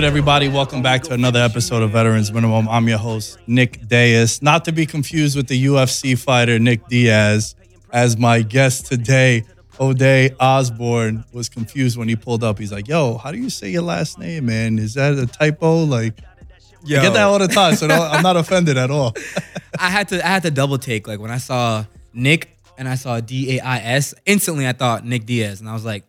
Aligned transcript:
Good, 0.00 0.06
everybody? 0.06 0.48
Welcome 0.48 0.80
back 0.80 1.02
to 1.02 1.12
another 1.12 1.40
episode 1.40 1.82
of 1.82 1.90
Veterans 1.90 2.32
Minimum. 2.32 2.70
I'm 2.70 2.88
your 2.88 2.96
host, 2.96 3.38
Nick 3.46 3.86
Diaz. 3.86 4.40
Not 4.40 4.64
to 4.64 4.72
be 4.72 4.86
confused 4.86 5.36
with 5.36 5.46
the 5.46 5.66
UFC 5.66 6.18
fighter, 6.18 6.58
Nick 6.58 6.88
Diaz. 6.88 7.54
As 7.92 8.16
my 8.16 8.40
guest 8.40 8.86
today, 8.86 9.44
O'Day 9.78 10.34
Osbourne, 10.40 11.22
was 11.34 11.50
confused 11.50 11.98
when 11.98 12.08
he 12.08 12.16
pulled 12.16 12.42
up. 12.42 12.58
He's 12.58 12.72
like, 12.72 12.88
yo, 12.88 13.18
how 13.18 13.30
do 13.30 13.36
you 13.36 13.50
say 13.50 13.68
your 13.68 13.82
last 13.82 14.18
name, 14.18 14.46
man? 14.46 14.78
Is 14.78 14.94
that 14.94 15.18
a 15.18 15.26
typo? 15.26 15.84
Like, 15.84 16.18
I 16.86 16.88
get 16.88 17.12
that 17.12 17.24
all 17.24 17.38
the 17.38 17.48
time, 17.48 17.76
so 17.76 17.86
I'm 17.86 18.22
not 18.22 18.38
offended 18.38 18.78
at 18.78 18.90
all. 18.90 19.14
I 19.78 19.90
had 19.90 20.08
to 20.08 20.26
I 20.26 20.30
had 20.30 20.44
to 20.44 20.50
double 20.50 20.78
take 20.78 21.06
like 21.06 21.20
when 21.20 21.30
I 21.30 21.36
saw 21.36 21.84
Nick 22.14 22.56
and 22.78 22.88
I 22.88 22.94
saw 22.94 23.20
D 23.20 23.58
A 23.58 23.60
I 23.60 23.78
S 23.80 24.14
instantly 24.24 24.66
I 24.66 24.72
thought 24.72 25.04
Nick 25.04 25.26
Diaz 25.26 25.60
and 25.60 25.68
I 25.68 25.74
was 25.74 25.84
like 25.84 26.04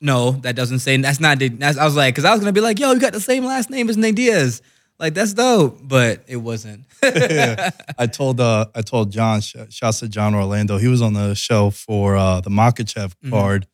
no 0.00 0.32
that 0.42 0.54
doesn't 0.56 0.80
say 0.80 0.96
that's 0.98 1.20
not 1.20 1.38
the- 1.38 1.48
that's, 1.48 1.78
I 1.78 1.84
was 1.84 1.96
like 1.96 2.14
because 2.14 2.24
I 2.24 2.32
was 2.32 2.40
gonna 2.40 2.52
be 2.52 2.60
like 2.60 2.78
yo 2.78 2.92
you 2.92 3.00
got 3.00 3.12
the 3.12 3.20
same 3.20 3.44
last 3.44 3.70
name 3.70 3.88
as 3.88 3.96
Nick 3.96 4.14
Diaz 4.16 4.62
like 4.98 5.14
that's 5.14 5.32
dope 5.34 5.78
but 5.82 6.22
it 6.26 6.36
wasn't 6.36 6.84
I 7.02 8.06
told 8.10 8.40
uh 8.40 8.66
I 8.74 8.82
told 8.82 9.10
John, 9.12 9.40
sh- 9.40 9.56
shouts 9.70 10.00
to 10.00 10.08
John 10.08 10.34
Orlando. 10.34 10.78
He 10.78 10.88
was 10.88 11.02
on 11.02 11.12
the 11.12 11.34
show 11.34 11.70
for 11.70 12.16
uh 12.16 12.40
the 12.40 12.50
Makhachev 12.50 13.14
card 13.30 13.66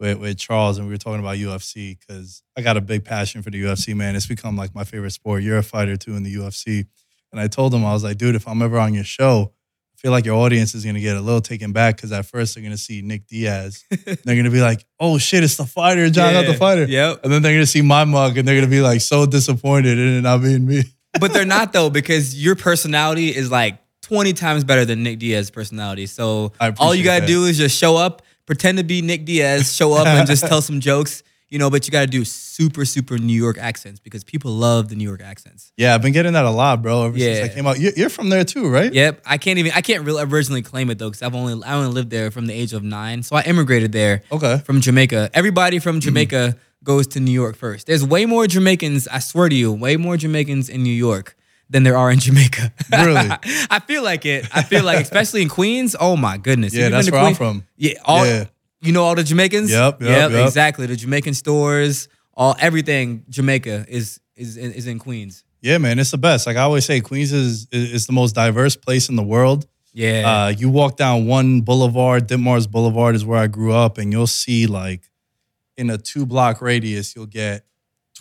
with, 0.00 0.18
with 0.18 0.36
Charles, 0.38 0.76
and 0.78 0.86
we 0.88 0.92
were 0.92 0.98
talking 0.98 1.20
about 1.20 1.36
UFC 1.36 1.96
because 1.98 2.42
I 2.56 2.62
got 2.62 2.76
a 2.76 2.80
big 2.80 3.04
passion 3.04 3.42
for 3.42 3.50
the 3.50 3.62
UFC, 3.62 3.94
man. 3.94 4.16
It's 4.16 4.26
become 4.26 4.56
like 4.56 4.74
my 4.74 4.82
favorite 4.84 5.12
sport. 5.12 5.42
You're 5.44 5.58
a 5.58 5.62
fighter 5.62 5.96
too 5.96 6.16
in 6.16 6.24
the 6.24 6.34
UFC. 6.34 6.86
And 7.32 7.40
I 7.40 7.46
told 7.46 7.72
him, 7.72 7.84
I 7.84 7.92
was 7.92 8.02
like, 8.04 8.16
dude, 8.18 8.34
if 8.34 8.46
I'm 8.48 8.60
ever 8.60 8.78
on 8.78 8.92
your 8.94 9.04
show, 9.04 9.52
feel 10.04 10.12
like 10.12 10.26
your 10.26 10.36
audience 10.36 10.74
is 10.74 10.84
gonna 10.84 11.00
get 11.00 11.16
a 11.16 11.20
little 11.22 11.40
taken 11.40 11.72
back 11.72 11.96
because 11.96 12.12
at 12.12 12.26
first 12.26 12.54
they're 12.54 12.62
gonna 12.62 12.76
see 12.76 13.00
Nick 13.00 13.26
Diaz. 13.26 13.86
they're 13.88 14.36
gonna 14.36 14.50
be 14.50 14.60
like, 14.60 14.84
oh 15.00 15.16
shit, 15.16 15.42
it's 15.42 15.56
the 15.56 15.64
fighter, 15.64 16.10
John 16.10 16.34
not 16.34 16.44
the 16.44 16.52
fighter. 16.52 16.84
Yep. 16.84 17.20
And 17.24 17.32
then 17.32 17.40
they're 17.40 17.54
gonna 17.54 17.64
see 17.64 17.80
my 17.80 18.04
mug 18.04 18.36
and 18.36 18.46
they're 18.46 18.54
gonna 18.54 18.70
be 18.70 18.82
like 18.82 19.00
so 19.00 19.24
disappointed 19.24 19.98
in 19.98 20.18
it 20.18 20.20
not 20.20 20.42
being 20.42 20.66
me. 20.66 20.82
but 21.20 21.32
they're 21.32 21.46
not 21.46 21.72
though 21.72 21.88
because 21.88 22.34
your 22.34 22.54
personality 22.54 23.34
is 23.34 23.50
like 23.50 23.78
20 24.02 24.34
times 24.34 24.62
better 24.62 24.84
than 24.84 25.02
Nick 25.02 25.20
Diaz's 25.20 25.50
personality 25.50 26.04
so 26.04 26.52
all 26.78 26.94
you 26.94 27.02
gotta 27.02 27.22
that. 27.22 27.26
do 27.26 27.46
is 27.46 27.56
just 27.56 27.78
show 27.78 27.96
up 27.96 28.20
pretend 28.44 28.76
to 28.76 28.84
be 28.84 29.00
Nick 29.00 29.24
Diaz 29.24 29.74
show 29.74 29.94
up 29.94 30.06
and 30.06 30.26
just 30.26 30.46
tell 30.46 30.60
some 30.60 30.80
jokes 30.80 31.22
you 31.54 31.60
know 31.60 31.70
but 31.70 31.86
you 31.86 31.92
gotta 31.92 32.08
do 32.08 32.24
super 32.24 32.84
super 32.84 33.16
New 33.16 33.40
York 33.46 33.58
accents 33.58 34.00
because 34.00 34.24
people 34.24 34.50
love 34.50 34.88
the 34.88 34.96
New 34.96 35.04
York 35.04 35.22
accents 35.22 35.72
Yeah, 35.76 35.94
I've 35.94 36.02
been 36.02 36.12
getting 36.12 36.32
that 36.32 36.44
a 36.44 36.50
lot, 36.50 36.82
bro. 36.82 37.06
Ever 37.06 37.18
since 37.18 37.50
I 37.50 37.54
came 37.54 37.66
out. 37.66 37.78
You- 37.78 37.92
You're 37.96 38.10
from 38.10 38.28
there 38.28 38.44
too, 38.44 38.68
right? 38.68 38.92
Yep, 38.92 39.22
I 39.24 39.38
can't 39.38 39.58
even. 39.60 39.72
I 39.74 39.80
can't 39.80 40.04
really 40.04 40.22
originally 40.24 40.62
claim 40.62 40.90
it 40.90 40.98
though, 40.98 41.10
because 41.10 41.22
I've 41.22 41.34
only 41.34 41.64
I 41.64 41.74
only 41.74 41.92
lived 41.92 42.10
there 42.10 42.30
from 42.32 42.46
the 42.46 42.54
age 42.54 42.72
of 42.72 42.82
nine. 42.82 43.22
So 43.22 43.36
I 43.36 43.42
immigrated 43.42 43.92
there. 43.92 44.22
Okay. 44.32 44.58
From 44.66 44.80
Jamaica. 44.80 45.30
Everybody 45.32 45.78
from 45.78 45.96
mm-hmm. 45.96 46.08
Jamaica 46.08 46.56
goes 46.82 47.06
to 47.08 47.20
New 47.20 47.30
York 47.32 47.56
first. 47.56 47.86
There's 47.86 48.04
way 48.04 48.26
more 48.26 48.46
Jamaicans. 48.46 49.06
I 49.08 49.20
swear 49.20 49.48
to 49.48 49.54
you, 49.54 49.72
way 49.72 49.96
more 49.96 50.16
Jamaicans 50.16 50.68
in 50.68 50.82
New 50.82 50.92
York 51.08 51.36
than 51.70 51.82
there 51.82 51.96
are 51.96 52.10
in 52.10 52.18
Jamaica. 52.18 52.72
Really? 52.92 53.30
I 53.70 53.80
feel 53.80 54.02
like 54.02 54.24
it. 54.26 54.46
I 54.54 54.62
feel 54.62 54.84
like, 54.84 55.00
especially 55.00 55.42
in 55.42 55.48
Queens. 55.48 55.96
Oh 55.98 56.16
my 56.16 56.36
goodness. 56.36 56.74
Yeah, 56.74 56.88
that's 56.88 57.06
you 57.06 57.10
that's 57.10 57.10
been 57.10 57.12
to 57.12 57.18
where 57.18 57.28
I'm 57.28 57.34
from. 57.34 57.66
Yeah. 57.76 57.94
All, 58.04 58.26
Yeah. 58.26 58.44
You 58.84 58.92
know 58.92 59.02
all 59.02 59.14
the 59.14 59.24
Jamaicans. 59.24 59.70
Yep, 59.70 60.02
yep, 60.02 60.30
yep. 60.30 60.46
Exactly. 60.46 60.86
The 60.86 60.96
Jamaican 60.96 61.34
stores, 61.34 62.08
all 62.34 62.54
everything 62.58 63.24
Jamaica 63.28 63.86
is 63.88 64.20
is 64.36 64.56
is 64.56 64.86
in 64.86 64.98
Queens. 64.98 65.44
Yeah, 65.62 65.78
man, 65.78 65.98
it's 65.98 66.10
the 66.10 66.18
best. 66.18 66.46
Like 66.46 66.56
I 66.56 66.60
always 66.60 66.84
say, 66.84 67.00
Queens 67.00 67.32
is 67.32 67.66
is 67.72 67.92
is 67.92 68.06
the 68.06 68.12
most 68.12 68.34
diverse 68.34 68.76
place 68.76 69.08
in 69.08 69.16
the 69.16 69.22
world. 69.22 69.66
Yeah. 69.94 70.46
Uh, 70.46 70.48
you 70.48 70.68
walk 70.68 70.96
down 70.96 71.26
one 71.26 71.60
boulevard, 71.60 72.28
Ditmars 72.28 72.68
Boulevard 72.68 73.14
is 73.14 73.24
where 73.24 73.38
I 73.38 73.46
grew 73.46 73.72
up, 73.72 73.96
and 73.96 74.12
you'll 74.12 74.26
see 74.26 74.66
like 74.66 75.08
in 75.76 75.88
a 75.88 75.96
two 75.96 76.26
block 76.26 76.60
radius, 76.60 77.14
you'll 77.14 77.26
get 77.26 77.64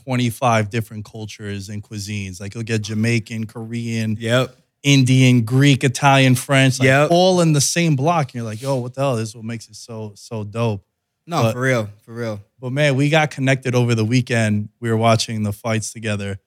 25 0.06 0.70
different 0.70 1.04
cultures 1.06 1.70
and 1.70 1.84
cuisines. 1.84 2.40
Like 2.40 2.54
you'll 2.54 2.64
get 2.64 2.84
Jamaican, 2.84 3.48
Korean, 3.48 4.18
yep. 4.20 4.56
Indian, 4.84 5.42
Greek, 5.44 5.84
Italian, 5.84 6.36
French, 6.36 6.80
like 6.80 6.88
Yep. 6.88 7.08
all 7.12 7.40
in 7.42 7.54
the 7.54 7.62
same 7.62 7.96
block. 7.96 8.28
And 8.28 8.36
you're 8.36 8.44
like, 8.44 8.62
yo, 8.62 8.76
what 8.76 8.94
the 8.94 9.02
hell? 9.02 9.16
This 9.16 9.30
is 9.30 9.36
what 9.36 9.46
makes 9.46 9.68
it 9.70 9.76
so 9.76 10.12
so 10.16 10.44
dope. 10.44 10.86
No, 11.26 11.42
But- 11.44 11.54
for 11.54 11.62
real. 11.62 11.90
For 12.06 12.14
real. 12.14 12.42
But 12.60 12.72
man, 12.74 12.96
we 12.96 13.10
got 13.10 13.32
connected 13.32 13.76
over 13.76 13.96
the 13.96 14.06
weekend. 14.06 14.70
We 14.80 14.90
were 14.90 14.98
watching 14.98 15.44
the 15.44 15.54
fights 15.54 15.92
together, 15.94 16.40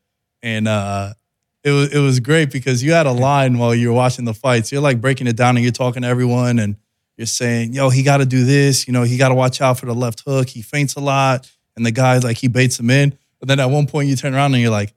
and 0.43 0.67
uh, 0.69 1.13
it 1.65 1.71
was 1.71 1.93
it 1.93 1.99
was 1.99 2.21
great 2.21 2.51
because 2.51 2.83
you 2.83 2.93
had 2.93 3.07
a 3.07 3.13
line 3.13 3.59
while 3.59 3.75
you 3.75 3.89
were 3.89 3.95
watching 3.95 4.25
the 4.25 4.33
fights. 4.35 4.71
You're 4.73 4.81
like 4.83 5.01
breaking 5.01 5.27
it 5.27 5.37
down, 5.37 5.57
and 5.57 5.63
you're 5.65 5.73
talking 5.73 6.03
to 6.03 6.09
everyone, 6.09 6.59
and 6.59 6.77
you're 7.19 7.27
saying, 7.27 7.73
"Yo, 7.75 7.89
he 7.91 8.03
got 8.03 8.19
to 8.19 8.27
do 8.27 8.45
this. 8.45 8.87
You 8.87 8.93
know, 8.93 9.03
he 9.03 9.17
got 9.19 9.29
to 9.29 9.35
watch 9.35 9.61
out 9.61 9.79
for 9.79 9.87
the 9.87 9.95
left 9.95 10.23
hook. 10.27 10.49
He 10.49 10.63
faints 10.63 10.95
a 10.97 11.01
lot, 11.01 11.51
and 11.77 11.85
the 11.85 11.91
guy's 11.91 12.25
like 12.25 12.37
he 12.39 12.49
baits 12.49 12.79
him 12.81 12.89
in." 12.91 13.17
But 13.41 13.49
then 13.49 13.61
at 13.61 13.69
one 13.71 13.87
point, 13.87 14.09
you 14.09 14.17
turn 14.17 14.35
around 14.35 14.53
and 14.55 14.63
you're 14.63 14.71
like. 14.71 14.93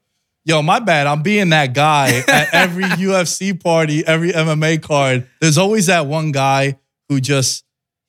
Yo, 0.49 0.63
my 0.63 0.79
bad. 0.79 1.05
I'm 1.05 1.21
being 1.21 1.49
that 1.49 1.73
guy 1.75 2.23
at 2.27 2.51
every 2.53 2.83
UFC 2.83 3.61
party, 3.63 4.03
every 4.05 4.31
MMA 4.31 4.81
card. 4.81 5.27
There's 5.39 5.59
always 5.59 5.85
that 5.85 6.07
one 6.07 6.31
guy 6.31 6.79
who 7.07 7.21
just 7.21 7.63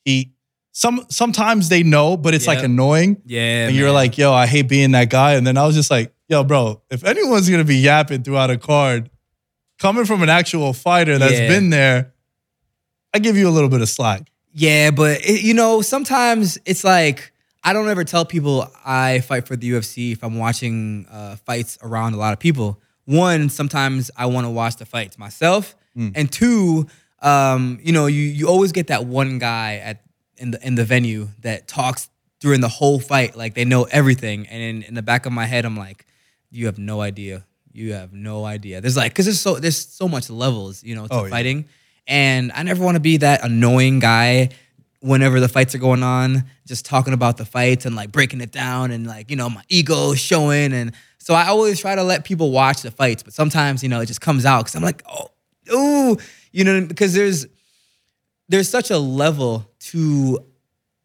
he 0.05 0.31
some 0.71 1.05
sometimes 1.09 1.69
they 1.69 1.83
know, 1.83 2.17
but 2.17 2.33
it's 2.33 2.47
like 2.47 2.63
annoying. 2.63 3.21
Yeah. 3.25 3.67
and 3.67 3.75
you're 3.75 3.91
like, 3.91 4.17
yo, 4.17 4.33
I 4.33 4.47
hate 4.47 4.67
being 4.67 4.91
that 4.93 5.11
guy. 5.11 5.33
And 5.35 5.45
then 5.45 5.55
I 5.55 5.67
was 5.67 5.75
just 5.75 5.91
like, 5.91 6.15
yo, 6.29 6.43
bro, 6.43 6.81
if 6.89 7.03
anyone's 7.03 7.47
gonna 7.47 7.63
be 7.63 7.77
yapping 7.77 8.23
throughout 8.23 8.49
a 8.49 8.57
card, 8.57 9.11
coming 9.77 10.05
from 10.05 10.23
an 10.23 10.29
actual 10.29 10.73
fighter 10.73 11.19
that's 11.19 11.33
Yeah. 11.33 11.47
been 11.47 11.69
there, 11.69 12.13
I 13.13 13.19
give 13.19 13.37
you 13.37 13.47
a 13.49 13.51
little 13.51 13.69
bit 13.69 13.81
of 13.81 13.89
slack. 13.89 14.31
Yeah, 14.53 14.89
but 14.89 15.21
it, 15.23 15.43
you 15.43 15.53
know, 15.53 15.83
sometimes 15.83 16.57
it's 16.65 16.83
like 16.83 17.30
I 17.63 17.73
don't 17.73 17.87
ever 17.89 18.03
tell 18.03 18.25
people 18.25 18.67
I 18.85 19.19
fight 19.21 19.47
for 19.47 19.55
the 19.55 19.71
UFC 19.71 20.11
if 20.13 20.23
I'm 20.23 20.37
watching 20.37 21.05
uh, 21.11 21.35
fights 21.37 21.77
around 21.83 22.13
a 22.13 22.17
lot 22.17 22.33
of 22.33 22.39
people. 22.39 22.79
One, 23.05 23.49
sometimes 23.49 24.09
I 24.17 24.25
want 24.27 24.45
to 24.45 24.49
watch 24.49 24.77
the 24.77 24.85
fights 24.85 25.17
myself, 25.17 25.75
and 25.95 26.31
two, 26.31 26.87
um, 27.21 27.79
you 27.83 27.91
know, 27.91 28.05
you 28.07 28.21
you 28.23 28.47
always 28.47 28.71
get 28.71 28.87
that 28.87 29.05
one 29.05 29.37
guy 29.39 29.75
at 29.77 30.03
in 30.37 30.51
the 30.51 30.65
in 30.65 30.75
the 30.75 30.85
venue 30.85 31.27
that 31.41 31.67
talks 31.67 32.09
during 32.39 32.61
the 32.61 32.69
whole 32.69 32.99
fight 32.99 33.35
like 33.35 33.53
they 33.55 33.65
know 33.65 33.83
everything, 33.91 34.47
and 34.47 34.61
in, 34.61 34.83
in 34.83 34.93
the 34.93 35.01
back 35.01 35.25
of 35.25 35.33
my 35.33 35.45
head, 35.45 35.65
I'm 35.65 35.75
like, 35.77 36.05
you 36.49 36.65
have 36.67 36.77
no 36.79 37.01
idea. 37.01 37.45
You 37.73 37.93
have 37.93 38.13
no 38.13 38.43
idea. 38.45 38.81
There's 38.81 38.97
like, 38.97 39.13
cause 39.13 39.25
there's 39.25 39.39
so 39.41 39.55
there's 39.55 39.77
so 39.77 40.07
much 40.07 40.29
levels, 40.29 40.83
you 40.83 40.95
know, 40.95 41.07
to 41.07 41.13
Oh, 41.13 41.23
yeah. 41.25 41.29
fighting. 41.29 41.65
And 42.07 42.51
I 42.53 42.63
never 42.63 42.83
want 42.83 42.95
to 42.95 42.99
be 43.01 43.17
that 43.17 43.43
annoying 43.45 43.99
guy 43.99 44.49
whenever 45.01 45.39
the 45.39 45.49
fights 45.49 45.75
are 45.75 45.79
going 45.79 46.03
on, 46.03 46.45
just 46.65 46.85
talking 46.85 47.13
about 47.13 47.37
the 47.37 47.45
fights 47.45 47.85
and 47.85 47.95
like 47.95 48.11
breaking 48.11 48.39
it 48.39 48.51
down 48.51 48.91
and 48.91 49.05
like, 49.05 49.29
you 49.29 49.35
know, 49.35 49.49
my 49.49 49.63
ego 49.67 50.13
showing. 50.13 50.73
And 50.73 50.93
so 51.17 51.33
I 51.33 51.47
always 51.47 51.79
try 51.79 51.95
to 51.95 52.03
let 52.03 52.23
people 52.23 52.51
watch 52.51 52.83
the 52.83 52.91
fights, 52.91 53.23
but 53.23 53.33
sometimes, 53.33 53.83
you 53.83 53.89
know, 53.89 53.99
it 53.99 54.05
just 54.05 54.21
comes 54.21 54.45
out 54.45 54.61
because 54.61 54.75
I'm 54.75 54.83
like, 54.83 55.03
oh, 55.11 55.29
ooh, 55.73 56.17
you 56.51 56.63
know, 56.63 56.85
because 56.85 57.13
there's 57.13 57.47
there's 58.47 58.69
such 58.69 58.91
a 58.91 58.97
level 58.97 59.69
to 59.79 60.45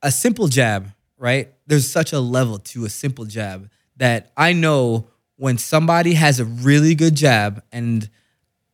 a 0.02 0.10
simple 0.10 0.48
jab, 0.48 0.92
right? 1.16 1.52
There's 1.66 1.88
such 1.88 2.12
a 2.12 2.20
level 2.20 2.58
to 2.58 2.84
a 2.84 2.88
simple 2.90 3.24
jab 3.24 3.70
that 3.96 4.32
I 4.36 4.52
know 4.52 5.08
when 5.36 5.56
somebody 5.56 6.14
has 6.14 6.40
a 6.40 6.44
really 6.44 6.94
good 6.94 7.14
jab 7.14 7.62
and 7.72 8.10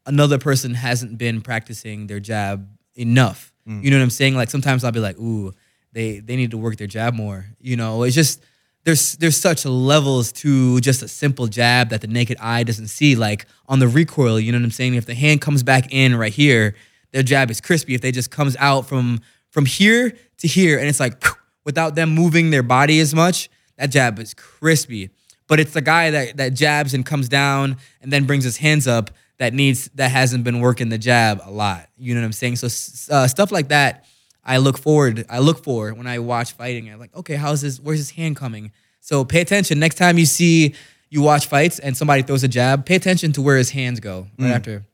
another 0.07 0.39
person 0.39 0.75
hasn't 0.75 1.19
been 1.19 1.43
practicing 1.43 2.07
their 2.07 2.21
jab 2.21 2.69
enough. 2.95 3.52
You 3.67 3.91
know 3.91 3.99
what 3.99 4.03
I'm 4.03 4.11
saying? 4.11 4.35
Like 4.35 4.51
sometimes 4.51 4.85
I'll 4.85 4.93
be 4.93 5.01
like, 5.01 5.19
ooh, 5.19 5.53
they 5.93 6.19
they 6.19 6.37
need 6.37 6.51
to 6.51 6.59
work 6.59 6.77
their 6.77 6.87
jab 6.87 7.15
more. 7.15 7.47
You 7.61 7.77
know, 7.77 8.03
it's 8.03 8.15
just 8.15 8.43
there's 8.85 9.13
there's 9.15 9.37
such 9.37 9.65
levels 9.65 10.33
to 10.33 10.81
just 10.81 11.03
a 11.03 11.09
simple 11.09 11.47
jab 11.47 11.91
that 11.91 12.01
the 12.01 12.09
naked 12.09 12.39
eye 12.41 12.65
doesn't 12.65 12.89
see. 12.89 13.15
Like 13.15 13.47
on 13.69 13.79
the 13.79 13.89
recoil, 13.89 14.41
you 14.41 14.51
know 14.53 14.59
what 14.59 14.65
I'm 14.65 14.71
saying? 14.71 14.95
If 14.95 15.07
the 15.07 15.15
hand 15.15 15.41
comes 15.41 15.63
back 15.63 15.93
in 15.93 16.17
right 16.17 16.33
here, 16.33 16.75
their 17.13 17.23
jab 17.23 17.51
is 17.51 17.61
crispy. 17.61 17.95
If 17.95 18.01
they 18.01 18.13
just 18.13 18.31
comes 18.31 18.57
out 18.59 18.87
from 18.87 19.21
from 19.51 19.67
here 19.67 20.17
to 20.39 20.49
here 20.49 20.79
and 20.79 20.89
it's 20.89 21.01
like 21.01 21.23
without 21.65 21.95
them 21.95 22.11
moving 22.11 22.51
their 22.51 22.63
body 22.63 22.99
as 23.01 23.15
much, 23.15 23.49
that 23.77 23.91
jab 23.91 24.19
is 24.19 24.35
crispy. 24.35 25.11
But 25.47 25.61
it's 25.61 25.73
the 25.73 25.83
guy 25.83 26.11
that 26.11 26.37
that 26.39 26.55
jabs 26.55 26.95
and 26.95 27.07
comes 27.07 27.29
down 27.29 27.77
and 28.01 28.13
then 28.13 28.25
brings 28.25 28.45
his 28.45 28.57
hands 28.57 28.89
up 28.89 29.11
that 29.43 29.53
needs 29.53 29.91
that 29.97 30.13
hasn't 30.13 30.45
been 30.45 30.61
working 30.61 30.89
the 30.89 30.99
jab 30.99 31.43
a 31.45 31.51
lot. 31.51 31.89
You 31.99 32.15
know 32.15 32.21
what 32.21 32.27
I'm 32.27 32.33
saying? 32.33 32.55
So 32.55 32.67
uh, 33.13 33.27
stuff 33.27 33.51
like 33.51 33.71
that, 33.71 34.05
I 34.45 34.59
look 34.59 34.79
forward. 34.79 35.27
I 35.29 35.41
look 35.41 35.65
for 35.65 35.93
when 35.95 36.07
I 36.07 36.21
watch 36.21 36.53
fighting. 36.53 36.89
I'm 36.89 37.01
like, 37.01 37.13
okay, 37.17 37.35
how's 37.35 37.61
his? 37.61 37.81
Where's 37.81 37.99
his 37.99 38.11
hand 38.11 38.37
coming? 38.37 38.71
So 39.01 39.25
pay 39.25 39.41
attention 39.41 39.81
next 39.81 39.97
time 39.97 40.17
you 40.17 40.27
see 40.27 40.77
you 41.11 41.23
watch 41.23 41.47
fights 41.47 41.81
and 41.81 41.97
somebody 41.97 42.23
throws 42.23 42.45
a 42.45 42.49
jab. 42.49 42.87
Pay 42.87 42.95
attention 42.95 43.33
to 43.33 43.43
where 43.43 43.57
his 43.57 43.71
hands 43.71 43.99
go 43.99 44.29
right 44.39 44.53
after. 44.53 44.85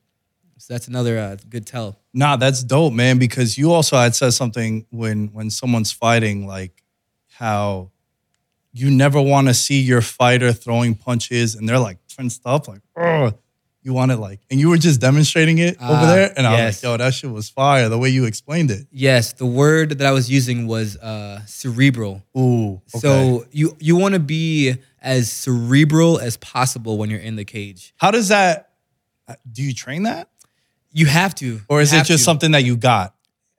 So 0.57 0.73
that's 0.73 0.87
another 0.87 1.19
uh, 1.19 1.37
good 1.47 1.67
tell. 1.67 1.99
Nah, 2.11 2.35
that's 2.35 2.63
dope, 2.63 2.91
man. 2.91 3.19
Because 3.19 3.55
you 3.55 3.71
also 3.71 3.97
had 3.97 4.15
said 4.15 4.31
something 4.31 4.87
when 4.89 5.27
when 5.27 5.51
someone's 5.51 5.91
fighting, 5.91 6.47
like 6.47 6.83
how 7.27 7.91
you 8.73 8.89
never 8.89 9.21
want 9.21 9.47
to 9.47 9.53
see 9.53 9.79
your 9.79 10.01
fighter 10.01 10.51
throwing 10.53 10.95
punches 10.95 11.53
and 11.53 11.69
they're 11.69 11.77
like 11.77 11.99
tensed 12.07 12.41
up, 12.47 12.67
like 12.67 12.81
oh, 12.97 13.31
you 13.81 13.93
want 13.93 14.11
it 14.11 14.17
like, 14.17 14.41
and 14.51 14.59
you 14.59 14.69
were 14.69 14.77
just 14.77 14.99
demonstrating 14.99 15.57
it 15.57 15.75
over 15.81 15.93
Ah, 15.93 16.05
there, 16.05 16.33
and 16.35 16.45
I 16.45 16.65
was 16.65 16.83
like, 16.83 16.83
yo, 16.91 16.97
that 16.97 17.13
shit 17.13 17.31
was 17.31 17.49
fire. 17.49 17.87
The 17.89 17.97
way 17.97 18.09
you 18.09 18.25
explained 18.25 18.71
it. 18.71 18.87
Yes, 18.91 19.33
the 19.33 19.45
word 19.45 19.99
that 19.99 20.07
I 20.07 20.11
was 20.11 20.29
using 20.29 20.67
was 20.67 20.97
uh, 20.97 21.45
cerebral. 21.45 22.23
Ooh, 22.37 22.73
okay. 22.93 22.99
So 22.99 23.45
you 23.51 23.75
you 23.79 23.95
want 23.95 24.13
to 24.15 24.19
be 24.19 24.75
as 25.01 25.31
cerebral 25.31 26.19
as 26.19 26.35
possible 26.37 26.97
when 26.97 27.09
you're 27.09 27.19
in 27.21 27.35
the 27.37 27.45
cage. 27.45 27.93
how 27.97 28.11
does 28.11 28.27
that? 28.29 28.71
uh, 29.27 29.35
Do 29.49 29.63
you 29.63 29.73
train 29.73 30.03
that, 30.03 30.29
You 30.91 31.05
have 31.05 31.33
to, 31.35 31.61
or 31.69 31.79
is 31.81 31.93
it 31.93 31.97
just 31.99 32.07
to. 32.09 32.17
something 32.19 32.51
that 32.51 32.63
you 32.65 32.75
got? 32.75 33.15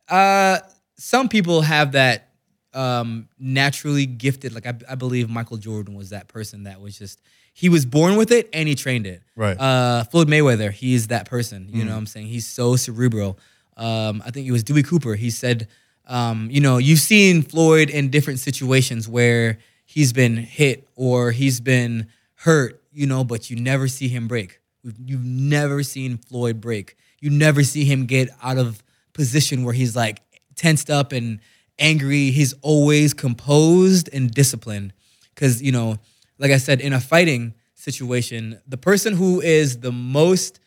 Uh, 0.08 0.58
some 0.98 1.28
people 1.28 1.62
have 1.62 1.92
that 1.92 2.28
um, 2.74 3.28
naturally 3.38 4.04
gifted. 4.06 4.52
Like 4.54 4.66
I, 4.66 4.74
I 4.88 4.94
believe 4.96 5.30
Michael 5.30 5.56
Jordan 5.56 5.94
was 5.94 6.10
that 6.10 6.28
person 6.28 6.64
that 6.64 6.80
was 6.80 6.98
just 6.98 7.20
he 7.52 7.68
was 7.68 7.84
born 7.84 8.16
with 8.16 8.30
it 8.30 8.48
and 8.52 8.68
he 8.68 8.74
trained 8.74 9.06
it. 9.06 9.22
Right. 9.36 9.58
Uh, 9.58 10.04
Floyd 10.04 10.28
Mayweather, 10.28 10.70
he's 10.72 11.08
that 11.08 11.26
person. 11.26 11.68
You 11.70 11.84
know 11.84 11.92
what 11.92 11.98
I'm 11.98 12.06
saying? 12.06 12.26
He's 12.26 12.46
so 12.46 12.76
cerebral. 12.76 13.38
Um, 13.76 14.22
I 14.24 14.30
think 14.30 14.46
it 14.46 14.52
was 14.52 14.62
Dewey 14.62 14.82
Cooper. 14.82 15.14
He 15.14 15.30
said, 15.30 15.68
um, 16.06 16.48
you 16.50 16.60
know, 16.60 16.78
you've 16.78 17.00
seen 17.00 17.42
Floyd 17.42 17.90
in 17.90 18.10
different 18.10 18.40
situations 18.40 19.08
where 19.08 19.58
he's 19.86 20.12
been 20.12 20.36
hit 20.36 20.88
or 20.96 21.32
he's 21.32 21.60
been 21.60 22.08
hurt, 22.36 22.82
you 22.92 23.06
know, 23.06 23.24
but 23.24 23.50
you 23.50 23.56
never 23.56 23.88
see 23.88 24.08
him 24.08 24.28
break. 24.28 24.60
You've 24.82 25.24
never 25.24 25.82
seen 25.82 26.16
Floyd 26.18 26.60
break. 26.60 26.96
You 27.20 27.30
never 27.30 27.62
see 27.62 27.84
him 27.84 28.06
get 28.06 28.30
out 28.42 28.56
of 28.58 28.82
position 29.12 29.64
where 29.64 29.74
he's 29.74 29.94
like 29.94 30.22
tensed 30.56 30.90
up 30.90 31.12
and 31.12 31.40
angry. 31.78 32.30
He's 32.30 32.54
always 32.62 33.12
composed 33.12 34.08
and 34.12 34.30
disciplined. 34.30 34.92
Because, 35.34 35.62
you 35.62 35.72
know, 35.72 35.98
like 36.40 36.50
I 36.50 36.56
said, 36.56 36.80
in 36.80 36.92
a 36.92 37.00
fighting 37.00 37.54
situation, 37.74 38.60
the 38.66 38.78
person 38.78 39.14
who 39.14 39.40
is 39.40 39.78
the 39.78 39.92
most, 39.92 40.58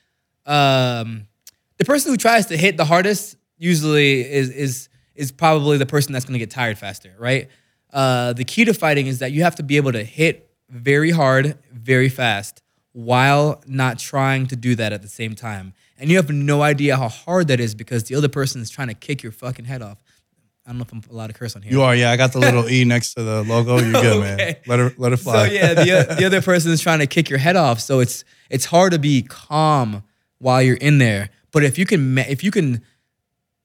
um, 0.46 1.28
the 1.78 1.86
person 1.86 2.12
who 2.12 2.18
tries 2.18 2.46
to 2.46 2.58
hit 2.58 2.78
the 2.78 2.86
hardest 2.86 3.36
usually 3.58 4.22
is 4.22 4.50
is 4.50 4.90
is 5.16 5.32
probably 5.32 5.78
the 5.78 5.86
person 5.86 6.14
that's 6.14 6.26
going 6.26 6.34
to 6.34 6.40
get 6.40 6.52
tired 6.52 6.78
faster, 6.78 7.14
right? 7.20 7.50
Uh, 7.92 8.34
the 8.34 8.44
key 8.44 8.66
to 8.66 8.74
fighting 8.74 9.08
is 9.08 9.20
that 9.20 9.32
you 9.32 9.44
have 9.44 9.56
to 9.56 9.64
be 9.64 9.78
able 9.78 9.92
to 9.92 10.04
hit 10.04 10.50
very 10.70 11.12
hard, 11.12 11.58
very 11.72 12.10
fast, 12.10 12.64
while 12.94 13.62
not 13.68 14.00
trying 14.00 14.48
to 14.48 14.56
do 14.56 14.76
that 14.76 14.94
at 14.94 15.02
the 15.02 15.08
same 15.08 15.36
time. 15.36 15.74
And 16.00 16.10
you 16.10 16.18
have 16.18 16.32
no 16.32 16.64
idea 16.64 16.98
how 16.98 17.10
hard 17.10 17.48
that 17.48 17.60
is 17.60 17.76
because 17.76 18.06
the 18.06 18.16
other 18.16 18.30
person 18.30 18.62
is 18.62 18.70
trying 18.70 18.88
to 18.88 18.96
kick 18.96 19.22
your 19.22 19.32
fucking 19.32 19.66
head 19.66 19.82
off. 19.82 20.00
I 20.66 20.70
don't 20.70 20.78
know 20.78 20.84
if 20.86 20.92
I'm 20.94 21.02
allowed 21.12 21.28
to 21.28 21.34
curse 21.34 21.56
on 21.56 21.62
here. 21.62 21.72
You 21.74 21.82
are, 21.82 21.94
yeah. 21.96 22.12
I 22.12 22.16
got 22.18 22.32
the 22.32 22.40
little 22.40 22.70
e 22.70 22.86
next 22.86 23.16
to 23.16 23.24
the 23.24 23.44
logo. 23.44 23.80
You're 23.80 23.92
good, 24.02 24.20
man. 24.38 24.56
Let 24.66 24.80
her, 24.80 24.94
let 24.98 25.12
her 25.12 25.18
fly. 25.18 25.48
So 25.48 25.54
yeah, 25.54 25.74
the, 25.74 26.16
the 26.20 26.26
other 26.26 26.42
person 26.42 26.72
is 26.72 26.80
trying 26.82 27.00
to 27.00 27.08
kick 27.08 27.30
your 27.30 27.40
head 27.40 27.56
off. 27.56 27.80
So 27.82 28.00
it's 28.00 28.24
it's 28.50 28.66
hard 28.66 28.94
to 28.94 29.00
be 29.00 29.24
calm 29.24 30.04
while 30.40 30.62
you're 30.62 30.78
in 30.78 31.00
there. 31.00 31.30
But 31.52 31.64
if 31.64 31.78
you 31.78 31.86
can 31.86 32.18
if 32.18 32.44
you 32.44 32.52
can 32.52 32.82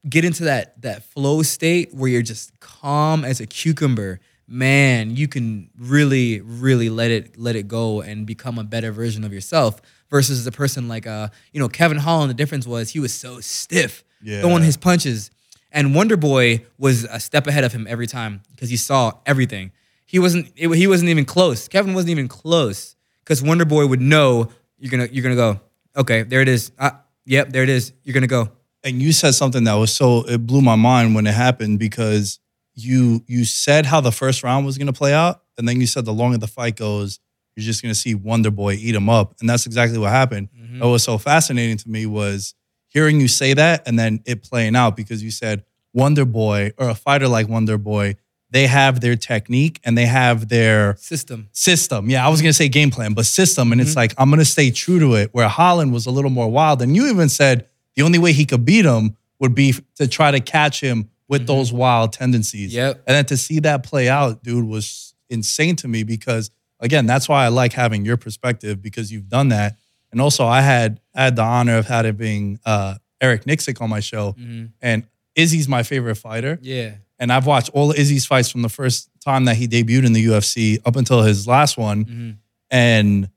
get 0.07 0.25
into 0.25 0.43
that 0.45 0.81
that 0.81 1.03
flow 1.03 1.41
state 1.41 1.93
where 1.93 2.09
you're 2.09 2.21
just 2.21 2.59
calm 2.59 3.23
as 3.23 3.39
a 3.39 3.45
cucumber, 3.45 4.19
man, 4.47 5.15
you 5.15 5.27
can 5.29 5.69
really 5.77 6.41
really 6.41 6.89
let 6.89 7.11
it 7.11 7.37
let 7.37 7.55
it 7.55 7.67
go 7.67 8.01
and 8.01 8.25
become 8.25 8.57
a 8.59 8.63
better 8.63 8.91
version 8.91 9.23
of 9.23 9.31
yourself. 9.33 9.81
Versus 10.09 10.45
a 10.47 10.51
person 10.51 10.87
like 10.87 11.05
uh 11.05 11.29
you 11.53 11.59
know 11.61 11.69
Kevin 11.69 11.97
Holland. 11.97 12.29
The 12.29 12.33
difference 12.33 12.65
was 12.67 12.89
he 12.89 12.99
was 12.99 13.13
so 13.13 13.39
stiff 13.39 14.03
Yeah. 14.23 14.41
throwing 14.41 14.63
his 14.63 14.75
punches, 14.75 15.29
and 15.71 15.93
Wonder 15.95 16.17
Boy 16.17 16.65
was 16.77 17.03
a 17.05 17.19
step 17.19 17.47
ahead 17.47 17.63
of 17.63 17.71
him 17.73 17.85
every 17.89 18.07
time 18.07 18.41
because 18.55 18.69
he 18.69 18.77
saw 18.77 19.13
everything. 19.25 19.71
He 20.05 20.19
wasn't 20.19 20.51
it, 20.55 20.69
he 20.75 20.87
wasn't 20.87 21.09
even 21.09 21.25
close. 21.25 21.67
Kevin 21.67 21.93
wasn't 21.93 22.11
even 22.11 22.27
close 22.27 22.95
because 23.23 23.43
Wonder 23.43 23.65
Boy 23.65 23.85
would 23.87 24.01
know 24.01 24.49
you're 24.77 24.91
gonna 24.91 25.07
you're 25.11 25.23
gonna 25.23 25.35
go. 25.35 25.59
Okay, 25.95 26.23
there 26.23 26.41
it 26.41 26.47
is. 26.47 26.71
Ah, 26.79 27.01
yep, 27.25 27.49
there 27.51 27.63
it 27.63 27.69
is. 27.69 27.93
You're 28.03 28.13
gonna 28.13 28.27
go. 28.27 28.49
and 28.83 29.01
you 29.01 29.11
said 29.11 29.33
something 29.35 29.65
that 29.65 29.73
was 29.73 29.93
so 29.93 30.21
it 30.27 30.45
blew 30.47 30.61
my 30.61 30.75
mind 30.75 31.13
when 31.15 31.27
it 31.27 31.33
happened 31.33 31.79
because 31.79 32.39
you 32.75 33.23
you 33.27 33.43
said 33.45 33.85
how 33.85 33.99
the 34.01 34.11
first 34.11 34.41
round 34.43 34.65
was 34.65 34.77
going 34.77 34.87
to 34.87 34.93
play 34.93 35.13
out 35.13 35.41
and 35.57 35.67
then 35.67 35.81
you 35.81 35.85
said 35.87 36.05
the 36.05 36.13
longer 36.13 36.37
the 36.37 36.47
fight 36.47 36.77
goes 36.77 37.19
you're 37.57 37.65
just 37.65 37.81
going 37.83 37.93
to 37.93 37.99
see 37.99 38.15
wonder 38.15 38.49
boy 38.49 38.71
eat 38.73 38.95
him 38.95 39.09
up 39.09 39.35
and 39.41 39.49
that's 39.49 39.65
exactly 39.65 39.97
what 39.99 40.11
happened 40.11 40.47
what 40.79 40.87
was 40.87 41.03
so 41.03 41.17
fascinating 41.17 41.75
to 41.75 41.89
me 41.89 42.05
was 42.05 42.55
hearing 42.89 43.21
you 43.21 43.27
say 43.27 43.53
that 43.53 43.87
and 43.87 43.97
then 43.97 44.21
it 44.25 44.43
playing 44.43 44.75
out 44.75 44.95
because 44.95 45.23
you 45.23 45.31
said 45.31 45.63
wonder 45.93 46.25
boy 46.25 46.71
or 46.77 46.89
a 46.89 46.95
fighter 46.95 47.27
like 47.27 47.47
wonder 47.47 47.77
boy 47.77 48.15
they 48.51 48.67
have 48.67 48.99
their 48.99 49.15
technique 49.15 49.79
and 49.83 49.97
they 49.97 50.05
have 50.05 50.49
their 50.49 50.95
System. 50.97 51.49
system. 51.51 52.09
Yeah, 52.09 52.25
I 52.25 52.29
was 52.29 52.41
gonna 52.41 52.53
say 52.53 52.67
game 52.67 52.89
plan, 52.89 53.13
but 53.13 53.25
system. 53.25 53.71
And 53.71 53.79
it's 53.79 53.91
mm-hmm. 53.91 53.99
like 53.99 54.13
I'm 54.17 54.29
gonna 54.29 54.45
stay 54.45 54.71
true 54.71 54.99
to 54.99 55.15
it. 55.15 55.29
Where 55.33 55.47
Holland 55.47 55.93
was 55.93 56.05
a 56.05 56.11
little 56.11 56.31
more 56.31 56.49
wild, 56.49 56.81
and 56.81 56.95
you 56.95 57.07
even 57.09 57.29
said 57.29 57.67
the 57.95 58.01
only 58.01 58.19
way 58.19 58.33
he 58.33 58.45
could 58.45 58.65
beat 58.65 58.85
him 58.85 59.15
would 59.39 59.55
be 59.55 59.75
to 59.95 60.07
try 60.07 60.31
to 60.31 60.39
catch 60.39 60.81
him 60.81 61.09
with 61.27 61.41
mm-hmm. 61.41 61.47
those 61.47 61.71
wild 61.71 62.13
tendencies. 62.13 62.73
Yep. 62.73 63.03
And 63.07 63.15
then 63.15 63.25
to 63.25 63.37
see 63.37 63.59
that 63.59 63.83
play 63.83 64.09
out, 64.09 64.43
dude, 64.43 64.65
was 64.65 65.13
insane 65.29 65.75
to 65.77 65.87
me 65.87 66.03
because 66.03 66.49
again, 66.79 67.05
that's 67.05 67.29
why 67.29 67.45
I 67.45 67.49
like 67.49 67.73
having 67.73 68.03
your 68.03 68.17
perspective 68.17 68.81
because 68.81 69.11
you've 69.11 69.29
done 69.29 69.49
that. 69.49 69.77
And 70.11 70.19
also, 70.21 70.45
I 70.45 70.61
had 70.61 70.99
I 71.13 71.23
had 71.25 71.35
the 71.35 71.43
honor 71.43 71.77
of 71.77 71.87
having 71.87 72.59
uh, 72.65 72.95
Eric 73.21 73.45
Nicksick 73.45 73.81
on 73.81 73.89
my 73.89 73.99
show, 73.99 74.35
and 74.81 75.03
Izzy's 75.35 75.67
my 75.67 75.83
favorite 75.83 76.15
fighter. 76.15 76.57
Yeah. 76.61 76.95
And 77.19 77.31
I've 77.33 77.45
watched 77.45 77.69
all 77.73 77.91
of 77.91 77.97
Izzy's 77.97 78.25
fights 78.25 78.49
from 78.49 78.61
the 78.61 78.69
first 78.69 79.09
time 79.23 79.45
that 79.45 79.57
he 79.57 79.67
debuted 79.67 80.05
in 80.05 80.13
the 80.13 80.25
UFC 80.25 80.79
up 80.85 80.95
until 80.95 81.21
his 81.21 81.47
last 81.47 81.77
one. 81.77 82.05
Mm-hmm. 82.05 82.29
And 82.71 83.29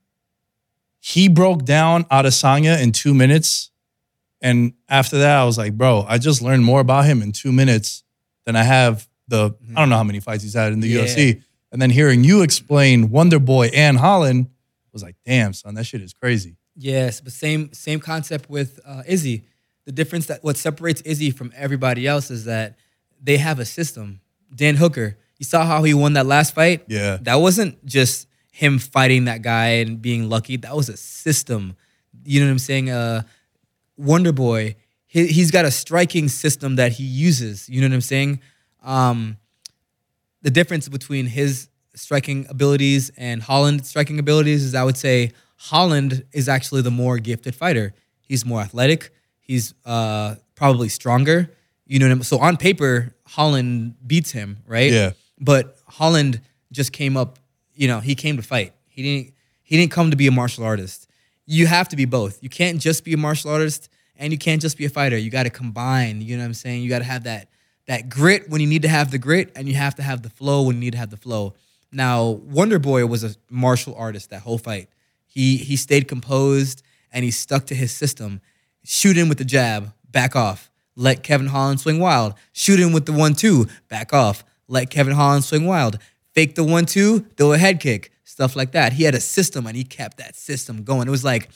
he 0.99 1.27
broke 1.27 1.65
down 1.65 2.05
Adesanya 2.05 2.81
in 2.81 2.91
two 2.93 3.13
minutes. 3.13 3.71
And 4.41 4.73
after 4.87 5.17
that, 5.19 5.37
I 5.37 5.43
was 5.43 5.57
like, 5.57 5.73
bro, 5.73 6.05
I 6.07 6.17
just 6.17 6.41
learned 6.41 6.63
more 6.63 6.79
about 6.79 7.05
him 7.05 7.21
in 7.21 7.31
two 7.33 7.51
minutes 7.51 8.03
than 8.45 8.55
I 8.55 8.63
have 8.63 9.07
the, 9.27 9.53
I 9.75 9.79
don't 9.81 9.89
know 9.89 9.97
how 9.97 10.03
many 10.03 10.19
fights 10.21 10.43
he's 10.43 10.53
had 10.53 10.71
in 10.73 10.79
the 10.79 10.87
Yeah. 10.87 11.01
UFC. 11.03 11.41
And 11.71 11.81
then 11.81 11.89
hearing 11.89 12.23
you 12.23 12.41
explain 12.41 13.09
Wonder 13.09 13.39
Boy 13.39 13.67
and 13.73 13.97
Holland 13.97 14.47
was 14.93 15.03
like, 15.03 15.15
damn, 15.25 15.51
son, 15.53 15.75
that 15.75 15.85
shit 15.85 16.01
is 16.01 16.13
crazy. 16.13 16.55
Yes, 16.75 17.21
but 17.21 17.33
same 17.33 17.71
same 17.73 17.99
concept 17.99 18.49
with 18.49 18.79
uh, 18.85 19.03
Izzy. 19.07 19.43
The 19.85 19.91
difference 19.91 20.27
that 20.27 20.43
what 20.43 20.57
separates 20.57 21.01
Izzy 21.01 21.31
from 21.31 21.51
everybody 21.55 22.07
else 22.07 22.31
is 22.31 22.45
that 22.45 22.77
they 23.21 23.37
have 23.37 23.59
a 23.59 23.65
system. 23.65 24.21
Dan 24.53 24.75
Hooker, 24.75 25.17
you 25.37 25.45
saw 25.45 25.65
how 25.65 25.83
he 25.83 25.93
won 25.93 26.13
that 26.13 26.25
last 26.25 26.55
fight. 26.55 26.83
Yeah. 26.87 27.17
that 27.21 27.35
wasn't 27.35 27.85
just 27.85 28.27
him 28.51 28.79
fighting 28.79 29.25
that 29.25 29.41
guy 29.41 29.67
and 29.81 30.01
being 30.01 30.29
lucky. 30.29 30.57
That 30.57 30.75
was 30.75 30.89
a 30.89 30.97
system. 30.97 31.75
You 32.23 32.39
know 32.39 32.47
what 32.47 32.51
I'm 32.51 32.59
saying? 32.59 32.89
Uh, 32.89 33.23
Wonder 33.97 34.31
Boy, 34.31 34.75
he, 35.07 35.27
he's 35.27 35.51
got 35.51 35.65
a 35.65 35.71
striking 35.71 36.27
system 36.27 36.75
that 36.75 36.93
he 36.93 37.03
uses. 37.03 37.67
You 37.67 37.81
know 37.81 37.87
what 37.87 37.95
I'm 37.95 38.01
saying? 38.01 38.41
Um, 38.83 39.37
the 40.43 40.51
difference 40.51 40.87
between 40.87 41.25
his 41.25 41.67
striking 41.95 42.45
abilities 42.49 43.11
and 43.17 43.41
Holland's 43.41 43.89
striking 43.89 44.19
abilities 44.19 44.63
is 44.63 44.75
I 44.75 44.83
would 44.83 44.97
say 44.97 45.31
Holland 45.63 46.25
is 46.33 46.49
actually 46.49 46.81
the 46.81 46.91
more 46.91 47.19
gifted 47.19 47.55
fighter. 47.55 47.93
He's 48.19 48.45
more 48.45 48.59
athletic. 48.59 49.13
He's 49.39 49.73
uh, 49.85 50.35
probably 50.55 50.89
stronger. 50.89 51.51
You 51.85 51.99
know 51.99 52.07
what 52.07 52.11
I 52.11 52.15
mean? 52.15 52.23
So 52.23 52.37
on 52.39 52.57
paper, 52.57 53.15
Holland 53.25 53.95
beats 54.05 54.31
him, 54.31 54.57
right? 54.67 54.91
Yeah. 54.91 55.11
But 55.39 55.77
Holland 55.87 56.41
just 56.73 56.91
came 56.91 57.15
up, 57.15 57.39
you 57.75 57.87
know, 57.87 58.01
he 58.01 58.13
came 58.13 58.35
to 58.35 58.43
fight. 58.43 58.73
He 58.89 59.03
didn't 59.03 59.33
he 59.63 59.77
didn't 59.77 59.93
come 59.93 60.11
to 60.11 60.17
be 60.17 60.27
a 60.27 60.31
martial 60.31 60.65
artist. 60.65 61.07
You 61.45 61.65
have 61.67 61.87
to 61.89 61.95
be 61.95 62.03
both. 62.03 62.43
You 62.43 62.49
can't 62.49 62.81
just 62.81 63.05
be 63.05 63.13
a 63.13 63.17
martial 63.17 63.49
artist 63.49 63.87
and 64.17 64.33
you 64.33 64.37
can't 64.37 64.61
just 64.61 64.77
be 64.77 64.83
a 64.83 64.89
fighter. 64.89 65.17
You 65.17 65.29
got 65.29 65.43
to 65.43 65.49
combine, 65.49 66.19
you 66.19 66.35
know 66.35 66.43
what 66.43 66.47
I'm 66.47 66.53
saying? 66.55 66.83
You 66.83 66.89
got 66.89 66.99
to 66.99 67.05
have 67.05 67.23
that 67.23 67.47
that 67.87 68.09
grit 68.09 68.49
when 68.49 68.59
you 68.59 68.67
need 68.67 68.81
to 68.81 68.89
have 68.89 69.11
the 69.11 69.17
grit 69.17 69.53
and 69.55 69.69
you 69.69 69.75
have 69.75 69.95
to 69.95 70.03
have 70.03 70.23
the 70.23 70.29
flow 70.29 70.63
when 70.63 70.75
you 70.75 70.81
need 70.81 70.91
to 70.91 70.97
have 70.97 71.09
the 71.09 71.17
flow. 71.17 71.53
Now, 71.89 72.31
Wonder 72.31 72.79
Boy 72.79 73.05
was 73.05 73.23
a 73.23 73.33
martial 73.49 73.95
artist 73.95 74.31
that 74.31 74.41
whole 74.41 74.57
fight. 74.57 74.89
He 75.33 75.57
he 75.57 75.75
stayed 75.75 76.07
composed 76.07 76.83
and 77.11 77.25
he 77.25 77.31
stuck 77.31 77.65
to 77.67 77.75
his 77.75 77.91
system. 77.91 78.39
Shoot 78.85 79.17
in 79.17 79.29
with 79.29 79.39
the 79.39 79.45
jab, 79.45 79.93
back 80.09 80.35
off. 80.35 80.69
Let 80.95 81.23
Kevin 81.23 81.47
Holland 81.47 81.79
swing 81.79 81.99
wild. 81.99 82.35
Shoot 82.51 82.79
in 82.79 82.93
with 82.93 83.07
the 83.07 83.13
one 83.13 83.33
two, 83.33 83.67
back 83.89 84.13
off. 84.13 84.43
Let 84.67 84.91
Kevin 84.91 85.15
Holland 85.15 85.43
swing 85.43 85.65
wild. 85.65 85.97
Fake 86.33 86.53
the 86.53 86.63
one 86.63 86.85
two, 86.85 87.21
throw 87.35 87.53
a 87.53 87.57
head 87.57 87.79
kick, 87.79 88.11
stuff 88.23 88.55
like 88.55 88.73
that. 88.73 88.93
He 88.93 89.03
had 89.03 89.15
a 89.15 89.19
system 89.19 89.65
and 89.65 89.75
he 89.75 89.83
kept 89.83 90.17
that 90.17 90.35
system 90.35 90.83
going. 90.83 91.07
It 91.07 91.11
was 91.11 91.23
like 91.23 91.49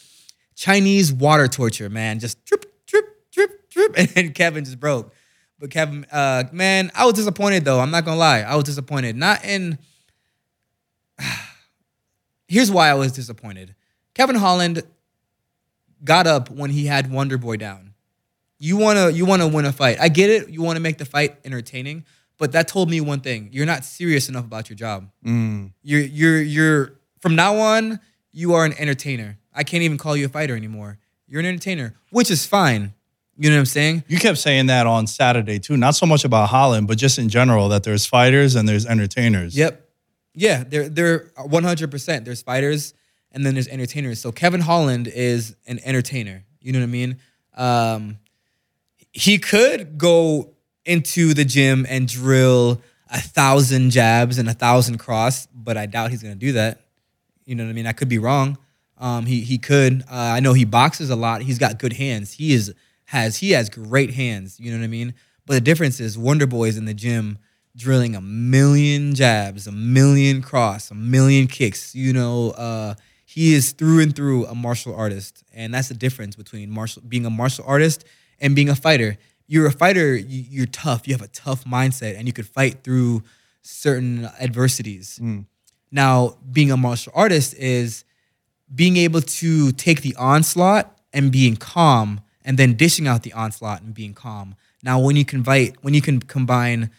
Chinese 0.55 1.13
water 1.13 1.47
torture, 1.47 1.89
man. 1.89 2.19
Just 2.19 2.43
drip, 2.45 2.65
drip, 2.87 3.31
drip, 3.31 3.69
drip, 3.69 3.95
and 4.15 4.33
Kevin 4.33 4.65
just 4.65 4.79
broke. 4.79 5.13
But 5.59 5.69
Kevin, 5.69 6.05
uh, 6.11 6.45
man, 6.51 6.91
I 6.95 7.05
was 7.05 7.13
disappointed 7.13 7.63
though. 7.63 7.79
I'm 7.79 7.91
not 7.91 8.05
gonna 8.05 8.17
lie, 8.17 8.39
I 8.39 8.55
was 8.55 8.63
disappointed. 8.63 9.15
Not 9.15 9.45
in. 9.45 9.77
Here's 12.47 12.71
why 12.71 12.89
I 12.89 12.93
was 12.93 13.11
disappointed. 13.11 13.75
Kevin 14.13 14.35
Holland 14.35 14.83
got 16.03 16.27
up 16.27 16.49
when 16.49 16.69
he 16.69 16.85
had 16.85 17.11
Wonder 17.11 17.37
Boy 17.37 17.57
down. 17.57 17.93
You 18.59 18.77
wanna 18.77 19.09
you 19.09 19.25
wanna 19.25 19.47
win 19.47 19.65
a 19.65 19.71
fight. 19.71 19.97
I 19.99 20.09
get 20.09 20.29
it. 20.29 20.49
You 20.49 20.61
want 20.61 20.77
to 20.77 20.81
make 20.81 20.97
the 20.97 21.05
fight 21.05 21.37
entertaining, 21.45 22.05
but 22.37 22.53
that 22.53 22.67
told 22.67 22.89
me 22.89 23.01
one 23.01 23.19
thing: 23.19 23.49
you're 23.51 23.65
not 23.67 23.85
serious 23.85 24.29
enough 24.29 24.45
about 24.45 24.69
your 24.69 24.75
job. 24.77 25.09
Mm. 25.23 25.73
You're 25.83 26.01
you're 26.01 26.41
you're 26.41 26.93
from 27.19 27.35
now 27.35 27.57
on 27.57 27.99
you 28.31 28.53
are 28.53 28.65
an 28.65 28.73
entertainer. 28.77 29.37
I 29.53 29.63
can't 29.63 29.83
even 29.83 29.97
call 29.97 30.15
you 30.15 30.25
a 30.25 30.29
fighter 30.29 30.55
anymore. 30.55 30.99
You're 31.27 31.39
an 31.39 31.45
entertainer, 31.45 31.95
which 32.11 32.31
is 32.31 32.45
fine. 32.45 32.93
You 33.37 33.49
know 33.49 33.55
what 33.55 33.61
I'm 33.61 33.65
saying? 33.65 34.03
You 34.07 34.17
kept 34.17 34.39
saying 34.39 34.67
that 34.67 34.87
on 34.87 35.05
Saturday 35.05 35.59
too. 35.59 35.77
Not 35.77 35.95
so 35.95 36.05
much 36.05 36.25
about 36.25 36.49
Holland, 36.49 36.87
but 36.87 36.97
just 36.97 37.19
in 37.19 37.29
general 37.29 37.69
that 37.69 37.83
there's 37.83 38.05
fighters 38.05 38.55
and 38.55 38.67
there's 38.67 38.85
entertainers. 38.85 39.55
Yep. 39.55 39.86
Yeah, 40.37 40.63
they're 40.63 40.87
they're 40.87 41.19
100%. 41.35 42.23
There's 42.23 42.43
fighters 42.43 42.93
and 43.31 43.43
then 43.43 43.55
there's 43.55 43.67
entertainers. 43.67 44.19
So 44.21 44.31
Kevin 44.31 44.61
Holland 44.61 45.07
is 45.07 45.55
an 45.65 45.79
entertainer. 45.83 46.45
You 46.61 46.73
know 46.73 46.79
what 46.79 46.83
I 46.83 46.87
mean? 46.87 47.17
Um, 47.55 48.19
he 49.11 49.39
could 49.39 49.97
go 49.97 50.53
into 50.85 51.33
the 51.33 51.43
gym 51.43 51.87
and 51.89 52.07
drill 52.07 52.81
a 53.09 53.19
thousand 53.19 53.89
jabs 53.89 54.37
and 54.37 54.47
a 54.47 54.53
thousand 54.53 54.99
cross, 54.99 55.47
but 55.47 55.75
I 55.75 55.87
doubt 55.87 56.11
he's 56.11 56.21
gonna 56.21 56.35
do 56.35 56.51
that. 56.51 56.81
You 57.45 57.55
know 57.55 57.63
what 57.63 57.71
I 57.71 57.73
mean? 57.73 57.87
I 57.87 57.93
could 57.93 58.09
be 58.09 58.19
wrong. 58.19 58.59
Um, 58.99 59.25
he 59.25 59.41
he 59.41 59.57
could. 59.57 60.03
Uh, 60.03 60.33
I 60.35 60.39
know 60.39 60.53
he 60.53 60.65
boxes 60.65 61.09
a 61.09 61.15
lot. 61.15 61.41
He's 61.41 61.57
got 61.57 61.79
good 61.79 61.93
hands. 61.93 62.33
He 62.33 62.53
is 62.53 62.75
has 63.05 63.37
he 63.37 63.51
has 63.51 63.69
great 63.71 64.13
hands. 64.13 64.59
You 64.59 64.71
know 64.71 64.77
what 64.77 64.83
I 64.83 64.87
mean? 64.87 65.15
But 65.47 65.53
the 65.53 65.61
difference 65.61 65.99
is 65.99 66.15
Wonder 66.15 66.45
Boy's 66.45 66.77
in 66.77 66.85
the 66.85 66.93
gym 66.93 67.39
drilling 67.77 68.15
a 68.15 68.21
million 68.21 69.15
jabs, 69.15 69.67
a 69.67 69.71
million 69.71 70.41
cross, 70.41 70.91
a 70.91 70.95
million 70.95 71.47
kicks. 71.47 71.93
You 71.95 72.11
know, 72.11 72.51
uh, 72.51 72.95
he 73.25 73.53
is 73.53 73.71
through 73.71 74.01
and 74.01 74.15
through 74.15 74.47
a 74.47 74.55
martial 74.55 74.95
artist, 74.95 75.43
and 75.53 75.73
that's 75.73 75.87
the 75.89 75.93
difference 75.93 76.35
between 76.35 76.69
martial 76.71 77.03
being 77.07 77.25
a 77.25 77.29
martial 77.29 77.63
artist 77.67 78.03
and 78.41 78.55
being 78.55 78.69
a 78.69 78.75
fighter. 78.75 79.17
You're 79.47 79.67
a 79.67 79.71
fighter. 79.71 80.15
you- 80.15 80.45
You're 80.49 80.65
tough. 80.65 81.07
You 81.07 81.13
have 81.13 81.21
a 81.21 81.27
tough 81.29 81.63
mindset, 81.65 82.17
and 82.17 82.27
you 82.27 82.33
could 82.33 82.47
fight 82.47 82.83
through 82.83 83.23
certain 83.61 84.25
adversities. 84.39 85.19
Now, 85.91 86.37
being 86.51 86.71
a 86.71 86.77
martial 86.77 87.13
artist 87.15 87.53
is 87.55 88.03
being 88.73 88.97
able 88.97 89.21
to 89.21 89.71
take 89.73 90.01
the 90.01 90.15
onslaught 90.15 90.97
and 91.13 91.31
being 91.31 91.55
calm, 91.55 92.21
and 92.43 92.57
then 92.57 92.73
dishing 92.73 93.07
out 93.07 93.23
the 93.23 93.33
onslaught 93.33 93.81
and 93.81 93.93
being 93.93 94.13
calm. 94.13 94.55
Now, 94.83 94.99
when 94.99 95.15
you 95.15 95.25
convite, 95.25 95.75
when 95.81 95.93
you 95.93 96.01
can 96.01 96.19
combine 96.21 96.89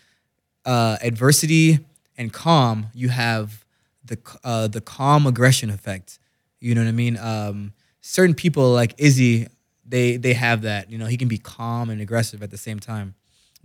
uh, 0.68 0.96
adversity 1.00 1.78
and 2.18 2.32
calm, 2.32 2.86
you 2.94 3.08
have 3.08 3.64
the 4.04 4.18
uh, 4.44 4.68
the 4.68 4.80
calm 4.80 5.26
aggression 5.26 5.70
effect. 5.70 6.18
You 6.60 6.74
know 6.74 6.82
what 6.82 6.88
I 6.88 6.92
mean? 6.92 7.16
Um, 7.16 7.72
certain 8.00 8.34
people 8.34 8.72
like 8.80 8.94
Izzy, 8.98 9.46
they 9.84 10.16
they 10.16 10.34
have 10.34 10.62
that. 10.62 10.90
You 10.90 10.98
know, 10.98 11.06
he 11.06 11.16
can 11.16 11.28
be 11.28 11.38
calm 11.38 11.90
and 11.90 12.00
aggressive 12.00 12.42
at 12.42 12.50
the 12.50 12.58
same 12.58 12.78
time. 12.80 13.14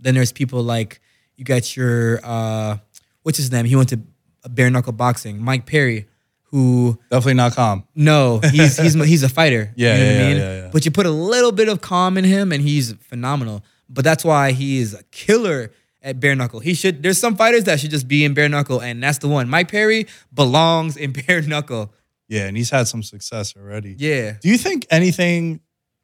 Then 0.00 0.14
there's 0.14 0.32
people 0.32 0.62
like 0.62 1.00
you 1.36 1.44
got 1.44 1.76
your 1.76 2.20
uh, 2.24 2.78
what's 3.22 3.38
his 3.38 3.50
name? 3.52 3.64
He 3.66 3.76
went 3.76 3.88
to 3.90 4.00
bare 4.48 4.70
knuckle 4.70 4.92
boxing. 4.92 5.42
Mike 5.42 5.66
Perry, 5.66 6.06
who 6.50 6.98
Definitely 7.10 7.34
not 7.34 7.54
calm. 7.54 7.84
no, 7.94 8.40
he's 8.50 8.76
he's 8.78 8.94
he's 8.94 9.22
a 9.22 9.28
fighter. 9.28 9.72
Yeah, 9.76 9.94
you 9.96 10.04
know 10.04 10.10
yeah, 10.10 10.16
what 10.18 10.24
I 10.24 10.28
mean. 10.28 10.36
yeah, 10.38 10.62
yeah. 10.62 10.70
But 10.72 10.84
you 10.84 10.90
put 10.90 11.06
a 11.06 11.10
little 11.10 11.52
bit 11.52 11.68
of 11.68 11.80
calm 11.80 12.16
in 12.16 12.24
him, 12.24 12.52
and 12.52 12.62
he's 12.62 12.92
phenomenal. 12.94 13.62
But 13.88 14.04
that's 14.04 14.24
why 14.24 14.52
he 14.52 14.78
is 14.78 14.94
a 14.94 15.02
killer 15.10 15.70
at 16.04 16.20
bare 16.20 16.36
knuckle. 16.36 16.60
He 16.60 16.74
should. 16.74 17.02
There's 17.02 17.18
some 17.18 17.34
fighters 17.34 17.64
that 17.64 17.80
should 17.80 17.90
just 17.90 18.06
be 18.06 18.24
in 18.24 18.34
bare 18.34 18.48
knuckle, 18.48 18.80
and 18.80 19.02
that's 19.02 19.18
the 19.18 19.26
one. 19.28 19.48
Mike 19.48 19.68
Perry 19.70 20.06
belongs 20.32 20.96
in 20.96 21.12
bare 21.26 21.42
knuckle. 21.42 21.92
Yeah, 22.28 22.46
and 22.46 22.56
he's 22.56 22.70
had 22.70 22.86
some 22.86 23.02
success 23.02 23.54
already. 23.56 23.96
Yeah. 23.98 24.36
Do 24.40 24.48
you 24.48 24.58
think 24.58 24.86
anything? 24.90 25.60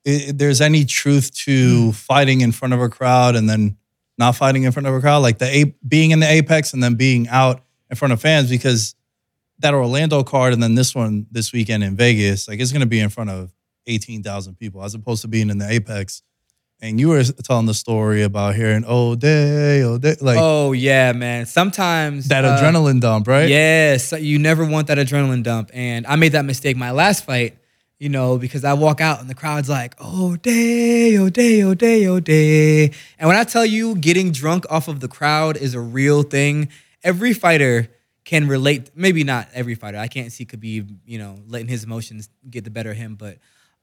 i 0.06 0.30
there's 0.34 0.60
any 0.62 0.84
truth 0.86 1.30
to 1.44 1.86
Hmm. 1.86 1.90
fighting 1.90 2.40
in 2.40 2.52
front 2.52 2.72
of 2.74 2.80
a 2.80 2.88
crowd 2.88 3.36
and 3.36 3.48
then 3.48 3.76
not 4.18 4.34
fighting 4.36 4.62
in 4.64 4.72
front 4.72 4.86
of 4.86 4.94
a 4.94 5.00
crowd, 5.00 5.18
like 5.18 5.38
the 5.38 5.46
a- 5.46 5.74
being 5.86 6.10
in 6.10 6.20
the 6.20 6.28
apex 6.30 6.72
and 6.72 6.82
then 6.82 6.94
being 6.94 7.28
out 7.28 7.62
in 7.90 7.96
front 7.96 8.12
of 8.12 8.20
fans? 8.20 8.48
Because 8.50 8.94
that 9.58 9.74
Orlando 9.74 10.22
card 10.24 10.54
and 10.54 10.62
then 10.62 10.74
this 10.74 10.94
one 10.94 11.26
this 11.30 11.52
weekend 11.52 11.84
in 11.84 11.96
Vegas, 11.96 12.48
like 12.48 12.60
it's 12.60 12.72
going 12.72 12.80
to 12.80 12.86
be 12.86 12.98
in 13.00 13.10
front 13.10 13.28
of 13.30 13.52
eighteen 13.86 14.22
thousand 14.22 14.54
people 14.58 14.82
as 14.82 14.94
opposed 14.94 15.20
to 15.22 15.28
being 15.28 15.50
in 15.50 15.58
the 15.58 15.68
apex. 15.68 16.22
And 16.82 16.98
you 16.98 17.08
were 17.08 17.22
telling 17.22 17.66
the 17.66 17.74
story 17.74 18.22
about 18.22 18.54
hearing 18.54 18.84
"Oh 18.86 19.14
day, 19.14 19.82
oh 19.82 19.98
day," 19.98 20.16
like 20.20 20.38
Oh 20.40 20.72
yeah, 20.72 21.12
man. 21.12 21.44
Sometimes 21.44 22.28
that 22.28 22.44
uh, 22.44 22.56
adrenaline 22.56 23.00
dump, 23.00 23.28
right? 23.28 23.48
Yes, 23.48 24.12
you 24.12 24.38
never 24.38 24.64
want 24.64 24.86
that 24.86 24.96
adrenaline 24.96 25.42
dump. 25.42 25.70
And 25.74 26.06
I 26.06 26.16
made 26.16 26.32
that 26.32 26.46
mistake 26.46 26.78
my 26.78 26.90
last 26.90 27.24
fight, 27.24 27.58
you 27.98 28.08
know, 28.08 28.38
because 28.38 28.64
I 28.64 28.72
walk 28.72 29.02
out 29.02 29.20
and 29.20 29.28
the 29.28 29.34
crowd's 29.34 29.68
like, 29.68 29.94
oh, 30.00 30.36
day, 30.36 31.18
oh, 31.18 31.28
day, 31.28 31.62
oh, 31.62 31.74
day, 31.74 32.06
oh, 32.06 32.18
day. 32.18 32.84
And 33.18 33.28
when 33.28 33.36
I 33.36 33.44
tell 33.44 33.66
you 33.66 33.94
getting 33.96 34.32
drunk 34.32 34.64
off 34.70 34.88
of 34.88 35.00
the 35.00 35.08
crowd 35.08 35.58
is 35.58 35.74
a 35.74 35.80
real 35.80 36.22
thing, 36.22 36.70
every 37.04 37.34
fighter 37.34 37.90
can 38.24 38.48
relate. 38.48 38.90
Maybe 38.94 39.22
not 39.22 39.48
every 39.52 39.74
fighter. 39.74 39.98
I 39.98 40.08
can't 40.08 40.32
see 40.32 40.46
Khabib, 40.46 40.96
you 41.04 41.18
know, 41.18 41.40
letting 41.46 41.68
his 41.68 41.84
emotions 41.84 42.30
get 42.48 42.64
the 42.64 42.70
better 42.70 42.92
of 42.92 42.96
him, 42.96 43.16
but 43.16 43.36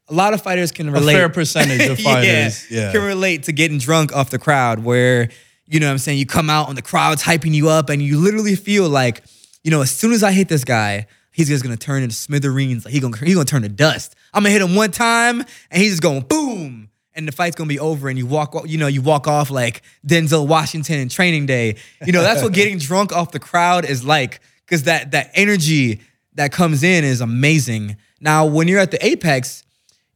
a 0.09 0.13
lot 0.13 0.33
of 0.33 0.41
fighters 0.41 0.71
can 0.71 0.89
relate. 0.89 1.13
A 1.13 1.17
fair 1.17 1.29
percentage 1.29 1.87
of 1.89 1.99
fighters, 2.03 2.69
yeah. 2.71 2.91
Can 2.91 3.03
relate 3.03 3.43
to 3.43 3.51
getting 3.51 3.77
drunk 3.77 4.15
off 4.15 4.29
the 4.29 4.39
crowd 4.39 4.79
where, 4.79 5.29
you 5.65 5.79
know 5.79 5.87
what 5.87 5.93
I'm 5.93 5.97
saying, 5.97 6.17
you 6.17 6.25
come 6.25 6.49
out 6.49 6.69
and 6.69 6.77
the 6.77 6.81
crowd's 6.81 7.23
hyping 7.23 7.53
you 7.53 7.69
up 7.69 7.89
and 7.89 8.01
you 8.01 8.17
literally 8.19 8.55
feel 8.55 8.87
like, 8.89 9.23
you 9.63 9.71
know, 9.71 9.81
as 9.81 9.91
soon 9.91 10.13
as 10.13 10.23
I 10.23 10.31
hit 10.31 10.47
this 10.47 10.63
guy, 10.63 11.07
he's 11.31 11.47
just 11.49 11.63
gonna 11.63 11.77
turn 11.77 12.03
into 12.03 12.15
smithereens. 12.15 12.85
Like 12.85 12.93
he 12.93 12.99
gonna 12.99 13.17
he 13.17 13.33
gonna 13.33 13.45
turn 13.45 13.61
to 13.63 13.69
dust. 13.69 14.15
I'm 14.33 14.43
gonna 14.43 14.51
hit 14.51 14.61
him 14.61 14.75
one 14.75 14.91
time 14.91 15.41
and 15.41 15.81
he's 15.81 15.91
just 15.91 16.01
going 16.01 16.21
boom. 16.21 16.89
And 17.13 17.27
the 17.27 17.31
fight's 17.31 17.55
gonna 17.55 17.67
be 17.67 17.79
over, 17.79 18.09
and 18.09 18.17
you 18.19 18.27
walk, 18.27 18.55
you 18.67 18.77
know, 18.77 18.85
you 18.85 19.01
walk 19.01 19.27
off 19.27 19.49
like 19.49 19.81
Denzel 20.05 20.47
Washington 20.47 20.99
in 20.99 21.09
Training 21.09 21.47
Day. 21.47 21.77
You 22.05 22.11
know, 22.11 22.21
that's 22.21 22.43
what 22.43 22.53
getting 22.53 22.77
drunk 22.77 23.11
off 23.11 23.31
the 23.31 23.39
crowd 23.39 23.85
is 23.85 24.05
like, 24.05 24.39
because 24.63 24.83
that 24.83 25.09
that 25.11 25.31
energy 25.33 26.01
that 26.35 26.51
comes 26.51 26.83
in 26.83 27.03
is 27.03 27.19
amazing. 27.19 27.97
Now, 28.21 28.45
when 28.45 28.67
you're 28.67 28.79
at 28.79 28.91
the 28.91 29.03
apex, 29.03 29.63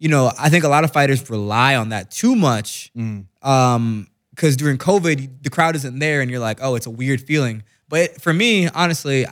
you 0.01 0.09
know, 0.09 0.31
I 0.39 0.49
think 0.49 0.63
a 0.63 0.67
lot 0.67 0.83
of 0.83 0.91
fighters 0.91 1.29
rely 1.29 1.75
on 1.75 1.89
that 1.89 2.09
too 2.09 2.35
much. 2.35 2.91
Um, 3.43 4.07
because 4.31 4.57
during 4.57 4.79
COVID, 4.79 5.43
the 5.43 5.49
crowd 5.51 5.75
isn't 5.75 5.99
there, 5.99 6.21
and 6.21 6.31
you're 6.31 6.39
like, 6.39 6.57
oh, 6.61 6.73
it's 6.73 6.87
a 6.87 6.89
weird 6.89 7.21
feeling. 7.21 7.61
But 7.87 8.19
for 8.19 8.33
me, 8.33 8.67
honestly, 8.69 9.27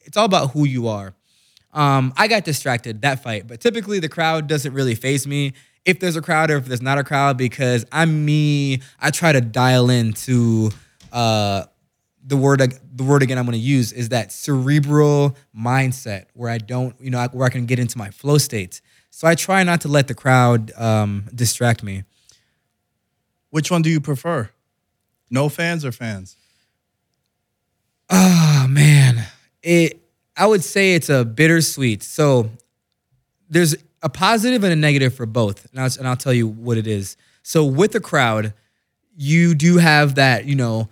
it's 0.00 0.16
all 0.16 0.24
about 0.24 0.52
who 0.52 0.64
you 0.64 0.88
are. 0.88 1.14
Um, 1.74 2.14
I 2.16 2.28
got 2.28 2.44
distracted 2.44 3.02
that 3.02 3.22
fight, 3.22 3.46
but 3.46 3.60
typically 3.60 3.98
the 3.98 4.08
crowd 4.08 4.46
doesn't 4.46 4.72
really 4.72 4.94
face 4.94 5.26
me. 5.26 5.52
If 5.84 6.00
there's 6.00 6.16
a 6.16 6.22
crowd 6.22 6.50
or 6.50 6.56
if 6.56 6.64
there's 6.64 6.80
not 6.80 6.96
a 6.96 7.04
crowd, 7.04 7.36
because 7.36 7.84
I'm 7.92 8.24
me, 8.24 8.80
I 9.00 9.10
try 9.10 9.32
to 9.32 9.42
dial 9.42 9.90
into 9.90 10.70
uh, 11.12 11.64
the 12.24 12.36
word 12.36 12.60
the 12.94 13.04
word 13.04 13.22
again 13.22 13.36
I'm 13.36 13.44
going 13.44 13.58
to 13.58 13.58
use 13.58 13.92
is 13.92 14.10
that 14.10 14.32
cerebral 14.32 15.36
mindset 15.54 16.26
where 16.34 16.50
I 16.50 16.58
don't 16.58 16.94
you 17.00 17.10
know 17.10 17.26
where 17.32 17.46
I 17.46 17.50
can 17.50 17.66
get 17.66 17.78
into 17.78 17.98
my 17.98 18.10
flow 18.10 18.38
states. 18.38 18.80
So 19.10 19.28
I 19.28 19.34
try 19.34 19.62
not 19.64 19.82
to 19.82 19.88
let 19.88 20.08
the 20.08 20.14
crowd 20.14 20.72
um, 20.76 21.26
distract 21.34 21.82
me. 21.82 22.04
Which 23.50 23.70
one 23.70 23.82
do 23.82 23.90
you 23.90 24.00
prefer? 24.00 24.50
No 25.30 25.48
fans 25.48 25.84
or 25.84 25.92
fans? 25.92 26.36
Oh 28.08 28.66
man, 28.68 29.26
it. 29.62 30.00
I 30.36 30.46
would 30.46 30.64
say 30.64 30.94
it's 30.94 31.10
a 31.10 31.24
bittersweet. 31.24 32.02
So 32.02 32.50
there's 33.48 33.76
a 34.02 34.08
positive 34.08 34.64
and 34.64 34.72
a 34.72 34.76
negative 34.76 35.14
for 35.14 35.26
both, 35.26 35.68
and 35.70 35.80
I'll, 35.80 35.90
and 35.98 36.08
I'll 36.08 36.16
tell 36.16 36.32
you 36.32 36.48
what 36.48 36.78
it 36.78 36.86
is. 36.86 37.16
So 37.42 37.64
with 37.64 37.92
the 37.92 38.00
crowd, 38.00 38.54
you 39.16 39.54
do 39.54 39.76
have 39.76 40.14
that, 40.14 40.46
you 40.46 40.54
know, 40.54 40.88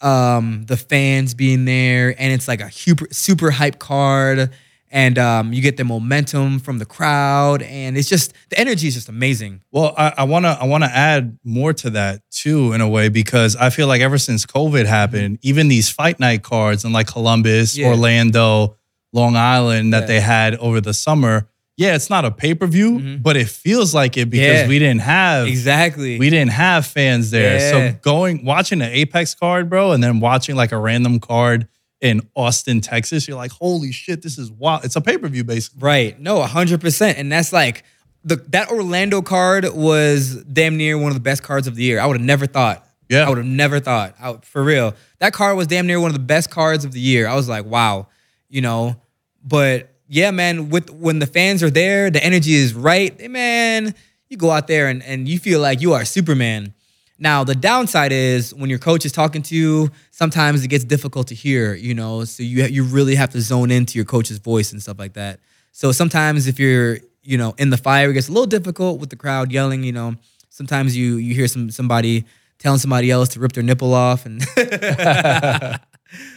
um, 0.00 0.64
the 0.66 0.76
fans 0.76 1.34
being 1.34 1.66
there, 1.66 2.14
and 2.18 2.32
it's 2.32 2.48
like 2.48 2.60
a 2.60 2.70
super 2.72 3.06
super 3.10 3.50
hype 3.50 3.78
card, 3.78 4.50
and 4.92 5.18
um, 5.18 5.52
you 5.52 5.62
get 5.62 5.76
the 5.76 5.84
momentum 5.84 6.58
from 6.58 6.78
the 6.78 6.84
crowd, 6.84 7.62
and 7.62 7.96
it's 7.96 8.08
just 8.08 8.32
the 8.48 8.58
energy 8.58 8.88
is 8.88 8.94
just 8.94 9.08
amazing. 9.08 9.60
Well, 9.70 9.94
I, 9.96 10.12
I 10.18 10.24
wanna 10.24 10.58
I 10.60 10.66
wanna 10.66 10.90
add 10.92 11.38
more 11.44 11.72
to 11.74 11.90
that 11.90 12.22
too, 12.30 12.72
in 12.72 12.80
a 12.80 12.88
way, 12.88 13.08
because 13.08 13.54
I 13.56 13.70
feel 13.70 13.86
like 13.86 14.00
ever 14.00 14.18
since 14.18 14.44
COVID 14.46 14.86
happened, 14.86 15.38
even 15.42 15.68
these 15.68 15.88
fight 15.88 16.18
night 16.20 16.42
cards 16.42 16.84
in 16.84 16.92
like 16.92 17.06
Columbus, 17.06 17.76
Yeah. 17.76 17.88
Orlando, 17.88 18.76
Long 19.12 19.36
Island 19.36 19.92
that 19.92 20.02
Yeah. 20.02 20.06
they 20.06 20.20
had 20.20 20.56
over 20.56 20.80
the 20.80 20.94
summer. 20.94 21.46
Yeah, 21.76 21.94
it's 21.94 22.10
not 22.10 22.26
a 22.26 22.30
pay 22.30 22.54
per 22.54 22.66
view, 22.66 23.18
but 23.22 23.36
it 23.38 23.48
feels 23.48 23.94
like 23.94 24.16
it 24.18 24.28
because 24.28 24.46
Mm-hmm. 24.46 24.62
Yeah. 24.64 24.68
we 24.68 24.78
didn't 24.78 25.00
have 25.00 25.46
Exactly. 25.48 26.18
we 26.18 26.28
didn't 26.28 26.50
have 26.52 26.84
fans 26.84 27.30
there. 27.30 27.58
So 27.70 27.96
going 28.02 28.44
watching 28.44 28.82
an 28.82 28.90
Apex 28.92 29.34
card, 29.34 29.70
bro, 29.70 29.92
and 29.92 30.02
then 30.04 30.20
watching 30.20 30.56
like 30.56 30.72
a 30.72 30.78
random 30.78 31.20
card 31.20 31.68
in 32.00 32.22
Austin, 32.34 32.80
Texas, 32.80 33.28
you're 33.28 33.36
like, 33.36 33.50
holy 33.52 33.92
shit, 33.92 34.22
this 34.22 34.38
is 34.38 34.50
wild. 34.50 34.84
It's 34.84 34.96
a 34.96 35.00
pay 35.00 35.18
per 35.18 35.28
view 35.28 35.44
basically. 35.44 35.80
Right. 35.80 36.20
No, 36.20 36.42
hundred 36.42 36.80
percent. 36.80 37.18
And 37.18 37.30
that's 37.30 37.52
like 37.52 37.84
the 38.24 38.36
that 38.48 38.70
Orlando 38.70 39.22
card 39.22 39.66
was 39.74 40.42
damn 40.44 40.76
near 40.76 40.96
one 40.98 41.08
of 41.08 41.14
the 41.14 41.20
best 41.20 41.42
cards 41.42 41.66
of 41.66 41.74
the 41.74 41.82
year. 41.82 42.00
I 42.00 42.06
would 42.06 42.16
have 42.16 42.26
never 42.26 42.46
thought. 42.46 42.86
Yeah. 43.08 43.26
I 43.26 43.28
would 43.28 43.38
have 43.38 43.46
never 43.46 43.80
thought. 43.80 44.14
I, 44.20 44.34
for 44.42 44.62
real. 44.62 44.94
That 45.18 45.32
card 45.32 45.56
was 45.56 45.66
damn 45.66 45.86
near 45.86 46.00
one 46.00 46.08
of 46.08 46.14
the 46.14 46.20
best 46.20 46.50
cards 46.50 46.84
of 46.84 46.92
the 46.92 47.00
year. 47.00 47.26
I 47.26 47.34
was 47.34 47.48
like, 47.48 47.64
wow, 47.64 48.08
you 48.48 48.60
know. 48.60 48.96
But 49.42 49.94
yeah, 50.06 50.30
man, 50.30 50.70
with 50.70 50.90
when 50.90 51.18
the 51.18 51.26
fans 51.26 51.62
are 51.62 51.70
there, 51.70 52.10
the 52.10 52.22
energy 52.22 52.54
is 52.54 52.72
right. 52.72 53.18
Hey, 53.20 53.28
man, 53.28 53.94
you 54.28 54.36
go 54.36 54.50
out 54.50 54.68
there 54.68 54.88
and, 54.88 55.02
and 55.02 55.28
you 55.28 55.38
feel 55.38 55.60
like 55.60 55.80
you 55.80 55.92
are 55.92 56.04
Superman. 56.04 56.74
Now, 57.22 57.44
the 57.44 57.54
downside 57.54 58.12
is 58.12 58.54
when 58.54 58.70
your 58.70 58.78
coach 58.78 59.04
is 59.04 59.12
talking 59.12 59.42
to 59.42 59.54
you, 59.54 59.90
sometimes 60.10 60.64
it 60.64 60.68
gets 60.68 60.84
difficult 60.84 61.28
to 61.28 61.34
hear, 61.34 61.74
you 61.74 61.94
know, 61.94 62.24
so 62.24 62.42
you 62.42 62.64
you 62.64 62.82
really 62.82 63.14
have 63.14 63.28
to 63.30 63.42
zone 63.42 63.70
into 63.70 63.98
your 63.98 64.06
coach's 64.06 64.38
voice 64.38 64.72
and 64.72 64.82
stuff 64.82 64.98
like 64.98 65.12
that. 65.12 65.38
So 65.72 65.92
sometimes 65.92 66.46
if 66.46 66.58
you're, 66.58 66.98
you 67.22 67.36
know, 67.36 67.54
in 67.58 67.68
the 67.68 67.76
fire, 67.76 68.10
it 68.10 68.14
gets 68.14 68.28
a 68.28 68.32
little 68.32 68.46
difficult 68.46 69.00
with 69.00 69.10
the 69.10 69.16
crowd 69.16 69.52
yelling, 69.52 69.84
you 69.84 69.92
know. 69.92 70.14
Sometimes 70.48 70.96
you 70.96 71.16
you 71.16 71.34
hear 71.34 71.46
some 71.46 71.70
somebody 71.70 72.24
telling 72.58 72.78
somebody 72.78 73.10
else 73.10 73.28
to 73.30 73.40
rip 73.40 73.52
their 73.52 73.62
nipple 73.62 73.92
off 73.92 74.24
and 74.24 74.40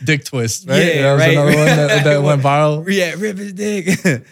Dick 0.04 0.26
twist, 0.26 0.68
right? 0.68 0.78
Yeah, 0.84 1.02
that 1.02 1.14
was 1.14 1.22
right. 1.22 1.32
another 1.32 1.56
one 1.56 1.66
that, 1.66 2.04
that 2.04 2.24
went 2.24 2.42
viral. 2.44 2.86
yeah, 2.88 3.16
rip 3.18 3.38
his 3.38 3.54
dick. 3.54 4.26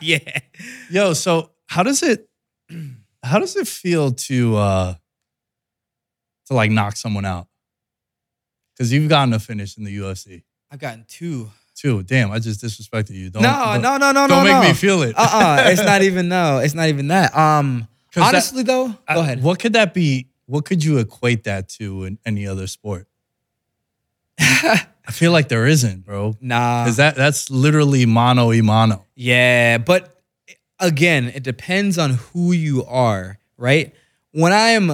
yeah. 0.00 0.40
Yo, 0.90 1.12
so 1.14 1.50
how 1.66 1.82
does 1.82 2.02
it 2.02 2.27
how 3.22 3.38
does 3.38 3.56
it 3.56 3.66
feel 3.68 4.12
to 4.12 4.56
uh 4.56 4.94
to 6.46 6.54
like 6.54 6.70
knock 6.70 6.96
someone 6.96 7.24
out? 7.24 7.46
Because 8.74 8.92
you've 8.92 9.08
gotten 9.08 9.34
a 9.34 9.38
finish 9.38 9.76
in 9.76 9.84
the 9.84 9.96
UFC 9.98 10.42
I've 10.70 10.78
gotten 10.78 11.04
two. 11.08 11.50
too. 11.74 12.02
Damn, 12.02 12.30
I 12.30 12.38
just 12.38 12.62
disrespected 12.62 13.10
you. 13.14 13.30
Don't, 13.30 13.42
no, 13.42 13.48
don't, 13.48 13.82
no, 13.82 13.96
no, 13.98 14.12
no, 14.12 14.26
don't 14.28 14.44
no. 14.44 14.44
make 14.44 14.62
no. 14.62 14.68
me 14.68 14.74
feel 14.74 15.02
it. 15.02 15.14
Uh-uh. 15.16 15.64
It's 15.66 15.82
not 15.82 16.02
even 16.08 16.28
no. 16.28 16.58
It's 16.58 16.74
not 16.74 16.88
even 16.88 17.08
that. 17.08 17.36
Um 17.36 17.88
'Cause 18.12 18.22
that- 18.22 18.28
honestly 18.28 18.62
though, 18.62 18.94
I- 19.06 19.14
go 19.14 19.20
ahead. 19.20 19.42
What 19.42 19.58
could 19.58 19.72
that 19.74 19.94
be? 19.94 20.28
What 20.46 20.64
could 20.64 20.82
you 20.82 20.98
equate 20.98 21.44
that 21.44 21.68
to 21.70 22.04
in 22.04 22.18
any 22.24 22.46
other 22.46 22.66
sport? 22.66 23.06
I 24.40 25.10
feel 25.10 25.32
like 25.32 25.48
there 25.48 25.66
isn't, 25.66 26.04
bro. 26.04 26.34
Nah. 26.40 26.84
Because 26.84 26.96
that 26.96 27.16
that's 27.16 27.50
literally 27.50 28.06
mano 28.06 28.48
y 28.48 28.60
mano. 28.62 29.04
Yeah, 29.14 29.78
but 29.78 30.17
again, 30.80 31.32
it 31.34 31.42
depends 31.42 31.98
on 31.98 32.14
who 32.14 32.52
you 32.52 32.84
are, 32.84 33.38
right? 33.56 33.94
When 34.32 34.52
I 34.52 34.70
am, 34.70 34.92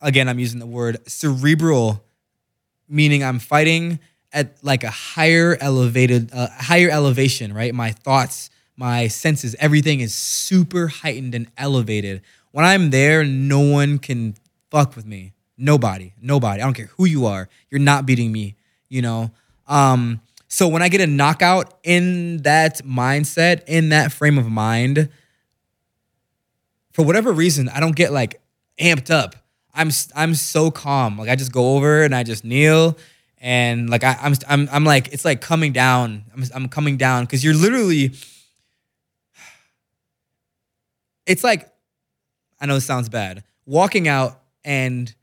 again, 0.00 0.28
I'm 0.28 0.38
using 0.38 0.58
the 0.58 0.66
word 0.66 0.98
cerebral, 1.08 2.04
meaning 2.88 3.22
I'm 3.22 3.38
fighting 3.38 4.00
at 4.32 4.56
like 4.62 4.84
a 4.84 4.90
higher 4.90 5.56
elevated, 5.60 6.30
uh, 6.32 6.48
higher 6.50 6.90
elevation, 6.90 7.52
right? 7.52 7.74
My 7.74 7.92
thoughts, 7.92 8.50
my 8.76 9.08
senses, 9.08 9.54
everything 9.58 10.00
is 10.00 10.14
super 10.14 10.88
heightened 10.88 11.34
and 11.34 11.48
elevated. 11.56 12.22
When 12.52 12.64
I'm 12.64 12.90
there, 12.90 13.24
no 13.24 13.60
one 13.60 13.98
can 13.98 14.34
fuck 14.70 14.96
with 14.96 15.06
me. 15.06 15.32
Nobody, 15.58 16.14
nobody. 16.20 16.60
I 16.62 16.64
don't 16.64 16.74
care 16.74 16.90
who 16.96 17.04
you 17.04 17.26
are. 17.26 17.48
You're 17.70 17.80
not 17.80 18.06
beating 18.06 18.32
me, 18.32 18.56
you 18.88 19.02
know? 19.02 19.30
Um, 19.68 20.20
so 20.52 20.68
when 20.68 20.82
I 20.82 20.90
get 20.90 21.00
a 21.00 21.06
knockout 21.06 21.78
in 21.82 22.42
that 22.42 22.84
mindset, 22.84 23.62
in 23.66 23.88
that 23.88 24.12
frame 24.12 24.36
of 24.36 24.50
mind, 24.50 25.08
for 26.92 27.06
whatever 27.06 27.32
reason, 27.32 27.70
I 27.70 27.80
don't 27.80 27.96
get 27.96 28.12
like 28.12 28.38
amped 28.78 29.10
up. 29.10 29.34
I'm 29.72 29.88
I'm 30.14 30.34
so 30.34 30.70
calm. 30.70 31.16
Like 31.16 31.30
I 31.30 31.36
just 31.36 31.52
go 31.52 31.74
over 31.74 32.02
and 32.02 32.14
I 32.14 32.22
just 32.22 32.44
kneel 32.44 32.98
and 33.38 33.88
like 33.88 34.04
I, 34.04 34.18
I'm 34.20 34.34
I'm 34.46 34.68
I'm 34.70 34.84
like 34.84 35.08
it's 35.14 35.24
like 35.24 35.40
coming 35.40 35.72
down. 35.72 36.24
I'm 36.36 36.44
I'm 36.54 36.68
coming 36.68 36.98
down 36.98 37.24
because 37.24 37.42
you're 37.42 37.54
literally. 37.54 38.12
It's 41.24 41.42
like, 41.42 41.72
I 42.60 42.66
know 42.66 42.76
it 42.76 42.82
sounds 42.82 43.08
bad. 43.08 43.42
Walking 43.64 44.06
out 44.06 44.38
and 44.66 45.14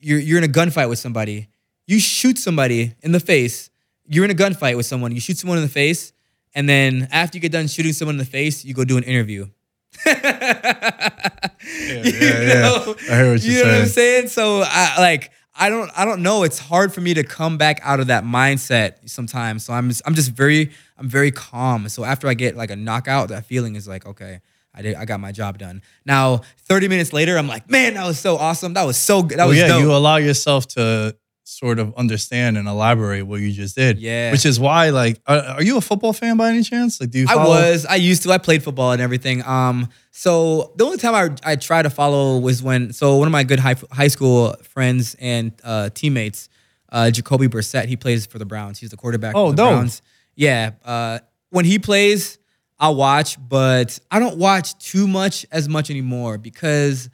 you're 0.00 0.18
you're 0.18 0.38
in 0.38 0.44
a 0.44 0.52
gunfight 0.52 0.88
with 0.88 0.98
somebody. 0.98 1.46
You 1.86 2.00
shoot 2.00 2.36
somebody 2.36 2.96
in 3.00 3.12
the 3.12 3.20
face. 3.20 3.70
You're 4.12 4.24
in 4.24 4.30
a 4.30 4.34
gunfight 4.34 4.76
with 4.76 4.86
someone. 4.86 5.12
You 5.12 5.20
shoot 5.20 5.38
someone 5.38 5.58
in 5.58 5.64
the 5.64 5.70
face, 5.70 6.12
and 6.54 6.68
then 6.68 7.08
after 7.10 7.36
you 7.38 7.40
get 7.42 7.52
done 7.52 7.66
shooting 7.66 7.92
someone 7.92 8.14
in 8.14 8.18
the 8.18 8.24
face, 8.24 8.64
you 8.64 8.74
go 8.74 8.84
do 8.84 8.96
an 8.98 9.04
interview. 9.04 9.46
Yeah, 11.64 12.02
You 12.04 12.12
yeah, 12.12 12.40
yeah. 12.40 12.60
know? 12.62 12.96
I 13.10 13.16
hear 13.16 13.32
what 13.32 13.42
you 13.42 13.52
you're 13.52 13.64
know 13.64 13.72
what 13.72 13.80
I'm 13.82 13.86
saying. 13.86 14.26
saying? 14.26 14.28
So 14.28 14.62
I 14.66 14.96
like 14.98 15.30
I 15.54 15.68
don't 15.68 15.90
I 15.96 16.04
don't 16.04 16.22
know. 16.22 16.42
It's 16.42 16.58
hard 16.58 16.92
for 16.92 17.00
me 17.00 17.14
to 17.14 17.22
come 17.22 17.56
back 17.58 17.80
out 17.84 18.00
of 18.00 18.08
that 18.08 18.24
mindset 18.24 19.08
sometimes. 19.08 19.64
So 19.64 19.72
I'm 19.72 19.88
just, 19.88 20.02
I'm 20.04 20.14
just 20.14 20.32
very 20.32 20.72
I'm 20.98 21.08
very 21.08 21.30
calm. 21.30 21.88
So 21.88 22.04
after 22.04 22.26
I 22.28 22.34
get 22.34 22.56
like 22.56 22.70
a 22.70 22.76
knockout, 22.76 23.28
that 23.28 23.46
feeling 23.46 23.76
is 23.76 23.86
like 23.86 24.06
okay. 24.06 24.40
I 24.74 24.80
did. 24.82 24.96
I 24.96 25.04
got 25.04 25.20
my 25.20 25.32
job 25.32 25.58
done. 25.58 25.82
Now, 26.06 26.40
30 26.66 26.88
minutes 26.88 27.12
later, 27.12 27.36
I'm 27.36 27.46
like, 27.46 27.68
man, 27.70 27.92
that 27.92 28.06
was 28.06 28.18
so 28.18 28.38
awesome. 28.38 28.72
That 28.72 28.84
was 28.86 28.96
so 28.96 29.22
good. 29.22 29.32
That 29.38 29.42
Well, 29.44 29.48
was 29.50 29.58
yeah, 29.58 29.68
dope. 29.68 29.82
you 29.82 29.92
allow 29.92 30.16
yourself 30.16 30.66
to 30.68 31.14
sort 31.44 31.78
of 31.78 31.94
understand 31.96 32.56
and 32.56 32.68
elaborate 32.68 33.26
what 33.26 33.40
you 33.40 33.52
just 33.52 33.76
did. 33.76 33.98
Yeah. 33.98 34.32
Which 34.32 34.46
is 34.46 34.60
why, 34.60 34.90
like, 34.90 35.20
are, 35.26 35.38
are 35.38 35.62
you 35.62 35.76
a 35.76 35.80
football 35.80 36.12
fan 36.12 36.36
by 36.36 36.50
any 36.50 36.62
chance? 36.62 37.00
Like, 37.00 37.10
do 37.10 37.20
you? 37.20 37.26
I 37.28 37.36
was. 37.36 37.84
I 37.86 37.96
used 37.96 38.22
to. 38.24 38.32
I 38.32 38.38
played 38.38 38.62
football 38.62 38.92
and 38.92 39.02
everything. 39.02 39.44
Um, 39.44 39.88
so 40.10 40.72
the 40.76 40.84
only 40.84 40.98
time 40.98 41.14
I 41.14 41.52
I 41.52 41.56
tried 41.56 41.82
to 41.82 41.90
follow 41.90 42.38
was 42.38 42.62
when 42.62 42.92
so 42.92 43.16
one 43.16 43.28
of 43.28 43.32
my 43.32 43.44
good 43.44 43.58
high 43.58 43.76
high 43.90 44.08
school 44.08 44.54
friends 44.62 45.16
and 45.20 45.52
uh, 45.64 45.90
teammates, 45.90 46.48
uh, 46.90 47.10
Jacoby 47.10 47.48
Brissett, 47.48 47.86
he 47.86 47.96
plays 47.96 48.26
for 48.26 48.38
the 48.38 48.46
Browns. 48.46 48.78
He's 48.78 48.90
the 48.90 48.96
quarterback. 48.96 49.34
Oh, 49.34 49.46
for 49.46 49.56
the 49.56 49.56
dope. 49.56 49.72
Browns. 49.72 50.02
Yeah. 50.34 50.72
Uh, 50.84 51.18
when 51.50 51.64
he 51.64 51.78
plays, 51.78 52.38
I'll 52.78 52.94
watch, 52.94 53.36
but 53.48 53.98
I 54.10 54.18
don't 54.18 54.38
watch 54.38 54.78
too 54.78 55.06
much 55.06 55.44
as 55.52 55.68
much 55.68 55.90
anymore 55.90 56.38
because 56.38 57.10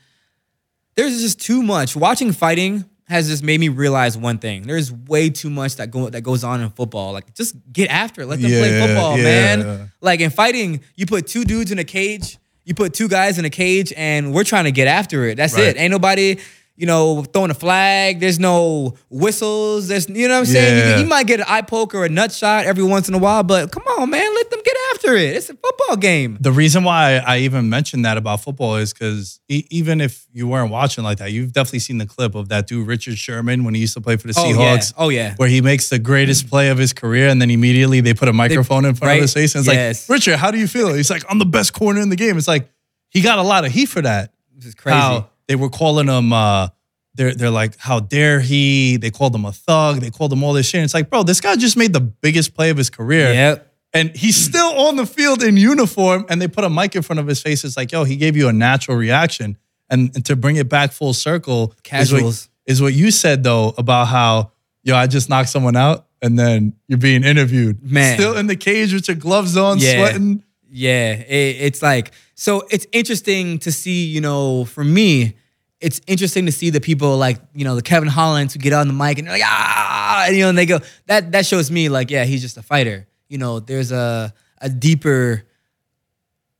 there's 0.95 1.21
just 1.21 1.41
too 1.41 1.63
much. 1.63 1.97
Watching 1.97 2.33
fighting 2.33 2.85
has 3.09 3.29
just 3.29 3.43
made 3.43 3.59
me 3.59 3.69
realize 3.69 4.17
one 4.19 4.39
thing. 4.39 4.63
There's 4.63 4.93
way 4.93 5.31
too 5.31 5.51
much 5.51 5.77
that 5.77 5.91
go 5.91 6.11
that 6.11 6.21
goes 6.21 6.45
on 6.45 6.61
in 6.61 6.71
football. 6.71 7.13
Like 7.13 7.35
just 7.35 7.57
get 7.73 7.91
after 7.91 8.23
it. 8.23 8.27
Let 8.27 8.41
them 8.41 8.51
play 8.51 8.79
football, 8.87 9.17
yeah. 9.17 9.23
man. 9.25 9.93
Like 10.01 10.21
in 10.21 10.31
fighting, 10.31 10.81
you 10.97 11.07
put 11.07 11.27
two 11.27 11.45
dudes 11.45 11.73
in 11.73 11.79
a 11.79 11.85
cage, 11.85 12.39
you 12.65 12.75
put 12.75 12.93
two 12.93 13.09
guys 13.09 13.39
in 13.39 13.45
a 13.45 13.51
cage, 13.51 13.93
and 13.97 14.35
we're 14.35 14.45
trying 14.45 14.65
to 14.65 14.73
get 14.73 14.89
after 14.89 15.25
it. 15.25 15.37
That's 15.37 15.55
Right. 15.55 15.69
it. 15.69 15.79
Ain't 15.79 15.91
nobody, 15.91 16.37
you 16.79 16.87
know, 16.87 17.25
throwing 17.25 17.51
a 17.51 17.55
flag. 17.55 18.21
There's 18.21 18.39
no 18.39 18.95
whistles. 19.11 19.89
There's 19.89 20.09
you 20.09 20.29
know 20.29 20.35
what 20.35 20.41
I'm 20.41 20.47
saying? 20.47 20.79
Yeah. 20.79 20.97
You, 20.97 21.03
you 21.03 21.09
might 21.09 21.27
get 21.27 21.41
an 21.41 21.47
eye 21.49 21.63
poke 21.63 21.93
or 21.93 22.05
a 22.05 22.09
nut 22.09 22.31
shot 22.31 22.67
every 22.67 22.85
once 22.85 23.09
in 23.09 23.15
a 23.15 23.19
while, 23.19 23.43
but 23.43 23.73
come 23.73 23.83
on, 23.99 24.09
man, 24.09 24.35
let 24.37 24.49
them 24.51 24.61
get 24.65 24.77
after 24.95 25.15
it. 25.17 25.35
It's 25.37 25.51
a 25.51 25.55
football 25.55 25.97
game. 25.97 26.39
The 26.41 26.53
reason 26.53 26.85
why 26.85 27.17
I 27.17 27.39
even 27.39 27.69
mentioned 27.69 28.05
that 28.05 28.17
about 28.17 28.43
football 28.43 28.77
is 28.77 28.93
because 28.93 29.41
e- 29.49 29.67
even 29.71 30.01
if 30.01 30.27
you 30.33 30.47
weren't 30.47 30.71
watching 30.71 31.03
like 31.03 31.19
that, 31.19 31.33
you've 31.33 31.53
definitely 31.53 31.81
seen 31.81 31.99
the 31.99 32.07
clip 32.07 32.37
of 32.37 32.49
that 32.51 32.69
dude 32.69 32.87
Richard 32.87 33.19
Sherman 33.19 33.65
when 33.65 33.75
he 33.75 33.81
used 33.81 33.95
to 33.95 34.01
play 34.01 34.17
for 34.17 34.29
the 34.29 34.35
Oh, 34.37 34.49
yeah. 34.49 34.55
Seahawks. 34.55 34.95
Oh, 34.97 35.09
yeah. 35.09 35.35
where 35.37 35.49
he 35.49 35.61
makes 35.61 35.89
the 35.89 35.99
greatest 35.99 36.47
mm. 36.47 36.51
play 36.51 36.69
of 36.69 36.79
his 36.79 36.93
career, 36.93 37.29
and 37.29 37.43
then 37.43 37.51
immediately 37.51 38.01
they 38.01 38.15
put 38.15 38.29
a 38.29 38.33
microphone 38.33 38.85
in 38.85 38.95
front 38.95 39.09
right? 39.09 39.17
of 39.17 39.23
his 39.23 39.35
face, 39.35 39.57
and 39.57 39.67
it's 39.67 39.75
Yes. 39.75 40.09
like, 40.09 40.15
Richard, 40.17 40.37
how 40.37 40.53
do 40.53 40.59
you 40.59 40.69
feel? 40.69 40.95
He's 40.95 41.11
like, 41.11 41.25
I'm 41.29 41.41
the 41.41 41.45
best 41.45 41.73
corner 41.73 42.01
in 42.01 42.09
the 42.09 42.17
game. 42.17 42.39
It's 42.39 42.47
like 42.47 42.71
he 43.11 43.21
got 43.21 43.39
a 43.41 43.43
lot 43.43 43.65
of 43.65 43.73
heat 43.73 43.87
for 43.87 44.01
that. 44.03 44.33
This 44.55 44.67
is 44.67 44.75
crazy. 44.77 44.97
How 44.97 45.29
they 45.49 45.57
were 45.57 45.69
calling 45.71 46.07
him. 46.07 46.33
Uh, 46.33 46.69
they're 47.15 47.35
they're 47.35 47.51
like, 47.51 47.77
how 47.79 47.99
dare 48.01 48.39
he? 48.41 48.97
They 48.97 49.11
called 49.11 49.35
him 49.35 49.45
a 49.45 49.53
thug. 49.53 50.01
They 50.01 50.11
called 50.11 50.33
him 50.33 50.45
all 50.45 50.53
this 50.53 50.67
shit. 50.67 50.79
And 50.79 50.85
it's 50.85 50.95
like, 50.95 51.11
bro, 51.11 51.25
this 51.25 51.41
guy 51.41 51.57
just 51.57 51.77
made 51.77 51.93
the 51.93 52.01
biggest 52.01 52.55
play 52.55 52.71
of 52.71 52.77
his 52.77 52.91
career. 52.91 53.33
Yep. 53.33 53.65
And 53.95 54.15
he's 54.15 54.37
still 54.37 54.79
on 54.87 54.97
the 54.97 55.07
field 55.07 55.43
in 55.43 55.57
uniform, 55.57 56.27
and 56.29 56.41
they 56.41 56.47
put 56.47 56.63
a 56.65 56.71
mic 56.71 56.95
in 56.95 57.03
front 57.03 57.19
of 57.21 57.27
his 57.27 57.41
face. 57.43 57.65
It's 57.65 57.77
like, 57.77 57.91
yo, 57.91 58.05
he 58.05 58.17
gave 58.17 58.37
you 58.37 58.47
a 58.49 58.53
natural 58.53 58.97
reaction. 58.97 59.57
And, 59.91 60.15
and 60.15 60.25
to 60.27 60.37
bring 60.37 60.57
it 60.57 60.69
back 60.69 60.93
full 60.93 61.15
circle, 61.15 61.63
is 61.65 61.69
what- 61.69 61.83
Casuals. 61.83 62.49
is 62.67 62.83
what 62.83 62.93
you 62.93 63.11
said 63.11 63.43
though 63.43 63.75
about 63.79 64.09
how 64.09 64.53
yo, 64.85 64.95
I 64.95 65.07
just 65.07 65.29
knocked 65.29 65.49
someone 65.49 65.75
out, 65.77 66.07
and 66.23 66.39
then 66.39 66.75
you're 66.87 66.99
being 66.99 67.25
interviewed, 67.25 67.83
Man. 67.83 68.17
still 68.17 68.37
in 68.37 68.47
the 68.47 68.57
cage 68.57 68.93
with 68.93 69.09
your 69.09 69.17
gloves 69.17 69.57
on, 69.57 69.79
Yeah. 69.79 69.97
sweating. 69.97 70.43
Yeah, 70.71 71.13
it, 71.15 71.57
it's 71.61 71.83
like 71.83 72.13
so. 72.39 72.63
It's 72.71 72.87
interesting 72.93 73.59
to 73.61 73.73
see. 73.73 74.05
You 74.07 74.21
know, 74.21 74.65
for 74.65 74.85
me, 74.85 75.37
it's 75.81 76.01
interesting 76.07 76.47
to 76.47 76.53
see 76.53 76.71
the 76.71 76.81
people 76.81 77.17
like 77.17 77.39
you 77.55 77.65
know 77.65 77.75
the 77.75 77.83
Kevin 77.83 78.09
Hollands 78.09 78.55
who 78.55 78.61
get 78.61 78.73
on 78.73 78.89
the 78.89 78.95
mic 78.95 79.19
and 79.19 79.27
they're 79.27 79.35
like 79.35 79.45
ah, 79.45 80.25
and, 80.27 80.37
you 80.37 80.43
know, 80.43 80.49
and 80.51 80.59
they 80.59 80.67
go 80.67 80.81
that 81.07 81.33
that 81.33 81.47
shows 81.47 81.71
me 81.71 81.89
like 81.89 82.11
yeah, 82.11 82.25
he's 82.25 82.43
just 82.43 82.57
a 82.57 82.63
fighter. 82.63 83.07
You 83.29 83.39
know, 83.39 83.61
there's 83.61 83.93
a 83.93 84.33
a 84.61 84.69
deeper 84.69 85.45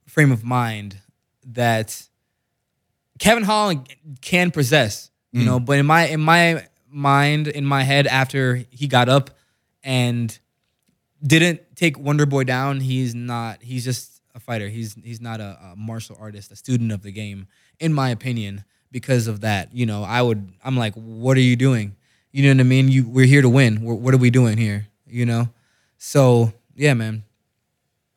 frame 0.07 0.33
of 0.33 0.45
mind 0.45 0.99
that 1.47 2.03
Kevin 3.19 3.45
Holland 3.45 3.89
can 4.21 4.51
possess. 4.51 5.11
You 5.31 5.45
know, 5.45 5.61
but 5.61 5.79
in 5.79 5.87
my 5.87 6.07
in 6.09 6.21
my 6.21 6.67
mind, 6.89 7.49
in 7.49 7.65
my 7.65 7.83
head, 7.83 8.07
after 8.07 8.65
he 8.71 8.89
got 8.89 9.09
up 9.09 9.31
and 9.85 10.37
didn't 11.23 11.61
take 11.77 11.99
Wonder 11.99 12.27
Boy 12.27 12.45
down. 12.45 12.81
He's 12.81 13.15
not. 13.15 13.63
He's 13.63 13.85
just 13.85 14.18
a 14.39 14.41
fighter. 14.41 14.69
He's 14.69 14.95
he's 15.05 15.21
not 15.21 15.41
a, 15.41 15.59
a 15.73 15.75
martial 15.77 16.17
artist, 16.19 16.51
a 16.51 16.57
student 16.57 16.93
of 16.93 17.03
the 17.03 17.13
game, 17.13 17.47
in 17.79 17.93
my 17.93 18.09
opinion. 18.11 18.65
Because 18.91 19.27
of 19.27 19.43
that, 19.43 19.75
you 19.75 19.85
know, 19.85 20.03
I 20.03 20.23
would. 20.23 20.51
I'm 20.65 20.79
like, 20.79 20.95
what 20.95 21.37
are 21.37 21.41
you 21.41 21.57
doing? 21.57 21.95
You 22.33 22.45
know 22.45 22.57
what 22.57 22.61
I 22.61 22.69
mean? 22.69 22.89
You 22.89 23.07
we're 23.07 23.27
here 23.27 23.43
to 23.43 23.49
win. 23.49 23.83
We're, 23.83 23.95
what 23.95 24.15
are 24.15 24.19
we 24.19 24.31
doing 24.31 24.57
here? 24.57 24.89
You 25.07 25.27
know. 25.27 25.51
So 25.99 26.55
yeah, 26.75 26.95
man. 26.95 27.25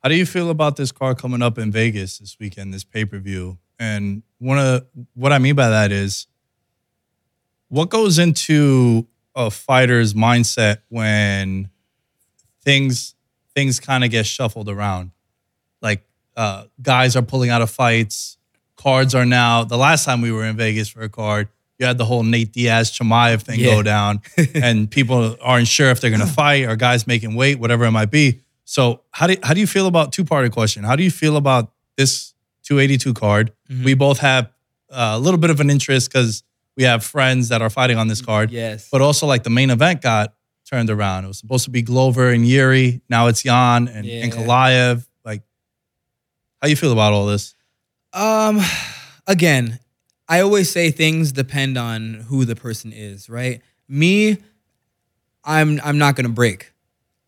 How 0.02 0.08
do 0.08 0.16
you 0.16 0.24
feel 0.24 0.48
about 0.48 0.76
this 0.76 0.90
card 0.90 1.18
coming 1.18 1.42
up 1.42 1.58
in 1.58 1.70
Vegas 1.70 2.18
this 2.18 2.38
weekend, 2.40 2.72
this 2.72 2.84
pay 2.84 3.04
per 3.04 3.18
view? 3.18 3.58
And 3.78 4.22
one 4.38 4.58
of 4.58 4.86
what 5.14 5.32
I 5.32 5.38
mean 5.38 5.56
by 5.56 5.68
that 5.68 5.92
is, 5.92 6.26
what 7.68 7.90
goes 7.90 8.18
into 8.18 9.06
a 9.34 9.50
fighter's 9.50 10.14
mindset 10.14 10.78
when 10.88 11.68
things 12.62 13.14
things 13.54 13.78
kind 13.78 14.04
of 14.04 14.10
get 14.10 14.24
shuffled 14.24 14.68
around, 14.68 15.10
like 15.82 16.02
uh, 16.36 16.64
guys 16.80 17.16
are 17.16 17.22
pulling 17.22 17.50
out 17.50 17.62
of 17.62 17.70
fights, 17.70 18.36
cards 18.76 19.14
are 19.14 19.26
now. 19.26 19.64
The 19.64 19.76
last 19.76 20.04
time 20.04 20.20
we 20.20 20.32
were 20.32 20.44
in 20.44 20.56
Vegas 20.56 20.88
for 20.88 21.02
a 21.02 21.08
card, 21.08 21.48
you 21.78 21.86
had 21.86 21.98
the 21.98 22.04
whole 22.04 22.22
Nate 22.22 22.52
Diaz 22.52 22.90
Chimaev 22.92 23.42
thing 23.42 23.58
Yeah. 23.60 23.74
go 23.74 23.82
down, 23.82 24.20
and 24.54 24.90
people 24.90 25.36
aren't 25.40 25.68
sure 25.68 25.90
if 25.90 26.00
they're 26.00 26.10
going 26.10 26.20
to 26.20 26.26
fight 26.26 26.64
or 26.68 26.76
guys 26.76 27.06
making 27.06 27.34
weight, 27.34 27.58
whatever 27.58 27.84
it 27.84 27.90
might 27.90 28.10
be. 28.10 28.40
So 28.64 29.00
how 29.10 29.26
do 29.26 29.36
how 29.42 29.54
do 29.54 29.60
you 29.60 29.66
feel 29.66 29.86
about 29.86 30.12
two 30.12 30.24
party 30.24 30.48
question? 30.48 30.84
How 30.84 30.96
do 30.96 31.02
you 31.02 31.10
feel 31.10 31.36
about 31.36 31.72
this 31.96 32.32
282 32.64 33.12
card? 33.14 33.52
Mm-hmm. 33.68 33.84
We 33.84 33.94
both 33.94 34.18
have 34.18 34.46
uh, 34.90 35.12
a 35.14 35.18
little 35.18 35.38
bit 35.38 35.50
of 35.50 35.58
an 35.60 35.68
interest 35.70 36.10
because 36.12 36.42
we 36.76 36.84
have 36.84 37.04
friends 37.04 37.48
that 37.48 37.60
are 37.60 37.68
fighting 37.70 37.98
on 37.98 38.08
this 38.08 38.22
card. 38.22 38.50
Yes. 38.50 38.88
But 38.90 39.00
also 39.02 39.26
like 39.26 39.42
the 39.42 39.50
main 39.50 39.68
event 39.70 40.00
got 40.00 40.32
turned 40.70 40.88
around. 40.88 41.24
It 41.24 41.28
was 41.28 41.38
supposed 41.38 41.64
to 41.64 41.70
be 41.70 41.82
Glover 41.82 42.30
and 42.30 42.46
Yuri. 42.46 43.02
Now 43.10 43.26
it's 43.26 43.42
Jan 43.42 43.88
and, 43.88 43.96
and 43.98 44.06
Yeah. 44.06 44.26
Kalaev. 44.28 44.94
Like, 44.96 45.04
how 46.62 46.68
you 46.68 46.76
feel 46.76 46.92
about 46.92 47.12
all 47.12 47.26
this? 47.26 47.56
Um, 48.12 48.60
again, 49.26 49.80
I 50.28 50.40
always 50.40 50.70
say 50.70 50.92
things 50.92 51.32
depend 51.32 51.76
on 51.76 52.14
who 52.28 52.44
the 52.44 52.54
person 52.54 52.92
is, 52.92 53.28
right? 53.28 53.60
Me, 53.88 54.38
I'm 55.44 55.80
I'm 55.82 55.98
not 55.98 56.14
gonna 56.14 56.28
break. 56.28 56.72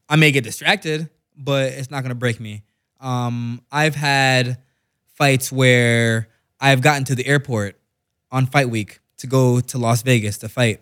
I 0.08 0.16
may 0.16 0.30
get 0.30 0.44
distracted, 0.44 1.10
but 1.36 1.72
it's 1.72 1.90
not 1.90 2.02
gonna 2.02 2.14
break 2.14 2.38
me. 2.38 2.62
Um, 3.00 3.60
I've 3.72 3.96
had 3.96 4.58
fights 5.14 5.50
where 5.50 6.28
I've 6.60 6.80
gotten 6.80 7.04
to 7.06 7.16
the 7.16 7.26
airport 7.26 7.76
on 8.30 8.46
fight 8.46 8.70
week 8.70 9.00
to 9.18 9.26
go 9.26 9.60
to 9.60 9.78
Las 9.78 10.02
Vegas 10.02 10.38
to 10.38 10.48
fight, 10.48 10.80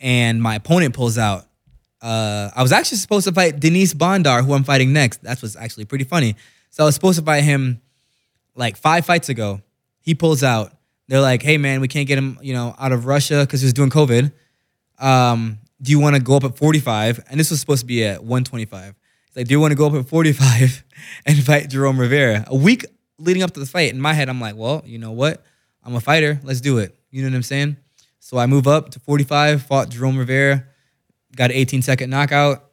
and 0.00 0.42
my 0.42 0.56
opponent 0.56 0.94
pulls 0.94 1.16
out. 1.16 1.46
Uh, 2.02 2.50
I 2.54 2.62
was 2.62 2.72
actually 2.72 2.98
supposed 2.98 3.26
to 3.28 3.32
fight 3.32 3.60
Denys 3.60 3.94
Bondar, 3.94 4.44
who 4.44 4.52
I'm 4.52 4.64
fighting 4.64 4.92
next. 4.92 5.22
That's 5.22 5.42
what's 5.42 5.56
actually 5.56 5.84
pretty 5.84 6.04
funny. 6.04 6.34
So 6.70 6.82
I 6.82 6.86
was 6.86 6.96
supposed 6.96 7.20
to 7.20 7.24
fight 7.24 7.44
him 7.44 7.80
like 8.54 8.76
five 8.76 9.04
fights 9.06 9.28
ago. 9.28 9.60
He 10.00 10.14
pulls 10.14 10.42
out. 10.42 10.72
They're 11.08 11.20
like, 11.20 11.42
"Hey 11.42 11.58
man, 11.58 11.80
we 11.80 11.88
can't 11.88 12.06
get 12.06 12.18
him, 12.18 12.38
you 12.42 12.54
know, 12.54 12.74
out 12.78 12.92
of 12.92 13.06
Russia 13.06 13.40
because 13.40 13.60
he 13.60 13.66
was 13.66 13.72
doing 13.72 13.90
COVID. 13.90 14.32
Um, 14.98 15.58
do 15.82 15.90
you 15.90 15.98
want 15.98 16.16
to 16.16 16.22
go 16.22 16.36
up 16.36 16.44
at 16.44 16.56
45?" 16.56 17.24
And 17.28 17.38
this 17.38 17.50
was 17.50 17.60
supposed 17.60 17.80
to 17.80 17.86
be 17.86 18.04
at 18.04 18.22
125. 18.22 18.94
He's 19.26 19.36
like, 19.36 19.46
"Do 19.46 19.52
you 19.52 19.60
want 19.60 19.72
to 19.72 19.76
go 19.76 19.86
up 19.86 19.94
at 19.94 20.08
45 20.08 20.84
and 21.26 21.42
fight 21.44 21.68
Jerome 21.68 21.98
Rivera?" 21.98 22.44
A 22.46 22.56
week 22.56 22.84
leading 23.18 23.42
up 23.42 23.52
to 23.52 23.60
the 23.60 23.66
fight, 23.66 23.92
in 23.92 24.00
my 24.00 24.12
head, 24.14 24.28
I'm 24.28 24.40
like, 24.40 24.56
"Well, 24.56 24.82
you 24.86 24.98
know 24.98 25.12
what? 25.12 25.44
I'm 25.82 25.94
a 25.94 26.00
fighter. 26.00 26.40
Let's 26.42 26.60
do 26.60 26.78
it." 26.78 26.94
You 27.10 27.22
know 27.22 27.28
what 27.28 27.36
I'm 27.36 27.42
saying? 27.42 27.76
So 28.18 28.38
I 28.38 28.46
move 28.46 28.66
up 28.66 28.90
to 28.90 29.00
45, 29.00 29.64
fought 29.64 29.90
Jerome 29.90 30.16
Rivera, 30.16 30.64
got 31.36 31.50
an 31.50 31.56
18 31.56 31.82
second 31.82 32.08
knockout. 32.08 32.64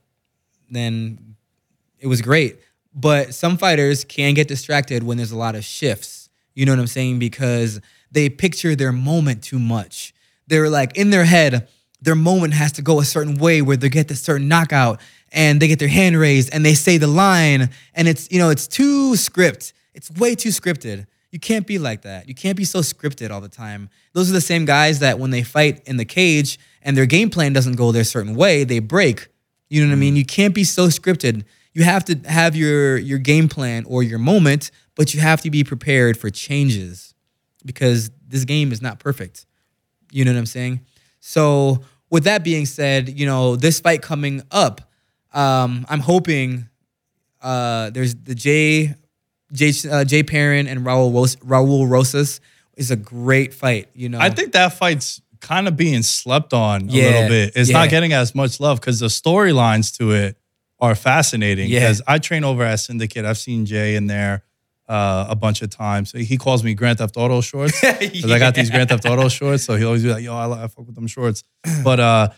Then 0.70 1.36
it 2.00 2.08
was 2.08 2.22
great. 2.22 2.58
But 2.94 3.34
some 3.34 3.58
fighters 3.58 4.04
can 4.04 4.34
get 4.34 4.48
distracted 4.48 5.04
when 5.04 5.18
there's 5.18 5.32
a 5.32 5.38
lot 5.38 5.56
of 5.56 5.64
shifts. 5.64 6.30
You 6.54 6.66
know 6.66 6.74
what 6.74 6.80
I'm 6.80 6.88
saying? 6.88 7.20
Because 7.20 7.80
they 8.12 8.30
picture 8.30 8.76
their 8.76 8.92
moment 8.92 9.44
too 9.44 9.60
much. 9.60 10.14
They're 10.48 10.70
like 10.70 10.98
in 10.98 11.10
their 11.10 11.24
head, 11.24 11.68
their 12.02 12.16
moment 12.16 12.54
has 12.54 12.74
to 12.74 12.82
go 12.82 13.00
a 13.00 13.06
certain 13.06 13.38
way 13.38 13.62
where 13.62 13.78
they 13.78 13.90
get 13.90 14.08
this 14.08 14.22
certain 14.22 14.48
knockout 14.48 15.00
and 15.32 15.62
they 15.62 15.68
get 15.68 15.80
their 15.80 15.88
hand 15.88 16.18
raised 16.18 16.50
and 16.54 16.66
they 16.66 16.74
say 16.74 16.98
the 16.98 17.08
line 17.08 17.70
and 17.94 18.08
it's, 18.08 18.30
you 18.32 18.40
know, 18.40 18.50
it's 18.50 18.68
too 18.68 19.16
script. 19.16 19.74
It's 19.94 20.12
way 20.12 20.36
too 20.36 20.50
scripted. 20.50 21.06
You 21.32 21.40
can't 21.40 21.66
be 21.66 21.80
like 21.80 22.02
that. 22.02 22.28
You 22.28 22.36
can't 22.36 22.58
be 22.58 22.66
so 22.66 22.80
scripted 22.80 23.32
all 23.32 23.40
the 23.40 23.48
time. 23.48 23.90
Those 24.14 24.30
are 24.30 24.34
the 24.34 24.42
same 24.42 24.66
guys 24.66 25.00
that 25.00 25.18
when 25.18 25.32
they 25.32 25.44
fight 25.44 25.82
in 25.86 25.96
the 25.96 26.04
cage 26.06 26.60
and 26.82 26.98
their 26.98 27.06
game 27.06 27.30
plan 27.30 27.54
doesn't 27.54 27.78
go 27.78 27.94
their 27.94 28.04
certain 28.04 28.36
way, 28.36 28.66
they 28.66 28.80
break. 28.80 29.28
You 29.70 29.82
know 29.82 29.88
what 29.88 29.94
I 29.94 30.00
mean? 30.00 30.16
Mm. 30.16 30.18
You 30.18 30.26
can't 30.26 30.54
be 30.54 30.66
so 30.66 30.88
scripted. 30.88 31.46
You 31.74 31.84
have 31.84 32.04
to 32.06 32.16
have 32.26 32.56
your 32.56 32.98
your 32.98 33.18
game 33.20 33.48
plan 33.48 33.86
or 33.88 34.04
your 34.04 34.20
moment, 34.20 34.72
but 34.96 35.14
you 35.14 35.20
have 35.22 35.42
to 35.42 35.50
be 35.50 35.64
prepared 35.64 36.18
for 36.18 36.30
changes 36.30 37.14
because 37.66 38.12
this 38.28 38.44
game 38.46 38.72
is 38.72 38.82
not 38.82 39.00
perfect. 39.00 39.46
You 40.12 40.26
know 40.26 40.32
what 40.34 40.38
I'm 40.40 40.46
saying? 40.46 40.82
So, 41.22 41.82
with 42.10 42.26
that 42.26 42.44
being 42.44 42.66
said, 42.66 43.18
you 43.18 43.26
know, 43.26 43.56
this 43.56 43.80
fight 43.80 44.02
coming 44.02 44.42
up, 44.52 44.82
um, 45.34 45.86
I'm 45.88 46.02
hoping 46.02 46.68
uh, 47.42 47.90
there's 47.92 48.16
the 48.16 48.36
Jay 48.36 48.96
Jay 49.54 49.72
uh, 49.90 50.04
Jay 50.04 50.24
Perrin 50.24 50.68
and 50.68 50.82
Raul 50.86 51.14
Ros- 51.14 51.36
Raul 51.38 51.90
Rosas 51.90 52.42
is 52.76 52.92
a 52.92 52.96
great 52.96 53.54
fight. 53.54 53.90
You 53.94 54.10
know, 54.10 54.20
I 54.20 54.30
think 54.30 54.54
that 54.54 54.74
fight's 54.74 55.22
kind 55.40 55.68
of 55.68 55.76
being 55.78 56.04
slept 56.04 56.54
on 56.54 56.84
a 56.84 56.86
Yeah, 56.92 57.04
little 57.06 57.28
bit. 57.30 57.54
It's 57.56 57.70
yeah. 57.70 57.78
not 57.80 57.90
getting 57.90 58.14
as 58.14 58.36
much 58.36 58.60
love 58.60 58.80
because 58.80 59.00
the 59.00 59.08
storylines 59.08 59.98
to 59.98 60.12
it 60.12 60.38
are 60.82 60.96
fascinating. 60.96 61.70
Yeah. 61.70 61.80
Because 61.82 62.02
I 62.08 62.18
train 62.18 62.44
over 62.44 62.64
at 62.64 62.80
Syndicate. 62.80 63.24
I've 63.24 63.38
seen 63.38 63.66
Jay 63.66 63.96
in 63.96 64.08
there 64.08 64.44
uh, 64.90 65.28
a 65.30 65.36
bunch 65.36 65.62
of 65.62 65.70
times. 65.70 66.12
He 66.12 66.38
calls 66.38 66.64
me 66.64 66.74
Grand 66.74 66.98
Theft 66.98 67.16
Auto 67.16 67.40
shorts 67.42 67.80
because 68.00 68.32
I 68.32 68.40
got 68.40 68.56
these 68.56 68.70
Grand 68.70 68.90
Theft 68.90 69.06
Auto 69.06 69.30
shorts. 69.30 69.64
So 69.64 69.76
he'll 69.76 69.88
always 69.88 70.04
be 70.04 70.12
like, 70.12 70.24
"Yo, 70.24 70.36
I, 70.36 70.64
I 70.64 70.68
fuck 70.68 70.86
with 70.88 70.96
them 70.96 71.08
shorts." 71.08 71.44
But 71.84 72.00
uh, 72.00 72.30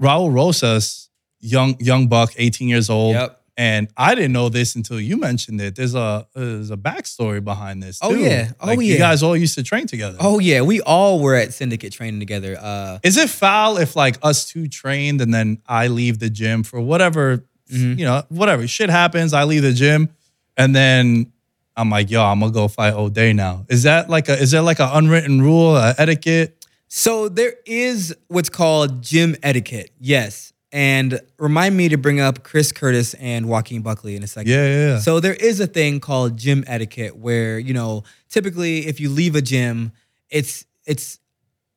Raul 0.00 0.32
Rosas, 0.32 1.10
young 1.40 1.76
young 1.80 2.06
buck, 2.06 2.32
18 2.36 2.68
years 2.68 2.88
old. 2.88 3.14
Yep. 3.14 3.36
And 3.56 3.88
I 3.94 4.14
didn't 4.14 4.32
know 4.32 4.48
this 4.48 4.74
until 4.74 4.98
you 4.98 5.18
mentioned 5.18 5.60
it. 5.60 5.74
There's 5.76 5.94
a 5.94 6.26
there's 6.34 6.70
a 6.70 6.78
backstory 6.78 7.44
behind 7.44 7.82
this. 7.82 7.98
Oh, 8.00 8.14
too. 8.14 8.20
yeah. 8.20 8.52
Oh, 8.58 8.68
Like, 8.68 8.80
You 8.80 8.96
guys 8.96 9.22
all 9.22 9.36
used 9.36 9.56
to 9.56 9.62
train 9.62 9.86
together. 9.86 10.16
Oh 10.18 10.38
yeah, 10.38 10.62
we 10.62 10.80
all 10.80 11.20
were 11.20 11.34
at 11.34 11.52
Syndicate 11.52 11.92
training 11.92 12.20
together. 12.20 12.56
Uh, 12.58 13.00
Is 13.02 13.18
it 13.18 13.28
foul 13.28 13.76
if 13.76 13.96
like 13.96 14.16
us 14.22 14.46
two 14.48 14.66
trained 14.66 15.20
and 15.20 15.34
then 15.34 15.60
I 15.66 15.88
leave 15.88 16.20
the 16.20 16.30
gym 16.30 16.62
for 16.62 16.80
whatever, 16.80 17.44
Mm-hmm. 17.70 17.98
you 17.98 18.04
know, 18.04 18.22
whatever 18.28 18.66
shit 18.66 18.90
happens, 18.90 19.32
I 19.32 19.44
leave 19.44 19.62
the 19.62 19.72
gym 19.72 20.08
and 20.56 20.74
then 20.74 21.32
I'm 21.76 21.90
like, 21.90 22.10
yo, 22.10 22.22
I'm 22.22 22.40
gonna 22.40 22.52
go 22.52 22.68
fight 22.68 22.94
O'Day 22.94 23.32
now. 23.32 23.64
Is 23.68 23.84
that 23.84 24.10
like 24.10 24.28
a 24.28 24.38
is 24.38 24.50
there 24.50 24.62
like 24.62 24.80
an 24.80 24.90
unwritten 24.92 25.40
rule, 25.40 25.76
a 25.76 25.94
etiquette? 25.96 26.66
So 26.88 27.28
there 27.28 27.54
is 27.66 28.14
what's 28.28 28.48
called 28.48 29.02
gym 29.02 29.36
etiquette, 29.42 29.90
yes. 29.98 30.52
And 30.72 31.20
remind 31.38 31.76
me 31.76 31.88
to 31.88 31.96
bring 31.96 32.20
up 32.20 32.44
Chris 32.44 32.70
Curtis 32.70 33.14
and 33.14 33.48
Joaquin 33.48 33.82
Buckley 33.82 34.14
in 34.14 34.22
a 34.22 34.26
second. 34.26 34.52
Yeah, 34.52 34.66
yeah, 34.66 34.86
yeah. 34.88 34.98
So 34.98 35.18
there 35.18 35.34
is 35.34 35.58
a 35.58 35.66
thing 35.66 35.98
called 35.98 36.36
gym 36.36 36.62
etiquette 36.66 37.16
where, 37.16 37.58
you 37.58 37.74
know, 37.74 38.04
typically 38.28 38.86
if 38.86 39.00
you 39.00 39.10
leave 39.10 39.34
a 39.34 39.42
gym, 39.42 39.92
it's 40.28 40.64
it's 40.84 41.18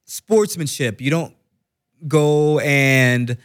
sportsmanship. 0.06 1.02
You 1.02 1.10
don't 1.10 1.36
go 2.08 2.60
and 2.60 3.38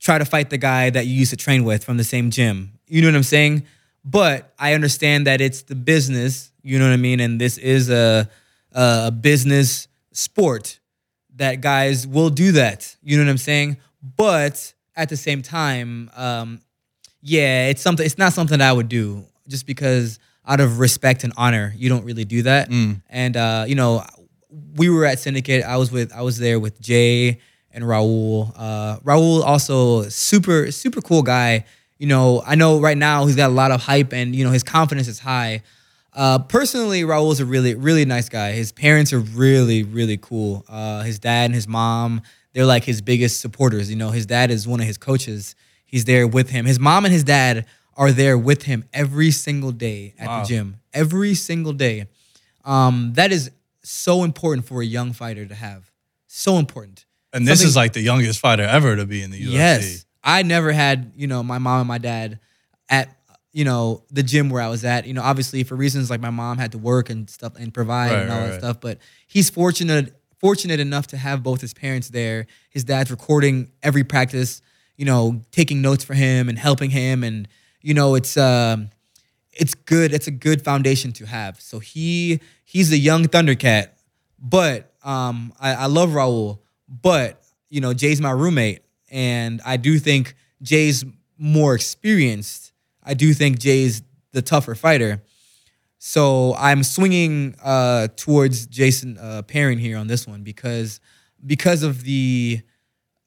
try 0.00 0.18
to 0.18 0.24
fight 0.24 0.50
the 0.50 0.58
guy 0.58 0.90
that 0.90 1.06
you 1.06 1.14
used 1.14 1.30
to 1.30 1.36
train 1.36 1.64
with 1.64 1.84
from 1.84 1.96
the 1.96 2.04
same 2.04 2.30
gym. 2.30 2.78
You 2.86 3.02
know 3.02 3.08
what 3.08 3.16
I'm 3.16 3.22
saying? 3.22 3.64
But 4.04 4.52
I 4.58 4.74
understand 4.74 5.26
that 5.26 5.40
it's 5.40 5.62
the 5.62 5.74
business, 5.74 6.52
you 6.62 6.78
know 6.78 6.86
what 6.86 6.94
I 6.94 6.98
mean? 6.98 7.20
And 7.20 7.40
this 7.40 7.58
is 7.58 7.90
a 7.90 8.28
a 8.72 9.10
business 9.10 9.88
sport 10.12 10.80
that 11.36 11.60
guys 11.60 12.06
will 12.06 12.30
do 12.30 12.52
that. 12.52 12.94
You 13.02 13.16
know 13.16 13.24
what 13.24 13.30
I'm 13.30 13.38
saying? 13.38 13.78
But 14.16 14.74
at 14.94 15.08
the 15.08 15.16
same 15.16 15.42
time, 15.42 16.10
um, 16.14 16.60
yeah, 17.22 17.68
it's 17.68 17.82
something. 17.82 18.04
It's 18.04 18.18
not 18.18 18.32
something 18.32 18.58
that 18.58 18.68
I 18.68 18.72
would 18.72 18.88
do 18.88 19.24
just 19.48 19.66
because 19.66 20.18
out 20.46 20.60
of 20.60 20.78
respect 20.78 21.24
and 21.24 21.32
honor, 21.36 21.72
you 21.76 21.88
don't 21.88 22.04
really 22.04 22.24
do 22.24 22.42
that. 22.42 22.70
And 23.08 23.36
uh, 23.36 23.64
you 23.66 23.74
know, 23.74 24.04
we 24.76 24.88
were 24.88 25.04
at 25.04 25.18
Syndicate. 25.18 25.64
I 25.64 25.76
was 25.76 25.90
with 25.90 26.12
I 26.12 26.22
was 26.22 26.38
there 26.38 26.60
with 26.60 26.80
Jay 26.80 27.40
and 27.76 27.84
Raul. 27.84 28.52
Uh, 28.56 28.98
Raul 29.00 29.44
also 29.44 30.08
super 30.08 30.72
super 30.72 31.00
cool 31.00 31.22
guy. 31.22 31.64
You 31.98 32.08
know, 32.08 32.42
I 32.44 32.56
know 32.56 32.80
right 32.80 32.96
now 32.98 33.26
he's 33.26 33.36
got 33.36 33.50
a 33.50 33.54
lot 33.54 33.70
of 33.70 33.80
hype 33.82 34.12
and 34.12 34.34
you 34.34 34.42
know 34.44 34.50
his 34.50 34.64
confidence 34.64 35.06
is 35.06 35.20
high. 35.20 35.62
Uh, 36.12 36.38
personally, 36.40 37.02
Raul's 37.02 37.38
a 37.40 37.44
really 37.46 37.74
really 37.74 38.04
nice 38.04 38.28
guy. 38.28 38.52
His 38.52 38.72
parents 38.72 39.12
are 39.12 39.20
really 39.20 39.82
really 39.84 40.16
cool. 40.16 40.64
Uh, 40.68 41.02
his 41.02 41.18
dad 41.20 41.44
and 41.46 41.54
his 41.54 41.68
mom 41.68 42.22
they're 42.54 42.64
like 42.66 42.84
his 42.84 43.02
biggest 43.02 43.40
supporters. 43.40 43.90
You 43.90 43.96
know, 43.96 44.10
his 44.10 44.24
dad 44.24 44.50
is 44.50 44.66
one 44.66 44.80
of 44.80 44.86
his 44.86 44.96
coaches. 44.96 45.54
He's 45.84 46.06
there 46.06 46.26
with 46.26 46.48
him. 46.48 46.64
His 46.64 46.80
mom 46.80 47.04
and 47.04 47.12
his 47.12 47.22
dad 47.22 47.66
are 47.98 48.12
there 48.12 48.38
with 48.38 48.62
him 48.62 48.84
every 48.94 49.30
single 49.30 49.72
day 49.72 50.14
at 50.18 50.26
Wow. 50.26 50.40
the 50.42 50.48
gym. 50.48 50.76
Every 50.94 51.34
single 51.34 51.72
day. 51.74 52.06
Um, 52.64 53.12
that 53.14 53.30
is 53.30 53.50
so 53.82 54.24
important 54.24 54.66
for 54.66 54.80
a 54.82 54.86
young 54.86 55.12
fighter 55.12 55.46
to 55.46 55.54
have. 55.54 55.90
So 56.26 56.56
important. 56.58 57.05
And 57.32 57.46
this 57.46 57.58
Something- 57.60 57.68
is 57.68 57.76
like 57.76 57.92
the 57.92 58.00
youngest 58.00 58.40
fighter 58.40 58.62
ever 58.62 58.96
to 58.96 59.04
be 59.06 59.22
in 59.22 59.30
the 59.30 59.38
UFC. 59.40 59.52
Yes. 59.52 60.04
I 60.24 60.42
never 60.42 60.72
had, 60.72 61.12
you 61.16 61.26
know, 61.26 61.42
my 61.42 61.58
mom 61.58 61.80
and 61.80 61.88
my 61.88 61.98
dad 61.98 62.40
at, 62.88 63.16
you 63.52 63.64
know, 63.64 64.02
the 64.10 64.22
gym 64.22 64.48
where 64.50 64.62
I 64.62 64.68
was 64.68 64.84
at. 64.84 65.06
You 65.06 65.14
know, 65.14 65.22
obviously 65.22 65.62
for 65.64 65.76
reasons 65.76 66.10
like 66.10 66.20
my 66.20 66.30
mom 66.30 66.58
had 66.58 66.72
to 66.72 66.78
work 66.78 67.10
and 67.10 67.28
stuff 67.30 67.54
and 67.56 67.72
provide 67.72 68.10
Right, 68.12 68.22
and 68.22 68.30
all 68.30 68.38
right, 68.38 68.46
that 68.46 68.50
right. 68.52 68.58
stuff. 68.60 68.80
But 68.80 68.98
he's 69.26 69.50
fortunate 69.50 70.14
fortunate 70.38 70.80
enough 70.80 71.06
to 71.08 71.16
have 71.16 71.42
both 71.42 71.60
his 71.60 71.72
parents 71.72 72.08
there. 72.08 72.46
His 72.70 72.84
dad's 72.84 73.10
recording 73.10 73.70
every 73.82 74.04
practice, 74.04 74.60
you 74.96 75.04
know, 75.06 75.40
taking 75.50 75.80
notes 75.80 76.04
for 76.04 76.14
him 76.14 76.48
and 76.48 76.58
helping 76.58 76.90
him. 76.90 77.24
And, 77.24 77.48
you 77.80 77.94
know, 77.94 78.14
it's 78.14 78.36
um 78.36 78.90
it's 79.52 79.74
good. 79.74 80.12
It's 80.12 80.26
a 80.26 80.30
good 80.32 80.62
foundation 80.62 81.12
to 81.14 81.26
have. 81.26 81.60
So 81.60 81.78
he 81.78 82.40
he's 82.64 82.92
a 82.92 82.98
young 82.98 83.24
Thundercat, 83.26 83.90
but 84.38 84.92
um, 85.02 85.52
I, 85.60 85.72
I 85.74 85.86
love 85.86 86.10
Raul. 86.10 86.58
But 86.88 87.42
you 87.68 87.80
know, 87.80 87.92
Jay's 87.94 88.20
my 88.20 88.30
roommate, 88.30 88.82
and 89.10 89.60
I 89.64 89.76
do 89.76 89.98
think 89.98 90.34
Jay's 90.62 91.04
more 91.38 91.74
experienced. 91.74 92.72
I 93.02 93.14
do 93.14 93.34
think 93.34 93.58
Jay's 93.58 94.02
the 94.32 94.42
tougher 94.42 94.74
fighter. 94.74 95.22
So 95.98 96.54
I'm 96.54 96.82
swinging 96.84 97.56
uh, 97.62 98.08
towards 98.16 98.66
Jason 98.66 99.18
uh, 99.18 99.42
Perrin 99.42 99.78
here 99.78 99.96
on 99.98 100.06
this 100.06 100.26
one 100.26 100.42
because 100.42 101.00
because 101.44 101.82
of 101.82 102.02
the 102.04 102.60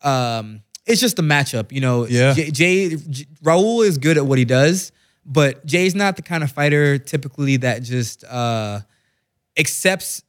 um, 0.02 0.62
it's 0.86 1.02
just 1.02 1.20
a 1.20 1.22
matchup. 1.22 1.72
You 1.72 1.82
know, 1.82 2.06
Yeah. 2.08 2.34
Jay, 2.34 2.52
Jay 2.52 2.96
J- 2.96 3.26
Raul 3.44 3.86
is 3.86 3.98
good 3.98 4.18
at 4.18 4.26
what 4.26 4.38
he 4.38 4.46
does, 4.46 4.92
but 5.26 5.66
Jay's 5.66 5.96
not 5.96 6.16
the 6.16 6.22
kind 6.22 6.44
of 6.44 6.52
fighter 6.52 6.98
typically 6.98 7.58
that 7.58 7.84
just 7.84 8.24
uh, 8.24 8.80
accepts 9.58 10.24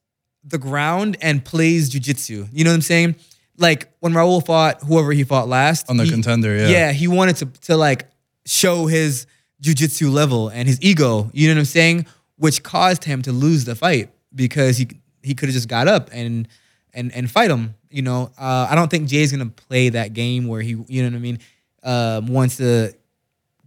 the 0.44 0.58
ground 0.58 1.16
and 1.20 1.44
plays 1.44 1.90
jujitsu. 1.90 2.48
You 2.52 2.64
know 2.64 2.70
what 2.70 2.76
I'm 2.76 2.82
saying? 2.82 3.16
Like 3.58 3.92
when 4.00 4.12
Raul 4.12 4.44
fought 4.44 4.82
whoever 4.82 5.12
he 5.12 5.24
fought 5.24 5.48
last 5.48 5.90
On 5.90 5.96
the 5.96 6.04
he- 6.04 6.10
contender, 6.10 6.56
yeah. 6.56 6.68
yeah, 6.68 6.92
he 6.92 7.08
wanted 7.08 7.36
to 7.36 7.46
to 7.66 7.76
like 7.76 8.06
show 8.46 8.86
his 8.86 9.26
jujitsu 9.62 10.10
level 10.10 10.48
and 10.48 10.66
his 10.66 10.78
ego. 10.80 11.30
You 11.34 11.48
know 11.48 11.54
what 11.54 11.60
I'm 11.60 11.64
saying? 11.66 12.06
Which 12.36 12.62
caused 12.62 13.04
him 13.04 13.20
to 13.22 13.32
lose 13.32 13.64
the 13.66 13.74
fight 13.74 14.10
because 14.34 14.78
he 14.78 14.88
he 15.22 15.34
could 15.34 15.48
have 15.50 15.54
just 15.54 15.68
got 15.68 15.88
up 15.88 16.08
and 16.12 16.48
and 16.94 17.12
and 17.14 17.30
fight 17.30 17.50
him. 17.50 17.74
You 17.90 18.02
know, 18.02 18.30
uh, 18.38 18.68
I 18.70 18.74
don't 18.76 18.90
think 18.90 19.08
Jay's 19.08 19.30
gonna 19.32 19.46
play 19.50 19.90
that 19.90 20.14
game 20.14 20.46
where 20.48 20.62
he, 20.62 20.70
you 20.88 21.02
know 21.02 21.08
what 21.10 21.16
I 21.16 21.18
mean, 21.18 21.38
um, 21.82 22.26
wants 22.28 22.56
to 22.58 22.94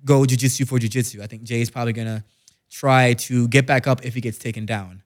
go 0.05 0.21
jujitsu 0.21 0.67
for 0.67 0.79
jujitsu. 0.79 1.21
I 1.21 1.27
think 1.27 1.43
Jay's 1.43 1.69
probably 1.69 1.93
gonna 1.93 2.23
try 2.71 3.13
to 3.13 3.47
get 3.49 3.67
back 3.67 3.85
up 3.85 4.03
if 4.03 4.15
he 4.15 4.21
gets 4.21 4.39
taken 4.39 4.65
down. 4.65 5.03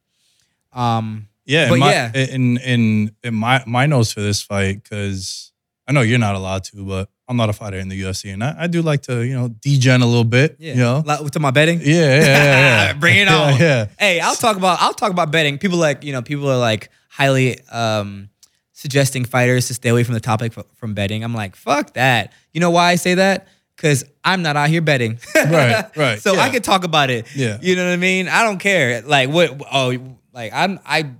Um, 0.71 1.27
Yeah, 1.47 1.69
But 1.69 1.73
in 1.75 1.79
my, 1.79 1.91
yeah. 1.91 2.11
in 2.13 2.57
in 2.57 3.11
in 3.23 3.33
my 3.33 3.63
my 3.65 3.85
notes 3.87 4.11
for 4.11 4.21
this 4.21 4.41
fight 4.43 4.83
because 4.83 5.51
I 5.87 5.93
know 5.93 6.01
you're 6.01 6.19
not 6.19 6.35
allowed 6.35 6.65
to, 6.65 6.83
but 6.85 7.09
I'm 7.29 7.37
not 7.37 7.49
a 7.49 7.53
fighter 7.53 7.77
in 7.79 7.87
the 7.89 8.01
UFC, 8.01 8.31
and 8.33 8.43
I, 8.43 8.55
I 8.63 8.67
do 8.67 8.81
like 8.81 9.01
to 9.03 9.21
you 9.25 9.33
know 9.33 9.47
degen 9.47 10.01
a 10.01 10.05
little 10.05 10.23
bit. 10.25 10.57
yeah, 10.59 10.73
you 10.73 10.79
know, 10.79 11.03
Like, 11.05 11.31
to 11.31 11.39
my 11.39 11.51
betting. 11.51 11.79
yeah, 11.81 11.85
yeah, 11.95 12.19
yeah, 12.21 12.85
yeah. 12.87 12.93
Bring 12.99 13.17
it 13.17 13.27
on. 13.39 13.57
Yeah, 13.59 13.87
Hey, 13.97 14.19
I'll 14.19 14.35
talk 14.35 14.57
about 14.57 14.77
I'll 14.81 14.93
talk 14.93 15.11
about 15.11 15.31
betting. 15.31 15.57
People 15.57 15.77
like 15.79 16.03
you 16.03 16.11
know 16.13 16.21
people 16.21 16.49
are 16.51 16.59
like 16.59 16.89
highly 17.09 17.59
um, 17.69 18.29
suggesting 18.73 19.25
fighters 19.25 19.67
to 19.67 19.73
stay 19.73 19.89
away 19.89 20.03
from 20.03 20.13
the 20.13 20.19
topic 20.19 20.57
f- 20.57 20.65
from 20.75 20.93
betting. 20.93 21.23
I'm 21.23 21.33
like 21.33 21.55
fuck 21.55 21.93
that. 21.93 22.33
You 22.53 22.59
know 22.59 22.71
why 22.71 22.91
I 22.91 22.95
say 22.95 23.15
that? 23.15 23.47
Because 23.75 24.03
I'm 24.23 24.41
not 24.41 24.55
out 24.57 24.69
here 24.69 24.81
betting. 24.81 25.19
Right, 25.35 25.85
right, 25.95 26.19
so 26.25 26.33
I 26.33 26.47
yeah. 26.47 26.49
could 26.51 26.63
talk 26.63 26.83
about 26.83 27.09
it. 27.09 27.27
Yeah. 27.35 27.59
You 27.61 27.75
know 27.75 27.85
what 27.85 27.93
I 27.93 27.97
mean? 27.97 28.27
I 28.27 28.43
don't 28.43 28.57
care. 28.57 29.01
Like 29.01 29.29
what? 29.29 29.61
Oh, 29.71 29.95
like 30.33 30.51
I'm 30.53 30.79
I. 30.85 31.11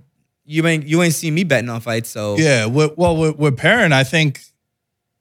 You 0.48 0.66
ain't 0.66 0.86
you 0.86 1.02
ain't 1.02 1.14
seen 1.14 1.34
me 1.34 1.44
betting 1.44 1.68
on 1.70 1.80
fights. 1.80 2.08
So 2.08 2.36
yeah. 2.38 2.66
With, 2.66 2.96
well, 2.96 3.16
with, 3.16 3.36
with 3.36 3.56
Perrin, 3.58 3.92
I 3.92 4.02
think 4.04 4.40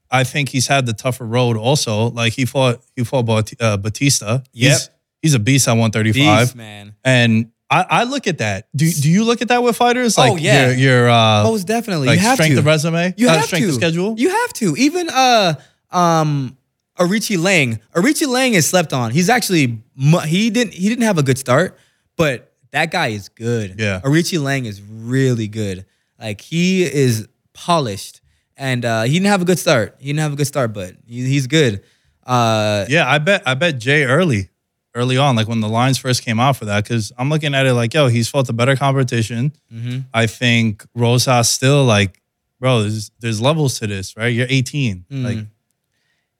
I 0.10 0.24
think 0.24 0.50
he's 0.50 0.68
had 0.68 0.86
the 0.86 0.94
tougher 0.94 1.26
road. 1.26 1.58
Also, 1.58 2.08
like 2.12 2.34
he 2.34 2.46
fought 2.46 2.82
he 2.96 3.04
fought 3.04 3.52
uh, 3.62 3.78
Bautista. 3.78 4.44
Yep. 4.54 4.72
He's, 4.72 4.90
he's 5.22 5.34
a 5.34 5.40
beast 5.40 5.68
at 5.68 5.74
135. 5.74 6.40
Beast, 6.40 6.56
man. 6.56 6.96
And 7.04 7.52
I, 7.70 7.86
I 7.90 8.04
look 8.06 8.28
at 8.28 8.38
that. 8.38 8.70
Do 8.74 8.90
do 8.90 9.12
you 9.12 9.26
look 9.26 9.42
at 9.42 9.50
that 9.50 9.62
with 9.62 9.76
fighters? 9.76 10.18
Like 10.18 10.32
Oh, 10.32 10.36
yeah. 10.38 10.68
your, 10.70 10.76
your 10.78 11.10
uh, 11.10 11.44
Most 11.44 11.68
definitely. 11.68 12.08
like 12.08 12.20
you 12.20 12.24
have 12.26 12.36
strength 12.36 12.54
to. 12.54 12.60
of 12.60 12.66
resume, 12.66 13.14
You 13.18 13.28
Uh, 13.28 13.34
have 13.34 13.44
strength 13.46 13.66
to 13.66 13.70
of 13.70 13.76
schedule. 13.76 14.16
You 14.18 14.30
have 14.30 14.54
to. 14.54 14.76
Even 14.78 15.10
uh 15.10 15.56
um 15.92 16.58
Aoriqileng. 16.98 17.80
Arichi 17.94 18.28
Lang 18.28 18.54
is 18.54 18.66
slept 18.68 18.94
on. 18.94 19.12
He's 19.12 19.30
actually 19.30 19.82
he 20.26 20.50
didn't 20.50 20.74
he 20.74 20.88
didn't 20.90 21.04
have 21.04 21.18
a 21.18 21.24
good 21.24 21.38
start, 21.38 21.78
but 22.16 22.47
that 22.72 22.92
guy 22.92 23.08
is 23.08 23.30
good. 23.30 23.76
Yeah. 23.80 24.02
Aoriqileng 24.04 24.66
is 24.66 24.82
really 24.82 25.48
good. 25.48 25.86
Like 26.20 26.42
he 26.42 26.84
is 26.84 27.28
polished, 27.54 28.22
and 28.56 28.84
uh, 28.86 29.04
he 29.04 29.14
didn't 29.14 29.28
have 29.28 29.42
a 29.42 29.46
good 29.46 29.60
start. 29.60 29.96
He 30.00 30.08
didn't 30.08 30.20
have 30.20 30.34
a 30.34 30.36
good 30.36 30.48
start, 30.48 30.74
but 30.74 30.94
he, 31.06 31.26
he's 31.28 31.48
good. 31.48 31.84
Uh, 32.26 32.86
Yeah, 32.90 33.10
I 33.10 33.20
bet 33.20 33.44
I 33.46 33.54
bet 33.54 33.78
Jay 33.80 34.04
early, 34.04 34.50
early 34.96 35.18
on, 35.18 35.36
like 35.36 35.48
when 35.48 35.60
the 35.62 35.70
lines 35.70 35.98
first 35.98 36.24
came 36.24 36.40
out 36.40 36.58
for 36.58 36.66
that, 36.66 36.84
because 36.84 37.12
I'm 37.18 37.30
looking 37.30 37.54
at 37.56 37.66
it 37.66 37.74
like, 37.74 37.94
yo, 37.94 38.08
he's 38.08 38.28
fought 38.28 38.48
the 38.48 38.54
better 38.54 38.76
competition. 38.76 39.54
Mm-hmm. 39.74 40.00
I 40.14 40.28
think 40.28 40.86
Rosas 40.96 41.50
still 41.50 41.86
like, 41.86 42.22
bro, 42.60 42.82
there's 42.82 43.12
there's 43.20 43.40
levels 43.42 43.80
to 43.80 43.88
this, 43.88 44.18
right? 44.18 44.28
You're 44.28 44.48
18, 44.50 45.06
Mm. 45.12 45.24
like, 45.24 45.46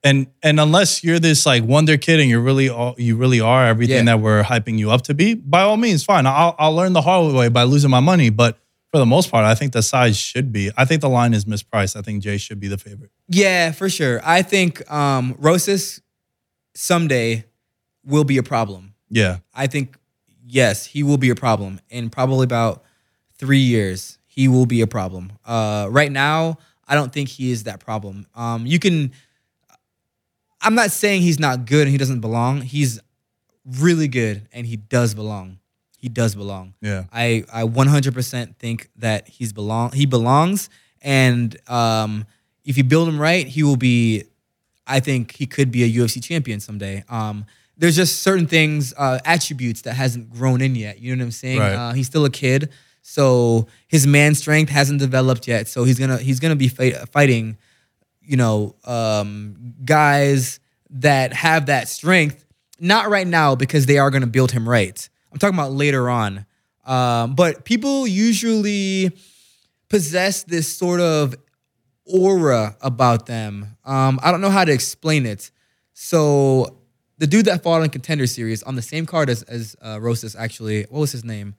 and 0.08 0.26
and 0.42 0.58
unless 0.60 1.02
you're 1.04 1.18
this 1.18 1.44
like 1.46 1.64
wonder 1.64 1.96
kid 1.96 2.20
and 2.20 2.28
you're 2.30 2.40
really 2.50 2.68
all 2.68 2.94
you 2.98 3.16
really 3.16 3.40
are 3.40 3.66
everything 3.66 4.06
Yeah. 4.06 4.16
that 4.16 4.20
we're 4.20 4.42
hyping 4.42 4.78
you 4.78 4.90
up 4.90 5.02
to 5.02 5.14
be, 5.14 5.34
by 5.34 5.62
all 5.62 5.76
means, 5.76 6.04
fine. 6.04 6.26
I'll 6.26 6.54
I'll 6.58 6.74
learn 6.74 6.92
the 6.92 7.02
hard 7.02 7.34
way 7.34 7.48
by 7.48 7.64
losing 7.64 7.90
my 7.90 8.00
money, 8.00 8.30
but. 8.30 8.58
For 8.90 8.96
the 8.96 9.04
most 9.04 9.30
part, 9.30 9.44
I 9.44 9.54
think 9.54 9.74
the 9.74 9.82
size 9.82 10.16
should 10.16 10.50
be. 10.50 10.70
I 10.74 10.86
think 10.86 11.02
the 11.02 11.10
line 11.10 11.34
is 11.34 11.44
mispriced. 11.44 11.94
I 11.94 12.00
think 12.00 12.22
Jay 12.22 12.38
should 12.38 12.58
be 12.58 12.68
the 12.68 12.78
favorite. 12.78 13.10
Yeah, 13.28 13.70
for 13.72 13.90
sure. 13.90 14.18
I 14.24 14.40
think 14.40 14.90
um, 14.90 15.34
Rosas 15.38 16.00
someday 16.74 17.44
will 18.02 18.24
be 18.24 18.38
a 18.38 18.42
problem. 18.42 18.94
Yeah, 19.10 19.38
I 19.54 19.66
think 19.66 19.98
yes, 20.46 20.86
he 20.86 21.02
will 21.02 21.18
be 21.18 21.28
a 21.28 21.34
problem 21.34 21.80
in 21.90 22.08
probably 22.08 22.44
about 22.44 22.82
three 23.36 23.58
years. 23.60 24.16
He 24.26 24.48
will 24.48 24.64
be 24.64 24.80
a 24.80 24.86
problem. 24.86 25.32
Uh, 25.44 25.88
right 25.90 26.10
now, 26.10 26.56
I 26.86 26.94
don't 26.94 27.12
think 27.12 27.28
he 27.28 27.50
is 27.50 27.64
that 27.64 27.80
problem. 27.80 28.26
Um, 28.34 28.64
you 28.64 28.78
can. 28.78 29.12
I'm 30.60 30.74
not 30.74 30.90
saying 30.90 31.22
he's 31.22 31.38
not 31.38 31.66
good 31.66 31.82
and 31.82 31.90
he 31.90 31.98
doesn't 31.98 32.20
belong. 32.20 32.62
He's 32.62 33.00
really 33.78 34.08
good 34.08 34.48
and 34.52 34.66
he 34.66 34.76
does 34.76 35.14
belong. 35.14 35.58
He 35.98 36.08
does 36.08 36.34
belong. 36.34 36.74
yeah. 36.80 37.04
I 37.12 37.44
I 37.52 37.62
100% 37.64 38.56
think 38.56 38.88
that 38.96 39.28
he's 39.28 39.52
belong 39.52 39.92
he 39.92 40.06
belongs 40.06 40.70
and 41.02 41.56
um 41.68 42.24
if 42.64 42.76
you 42.76 42.84
build 42.84 43.08
him 43.08 43.20
right, 43.20 43.46
he 43.46 43.62
will 43.62 43.76
be 43.76 44.24
I 44.86 45.00
think 45.00 45.32
he 45.32 45.46
could 45.46 45.70
be 45.70 45.82
a 45.84 45.90
UFC 45.90 46.22
champion 46.22 46.60
someday. 46.60 47.04
Um 47.08 47.44
there's 47.76 47.96
just 47.96 48.22
certain 48.22 48.46
things 48.46 48.94
uh 48.96 49.18
attributes 49.24 49.82
that 49.82 49.94
hasn't 49.94 50.30
grown 50.30 50.60
in 50.60 50.74
yet. 50.74 51.00
You 51.00 51.14
know 51.16 51.22
what 51.22 51.26
I'm 51.26 51.30
saying? 51.32 51.58
Right. 51.58 51.74
Uh, 51.74 51.92
he's 51.92 52.06
still 52.06 52.24
a 52.24 52.30
kid. 52.30 52.70
So 53.02 53.66
his 53.88 54.06
man 54.06 54.34
strength 54.34 54.70
hasn't 54.70 55.00
developed 55.00 55.48
yet. 55.48 55.66
So 55.66 55.84
he's 55.84 55.98
going 55.98 56.10
to 56.10 56.18
he's 56.18 56.40
going 56.40 56.50
to 56.50 56.56
be 56.56 56.68
fight, 56.68 56.94
fighting 57.08 57.56
you 58.28 58.36
know, 58.36 58.76
um, 58.84 59.74
guys 59.84 60.60
that 60.90 61.32
have 61.32 61.66
that 61.66 61.88
strength. 61.88 62.44
Not 62.78 63.08
right 63.08 63.26
now 63.26 63.56
because 63.56 63.86
they 63.86 63.98
are 63.98 64.10
going 64.10 64.20
to 64.20 64.28
build 64.28 64.52
him 64.52 64.68
right. 64.68 65.08
I'm 65.32 65.38
talking 65.38 65.58
about 65.58 65.72
later 65.72 66.08
on. 66.10 66.46
Um, 66.84 67.34
but 67.34 67.64
people 67.64 68.06
usually 68.06 69.16
possess 69.88 70.42
this 70.42 70.68
sort 70.68 71.00
of 71.00 71.34
aura 72.04 72.76
about 72.82 73.26
them. 73.26 73.76
Um, 73.84 74.20
I 74.22 74.30
don't 74.30 74.42
know 74.42 74.50
how 74.50 74.64
to 74.64 74.72
explain 74.72 75.24
it. 75.24 75.50
So 75.94 76.78
the 77.16 77.26
dude 77.26 77.46
that 77.46 77.62
fought 77.62 77.82
in 77.82 77.90
Contender 77.90 78.26
Series 78.26 78.62
on 78.62 78.76
the 78.76 78.82
same 78.82 79.06
card 79.06 79.30
as 79.30 79.42
as 79.44 79.74
uh, 79.84 79.98
Rosas, 80.00 80.36
actually, 80.36 80.82
what 80.90 81.00
was 81.00 81.12
his 81.12 81.24
name? 81.24 81.54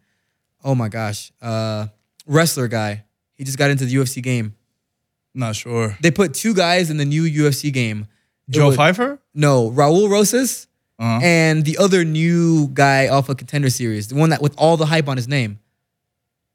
Oh 0.63 0.75
my 0.75 0.87
gosh, 0.87 1.31
uh, 1.41 1.87
wrestler 2.27 2.67
guy. 2.67 3.05
He 3.33 3.43
just 3.43 3.57
got 3.57 3.71
into 3.71 3.85
the 3.85 3.95
UFC 3.95 4.21
game. 4.21 4.55
Not 5.33 5.55
sure. 5.55 5.97
They 6.01 6.11
put 6.11 6.33
two 6.33 6.53
guys 6.53 6.89
in 6.89 6.97
the 6.97 7.05
new 7.05 7.23
UFC 7.23 7.71
game. 7.71 8.07
Joe 8.49 8.67
was- 8.67 8.75
Pfeiffer? 8.75 9.19
No, 9.33 9.69
Raul 9.71 10.09
Rosas 10.09 10.67
Uh-huh. 10.97 11.19
and 11.23 11.63
the 11.65 11.77
other 11.77 12.03
new 12.03 12.67
guy 12.73 13.07
off 13.07 13.29
of 13.29 13.37
Contender 13.37 13.69
Series, 13.69 14.07
the 14.07 14.15
one 14.15 14.31
that 14.31 14.41
with 14.41 14.53
all 14.57 14.75
the 14.75 14.87
hype 14.87 15.07
on 15.07 15.17
his 15.17 15.27
name. 15.27 15.59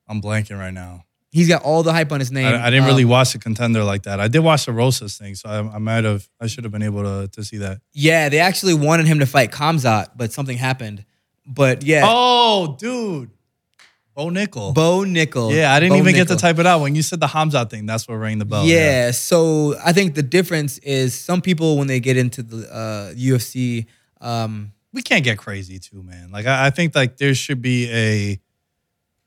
I'm 0.08 0.20
blanking 0.20 0.58
right 0.58 0.74
now. 0.74 1.04
He's 1.30 1.48
got 1.48 1.62
all 1.62 1.82
the 1.82 1.92
hype 1.92 2.12
on 2.12 2.20
his 2.20 2.30
name. 2.30 2.46
I, 2.46 2.66
I 2.66 2.70
didn't 2.70 2.86
really 2.86 3.02
Um, 3.04 3.08
watch 3.10 3.32
the 3.32 3.38
contender 3.40 3.82
like 3.82 4.04
that. 4.04 4.20
I 4.20 4.28
did 4.28 4.40
watch 4.40 4.66
the 4.66 4.72
Rosas 4.72 5.16
thing, 5.18 5.34
so 5.34 5.48
I, 5.48 5.74
I 5.76 5.78
might 5.78 6.04
have. 6.04 6.28
I 6.40 6.46
should 6.46 6.62
have 6.64 6.72
been 6.72 6.82
able 6.82 7.02
to 7.02 7.28
to 7.28 7.42
see 7.42 7.56
that. 7.58 7.80
Yeah, 7.92 8.28
they 8.28 8.38
actually 8.38 8.74
wanted 8.74 9.06
him 9.06 9.18
to 9.18 9.26
fight 9.26 9.50
Khamzat, 9.50 10.10
but 10.16 10.32
something 10.32 10.56
happened. 10.58 11.04
But 11.46 11.82
yeah, 11.82 12.02
Oh, 12.04 12.76
dude, 12.78 13.30
Bo 14.14 14.26
Nickal. 14.26 14.72
Bo 14.72 15.00
Nickal. 15.00 15.52
yeah, 15.54 15.74
I 15.74 15.80
didn't 15.80 15.94
Bo 15.94 15.98
even 15.98 16.14
get 16.14 16.28
to 16.28 16.36
type 16.36 16.58
it 16.58 16.66
out 16.66 16.80
when 16.80 16.94
you 16.94 17.02
said 17.02 17.18
the 17.18 17.26
Hamza 17.26 17.66
thing. 17.66 17.84
That's 17.84 18.06
what 18.06 18.14
rang 18.14 18.38
the 18.38 18.44
bell. 18.44 18.64
yeah, 18.64 19.10
so 19.10 19.74
I 19.84 19.92
think 19.92 20.14
the 20.14 20.22
difference 20.22 20.78
is 20.78 21.14
some 21.14 21.40
people 21.40 21.78
when 21.78 21.88
they 21.88 21.98
get 21.98 22.16
into 22.16 22.42
the 22.42 22.72
uh, 22.72 23.12
UFC, 23.14 23.86
um, 24.20 24.72
we 24.92 25.02
can't 25.02 25.24
get 25.24 25.38
crazy 25.38 25.80
too, 25.80 26.02
man. 26.02 26.30
Like 26.30 26.46
I, 26.46 26.66
I 26.66 26.70
think 26.70 26.94
like 26.94 27.16
there 27.16 27.34
should 27.34 27.60
be 27.60 27.90
a 27.90 28.40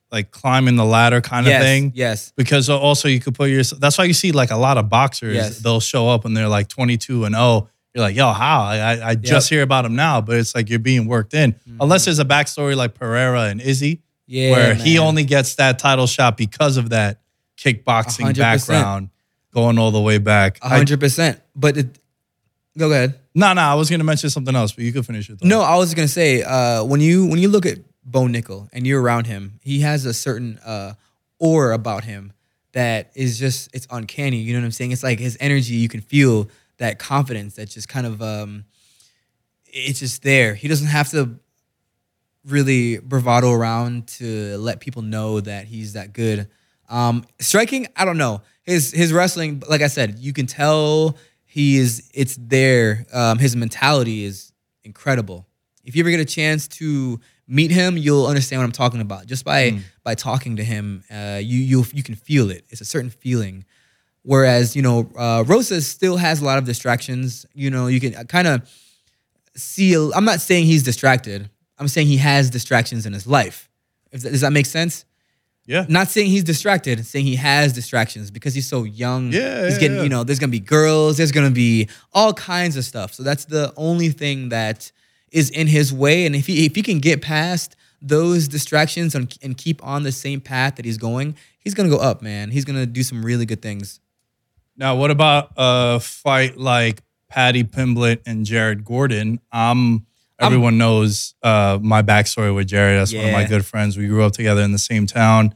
like 0.10 0.32
climbing 0.32 0.78
the 0.78 0.86
ladder 0.86 1.19
kind 1.19 1.45
of 1.45 1.52
yes, 1.52 1.63
thing. 1.63 1.91
yes, 1.93 2.32
Because 2.38 2.69
also 2.69 3.10
you 3.10 3.19
could 3.19 3.36
put 3.36 3.50
your. 3.50 3.63
That's 3.63 3.97
why 3.97 4.06
you 4.06 4.13
see 4.13 4.32
like 4.32 4.52
a 4.52 4.58
lot 4.58 4.78
of 4.78 4.88
boxers. 4.88 5.36
Yes. 5.36 5.60
They'll 5.60 5.82
show 5.82 6.08
up 6.08 6.23
and 6.23 6.36
they're 6.36 6.47
like 6.47 6.69
twenty 6.69 6.97
two 6.97 7.26
and 7.26 7.36
oh. 7.36 7.69
You're 7.93 8.04
like, 8.04 8.15
yo, 8.15 8.32
how? 8.32 8.62
I, 8.62 9.10
I, 9.10 9.15
just 9.15 9.50
hear 9.50 9.63
about 9.63 9.84
him 9.84 9.95
now, 9.95 10.21
but 10.21 10.36
it's 10.36 10.54
like 10.54 10.69
you're 10.69 10.78
being 10.78 11.08
worked 11.08 11.34
in. 11.34 11.56
Unless 11.82 12.06
there's 12.06 12.19
a 12.19 12.26
backstory 12.26 12.76
like 12.76 12.93
Pereira 12.93 13.45
and 13.45 13.60
Izzy, 13.60 13.95
Mm-hmm. 13.95 14.07
Yeah, 14.28 14.52
where 14.52 14.76
he 14.76 15.00
only 15.00 15.24
gets 15.24 15.56
that 15.56 15.80
title 15.80 16.06
shot 16.06 16.38
because 16.38 16.78
of 16.78 16.90
that 16.90 17.22
kickboxing 17.58 18.34
100%. 18.34 18.38
background 18.38 19.10
going 19.54 19.80
all 19.80 19.92
the 19.92 20.02
way 20.02 20.18
back. 20.18 20.60
Hundred 20.62 21.00
percent. 21.00 21.42
But 21.56 21.78
it, 21.78 22.00
go 22.78 22.92
ahead. 22.92 23.20
No, 23.34 23.54
no, 23.54 23.62
I 23.62 23.74
was 23.76 23.90
gonna 23.90 24.04
mention 24.04 24.30
something 24.30 24.56
else, 24.56 24.74
but 24.74 24.84
you 24.84 24.92
could 24.92 25.06
finish 25.06 25.30
it. 25.30 25.44
No, 25.44 25.62
I 25.62 25.78
was 25.78 25.94
gonna 25.94 26.08
say 26.08 26.44
uh, 26.44 26.84
when 26.84 27.00
you 27.00 27.26
when 27.26 27.40
you 27.40 27.50
look 27.50 27.66
at 27.66 27.80
Bo 28.04 28.22
Nickal 28.22 28.70
and 28.74 28.86
you're 28.86 29.02
around 29.02 29.28
him, 29.28 29.60
he 29.62 29.82
has 29.82 30.06
a 30.06 30.13
certain 30.13 30.60
uh, 30.60 30.94
aura 31.40 31.76
about 31.76 32.04
him 32.04 32.34
that 32.74 33.12
is 33.16 33.40
just 33.40 33.70
it's 33.74 33.88
uncanny. 33.90 34.38
You 34.38 34.54
know 34.54 34.60
what 34.60 34.66
I'm 34.66 34.72
saying? 34.72 34.92
It's 34.92 35.04
like 35.04 35.20
his 35.20 35.38
energy. 35.40 35.76
You 35.76 35.90
can 35.90 36.02
feel 36.02 36.50
that 36.78 37.00
confidence 37.00 37.56
that 37.56 37.70
just 37.70 37.90
kind 37.90 38.06
of 38.06 38.22
um, 38.22 38.66
it's 39.66 40.00
just 40.00 40.24
there. 40.24 40.54
He 40.54 40.68
doesn't 40.68 40.88
have 40.88 41.10
to 41.12 41.40
really 42.48 42.98
bravado 43.00 43.52
around 43.52 44.08
to 44.08 44.58
let 44.58 44.80
people 44.80 45.02
know 45.02 45.40
that 45.42 45.66
he's 45.68 45.94
that 45.94 46.14
good. 46.14 46.48
Um, 46.90 47.26
striking, 47.40 47.88
I 47.96 48.06
don't 48.06 48.18
know. 48.18 48.42
His 48.64 48.92
his 48.92 49.12
wrestling, 49.14 49.64
like 49.70 49.82
I 49.82 49.88
said, 49.88 50.20
you 50.20 50.34
can 50.34 50.46
tell 50.48 51.18
he 51.46 51.78
is. 51.78 52.10
It's 52.14 52.38
there. 52.40 53.06
Um, 53.14 53.40
his 53.40 53.56
mentality 53.56 54.24
is 54.26 54.52
incredible. 54.84 55.46
If 55.84 55.96
you 55.96 56.02
ever 56.04 56.10
get 56.12 56.20
a 56.20 56.26
chance 56.26 56.68
to 56.80 57.20
meet 57.48 57.72
him, 57.72 57.98
you'll 57.98 58.28
understand 58.28 58.62
what 58.62 58.66
I'm 58.66 58.72
talking 58.74 59.00
about. 59.02 59.26
Just 59.26 59.46
by 59.46 59.80
by 60.04 60.16
talking 60.16 60.58
to 60.58 60.64
him, 60.64 61.04
uh, 61.12 61.40
you 61.42 61.60
you 61.60 61.86
you 61.94 62.04
can 62.04 62.16
feel 62.16 62.50
it. 62.52 62.66
It's 62.70 62.82
a 62.82 62.86
certain 62.86 63.10
feeling. 63.10 63.66
Whereas 64.24 64.76
you 64.76 64.82
know, 64.82 65.10
uh, 65.18 65.44
Rosas 65.48 65.88
still 65.88 66.18
has 66.18 66.42
a 66.42 66.46
lot 66.46 66.58
of 66.58 66.66
distractions. 66.66 67.46
You 67.54 67.70
know, 67.70 67.88
you 67.88 68.00
can 68.02 68.14
kind 68.28 68.48
of 68.48 68.70
see. 69.56 69.94
a- 69.94 70.10
I'm 70.12 70.26
not 70.26 70.42
saying 70.42 70.66
he's 70.66 70.84
distracted. 70.84 71.50
I'm 71.80 71.88
saying 71.88 72.08
he 72.08 72.18
has 72.18 72.50
distractions 72.50 73.06
in 73.06 73.13
his 73.13 73.28
life. 73.28 73.70
That, 74.12 74.22
does 74.22 74.42
that 74.42 74.54
make 74.54 74.66
sense? 74.66 75.06
Yeah. 75.66 75.86
Not 75.90 76.08
saying 76.08 76.30
he's 76.30 76.46
distracted, 76.46 77.06
saying 77.06 77.26
he 77.26 77.36
has 77.36 77.74
distractions 77.74 78.32
because 78.32 78.56
he's 78.56 78.68
so 78.68 78.84
young. 78.84 79.34
Yeah, 79.34 79.66
he's 79.66 79.74
yeah, 79.74 79.80
getting. 79.80 79.98
yeah. 79.98 80.04
You 80.04 80.10
know, 80.10 80.24
there's 80.24 80.40
gonna 80.40 80.52
be 80.52 80.62
girls. 80.62 81.18
There's 81.18 81.34
gonna 81.34 81.52
be 81.52 81.90
all 82.13 82.34
kinds 82.34 82.78
of 82.78 82.86
stuff. 82.86 83.13
So 83.13 83.22
that's 83.22 83.46
the 83.46 83.74
only 83.76 84.10
thing 84.10 84.50
that 84.50 84.92
is 85.32 85.50
in 85.50 85.68
his 85.68 85.94
way. 85.94 86.26
And 86.26 86.36
if 86.36 86.48
he 86.48 86.66
if 86.66 86.76
he 86.76 86.82
can 86.82 87.00
get 87.00 87.22
past 87.22 87.76
those 88.02 88.48
distractions 88.48 89.13
and, 89.13 89.36
and 89.42 89.58
keep 89.58 89.86
on 89.86 90.04
the 90.04 90.12
same 90.13 90.40
path 90.40 90.78
that 90.78 90.86
he's 90.86 90.98
going, 90.98 91.36
he's 91.60 91.74
gonna 91.74 91.90
go 91.90 91.98
up, 91.98 92.22
man. 92.22 92.50
He's 92.52 92.63
gonna 92.63 92.86
do 92.86 93.04
some 93.04 93.24
really 93.24 93.46
good 93.46 93.62
things. 93.62 94.00
Now, 94.78 94.96
what 94.96 95.12
about 95.12 95.52
a 95.58 96.00
fight 96.00 96.58
like 96.58 97.02
Paddy 97.30 97.66
Pimblett 97.66 98.22
and 98.26 98.46
Jared 98.46 98.86
Gordon? 98.86 99.42
Um, 99.52 100.06
everyone 100.39 100.78
knows 100.78 101.36
uh, 101.43 101.80
my 101.82 102.02
backstory 102.02 102.54
with 102.54 102.67
Jared. 102.67 103.00
That's 103.00 103.13
one 103.13 103.26
of 103.26 103.32
my 103.32 103.45
good 103.45 103.65
friends. 103.65 103.97
We 103.97 104.08
grew 104.08 104.23
up 104.23 104.34
together 104.34 104.62
in 104.62 104.71
the 104.71 104.78
same 104.80 105.08
town, 105.08 105.56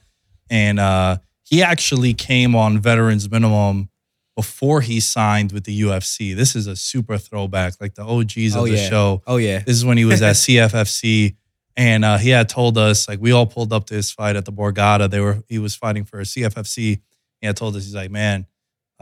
and 0.49 0.79
uh, 0.79 1.17
he 1.43 1.61
actually 1.63 2.13
came 2.13 2.55
on 2.55 2.79
veterans 2.79 3.29
minimum 3.29 3.89
before 4.35 4.81
he 4.81 4.99
signed 4.99 5.51
with 5.51 5.65
the 5.65 5.81
UFC. 5.81 6.35
This 6.35 6.55
is 6.55 6.65
a 6.67 6.75
super 6.75 7.17
throwback, 7.17 7.73
like 7.81 7.95
the 7.95 8.03
OGs 8.03 8.55
of 8.55 8.61
Oh 8.61 8.65
the 8.65 8.77
yeah. 8.77 8.89
show. 8.89 9.21
Oh 9.27 9.37
yeah. 9.37 9.59
This 9.59 9.75
is 9.75 9.85
when 9.85 9.97
he 9.97 10.05
was 10.05 10.21
at 10.21 10.35
CFFC, 10.37 11.35
and 11.75 12.03
uh, 12.05 12.17
he 12.17 12.29
had 12.29 12.49
told 12.49 12.77
us 12.77 13.07
like 13.07 13.19
we 13.19 13.31
all 13.31 13.45
pulled 13.45 13.73
up 13.73 13.85
to 13.87 13.93
his 13.93 14.09
fight 14.11 14.35
at 14.35 14.45
the 14.45 14.53
Borgata. 14.53 15.09
They 15.09 15.19
were 15.19 15.43
he 15.47 15.59
was 15.59 15.75
fighting 15.75 16.05
for 16.05 16.19
a 16.19 16.23
CFFC. 16.23 17.01
He 17.41 17.47
had 17.47 17.57
told 17.57 17.75
us 17.75 17.83
he's 17.83 17.95
like, 17.95 18.11
man, 18.11 18.45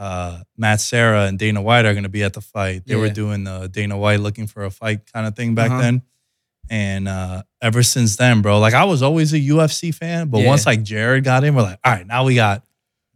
uh, 0.00 0.38
Matt 0.56 0.80
Serra 0.80 1.26
and 1.26 1.38
Dana 1.38 1.60
White 1.60 1.84
are 1.84 1.92
going 1.92 2.04
to 2.04 2.08
be 2.08 2.22
at 2.22 2.32
the 2.32 2.40
fight. 2.40 2.86
They 2.86 2.96
were 2.96 3.10
doing 3.10 3.44
the 3.44 3.68
Dana 3.68 3.98
White 3.98 4.20
looking 4.20 4.46
for 4.46 4.64
a 4.64 4.70
fight 4.70 5.00
kind 5.12 5.26
of 5.26 5.36
thing 5.36 5.54
back 5.54 5.70
Uh-huh. 5.70 5.80
then. 5.82 6.02
And 6.70 7.06
uh, 7.08 7.42
ever 7.60 7.82
since 7.82 8.16
then, 8.16 8.40
bro, 8.42 8.58
like 8.60 8.74
I 8.74 8.84
was 8.84 9.02
always 9.02 9.32
a 9.34 9.38
UFC 9.38 9.92
fan, 9.94 10.28
but 10.28 10.38
Yeah. 10.40 10.46
once 10.48 10.64
like 10.66 10.82
Jared 10.82 11.22
got 11.24 11.44
in, 11.44 11.54
we're 11.54 11.62
like, 11.62 11.78
all 11.84 11.92
right, 11.92 12.06
now 12.06 12.24
we 12.24 12.34
got 12.34 12.64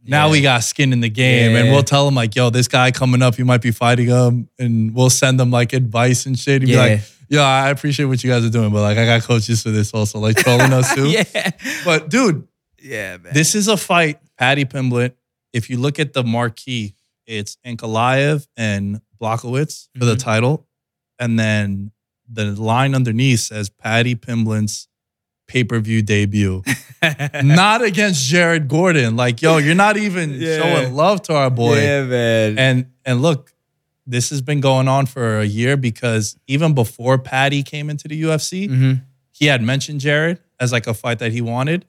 now 0.07 0.27
Yeah. 0.27 0.31
we 0.33 0.41
got 0.41 0.63
skin 0.63 0.93
in 0.93 0.99
the 0.99 1.09
game, 1.09 1.55
and 1.55 1.71
we'll 1.71 1.81
tell 1.81 2.07
him 2.07 2.13
like, 2.13 2.35
"Yo, 2.35 2.51
this 2.51 2.67
guy 2.67 2.91
coming 2.91 3.23
up, 3.23 3.39
you 3.39 3.45
might 3.45 3.61
be 3.63 3.71
fighting 3.71 4.05
him," 4.07 4.47
and 4.59 4.93
we'll 4.93 5.09
send 5.09 5.39
them 5.39 5.49
like 5.49 5.73
advice 5.73 6.27
and 6.27 6.37
shit. 6.37 6.61
He'd 6.61 6.67
be 6.67 6.73
Yeah. 6.73 6.79
like, 6.79 7.01
"Yo, 7.29 7.41
I 7.41 7.69
appreciate 7.71 8.05
what 8.05 8.23
you 8.23 8.29
guys 8.29 8.45
are 8.45 8.51
doing, 8.51 8.69
but 8.71 8.81
like, 8.83 8.99
I 8.99 9.05
got 9.05 9.23
coaches 9.23 9.63
for 9.63 9.71
this 9.71 9.91
also, 9.95 10.19
like 10.19 10.35
trolling 10.37 10.71
us 10.73 10.93
too." 10.95 11.07
yeah. 11.09 11.49
But 11.83 12.09
dude, 12.09 12.47
Yeah, 12.83 13.17
man. 13.17 13.33
this 13.33 13.55
is 13.55 13.67
a 13.67 13.77
fight, 13.77 14.19
Paddy 14.37 14.65
Pimblett. 14.65 15.13
If 15.55 15.69
you 15.69 15.77
look 15.77 15.99
at 15.99 16.11
the 16.11 16.23
marquee, 16.23 16.95
it's 17.25 17.57
Ankalaev 17.65 18.45
and 18.57 18.99
Blachowicz 19.21 19.87
for 19.97 20.03
the 20.05 20.15
Mhm. 20.15 20.19
title, 20.19 20.67
and 21.17 21.39
then 21.39 21.91
the 22.29 22.51
line 22.51 22.93
underneath 22.93 23.39
says 23.39 23.69
Paddy 23.69 24.15
Pimblett's 24.15 24.89
pay 25.47 25.63
per 25.63 25.79
view 25.79 26.01
debut 26.01 26.61
not 27.43 27.81
against 27.83 28.25
Jared 28.27 28.67
Gordon. 28.67 29.15
Like, 29.15 29.41
yo, 29.41 29.57
you're 29.57 29.75
not 29.75 29.95
even 29.95 30.31
Yeah. 30.41 30.57
showing 30.57 30.93
love 30.93 31.21
to 31.23 31.33
our 31.35 31.49
boy. 31.49 31.77
Yeah, 31.81 32.03
man. 32.03 32.59
And 32.59 32.85
and 33.05 33.21
look, 33.21 33.53
this 34.05 34.29
has 34.31 34.41
been 34.41 34.59
going 34.59 34.87
on 34.89 35.05
for 35.05 35.39
a 35.39 35.45
year 35.45 35.77
because 35.77 36.35
even 36.47 36.73
before 36.73 37.17
Paddy 37.17 37.63
came 37.63 37.89
into 37.89 38.07
the 38.09 38.19
UFC, 38.23 38.67
Mhm. 38.67 39.03
he 39.31 39.45
had 39.45 39.61
mentioned 39.61 40.01
Jared 40.01 40.39
as 40.59 40.71
like 40.73 40.85
a 40.87 40.93
fight 40.93 41.19
that 41.19 41.31
he 41.31 41.39
wanted 41.41 41.85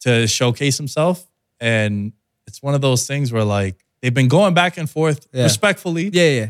to 0.00 0.26
showcase 0.26 0.76
himself. 0.76 1.26
And 1.60 2.12
it's 2.46 2.62
one 2.62 2.74
of 2.74 2.80
those 2.80 3.06
things 3.06 3.32
where 3.32 3.44
like 3.44 3.76
they've 4.00 4.14
been 4.14 4.28
going 4.28 4.54
back 4.54 4.76
and 4.76 4.88
forth 4.88 5.26
Yeah. 5.32 5.44
respectfully. 5.44 6.10
Yeah, 6.12 6.28
yeah. 6.30 6.46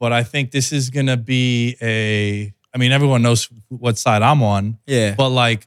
But 0.00 0.12
I 0.12 0.22
think 0.22 0.50
this 0.50 0.72
is 0.72 0.90
gonna 0.90 1.16
be 1.16 1.76
a 1.80 2.52
I 2.74 2.78
mean, 2.78 2.90
everyone 2.92 3.22
knows 3.22 3.48
what 3.68 3.98
side 3.98 4.22
I'm 4.22 4.42
on. 4.42 4.78
Yeah. 4.86 5.14
But 5.16 5.28
like 5.30 5.66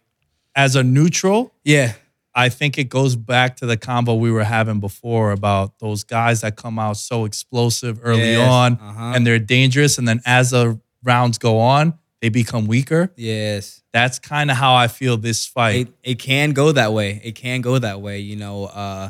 as 0.55 0.75
a 0.75 0.83
neutral, 0.83 1.53
yeah. 1.63 1.93
I 2.35 2.49
think 2.49 2.77
it 2.77 2.83
goes 2.89 3.15
back 3.15 3.55
to 3.57 3.65
the 3.65 3.77
combo 3.77 4.13
we 4.13 4.29
were 4.31 4.43
having 4.43 4.79
before 4.79 5.31
about 5.31 5.79
those 5.79 6.03
guys 6.03 6.41
that 6.41 6.55
come 6.55 6.77
out 6.77 6.97
so 6.97 7.25
explosive 7.25 7.99
early 8.03 8.33
Yes. 8.33 8.47
on 8.49 8.73
Uh-huh. 8.73 9.13
and 9.15 9.25
they're 9.25 9.39
dangerous. 9.39 9.97
And 9.97 10.07
then 10.07 10.21
as 10.25 10.51
the 10.51 10.79
rounds 11.03 11.37
go 11.39 11.59
on, 11.59 11.93
they 12.21 12.29
become 12.29 12.67
weaker. 12.67 13.11
Yes. 13.15 13.81
That's 13.91 14.19
kind 14.19 14.51
of 14.51 14.57
how 14.57 14.75
I 14.75 14.87
feel 14.87 15.17
this 15.17 15.45
fight. 15.47 15.87
It, 16.03 16.11
it 16.11 16.19
can 16.19 16.51
go 16.51 16.71
that 16.73 16.93
way. 16.93 17.21
It 17.23 17.33
can 17.35 17.61
go 17.61 17.79
that 17.79 18.01
way. 18.01 18.19
You 18.19 18.35
know, 18.35 18.65
uh, 18.65 19.09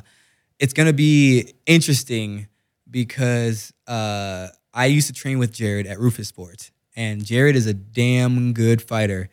it's 0.60 0.74
gonna 0.74 0.94
be 0.94 1.54
interesting 1.66 2.48
because 2.90 3.74
uh, 3.88 4.48
I 4.74 4.86
used 4.86 5.08
to 5.08 5.14
train 5.14 5.40
with 5.40 5.52
Jared 5.52 5.88
at 5.88 5.98
Roufusports, 5.98 6.72
and 6.96 7.24
Jared 7.24 7.56
is 7.56 7.68
a 7.68 7.74
damn 7.74 8.54
good 8.54 8.82
fighter. 8.82 9.30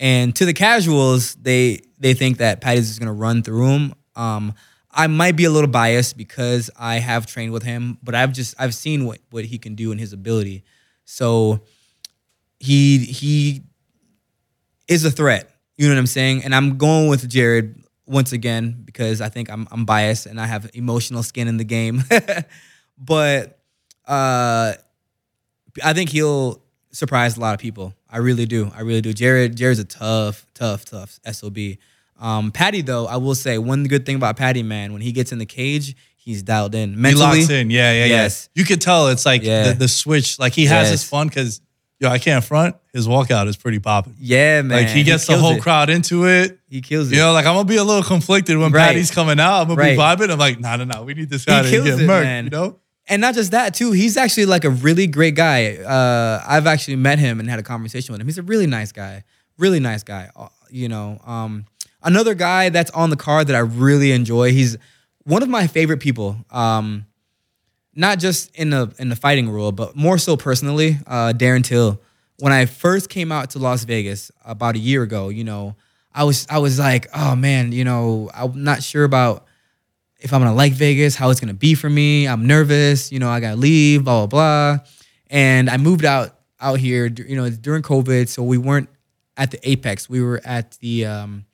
And 0.00 0.34
to 0.36 0.44
the 0.44 0.54
casuals, 0.54 1.34
they 1.34 1.80
they 1.98 2.14
think 2.14 2.38
that 2.38 2.60
Paddy's 2.60 2.88
just 2.88 3.00
gonna 3.00 3.12
run 3.12 3.42
through 3.42 3.68
him. 3.68 3.94
Um, 4.14 4.54
I 4.90 5.06
might 5.06 5.36
be 5.36 5.44
a 5.44 5.50
little 5.50 5.70
biased 5.70 6.16
because 6.16 6.70
I 6.78 6.96
have 6.96 7.26
trained 7.26 7.52
with 7.52 7.62
him, 7.62 7.98
but 8.02 8.14
I've 8.14 8.32
just 8.32 8.54
I've 8.58 8.74
seen 8.74 9.04
what 9.04 9.18
what 9.30 9.44
he 9.44 9.58
can 9.58 9.74
do 9.74 9.90
and 9.90 10.00
his 10.00 10.12
ability. 10.12 10.64
So 11.04 11.60
he 12.60 12.98
he 12.98 13.62
is 14.86 15.04
a 15.04 15.10
threat. 15.10 15.50
You 15.76 15.86
know 15.86 15.94
what 15.94 16.00
I'm 16.00 16.06
saying? 16.06 16.42
And 16.44 16.54
I'm 16.54 16.76
going 16.78 17.08
with 17.08 17.28
Jared 17.28 17.80
once 18.08 18.32
again 18.32 18.82
because 18.84 19.20
I 19.20 19.28
think 19.28 19.50
I'm 19.50 19.68
I'm 19.70 19.84
biased 19.84 20.26
and 20.26 20.40
I 20.40 20.46
have 20.46 20.70
emotional 20.74 21.22
skin 21.22 21.46
in 21.48 21.56
the 21.58 21.64
game. 21.64 22.02
but 22.98 23.58
uh 24.06 24.74
I 25.84 25.92
think 25.92 26.10
he'll 26.10 26.62
surprise 26.90 27.36
a 27.36 27.40
lot 27.40 27.54
of 27.54 27.60
people. 27.60 27.94
I 28.10 28.18
really 28.18 28.46
do. 28.46 28.70
I 28.74 28.80
really 28.80 29.02
do. 29.02 29.12
Jared 29.12 29.56
Jared's 29.56 29.78
a 29.78 29.84
tough, 29.84 30.46
tough, 30.54 30.84
tough 30.84 31.20
SOB. 31.30 31.58
Um, 32.18 32.50
Paddy 32.50 32.80
though, 32.80 33.06
I 33.06 33.16
will 33.18 33.34
say 33.36 33.58
one 33.58 33.84
good 33.84 34.04
thing 34.04 34.16
about 34.16 34.36
Paddy, 34.36 34.62
man, 34.62 34.92
when 34.92 35.02
he 35.02 35.12
gets 35.12 35.30
in 35.30 35.38
the 35.38 35.46
cage, 35.46 35.94
he's 36.16 36.42
dialed 36.42 36.74
in. 36.74 36.90
he 36.94 36.96
Mentally, 36.96 37.40
locks 37.40 37.50
in. 37.50 37.70
Yeah, 37.70 37.92
yeah, 37.92 38.04
Yes. 38.06 38.48
yeah. 38.54 38.60
You 38.60 38.66
could 38.66 38.80
tell 38.80 39.08
it's 39.08 39.24
like 39.24 39.42
the, 39.42 39.76
the 39.78 39.86
switch. 39.88 40.38
Like 40.38 40.52
he 40.52 40.64
has 40.66 40.90
his 40.90 41.04
fun 41.04 41.28
because 41.28 41.60
Yo, 42.00 42.08
I 42.08 42.18
can't 42.18 42.44
front. 42.44 42.76
His 42.92 43.08
walkout 43.08 43.48
is 43.48 43.56
pretty 43.56 43.80
popping. 43.80 44.14
Yeah, 44.20 44.62
man. 44.62 44.84
Like 44.84 44.88
he 44.88 45.02
gets 45.02 45.26
the 45.26 45.36
whole 45.36 45.56
it. 45.56 45.62
crowd 45.62 45.90
into 45.90 46.26
it. 46.28 46.58
He 46.68 46.80
kills 46.80 47.10
it. 47.10 47.16
You 47.16 47.20
know, 47.22 47.32
like 47.32 47.44
I'm 47.44 47.54
gonna 47.54 47.64
be 47.68 47.76
a 47.76 47.82
little 47.84 48.04
conflicted 48.04 48.56
when 48.56 48.70
Right. 48.70 48.88
Paddy's 48.88 49.10
coming 49.10 49.40
out. 49.40 49.62
I'm 49.62 49.68
gonna 49.68 49.80
Right. 49.80 49.96
be 49.96 50.00
vibing. 50.00 50.30
I'm 50.30 50.38
like, 50.38 50.60
nah, 50.60 50.76
nah, 50.76 50.84
nah. 50.84 51.02
We 51.02 51.14
need 51.14 51.28
this 51.28 51.44
guy 51.44 51.62
to 51.62 51.68
kills 51.70 51.84
get 51.86 52.00
it, 52.00 52.06
murked. 52.08 52.22
man. 52.22 52.44
You 52.44 52.50
know? 52.50 52.76
And 53.08 53.20
not 53.22 53.34
just 53.34 53.50
that, 53.52 53.74
too. 53.74 53.90
He's 53.92 54.16
actually 54.16 54.46
like 54.46 54.64
a 54.64 54.70
really 54.70 55.06
great 55.06 55.34
guy. 55.34 55.76
Uh, 55.76 56.42
I've 56.46 56.66
actually 56.66 56.96
met 56.96 57.18
him 57.18 57.40
and 57.40 57.48
had 57.48 57.58
a 57.58 57.62
conversation 57.62 58.12
with 58.12 58.20
him. 58.20 58.26
He's 58.28 58.38
a 58.38 58.42
really 58.42 58.66
nice 58.66 58.92
guy. 58.92 59.24
Really 59.56 59.80
nice 59.80 60.02
guy. 60.02 60.30
Uh, 60.36 60.48
You 60.70 60.88
know, 60.88 61.18
um, 61.26 61.64
another 62.02 62.34
guy 62.34 62.68
that's 62.68 62.90
on 62.90 63.08
the 63.10 63.16
card 63.16 63.46
that 63.46 63.56
I 63.56 63.60
really 63.60 64.12
enjoy. 64.12 64.52
He's 64.52 64.76
one 65.24 65.42
of 65.42 65.48
my 65.48 65.66
favorite 65.66 65.98
people. 66.00 66.36
Um, 66.50 67.06
not 67.98 68.20
just 68.20 68.54
in 68.54 68.70
the 68.70 68.94
in 68.98 69.08
the 69.08 69.16
fighting 69.16 69.50
world, 69.50 69.74
but 69.74 69.96
more 69.96 70.18
so 70.18 70.36
personally. 70.36 70.98
Uh, 71.06 71.32
Darren 71.36 71.64
Till. 71.64 72.00
When 72.38 72.52
I 72.52 72.66
first 72.66 73.10
came 73.10 73.32
out 73.32 73.50
to 73.50 73.58
Las 73.58 73.82
Vegas 73.82 74.30
about 74.44 74.76
a 74.76 74.78
year 74.78 75.02
ago, 75.02 75.28
you 75.28 75.42
know, 75.42 75.74
I 76.14 76.22
was 76.22 76.46
I 76.48 76.58
was 76.58 76.78
like, 76.78 77.08
oh 77.12 77.34
man, 77.34 77.72
you 77.72 77.82
know, 77.82 78.30
I'm 78.32 78.62
not 78.62 78.84
sure 78.84 79.02
about 79.02 79.46
if 80.20 80.32
I'm 80.32 80.40
gonna 80.40 80.54
like 80.54 80.72
Vegas, 80.72 81.16
how 81.16 81.30
it's 81.30 81.40
gonna 81.40 81.54
be 81.54 81.74
for 81.74 81.90
me. 81.90 82.28
I'm 82.28 82.46
nervous, 82.46 83.10
you 83.10 83.18
know, 83.18 83.28
I 83.28 83.40
gotta 83.40 83.56
leave, 83.56 84.04
blah 84.04 84.26
blah 84.26 84.76
blah. 84.78 84.86
And 85.28 85.68
I 85.68 85.76
moved 85.76 86.04
out 86.04 86.38
out 86.60 86.78
here, 86.78 87.06
you 87.06 87.34
know, 87.34 87.50
during 87.50 87.82
COVID, 87.82 88.28
so 88.28 88.44
we 88.44 88.58
weren't 88.58 88.88
at 89.36 89.50
the 89.50 89.68
Apex. 89.68 90.08
We 90.08 90.22
were 90.22 90.40
at 90.44 90.78
the 90.78 91.06
um, 91.06 91.46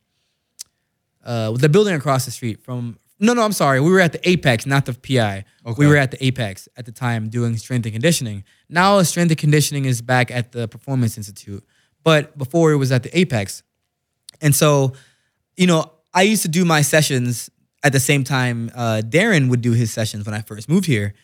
uh, 1.24 1.52
the 1.52 1.70
building 1.70 1.94
across 1.94 2.26
the 2.26 2.30
street 2.30 2.62
from. 2.62 2.98
No, 3.24 3.32
no, 3.32 3.42
I'm 3.42 3.52
sorry. 3.52 3.80
We 3.80 3.90
were 3.90 4.00
at 4.00 4.12
the 4.12 4.28
Apex, 4.28 4.66
not 4.66 4.84
the 4.84 4.92
PI. 4.92 5.44
We 5.78 5.86
were 5.86 5.96
at 5.96 6.10
the 6.10 6.22
Apex 6.24 6.68
at 6.76 6.84
the 6.84 6.92
time 6.92 7.30
doing 7.30 7.56
strength 7.56 7.86
and 7.86 7.92
conditioning. 7.94 8.44
Now, 8.68 9.02
strength 9.02 9.30
and 9.30 9.38
conditioning 9.38 9.86
is 9.86 10.02
back 10.02 10.30
at 10.30 10.52
the 10.52 10.68
Performance 10.68 11.16
Institute, 11.16 11.64
but 12.02 12.36
before 12.36 12.72
it 12.72 12.76
was 12.76 12.92
at 12.92 13.02
the 13.02 13.18
Apex. 13.18 13.62
And 14.42 14.54
so, 14.54 14.92
you 15.56 15.66
know, 15.66 15.90
I 16.12 16.22
used 16.22 16.42
to 16.42 16.48
do 16.48 16.66
my 16.66 16.82
sessions 16.82 17.50
at 17.82 17.92
the 17.92 18.00
same 18.00 18.24
time 18.24 18.70
uh, 18.74 19.00
Darren 19.04 19.48
would 19.48 19.62
do 19.62 19.72
his 19.72 19.90
sessions 19.90 20.26
when 20.26 20.34
I 20.34 20.42
first 20.42 20.68
moved 20.68 20.86
here. 20.86 21.14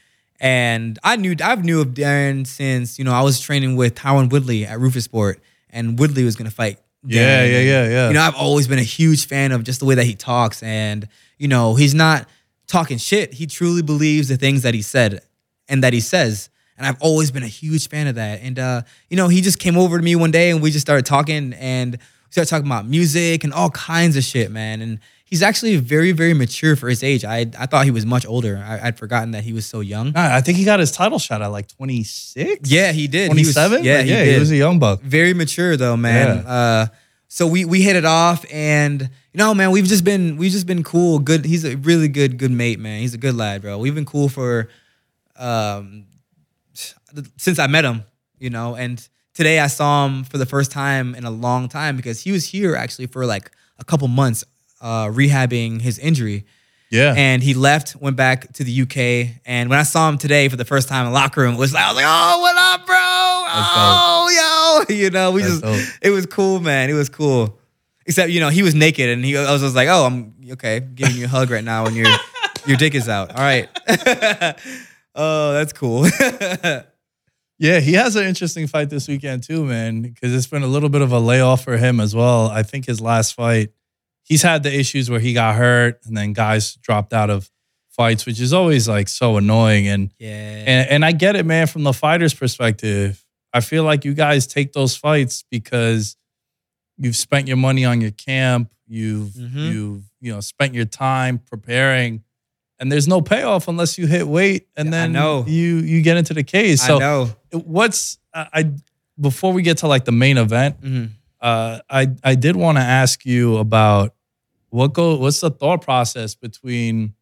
And 0.41 0.99
I 1.05 1.17
knew 1.17 1.37
I've 1.43 1.65
knew 1.65 1.83
of 1.83 1.89
Darren 1.89 2.47
since, 2.47 2.99
you 2.99 3.05
know, 3.05 3.13
I 3.13 3.21
was 3.21 3.41
training 3.41 3.77
with 3.77 3.95
Tyron 3.95 4.31
Woodley 4.33 4.65
at 4.65 4.79
Roufusport 4.79 5.37
and 5.69 5.99
Woodley 5.99 6.25
was 6.25 6.35
gonna 6.37 6.51
fight. 6.51 6.79
Yeah, 7.05 7.45
yeah, 7.45 7.61
yeah, 7.61 7.89
yeah. 7.89 8.09
You 8.09 8.15
know, 8.15 8.23
I've 8.23 8.35
always 8.35 8.67
been 8.67 8.79
a 8.79 8.83
huge 8.83 9.27
fan 9.27 9.53
of 9.53 9.65
just 9.65 9.81
the 9.81 9.87
way 9.87 9.97
that 9.97 10.05
he 10.05 10.15
talks. 10.15 10.63
And, 10.63 11.09
you 11.41 11.49
know, 11.49 11.75
he's 11.75 11.95
not 11.95 12.29
talking 12.69 12.99
shit. 12.99 13.35
He 13.35 13.47
truly 13.47 13.83
believes 13.83 14.29
the 14.29 14.37
things 14.37 14.63
that 14.63 14.75
he 14.75 14.83
said 14.83 15.21
and 15.69 15.83
that 15.83 15.93
he 15.93 16.01
says. 16.01 16.49
And 16.77 16.87
I've 16.87 17.01
always 17.01 17.31
been 17.31 17.43
a 17.43 17.49
huge 17.49 17.89
fan 17.89 18.07
of 18.07 18.15
that. 18.15 18.41
And 18.43 18.59
uh, 18.59 18.83
you 19.09 19.17
know, 19.17 19.29
he 19.29 19.41
just 19.41 19.59
came 19.59 19.77
over 19.77 19.99
to 19.99 20.05
me 20.05 20.15
one 20.17 20.31
day 20.31 20.51
and 20.51 20.63
we 20.63 20.71
just 20.71 20.87
started 20.87 21.05
talking 21.07 21.53
and 21.55 21.93
we 21.95 21.99
started 22.33 22.49
talking 22.49 22.67
about 22.67 22.87
music 22.87 23.43
and 23.45 23.53
all 23.53 23.71
kinds 23.71 24.17
of 24.17 24.23
shit, 24.23 24.51
man. 24.51 24.81
And 24.81 24.99
he's 25.25 25.43
actually 25.43 25.77
very, 25.77 26.13
very 26.13 26.33
mature 26.35 26.77
for 26.77 26.89
his 26.89 27.03
age. 27.03 27.25
I 27.25 27.41
I 27.59 27.67
thought 27.67 27.85
he 27.87 27.91
was 27.91 28.07
much 28.07 28.25
older. 28.27 28.63
I, 28.65 28.89
I'd 28.89 28.99
forgotten 28.99 29.33
that 29.33 29.45
he 29.45 29.53
was 29.53 29.67
so 29.67 29.81
young. 29.81 30.13
I 30.17 30.41
think 30.41 30.57
he 30.59 30.65
got 30.65 30.79
his 30.81 30.93
title 30.93 31.19
shot 31.19 31.43
at 31.43 31.49
like 31.49 31.69
26. 31.69 32.71
Yeah, 32.71 32.93
he 32.93 33.09
did. 33.09 33.33
He 33.33 33.45
was- 33.45 33.55
27. 33.55 33.85
yeah, 33.85 33.97
Like, 33.97 34.05
he 34.05 34.11
yeah, 34.13 34.25
did. 34.25 34.35
he 34.35 34.41
was 34.41 34.51
a 34.51 34.57
young 34.57 34.79
buck. 34.79 35.01
very 35.03 35.35
mature 35.35 35.77
though, 35.77 35.97
man. 35.97 36.45
Yeah. 36.45 36.51
Uh, 36.51 36.87
so 37.29 37.47
we 37.47 37.65
we 37.65 37.83
hit 37.83 37.97
it 37.97 38.05
off, 38.05 38.45
and 38.53 39.11
you 39.33 39.39
know, 39.39 39.55
man, 39.55 39.71
we've 39.71 39.87
just 39.87 40.05
been 40.05 40.37
we've 40.37 40.53
just 40.53 40.67
been 40.67 40.83
cool. 40.83 41.19
Good. 41.19 41.45
He's 41.45 41.65
a 41.65 41.77
really 41.77 42.09
good 42.09 42.39
good 42.39 42.51
mate, 42.51 42.79
man. 42.79 43.01
He's 43.01 43.15
a 43.15 43.19
good 43.19 43.37
lad, 43.37 43.63
bro. 43.63 43.79
We've 43.79 43.95
been 43.95 44.05
cool 44.07 44.29
for 44.29 44.69
um 45.37 46.07
since 47.37 47.59
I 47.59 47.67
met 47.67 47.85
him, 47.85 48.05
you 48.39 48.51
know. 48.51 48.75
And 48.77 49.07
today 49.35 49.61
I 49.61 49.67
saw 49.69 50.07
him 50.07 50.25
for 50.25 50.39
the 50.39 50.47
first 50.47 50.71
time 50.71 51.15
in 51.15 51.25
a 51.25 51.31
long 51.31 51.69
time 51.69 51.97
because 51.97 52.21
he 52.21 52.33
was 52.33 52.47
here 52.47 52.75
actually 52.75 53.07
for 53.07 53.27
like 53.27 53.51
a 53.79 53.85
couple 53.85 54.09
months, 54.09 54.45
uh, 54.81 55.07
rehabbing 55.07 55.81
his 55.81 55.99
injury. 55.99 56.45
Yeah. 56.91 57.15
And 57.17 57.41
he 57.41 57.55
left, 57.55 57.95
went 57.97 58.17
back 58.17 58.53
to 58.55 58.65
the 58.65 58.83
UK. 58.83 59.37
And 59.47 59.71
when 59.71 59.79
I 59.79 59.85
saw 59.85 60.09
him 60.09 60.19
today 60.19 60.49
for 60.49 60.57
the 60.57 60.65
first 60.65 60.89
time 60.89 61.07
in 61.07 61.13
the 61.13 61.19
locker 61.19 61.41
room, 61.43 61.55
it 61.55 61.59
was 61.59 61.73
like, 61.73 61.85
I 61.85 61.89
was 61.89 61.97
like, 61.97 62.05
oh, 62.09 62.41
what 62.41 62.57
up, 62.57 62.87
bro? 62.87 62.97
Oh, 62.97 64.85
yo. 64.89 64.95
You 64.97 65.11
know, 65.11 65.31
we 65.31 65.43
That's 65.43 65.61
just, 65.61 65.63
dope. 65.63 65.99
it 66.03 66.11
was 66.11 66.27
cool, 66.27 66.59
man. 66.59 66.91
It 66.91 66.95
was 66.95 67.09
cool. 67.09 67.60
Except, 68.11 68.31
you 68.31 68.41
know, 68.41 68.49
he 68.49 68.63
was 68.63 68.75
naked 68.75 69.09
and 69.09 69.25
he, 69.25 69.37
I 69.37 69.53
was 69.53 69.63
just 69.63 69.77
like, 69.77 69.89
oh, 69.89 70.05
I'm 70.05 70.35
okay, 70.53 70.81
giving 70.81 71.17
you 71.17 71.27
a 71.27 71.29
hug 71.29 71.51
right 71.51 71.63
now 71.63 71.87
and 71.87 71.95
your, 71.95 72.09
your 72.67 72.77
dick 72.77 72.97
is 72.97 73.09
out. 73.09 73.31
All 73.31 73.41
right. 73.41 73.69
oh, 75.15 75.53
that's 75.53 75.73
cool. 75.73 76.07
Yeah, 77.63 77.79
he 77.81 77.93
has 77.93 78.17
an 78.17 78.25
interesting 78.25 78.67
fight 78.67 78.89
this 78.89 79.07
weekend 79.07 79.43
too, 79.43 79.67
man, 79.67 80.01
because 80.01 80.35
it's 80.35 80.47
been 80.47 80.63
a 80.63 80.67
little 80.67 80.89
bit 80.89 81.03
of 81.03 81.13
a 81.13 81.19
layoff 81.19 81.63
for 81.63 81.77
him 81.77 82.01
as 82.01 82.17
well. 82.17 82.47
I 82.47 82.63
think 82.63 82.87
his 82.87 83.03
last 83.03 83.35
fight, 83.35 83.69
he's 84.23 84.41
had 84.41 84.63
the 84.63 84.75
issues 84.75 85.11
where 85.11 85.21
he 85.21 85.35
got 85.35 85.57
hurt 85.57 86.01
and 86.07 86.17
then 86.17 86.33
guys 86.33 86.77
dropped 86.77 87.13
out 87.13 87.29
of 87.29 87.51
fights, 87.91 88.25
which 88.25 88.41
is 88.41 88.55
always 88.55 88.89
like 88.89 89.09
so 89.09 89.37
annoying. 89.37 89.89
And 89.89 90.11
yeah. 90.19 90.65
and, 90.67 90.91
and 90.91 91.05
I 91.05 91.13
get 91.13 91.37
it, 91.37 91.45
man, 91.45 91.67
from 91.67 91.83
the 91.83 91.93
fighter's 91.93 92.33
perspective. 92.33 93.23
I 93.53 93.61
feel 93.61 93.85
like 93.85 94.07
you 94.07 94.15
guys 94.15 94.47
take 94.47 94.73
those 94.73 94.97
fights 94.97 95.45
because 95.51 96.17
you've 97.01 97.17
spent 97.17 97.49
your 97.49 97.57
money 97.57 97.85
on 97.85 98.01
your 98.01 98.11
camp, 98.13 98.71
you've 98.87 99.31
Mhm. 99.31 99.73
you've 99.73 100.03
you 100.21 100.33
know 100.33 100.41
spent 100.41 100.75
your 100.75 100.85
time 100.85 101.39
preparing, 101.39 102.23
and 102.79 102.93
there's 102.93 103.09
no 103.09 103.21
payoff 103.23 103.67
unless 103.69 103.99
you 103.99 104.07
hit 104.07 104.29
weight 104.29 104.69
and 104.77 104.87
Yeah, 104.93 105.07
then 105.09 105.47
you 105.49 105.77
you 105.79 106.03
get 106.03 106.17
into 106.17 106.35
the 106.35 106.45
cage. 106.45 106.81
I 106.83 106.87
So 106.87 106.99
know. 106.99 107.37
what's 107.53 108.19
I, 108.35 108.47
I 108.53 108.71
before 109.19 109.53
we 109.53 109.63
get 109.63 109.79
to 109.79 109.89
like 109.89 110.05
the 110.05 110.13
main 110.13 110.39
event, 110.39 110.81
Mhm. 110.83 111.11
uh, 111.41 111.81
I 111.91 112.09
I 112.23 112.35
did 112.35 112.55
want 112.57 112.79
to 112.79 112.83
ask 112.85 113.25
you 113.25 113.57
about 113.57 114.15
what 114.69 114.93
go 114.93 115.17
what's 115.17 115.41
the 115.41 115.51
thought 115.51 115.83
process 115.83 116.35
between 116.35 117.15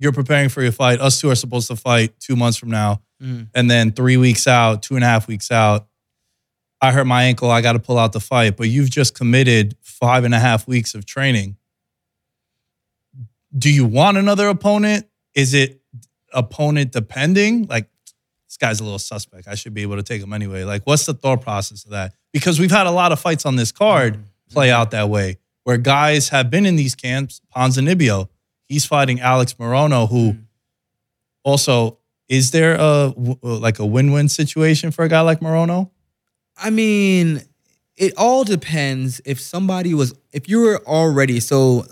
you're 0.00 0.12
preparing 0.12 0.48
for 0.48 0.62
your 0.62 0.70
fight. 0.72 1.00
Us 1.00 1.20
two 1.20 1.28
are 1.30 1.34
supposed 1.34 1.66
to 1.68 1.76
fight 1.76 2.18
two 2.20 2.36
months 2.36 2.56
from 2.58 2.70
now, 2.70 3.00
Mhm. 3.22 3.48
and 3.54 3.68
then 3.70 3.90
three 3.92 4.16
weeks 4.16 4.46
out, 4.46 4.82
two 4.82 4.94
and 4.94 5.02
a 5.02 5.06
half 5.08 5.26
weeks 5.26 5.50
out, 5.50 5.88
I 6.80 6.92
hurt 6.92 7.06
my 7.06 7.24
ankle. 7.24 7.50
I 7.50 7.60
got 7.60 7.72
to 7.72 7.78
pull 7.78 7.98
out 7.98 8.12
the 8.12 8.20
fight. 8.20 8.56
But 8.56 8.68
you've 8.68 8.90
just 8.90 9.14
committed 9.14 9.76
five 9.80 10.24
and 10.24 10.34
a 10.34 10.38
half 10.38 10.66
weeks 10.68 10.94
of 10.94 11.06
training. 11.06 11.56
Do 13.56 13.72
you 13.72 13.84
want 13.84 14.16
another 14.16 14.48
opponent? 14.48 15.06
Is 15.34 15.54
it 15.54 15.80
opponent 16.32 16.92
depending? 16.92 17.66
Like 17.66 17.88
this 18.46 18.56
guy's 18.56 18.80
a 18.80 18.84
little 18.84 18.98
suspect. 18.98 19.48
I 19.48 19.54
should 19.54 19.74
be 19.74 19.82
able 19.82 19.96
to 19.96 20.02
take 20.02 20.22
him 20.22 20.32
anyway. 20.32 20.64
Like, 20.64 20.82
what's 20.84 21.06
the 21.06 21.14
thought 21.14 21.40
process 21.40 21.84
of 21.84 21.90
that? 21.90 22.14
Because 22.32 22.58
we've 22.58 22.70
had 22.70 22.86
a 22.86 22.90
lot 22.90 23.12
of 23.12 23.20
fights 23.20 23.44
on 23.44 23.56
this 23.56 23.72
card 23.72 24.14
mm-hmm. 24.14 24.52
play 24.52 24.68
mm-hmm. 24.68 24.80
out 24.80 24.90
that 24.92 25.08
way, 25.08 25.38
where 25.64 25.78
guys 25.78 26.30
have 26.30 26.50
been 26.50 26.64
in 26.64 26.76
these 26.76 26.94
camps. 26.94 27.40
Ponzinibbio, 27.54 28.28
he's 28.64 28.86
fighting 28.86 29.20
Alex 29.20 29.54
Morono, 29.54 30.08
who 30.08 30.32
mm-hmm. 30.32 30.42
also 31.44 31.98
is 32.28 32.50
there 32.50 32.76
a 32.78 33.12
like 33.42 33.78
a 33.78 33.86
win-win 33.86 34.28
situation 34.28 34.90
for 34.90 35.04
a 35.04 35.08
guy 35.08 35.22
like 35.22 35.40
Morono? 35.40 35.90
I 36.60 36.70
mean, 36.70 37.42
it 37.96 38.14
all 38.16 38.44
depends 38.44 39.20
if 39.24 39.40
somebody 39.40 39.94
was 39.94 40.14
if 40.32 40.48
you 40.48 40.60
were 40.60 40.82
already 40.86 41.40
so 41.40 41.84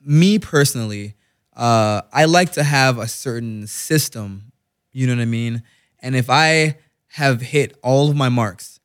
me 0.00 0.38
personally, 0.38 1.14
uh, 1.56 2.02
I 2.12 2.26
like 2.26 2.52
to 2.52 2.62
have 2.62 2.98
a 2.98 3.08
certain 3.08 3.66
system, 3.66 4.52
you 4.92 5.06
know 5.06 5.14
what 5.16 5.22
I 5.22 5.26
mean? 5.26 5.62
And 6.00 6.14
if 6.14 6.30
I 6.30 6.78
have 7.08 7.40
hit 7.40 7.76
all 7.82 8.10
of 8.10 8.16
my 8.16 8.28
marks, 8.28 8.78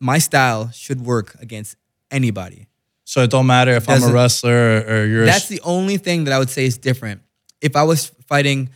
my 0.00 0.18
style 0.18 0.70
should 0.70 1.04
work 1.04 1.36
against 1.40 1.76
anybody. 2.10 2.66
So 3.04 3.22
it 3.22 3.30
don't 3.30 3.46
matter 3.46 3.72
if 3.72 3.88
I'm 3.88 4.02
a 4.02 4.12
wrestler 4.12 4.52
or, 4.52 4.80
or 4.80 5.06
you're. 5.06 5.22
a 5.22 5.26
That's 5.26 5.46
sh- 5.46 5.48
the 5.48 5.60
only 5.62 5.96
thing 5.96 6.24
that 6.24 6.34
I 6.34 6.38
would 6.38 6.50
say 6.50 6.66
is 6.66 6.76
different. 6.76 7.22
If 7.60 7.74
I 7.74 7.82
was 7.82 8.12
fighting 8.26 8.70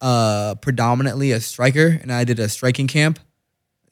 uh, 0.00 0.54
predominantly 0.56 1.32
a 1.32 1.40
striker 1.40 1.98
and 2.00 2.12
I 2.12 2.24
did 2.24 2.38
a 2.38 2.48
striking 2.48 2.86
camp, 2.86 3.18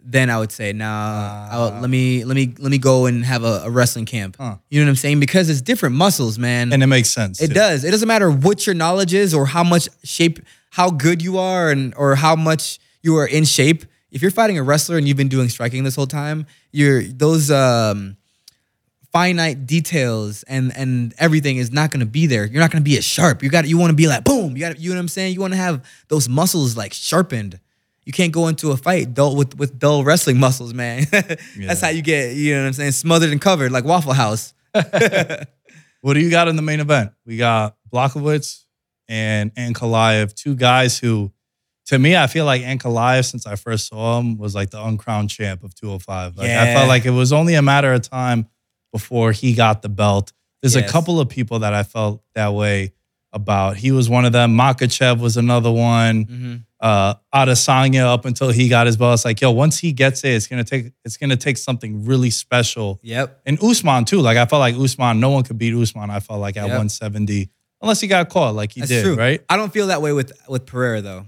then 0.04 0.30
I 0.30 0.38
would 0.38 0.52
say, 0.52 0.72
nah, 0.72 1.48
I'll- 1.50 1.80
let 1.80 1.90
me 1.90 2.24
let 2.24 2.34
me 2.34 2.54
let 2.58 2.70
me 2.70 2.78
go 2.78 3.06
and 3.06 3.24
have 3.24 3.44
a, 3.44 3.62
a 3.64 3.70
wrestling 3.70 4.06
camp. 4.06 4.36
Huh. 4.38 4.56
You 4.68 4.80
know 4.80 4.86
what 4.86 4.90
I'm 4.90 4.96
saying? 4.96 5.20
Because 5.20 5.48
it's 5.50 5.60
different 5.60 5.94
muscles, 5.94 6.38
man. 6.38 6.72
and 6.72 6.82
it 6.82 6.86
makes 6.86 7.10
sense. 7.10 7.40
it 7.40 7.48
too. 7.48 7.54
does. 7.54 7.84
It 7.84 7.90
doesn't 7.90 8.08
matter 8.08 8.30
what 8.30 8.66
your 8.66 8.74
knowledge 8.74 9.14
is 9.14 9.34
or 9.34 9.46
how 9.46 9.62
much 9.64 9.88
shape, 10.04 10.38
how 10.70 10.90
good 10.90 11.22
you 11.22 11.38
are, 11.38 11.70
and 11.70 11.94
or 11.96 12.14
how 12.14 12.34
much 12.36 12.78
you 13.02 13.16
are 13.16 13.26
in 13.26 13.44
shape. 13.44 13.84
If 14.10 14.22
you're 14.22 14.30
fighting 14.32 14.58
a 14.58 14.62
wrestler 14.62 14.96
and 14.98 15.06
you've 15.06 15.16
been 15.16 15.28
doing 15.28 15.48
striking 15.48 15.84
this 15.84 15.94
whole 15.94 16.06
time, 16.08 16.46
you're 16.72 17.02
those 17.02 17.50
um, 17.50 18.16
finite 19.12 19.66
details 19.66 20.42
and 20.44 20.76
and 20.76 21.14
everything 21.18 21.56
is 21.58 21.70
not 21.72 21.90
going 21.90 22.00
to 22.00 22.06
be 22.06 22.26
there. 22.26 22.44
You're 22.44 22.60
not 22.60 22.70
going 22.70 22.82
to 22.82 22.88
be 22.88 22.96
as 22.98 23.04
sharp. 23.04 23.42
You 23.42 23.50
got 23.50 23.66
you 23.68 23.78
want 23.78 23.90
to 23.90 23.96
be 23.96 24.06
like 24.08 24.24
boom. 24.24 24.56
You 24.56 24.60
got 24.60 24.80
you 24.80 24.90
know 24.90 24.96
what 24.96 25.00
I'm 25.02 25.08
saying. 25.08 25.34
You 25.34 25.40
want 25.40 25.52
to 25.52 25.58
have 25.58 25.84
those 26.08 26.28
muscles 26.28 26.76
like 26.76 26.92
sharpened. 26.92 27.60
You 28.04 28.12
can't 28.12 28.32
go 28.32 28.48
into 28.48 28.70
a 28.70 28.76
fight 28.76 29.14
dull 29.14 29.36
with 29.36 29.56
with 29.56 29.78
dull 29.78 30.04
wrestling 30.04 30.38
muscles, 30.38 30.74
man. 30.74 31.06
That's 31.56 31.80
how 31.80 31.88
you 31.90 32.02
get 32.02 32.34
you 32.34 32.54
know 32.54 32.62
what 32.62 32.66
I'm 32.68 32.72
saying 32.72 32.92
smothered 32.92 33.30
and 33.30 33.40
covered 33.40 33.72
like 33.72 33.84
Waffle 33.84 34.12
House. 34.12 34.54
What 36.02 36.14
do 36.14 36.20
you 36.20 36.30
got 36.30 36.48
in 36.48 36.56
the 36.56 36.62
main 36.62 36.80
event? 36.80 37.12
We 37.26 37.36
got 37.36 37.76
Blachowicz 37.92 38.64
and 39.08 39.54
Ankalaev, 39.54 40.34
two 40.34 40.54
guys 40.54 40.98
who 40.98 41.30
to 41.86 41.98
me, 41.98 42.16
I 42.16 42.28
feel 42.28 42.44
like 42.44 42.62
Ankalaev, 42.62 43.28
since 43.28 43.46
I 43.46 43.56
first 43.56 43.88
saw 43.88 44.20
him, 44.20 44.38
was 44.38 44.54
like 44.54 44.70
the 44.70 44.82
uncrowned 44.82 45.28
champ 45.28 45.64
of 45.64 45.74
205. 45.74 46.36
Like 46.36 46.48
I 46.48 46.72
felt 46.72 46.88
like 46.88 47.04
it 47.04 47.10
was 47.10 47.32
only 47.32 47.54
a 47.54 47.62
matter 47.62 47.92
of 47.92 48.02
time 48.02 48.46
before 48.92 49.32
he 49.32 49.54
got 49.54 49.82
the 49.82 49.88
belt. 49.88 50.32
There's 50.62 50.76
a 50.76 50.86
couple 50.86 51.20
of 51.20 51.28
people 51.28 51.60
that 51.60 51.74
I 51.74 51.82
felt 51.82 52.22
that 52.34 52.54
way 52.54 52.92
about. 53.32 53.76
He 53.76 53.92
was 53.92 54.08
one 54.08 54.24
of 54.24 54.32
them. 54.32 54.56
Makhachev 54.56 55.20
was 55.20 55.36
another 55.36 55.70
one. 55.70 56.24
Mm-hmm. 56.26 56.54
Uh, 56.80 57.14
Adesanya 57.34 58.06
up 58.06 58.24
until 58.24 58.50
he 58.50 58.68
got 58.68 58.86
his 58.86 58.96
belt. 58.96 59.14
It's 59.14 59.24
like, 59.24 59.40
yo, 59.40 59.50
once 59.50 59.78
he 59.78 59.92
gets 59.92 60.24
it, 60.24 60.30
it's 60.30 60.46
gonna 60.46 60.64
take 60.64 60.92
it's 61.04 61.16
gonna 61.18 61.36
take 61.36 61.58
something 61.58 62.04
really 62.06 62.30
special. 62.30 62.98
Yep. 63.02 63.42
And 63.46 63.62
Usman 63.62 64.04
too. 64.06 64.20
Like 64.20 64.36
I 64.38 64.46
felt 64.46 64.60
like 64.60 64.74
Usman, 64.74 65.20
no 65.20 65.30
one 65.30 65.44
could 65.44 65.58
beat 65.58 65.74
Usman. 65.74 66.08
I 66.10 66.20
felt 66.20 66.40
like 66.40 66.56
at 66.56 66.62
Yep. 66.62 66.68
170, 66.70 67.50
unless 67.82 68.00
he 68.00 68.08
got 68.08 68.28
caught 68.30 68.54
like 68.54 68.72
he 68.72 68.80
That's 68.80 68.90
did, 68.90 69.04
true. 69.04 69.14
right? 69.16 69.42
I 69.48 69.56
don't 69.58 69.72
feel 69.72 69.88
that 69.88 70.00
way 70.00 70.12
with 70.12 70.32
with 70.48 70.64
Pereira 70.64 71.02
though. 71.02 71.26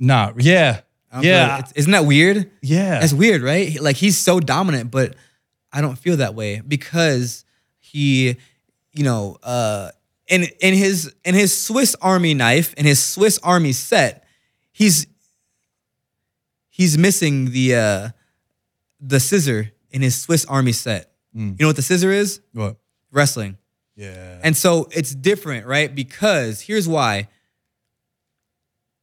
Nah, 0.00 0.32
yeah, 0.38 0.80
I 1.10 1.14
don't 1.14 1.22
feel- 1.22 1.30
yeah, 1.32 1.58
it's- 1.58 1.72
isn't 1.76 1.92
that 1.92 2.04
weird? 2.04 2.50
yeah. 2.60 2.98
That's 2.98 3.12
weird, 3.12 3.42
right? 3.42 3.80
Like 3.80 3.94
he's 3.96 4.18
so 4.18 4.40
dominant, 4.40 4.90
but 4.90 5.14
I 5.72 5.80
don't 5.82 5.96
feel 5.96 6.16
that 6.16 6.34
way 6.34 6.60
because 6.66 7.44
he, 7.78 8.36
you 8.92 9.04
know, 9.04 9.38
uh, 9.42 9.90
in 10.28 10.44
in 10.60 10.74
his 10.74 11.12
in 11.24 11.34
his 11.34 11.56
Swiss 11.56 11.94
Army 12.00 12.34
knife 12.34 12.74
in 12.74 12.86
his 12.86 13.02
Swiss 13.02 13.38
Army 13.42 13.72
set, 13.72 14.24
he's 14.72 15.06
he's 16.70 16.98
missing 16.98 17.50
the 17.50 17.74
uh, 17.76 18.08
the 19.00 19.20
scissor 19.20 19.72
in 19.90 20.02
his 20.02 20.20
Swiss 20.20 20.44
Army 20.46 20.72
set. 20.72 21.12
Mm. 21.36 21.58
You 21.58 21.64
know 21.64 21.68
what 21.68 21.76
the 21.76 21.82
scissor 21.82 22.10
is? 22.10 22.40
What? 22.52 22.76
Wrestling. 23.10 23.58
Yeah. 23.96 24.40
And 24.42 24.56
so 24.56 24.88
it's 24.90 25.14
different, 25.14 25.66
right? 25.66 25.94
Because 25.94 26.60
here's 26.60 26.88
why. 26.88 27.28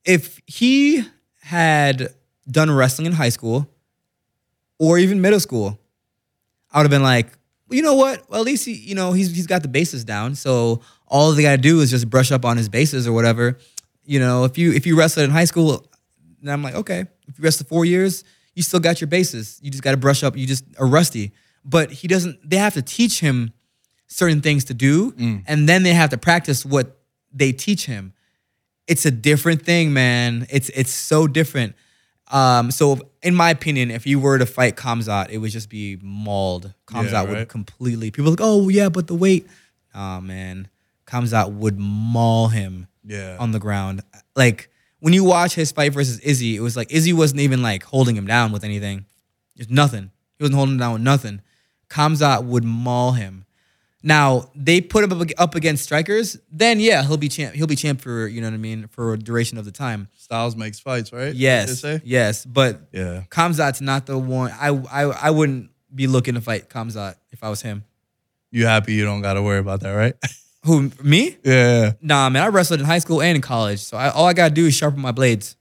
If 0.03 0.41
he 0.47 1.03
had 1.41 2.13
done 2.49 2.71
wrestling 2.71 3.05
in 3.05 3.13
high 3.13 3.29
school 3.29 3.69
or 4.79 4.97
even 4.97 5.21
middle 5.21 5.39
school, 5.39 5.79
I 6.71 6.79
would 6.79 6.83
have 6.83 6.91
been 6.91 7.03
like, 7.03 7.27
well, 7.67 7.77
you 7.77 7.83
know 7.83 7.93
what? 7.93 8.29
Well, 8.29 8.41
at 8.41 8.45
least 8.45 8.65
he, 8.65 8.73
you 8.73 8.95
know, 8.95 9.13
he's 9.13 9.33
he's 9.33 9.47
got 9.47 9.61
the 9.61 9.67
bases 9.67 10.03
down. 10.03 10.35
So 10.35 10.81
all 11.11 11.33
they 11.33 11.43
gotta 11.43 11.57
do 11.57 11.81
is 11.81 11.91
just 11.91 12.09
brush 12.09 12.31
up 12.31 12.45
on 12.45 12.57
his 12.57 12.69
bases 12.69 13.07
or 13.07 13.11
whatever. 13.11 13.57
You 14.05 14.19
know, 14.19 14.45
if 14.45 14.57
you 14.57 14.71
if 14.71 14.87
you 14.87 14.97
wrestled 14.97 15.25
in 15.25 15.29
high 15.29 15.45
school, 15.45 15.85
then 16.41 16.53
I'm 16.53 16.63
like, 16.63 16.73
okay. 16.75 17.01
If 17.27 17.37
you 17.37 17.43
wrestled 17.43 17.67
four 17.67 17.85
years, 17.85 18.23
you 18.55 18.63
still 18.63 18.79
got 18.79 19.01
your 19.01 19.07
bases. 19.09 19.59
You 19.61 19.69
just 19.69 19.83
gotta 19.83 19.97
brush 19.97 20.23
up. 20.23 20.35
You 20.35 20.47
just 20.47 20.63
are 20.79 20.87
rusty. 20.87 21.33
But 21.63 21.91
he 21.91 22.07
doesn't. 22.07 22.39
They 22.49 22.57
have 22.57 22.73
to 22.73 22.81
teach 22.81 23.19
him 23.19 23.51
certain 24.07 24.41
things 24.41 24.63
to 24.65 24.73
do, 24.73 25.13
and 25.45 25.69
then 25.69 25.83
they 25.83 25.93
have 25.93 26.09
to 26.09 26.17
practice 26.17 26.65
what 26.65 26.97
they 27.31 27.51
teach 27.51 27.85
him. 27.85 28.13
It's 28.87 29.05
a 29.05 29.11
different 29.11 29.61
thing, 29.63 29.93
man. 29.93 30.47
It's 30.49 30.69
it's 30.69 30.91
so 30.93 31.27
different. 31.27 31.75
Um, 32.31 32.71
so 32.71 32.97
in 33.21 33.35
my 33.35 33.49
opinion, 33.51 33.91
if 33.91 34.07
you 34.07 34.17
were 34.19 34.37
to 34.39 34.45
fight 34.45 34.75
Khamzat, 34.77 35.29
it 35.29 35.37
would 35.37 35.51
just 35.51 35.69
be 35.69 35.97
mauled. 36.01 36.73
Khamzat 36.87 37.11
Yeah, 37.11 37.21
would 37.23 37.49
completely. 37.49 38.09
People 38.09 38.31
like, 38.31 38.39
oh 38.41 38.69
yeah, 38.69 38.89
but 38.89 39.07
the 39.07 39.15
weight. 39.15 39.47
Oh 39.93 40.21
man, 40.21 40.67
Khamzat 41.11 41.51
would 41.51 41.77
maul 41.77 42.47
him 42.47 42.87
yeah. 43.03 43.37
on 43.39 43.51
the 43.51 43.59
ground. 43.59 44.01
Like 44.35 44.69
when 44.99 45.13
you 45.13 45.23
watch 45.23 45.55
his 45.55 45.71
fight 45.71 45.93
versus 45.93 46.19
Izzy, 46.19 46.55
it 46.55 46.61
was 46.61 46.77
like 46.77 46.91
Izzy 46.91 47.11
wasn't 47.13 47.41
even 47.41 47.61
like 47.61 47.83
holding 47.83 48.15
him 48.15 48.25
down 48.25 48.51
with 48.51 48.63
anything. 48.63 49.05
There's 49.55 49.69
nothing. 49.69 50.11
He 50.37 50.43
wasn't 50.43 50.55
holding 50.55 50.75
him 50.75 50.79
down 50.79 50.93
with 50.93 51.01
nothing. 51.01 51.41
Khamzat 51.89 52.45
would 52.45 52.63
maul 52.63 53.11
him. 53.11 53.45
Now 54.03 54.49
they 54.55 54.81
put 54.81 55.03
him 55.03 55.21
up- 55.21 55.27
up 55.37 55.53
against 55.55 55.83
strikers, 55.83 56.37
then 56.51 56.79
yeah, 56.79 57.03
he'll 57.03 57.17
be 57.17 57.29
champ. 57.29 57.53
He'll 57.53 57.67
be 57.67 57.75
champ 57.75 58.01
for 58.01 58.25
you 58.27 58.41
know 58.41 58.47
what 58.47 58.55
I 58.55 58.57
mean 58.57 58.87
for 58.87 59.13
a 59.13 59.17
duration 59.19 59.57
of 59.57 59.65
the 59.65 59.71
time. 59.71 60.07
Styles 60.17 60.55
makes 60.55 60.79
fights, 60.79 61.11
right? 61.13 61.35
Yes, 61.35 61.83
yes, 62.03 62.45
but 62.45 62.81
Yeah. 62.91 63.23
Khamzat's 63.29 63.81
not 63.81 64.05
the 64.05 64.17
one. 64.17 64.51
I 64.51 64.69
I 64.69 65.01
I 65.03 65.29
wouldn't 65.29 65.69
be 65.93 66.07
looking 66.07 66.35
to 66.35 66.41
fight 66.41 66.69
Kamzat 66.69 67.15
if 67.31 67.43
I 67.43 67.49
was 67.49 67.61
him. 67.61 67.83
You 68.49 68.65
happy 68.65 68.93
you 68.93 69.03
don't 69.05 69.21
got 69.21 69.33
to 69.33 69.41
worry 69.41 69.59
about 69.59 69.81
that, 69.81 69.91
right? 69.91 70.15
Who 70.65 70.91
me? 71.03 71.37
yeah. 71.43 71.93
Nah, 72.01 72.29
man. 72.29 72.43
I 72.43 72.47
wrestled 72.47 72.79
in 72.79 72.85
high 72.85 72.99
school 72.99 73.21
and 73.21 73.35
in 73.35 73.41
college, 73.41 73.79
so 73.79 73.97
I, 73.97 74.09
all 74.09 74.25
I 74.25 74.33
gotta 74.33 74.53
do 74.53 74.67
is 74.67 74.75
sharpen 74.75 75.01
my 75.01 75.11
blades. 75.11 75.55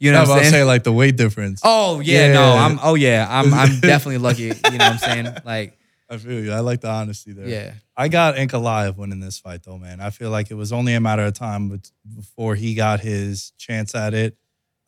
You 0.00 0.10
know 0.10 0.18
I 0.18 0.20
what 0.22 0.22
was 0.22 0.30
I'm 0.30 0.36
about 0.36 0.38
to 0.44 0.50
saying? 0.50 0.60
say 0.62 0.64
like 0.64 0.82
the 0.82 0.92
weight 0.92 1.16
difference. 1.16 1.60
Oh 1.62 2.00
yeah, 2.00 2.26
Yeah. 2.26 2.32
no, 2.32 2.52
I'm. 2.56 2.80
Oh 2.82 2.94
yeah, 2.96 3.26
I'm. 3.30 3.54
I'm 3.62 3.78
definitely 3.80 4.18
lucky. 4.18 4.42
You 4.42 4.50
know 4.78 4.78
what 4.78 4.92
I'm 4.92 4.98
saying? 4.98 5.28
Like, 5.44 5.78
I 6.10 6.16
feel 6.18 6.42
you. 6.42 6.52
I 6.52 6.58
like 6.60 6.80
the 6.80 6.90
honesty 6.90 7.32
there. 7.32 7.46
yeah, 7.46 7.74
I 7.96 8.08
got 8.08 8.34
Ankalaev 8.34 8.96
winning 8.96 9.20
this 9.20 9.38
fight 9.38 9.62
though, 9.62 9.78
man. 9.78 10.00
I 10.00 10.10
feel 10.10 10.30
like 10.30 10.50
it 10.50 10.54
was 10.54 10.72
only 10.72 10.94
a 10.94 11.00
matter 11.00 11.22
of 11.24 11.34
time 11.34 11.80
before 12.16 12.56
he 12.56 12.74
got 12.74 12.98
his 13.00 13.52
chance 13.58 13.94
at 13.94 14.12
it. 14.12 14.36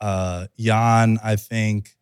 Uh, 0.00 0.48
Jan, 0.58 1.18
I 1.22 1.36
think, 1.36 1.94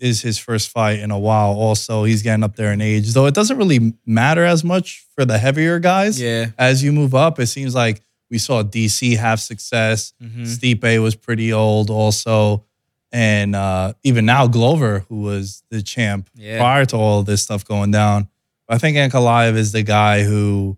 is 0.00 0.22
his 0.22 0.38
first 0.38 0.70
fight 0.70 0.98
in 1.00 1.10
a 1.10 1.18
while. 1.18 1.52
Also, 1.52 2.04
he's 2.04 2.22
getting 2.22 2.44
up 2.44 2.56
there 2.56 2.72
in 2.72 2.80
age, 2.80 3.12
though 3.14 3.26
it 3.26 3.34
doesn't 3.34 3.56
really 3.58 3.94
matter 4.06 4.44
as 4.44 4.62
much 4.64 5.06
for 5.14 5.24
the 5.24 5.38
heavier 5.38 5.78
guys. 5.78 6.20
yeah. 6.20 6.46
As 6.58 6.82
you 6.82 6.92
move 6.92 7.14
up, 7.14 7.38
it 7.40 7.46
seems 7.46 7.74
like 7.74 8.02
we 8.30 8.38
saw 8.38 8.62
DC 8.62 9.16
have 9.16 9.40
success. 9.40 10.12
Mhm. 10.22 10.42
Stipe 10.46 11.02
was 11.02 11.14
pretty 11.14 11.52
old, 11.52 11.88
also, 11.90 12.64
and 13.10 13.56
uh, 13.56 13.94
even 14.04 14.26
now 14.26 14.46
Glover, 14.46 15.04
who 15.08 15.22
was 15.22 15.62
the 15.70 15.80
champ 15.82 16.28
Yeah. 16.34 16.58
prior 16.58 16.84
to 16.86 16.96
all 16.96 17.22
this 17.22 17.42
stuff 17.42 17.64
going 17.64 17.90
down. 17.90 18.28
I 18.68 18.76
think 18.78 18.96
Ankalaev 18.98 19.56
is 19.56 19.72
the 19.72 19.82
guy 19.82 20.24
who 20.24 20.76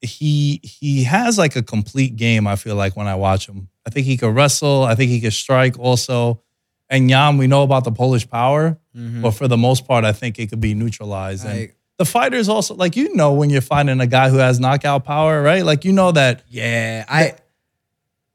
he 0.00 0.60
he 0.62 1.04
has 1.04 1.38
like 1.38 1.56
a 1.56 1.62
complete 1.62 2.16
game. 2.16 2.46
I 2.46 2.56
feel 2.56 2.76
like 2.76 2.96
when 2.96 3.06
I 3.08 3.14
watch 3.16 3.48
him, 3.48 3.68
I 3.86 3.90
think 3.90 4.06
he 4.06 4.16
could 4.16 4.34
wrestle. 4.34 4.84
I 4.84 4.94
think 4.94 5.10
he 5.10 5.20
could 5.20 5.32
strike 5.32 5.78
also. 5.78 6.42
And 6.88 7.08
Jan, 7.10 7.36
we 7.38 7.46
know 7.48 7.62
about 7.62 7.84
the 7.84 7.90
Polish 7.92 8.28
power, 8.28 8.78
Mhm. 8.96 9.22
but 9.22 9.32
for 9.32 9.48
the 9.48 9.56
most 9.56 9.86
part, 9.88 10.04
I 10.04 10.12
think 10.12 10.38
it 10.38 10.48
could 10.50 10.60
be 10.60 10.74
neutralized. 10.74 11.44
And 11.44 11.60
Like, 11.60 11.76
the 11.98 12.04
fighters 12.04 12.48
also 12.48 12.74
like 12.74 12.94
you 12.94 13.14
know 13.16 13.32
when 13.32 13.48
you're 13.50 13.60
fighting 13.62 14.00
a 14.00 14.06
guy 14.06 14.28
who 14.30 14.36
has 14.38 14.60
knockout 14.60 15.04
power, 15.04 15.42
right? 15.42 15.64
Like 15.64 15.84
you 15.84 15.92
know 15.92 16.12
that 16.12 16.42
yeah, 16.48 17.04
I. 17.08 17.34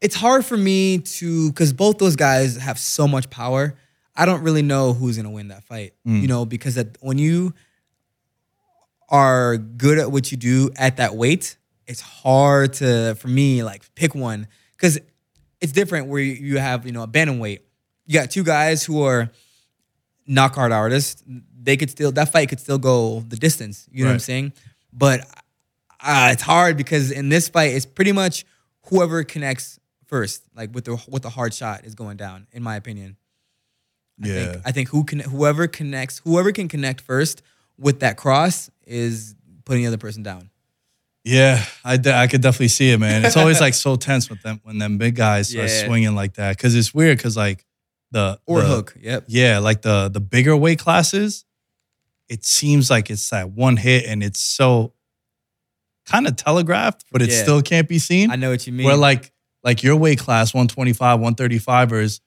It's 0.02 0.16
hard 0.16 0.44
for 0.44 0.58
me 0.58 0.98
to 0.98 1.50
because 1.52 1.74
both 1.74 2.00
those 2.00 2.16
guys 2.16 2.58
have 2.58 2.80
so 2.80 3.08
much 3.08 3.30
power. 3.30 3.76
I 4.16 4.26
don't 4.26 4.42
really 4.42 4.64
know 4.64 4.94
who's 4.94 5.16
gonna 5.16 5.30
win 5.30 5.50
that 5.50 5.64
fight. 5.64 5.94
Mm. 6.08 6.22
You 6.24 6.28
know, 6.28 6.44
because 6.44 6.74
that 6.76 6.98
when 7.02 7.20
you 7.20 7.54
are 9.10 9.58
good 9.58 10.00
at 10.00 10.12
what 10.12 10.32
you 10.32 10.38
do 10.38 10.72
at 10.76 10.98
that 10.98 11.16
weight, 11.16 11.58
it's 11.88 12.02
hard 12.02 12.74
to 12.74 13.16
for 13.16 13.28
me 13.28 13.64
like 13.64 13.84
pick 13.96 14.16
one 14.16 14.48
because 14.76 15.00
it's 15.60 15.72
different 15.72 16.08
where 16.08 16.22
you 16.22 16.34
you 16.34 16.58
have 16.58 16.86
you 16.86 16.92
know 16.92 17.04
a 17.04 17.08
bantamweight. 17.08 17.60
You 18.08 18.14
got 18.20 18.32
two 18.32 18.44
guys 18.44 18.84
who 18.84 19.04
are 19.04 19.30
knockout 20.28 20.72
artists. 20.72 21.24
They 21.62 21.78
could 21.78 21.90
still 21.90 22.12
that 22.14 22.32
fight 22.32 22.50
could 22.50 22.60
still 22.60 22.78
go 22.80 23.22
the 23.28 23.36
distance. 23.38 23.88
You 23.92 24.04
know 24.04 24.10
what 24.10 24.14
I'm 24.16 24.20
saying? 24.20 24.54
But 24.94 25.22
uh, 26.04 26.30
it's 26.34 26.42
hard 26.42 26.78
because 26.78 27.12
in 27.12 27.30
this 27.30 27.48
fight, 27.50 27.74
it's 27.74 27.86
pretty 27.86 28.12
much 28.12 28.46
whoever 28.88 29.24
connects 29.24 29.80
first, 30.08 30.44
like 30.56 30.74
with 30.74 30.86
the 30.86 31.02
with 31.08 31.22
the 31.24 31.30
hard 31.30 31.54
shot, 31.54 31.86
is 31.86 31.96
going 31.96 32.18
down. 32.18 32.48
In 32.52 32.64
my 32.64 32.76
opinion. 32.76 33.18
I 34.24 34.28
Yeah. 34.28 34.52
think, 34.52 34.62
I 34.66 34.72
think 34.72 34.90
who 34.90 35.04
can 35.04 35.20
whoever 35.20 35.68
connects 35.68 36.20
whoever 36.24 36.52
can 36.52 36.68
connect 36.68 37.02
first 37.02 37.42
with 37.78 38.02
that 38.02 38.18
cross 38.18 38.70
is 38.86 39.36
putting 39.66 39.82
the 39.84 39.88
other 39.88 39.98
person 39.98 40.22
down. 40.24 40.50
Yeah, 41.24 41.64
I, 41.86 41.98
de- 41.98 42.16
I 42.16 42.26
could 42.28 42.42
definitely 42.42 42.68
see 42.70 42.90
it, 42.92 43.00
man. 43.00 43.24
It's 43.24 43.38
always 43.38 43.62
like 43.66 43.76
so 43.76 43.96
tense 43.96 44.28
with 44.30 44.42
them 44.42 44.60
when 44.64 44.80
them 44.80 44.98
big 44.98 45.16
guys 45.16 45.54
Yeah. 45.54 45.68
swinging 45.68 46.16
like 46.16 46.34
that 46.34 46.58
because 46.58 46.76
it's 46.76 46.94
weird 46.96 47.18
because 47.18 47.38
like 47.38 47.64
the 48.12 48.40
Or 48.46 48.62
the- 48.62 48.68
hook. 48.68 48.96
Yep. 49.00 49.26
yeah, 49.28 49.60
like 49.60 49.82
the 49.82 50.10
the 50.10 50.20
bigger 50.20 50.56
weight 50.56 50.80
classes, 50.80 51.46
it 52.30 52.46
seems 52.46 52.90
like 52.90 53.10
it's 53.10 53.30
that 53.30 53.52
one 53.52 53.78
hit 53.78 54.06
and 54.06 54.24
it's 54.24 54.40
so 54.42 54.94
kind 56.06 56.28
of 56.28 56.36
telegraphed, 56.36 57.06
but 57.12 57.22
it 57.22 57.30
Yeah. 57.30 57.42
still 57.42 57.62
can't 57.62 57.88
be 57.88 58.00
seen. 58.00 58.32
I 58.32 58.36
know 58.36 58.50
what 58.50 58.66
you 58.68 58.74
mean. 58.74 58.86
Where 58.86 58.98
like 58.98 59.32
like 59.64 59.84
your 59.84 59.96
weight 59.96 60.18
class 60.20 60.54
125, 60.54 61.20
135ers, 61.20 62.20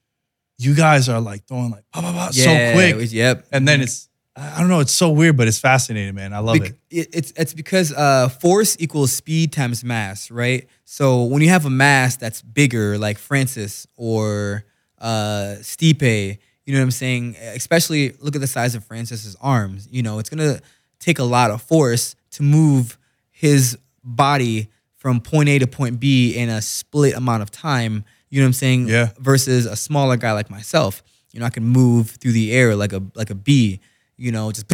you 0.57 0.75
guys 0.75 1.09
are 1.09 1.21
like 1.21 1.47
throwing 1.49 1.71
like 1.71 1.85
bah, 1.93 2.01
bah, 2.01 2.13
bah, 2.13 2.31
yeah, 2.33 2.71
so 2.71 2.75
quick, 2.75 2.97
was- 2.97 3.13
yep. 3.13 3.45
and 3.53 3.67
then 3.67 3.81
it's 3.81 4.09
I 4.37 4.59
don't 4.59 4.69
know, 4.69 4.81
it's 4.81 4.93
so 4.93 5.11
weird, 5.11 5.37
but 5.37 5.47
it's 5.47 5.61
fascinating, 5.61 6.15
man. 6.17 6.33
I 6.33 6.39
love 6.41 6.59
Bec- 6.59 6.73
it. 6.73 6.77
it- 6.91 7.09
It's 7.13 7.33
it's 7.37 7.55
because 7.55 7.93
uh, 7.93 8.29
force 8.29 8.77
equals 8.81 9.13
speed 9.13 9.53
times 9.53 9.85
mass, 9.85 10.29
right? 10.31 10.67
So 10.85 11.25
when 11.25 11.41
you 11.43 11.51
have 11.51 11.67
a 11.67 11.71
mass 11.71 12.17
that's 12.17 12.43
bigger, 12.43 12.99
like 12.99 13.17
Francis 13.19 13.87
or 13.97 14.65
uh, 14.99 15.57
Stipe, 15.61 16.39
you 16.65 16.73
know 16.73 16.81
what 16.81 16.85
I'm 16.85 16.91
saying? 16.91 17.37
Especially 17.37 18.15
look 18.21 18.35
at 18.35 18.41
the 18.41 18.47
size 18.47 18.75
of 18.75 18.85
Francis's 18.85 19.37
arms. 19.41 19.89
You 19.91 20.03
know, 20.03 20.19
it's 20.19 20.31
gonna 20.31 20.61
take 20.99 21.19
a 21.19 21.25
lot 21.25 21.51
of 21.51 21.63
force 21.63 22.17
to 22.33 22.43
move 22.43 22.99
his 23.31 23.79
body 24.03 24.69
from 24.97 25.21
point 25.21 25.49
A 25.51 25.59
to 25.59 25.67
point 25.67 26.01
B 26.01 26.35
in 26.35 26.49
a 26.49 26.63
split 26.63 27.15
amount 27.15 27.43
of 27.43 27.51
time. 27.51 28.05
You 28.31 28.41
know 28.41 28.47
what 28.47 28.49
I'm 28.49 28.53
saying? 28.55 28.89
Yeah. 28.89 29.11
Versus 29.19 29.67
a 29.67 29.77
smaller 29.77 30.17
guy 30.17 30.33
like 30.33 30.51
myself. 30.51 31.03
You 31.33 31.41
know, 31.41 31.47
I 31.47 31.51
can 31.51 31.65
move 31.65 32.11
through 32.11 32.33
the 32.33 32.53
air 32.53 32.75
like 32.75 32.93
a 32.93 33.03
like 33.15 33.31
a 33.31 33.35
bee. 33.35 33.81
You 34.17 34.33
know, 34.33 34.53
just 34.53 34.69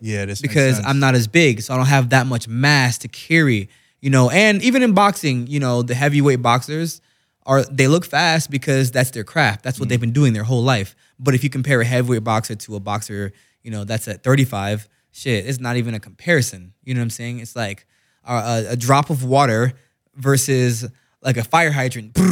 Yeah, 0.00 0.24
because. 0.40 0.78
I'm 0.84 1.00
not 1.00 1.14
as 1.14 1.26
big, 1.26 1.60
so 1.60 1.74
I 1.74 1.76
don't 1.76 1.86
have 1.86 2.10
that 2.10 2.26
much 2.26 2.48
mass 2.48 2.98
to 2.98 3.08
carry. 3.08 3.68
You 4.00 4.10
know, 4.10 4.30
and 4.30 4.62
even 4.62 4.82
in 4.82 4.92
boxing, 4.92 5.46
you 5.48 5.58
know, 5.58 5.82
the 5.82 5.94
heavyweight 5.94 6.40
boxers 6.40 7.00
are 7.46 7.62
they 7.64 7.88
look 7.88 8.04
fast 8.04 8.50
because 8.50 8.90
that's 8.90 9.10
their 9.12 9.24
craft. 9.24 9.62
That's 9.62 9.78
what 9.80 9.88
they've 9.88 9.96
mm-hmm. 9.96 10.08
been 10.08 10.12
doing 10.12 10.32
their 10.32 10.44
whole 10.44 10.62
life. 10.62 10.94
But 11.18 11.34
if 11.34 11.44
you 11.44 11.48
compare 11.48 11.80
a 11.80 11.84
heavyweight 11.84 12.24
boxer 12.24 12.56
to 12.56 12.76
a 12.76 12.80
boxer, 12.80 13.32
you 13.62 13.70
know, 13.70 13.84
that's 13.84 14.08
at 14.08 14.22
35, 14.22 14.88
shit, 15.12 15.46
it's 15.46 15.60
not 15.60 15.76
even 15.76 15.94
a 15.94 16.00
comparison. 16.00 16.74
You 16.84 16.94
know 16.94 17.00
what 17.00 17.04
I'm 17.04 17.10
saying? 17.10 17.38
It's 17.38 17.56
like 17.56 17.86
a, 18.24 18.34
a, 18.34 18.66
a 18.70 18.76
drop 18.76 19.10
of 19.10 19.24
water 19.24 19.72
versus 20.14 20.84
like 21.22 21.36
a 21.36 21.44
fire 21.44 21.72
hydrant. 21.72 22.18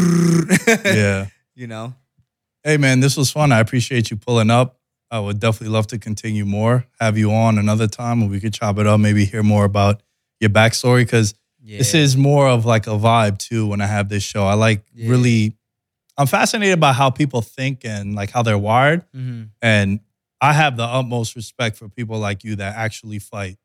Yeah. 0.84 1.26
You 1.54 1.68
know? 1.68 1.94
Hey 2.64 2.76
man, 2.76 3.00
this 3.00 3.16
was 3.16 3.30
fun. 3.30 3.52
I 3.52 3.60
appreciate 3.60 4.10
you 4.10 4.16
pulling 4.16 4.50
up. 4.50 4.78
I 5.10 5.20
would 5.20 5.38
definitely 5.38 5.72
love 5.72 5.86
to 5.88 5.98
continue 5.98 6.44
more. 6.44 6.86
Have 7.00 7.16
you 7.16 7.30
on 7.30 7.58
another 7.58 7.86
time 7.86 8.20
where 8.20 8.28
we 8.28 8.40
could 8.40 8.52
chop 8.52 8.78
it 8.78 8.86
up, 8.86 8.98
maybe 8.98 9.24
hear 9.24 9.42
more 9.42 9.64
about 9.64 10.02
your 10.40 10.50
backstory 10.50 11.02
because 11.02 11.34
Yeah. 11.66 11.78
this 11.78 11.94
is 11.94 12.16
more 12.16 12.46
of 12.48 12.64
like 12.66 12.86
a 12.86 12.90
vibe 12.90 13.38
too 13.38 13.66
when 13.66 13.80
I 13.80 13.86
have 13.86 14.08
this 14.10 14.22
show. 14.22 14.44
I 14.46 14.54
like 14.54 14.84
Yeah. 14.94 15.08
really 15.10 15.56
I'm 16.16 16.26
fascinated 16.28 16.78
by 16.78 16.92
how 16.92 17.10
people 17.10 17.42
think 17.42 17.84
and 17.84 18.14
like 18.14 18.30
how 18.30 18.42
they're 18.42 18.58
wired. 18.58 19.04
Mhm. 19.16 19.48
And 19.60 20.00
I 20.40 20.52
have 20.52 20.76
the 20.76 20.84
utmost 20.84 21.34
respect 21.34 21.76
for 21.76 21.88
people 21.88 22.18
like 22.18 22.44
you 22.44 22.54
that 22.56 22.76
actually 22.76 23.18
fight. 23.18 23.56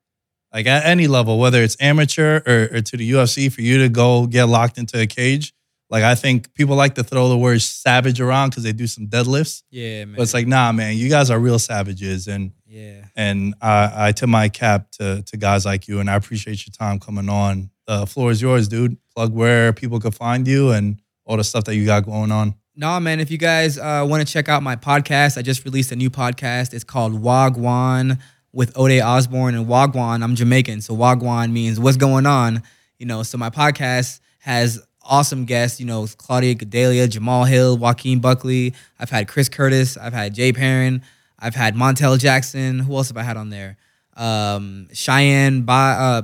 Like 0.52 0.66
at 0.66 0.84
any 0.86 1.06
level, 1.08 1.38
whether 1.38 1.62
it's 1.62 1.78
amateur 1.80 2.42
or, 2.48 2.78
or 2.78 2.82
to 2.82 2.98
the 2.98 3.12
UFC, 3.12 3.52
for 3.52 3.62
you 3.62 3.78
to 3.80 3.90
go 3.90 4.26
get 4.26 4.46
locked 4.46 4.80
into 4.80 5.00
a 5.00 5.06
cage. 5.06 5.54
Like 5.92 6.04
I 6.04 6.16
think 6.16 6.54
people 6.56 6.76
like 6.76 6.96
to 6.96 7.04
throw 7.04 7.30
the 7.30 7.38
word 7.38 7.62
savage 7.62 8.20
around 8.22 8.50
because 8.52 8.64
they 8.64 8.74
do 8.74 8.88
some 8.88 9.08
deadlifts. 9.08 9.62
Yeah, 9.70 10.06
man. 10.06 10.16
But 10.16 10.24
it's 10.24 10.34
like, 10.34 10.48
nah, 10.48 10.72
man, 10.72 10.96
you 10.98 11.10
guys 11.10 11.30
are 11.30 11.38
real 11.40 11.60
savages. 11.60 12.28
And 12.28 12.52
yeah. 12.68 13.06
and 13.16 13.54
I, 13.62 14.08
I 14.08 14.12
tip 14.12 14.30
my 14.30 14.50
cap 14.50 14.90
to 14.94 15.22
to 15.24 15.38
guys 15.38 15.66
like 15.66 15.88
you, 15.88 16.00
and 16.00 16.10
I 16.10 16.16
appreciate 16.16 16.66
your 16.66 16.72
time 16.74 17.00
coming 17.00 17.30
on. 17.30 17.70
The 17.90 18.06
floor 18.06 18.30
is 18.30 18.40
yours, 18.40 18.68
dude. 18.68 18.98
Plug 19.16 19.34
where 19.34 19.74
people 19.74 20.00
could 20.00 20.14
find 20.14 20.48
you 20.48 20.70
and 20.70 21.02
all 21.26 21.38
the 21.38 21.44
stuff 21.44 21.64
that 21.64 21.76
you 21.76 21.88
got 21.88 22.06
going 22.06 22.32
on. 22.32 22.54
Nah, 22.76 23.00
man, 23.00 23.20
if 23.20 23.32
you 23.32 23.40
guys 23.40 23.80
uh, 23.80 24.06
want 24.08 24.26
to 24.26 24.32
check 24.32 24.48
out 24.48 24.62
my 24.62 24.76
podcast, 24.76 25.40
I 25.40 25.42
just 25.42 25.66
released 25.66 25.92
a 25.92 25.96
new 25.96 26.12
podcast. 26.12 26.76
It's 26.76 26.84
called 26.84 27.14
Wagwan 27.14 28.20
with 28.54 28.78
Ode 28.78 29.02
Osbourne. 29.02 29.56
And 29.56 29.66
Wagwan, 29.66 30.24
I'm 30.24 30.36
Jamaican. 30.36 30.82
So 30.82 30.96
Wagwan 30.96 31.52
means 31.52 31.80
what's 31.80 31.98
going 31.98 32.28
on. 32.28 32.62
You 33.00 33.08
know, 33.08 33.24
so 33.24 33.40
my 33.40 33.50
podcast 33.50 34.20
has 34.38 34.86
awesome 35.04 35.46
guests, 35.46 35.80
you 35.80 35.88
know, 35.88 36.06
Claudia 36.16 36.54
Gadelha, 36.54 37.08
Jamahal 37.08 37.50
Hill, 37.50 37.76
Joaquin 37.76 38.20
Buckley. 38.20 38.76
I've 39.00 39.10
had 39.10 39.28
Chris 39.28 39.50
Curtis. 39.50 39.98
I've 39.98 40.14
had 40.14 40.36
Jay 40.36 40.54
Perrin. 40.54 41.02
I've 41.40 41.56
had 41.56 41.74
Montel 41.74 42.20
Jackson. 42.20 42.78
Who 42.78 42.94
else 42.94 43.08
have 43.08 43.18
I 43.18 43.24
had 43.24 43.36
on 43.36 43.50
there? 43.50 43.78
Um, 44.16 44.90
Cheyanne, 44.94 45.64
ba- 45.66 45.72
uh, 45.74 46.22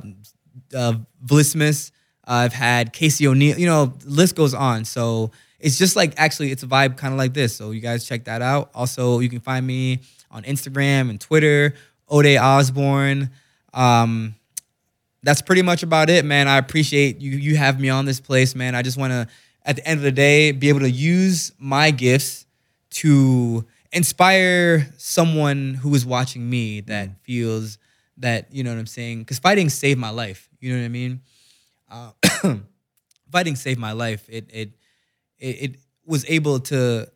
uh, 0.75 0.93
Vlismas. 1.25 1.91
I've 2.25 2.53
had 2.53 2.93
Casey 2.93 3.27
O'Neill. 3.27 3.57
You 3.59 3.67
know, 3.67 3.93
list 4.05 4.35
goes 4.35 4.53
on. 4.53 4.85
So 4.85 5.31
it's 5.59 5.77
just 5.77 5.95
like 5.95 6.13
actually, 6.17 6.51
it's 6.51 6.63
a 6.63 6.67
vibe 6.67 6.97
kind 6.97 7.13
of 7.13 7.17
like 7.17 7.33
this. 7.33 7.55
So 7.55 7.71
you 7.71 7.81
guys 7.81 8.05
check 8.07 8.25
that 8.25 8.41
out. 8.41 8.71
Also, 8.73 9.19
you 9.19 9.29
can 9.29 9.39
find 9.39 9.65
me 9.65 9.99
on 10.31 10.43
Instagram 10.43 11.09
and 11.09 11.19
Twitter, 11.19 11.75
Ode 12.09 12.37
Osbourne. 12.37 13.29
Um, 13.73 14.35
that's 15.23 15.41
pretty 15.41 15.63
much 15.63 15.81
about 15.81 16.09
it, 16.09 16.23
man. 16.23 16.47
I 16.47 16.57
appreciate 16.57 17.19
you 17.19 17.31
you 17.31 17.57
have 17.57 17.79
me 17.79 17.89
on 17.89 18.05
this 18.05 18.19
place, 18.19 18.55
man. 18.55 18.75
I 18.75 18.81
just 18.83 18.97
want 18.97 19.11
to, 19.11 19.27
at 19.63 19.77
the 19.77 19.87
end 19.87 19.97
of 19.97 20.03
the 20.03 20.11
day, 20.11 20.51
be 20.51 20.69
able 20.69 20.81
to 20.81 20.89
use 20.89 21.51
my 21.57 21.91
gifts 21.91 22.45
to 22.91 23.65
inspire 23.91 24.93
someone 24.97 25.73
who 25.73 25.93
is 25.95 26.05
watching 26.05 26.47
me 26.47 26.81
that 26.81 27.09
feels 27.23 27.77
that 28.17 28.53
you 28.53 28.63
know 28.63 28.71
what 28.71 28.79
I'm 28.79 28.87
saying. 28.87 29.19
Because 29.19 29.39
fighting 29.39 29.69
saved 29.69 29.99
my 29.99 30.09
life. 30.09 30.49
You 30.59 30.73
know 30.73 30.79
what 30.79 30.85
I 30.85 30.89
mean. 30.89 31.21
Uh, 31.89 32.11
fighting 33.31 33.55
saved 33.55 33.79
my 33.79 33.91
life. 33.91 34.25
It 34.29 34.49
it 34.53 34.69
it, 35.39 35.75
was 36.07 36.23
able 36.29 36.59
to 36.59 37.07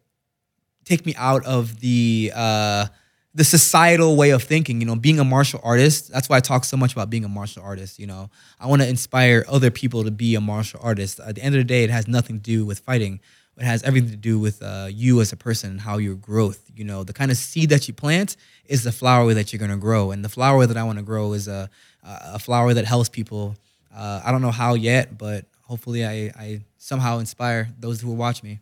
take 0.84 1.06
me 1.06 1.14
out 1.16 1.45
of 1.45 1.80
the 1.80 2.32
uh, 2.36 2.88
the 3.36 3.43
societal 3.43 4.16
way 4.16 4.32
of 4.32 4.43
thinking. 4.43 4.82
You 4.82 4.88
know, 4.88 4.95
being 4.95 5.20
a 5.20 5.24
martial 5.24 5.60
artist. 5.64 6.12
That's 6.12 6.28
why 6.28 6.38
I 6.38 6.39
talk 6.39 6.66
so 6.66 6.76
much 6.76 6.93
about 6.93 7.10
being 7.10 7.24
a 7.24 7.30
martial 7.30 7.64
artist. 7.64 8.00
You 8.00 8.08
know, 8.08 8.30
I 8.60 8.68
want 8.68 8.82
to 8.82 8.88
inspire 8.88 9.45
other 9.47 9.72
people 9.72 10.04
to 10.04 10.12
be 10.12 10.36
a 10.36 10.41
martial 10.41 10.80
artist. 10.84 11.20
At 11.20 11.36
the 11.36 11.43
end 11.43 11.56
of 11.56 11.60
the 11.60 11.66
day, 11.66 11.84
it 11.84 11.89
has 11.89 12.08
nothing 12.08 12.38
to 12.38 12.41
do 12.41 12.66
with 12.66 12.80
fighting. 12.80 13.20
It 13.60 13.66
has 13.66 13.84
everything 13.84 14.12
to 14.12 14.16
do 14.16 14.39
with 14.39 14.62
uh, 14.64 14.88
you 14.89 15.20
as 15.20 15.34
a 15.34 15.38
person 15.38 15.72
and 15.72 15.82
how 15.82 15.97
your 15.97 16.16
growth. 16.16 16.62
You 16.76 16.86
know, 16.86 17.03
the 17.03 17.14
kind 17.14 17.30
of 17.30 17.38
seed 17.38 17.70
that 17.70 17.88
you 17.88 17.93
plant 17.93 18.38
is 18.66 18.84
the 18.84 18.91
flower 18.91 19.34
that 19.34 19.51
you're 19.51 19.60
gonna 19.60 19.78
grow, 19.78 20.12
and 20.12 20.24
the 20.24 20.30
flower 20.30 20.66
that 20.66 20.78
I 20.78 20.84
want 20.84 20.97
to 20.97 21.03
grow 21.03 21.34
is 21.34 21.47
a 21.47 21.70
a 22.03 22.39
flower 22.39 22.74
that 22.74 22.86
helps 22.86 23.10
people. 23.10 23.55
Uh, 23.93 24.22
I 24.24 24.32
don't 24.32 24.41
know 24.41 24.51
how 24.51 24.76
yet, 24.76 25.18
but 25.18 25.45
hopefully, 25.62 26.05
I, 26.05 26.32
I 26.38 26.62
somehow 26.78 27.20
inspire 27.20 27.70
those 27.80 28.01
who 28.01 28.07
will 28.07 28.16
watch 28.16 28.43
me. 28.43 28.60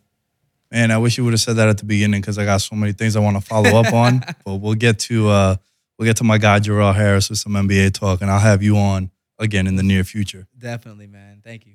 Man, 0.70 0.90
I 0.90 0.98
wish 0.98 1.16
you 1.16 1.24
would 1.24 1.32
have 1.32 1.40
said 1.40 1.56
that 1.56 1.68
at 1.68 1.78
the 1.78 1.84
beginning 1.84 2.20
because 2.20 2.36
I 2.36 2.44
got 2.44 2.60
so 2.60 2.76
many 2.76 2.92
things 2.92 3.16
I 3.16 3.20
want 3.20 3.36
to 3.36 3.40
follow 3.40 3.80
up 3.80 3.92
on. 3.92 4.22
But 4.44 4.56
we'll 4.56 4.74
get 4.74 4.98
to 5.00 5.28
uh, 5.28 5.56
we'll 5.98 6.06
get 6.06 6.16
to 6.18 6.24
my 6.24 6.38
guy 6.38 6.60
Jarrell 6.60 6.94
Harris 6.94 7.30
with 7.30 7.38
some 7.38 7.52
NBA 7.52 7.94
talk, 7.94 8.20
and 8.20 8.30
I'll 8.30 8.40
have 8.40 8.62
you 8.62 8.76
on 8.76 9.10
again 9.38 9.66
in 9.66 9.76
the 9.76 9.82
near 9.82 10.04
future. 10.04 10.46
Definitely, 10.58 11.06
man. 11.06 11.40
Thank 11.44 11.66
you. 11.66 11.74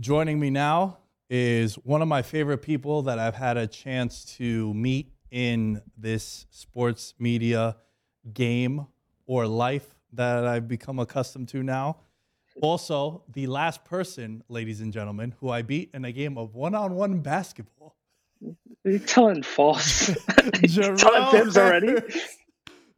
Joining 0.00 0.40
me 0.40 0.48
now 0.48 0.96
is 1.28 1.74
one 1.74 2.00
of 2.00 2.08
my 2.08 2.22
favorite 2.22 2.62
people 2.62 3.02
that 3.02 3.18
I've 3.18 3.34
had 3.34 3.58
a 3.58 3.66
chance 3.66 4.24
to 4.36 4.72
meet 4.72 5.12
in 5.30 5.82
this 5.98 6.46
sports 6.48 7.12
media 7.18 7.76
game 8.32 8.86
or 9.26 9.46
life 9.46 9.94
that 10.14 10.46
I've 10.46 10.66
become 10.66 10.98
accustomed 11.00 11.48
to 11.50 11.62
now. 11.62 11.98
Also, 12.62 13.24
the 13.34 13.46
last 13.46 13.84
person, 13.84 14.42
ladies 14.48 14.80
and 14.80 14.90
gentlemen, 14.90 15.34
who 15.38 15.50
I 15.50 15.60
beat 15.60 15.90
in 15.92 16.06
a 16.06 16.12
game 16.12 16.38
of 16.38 16.54
one 16.54 16.74
on 16.74 16.94
one 16.94 17.20
basketball. 17.20 17.94
You're 18.86 19.00
telling 19.00 19.42
false. 19.42 20.08
Jarrell 20.64 20.96
telling 20.96 21.30
fibs 21.30 21.58
already. 21.58 21.96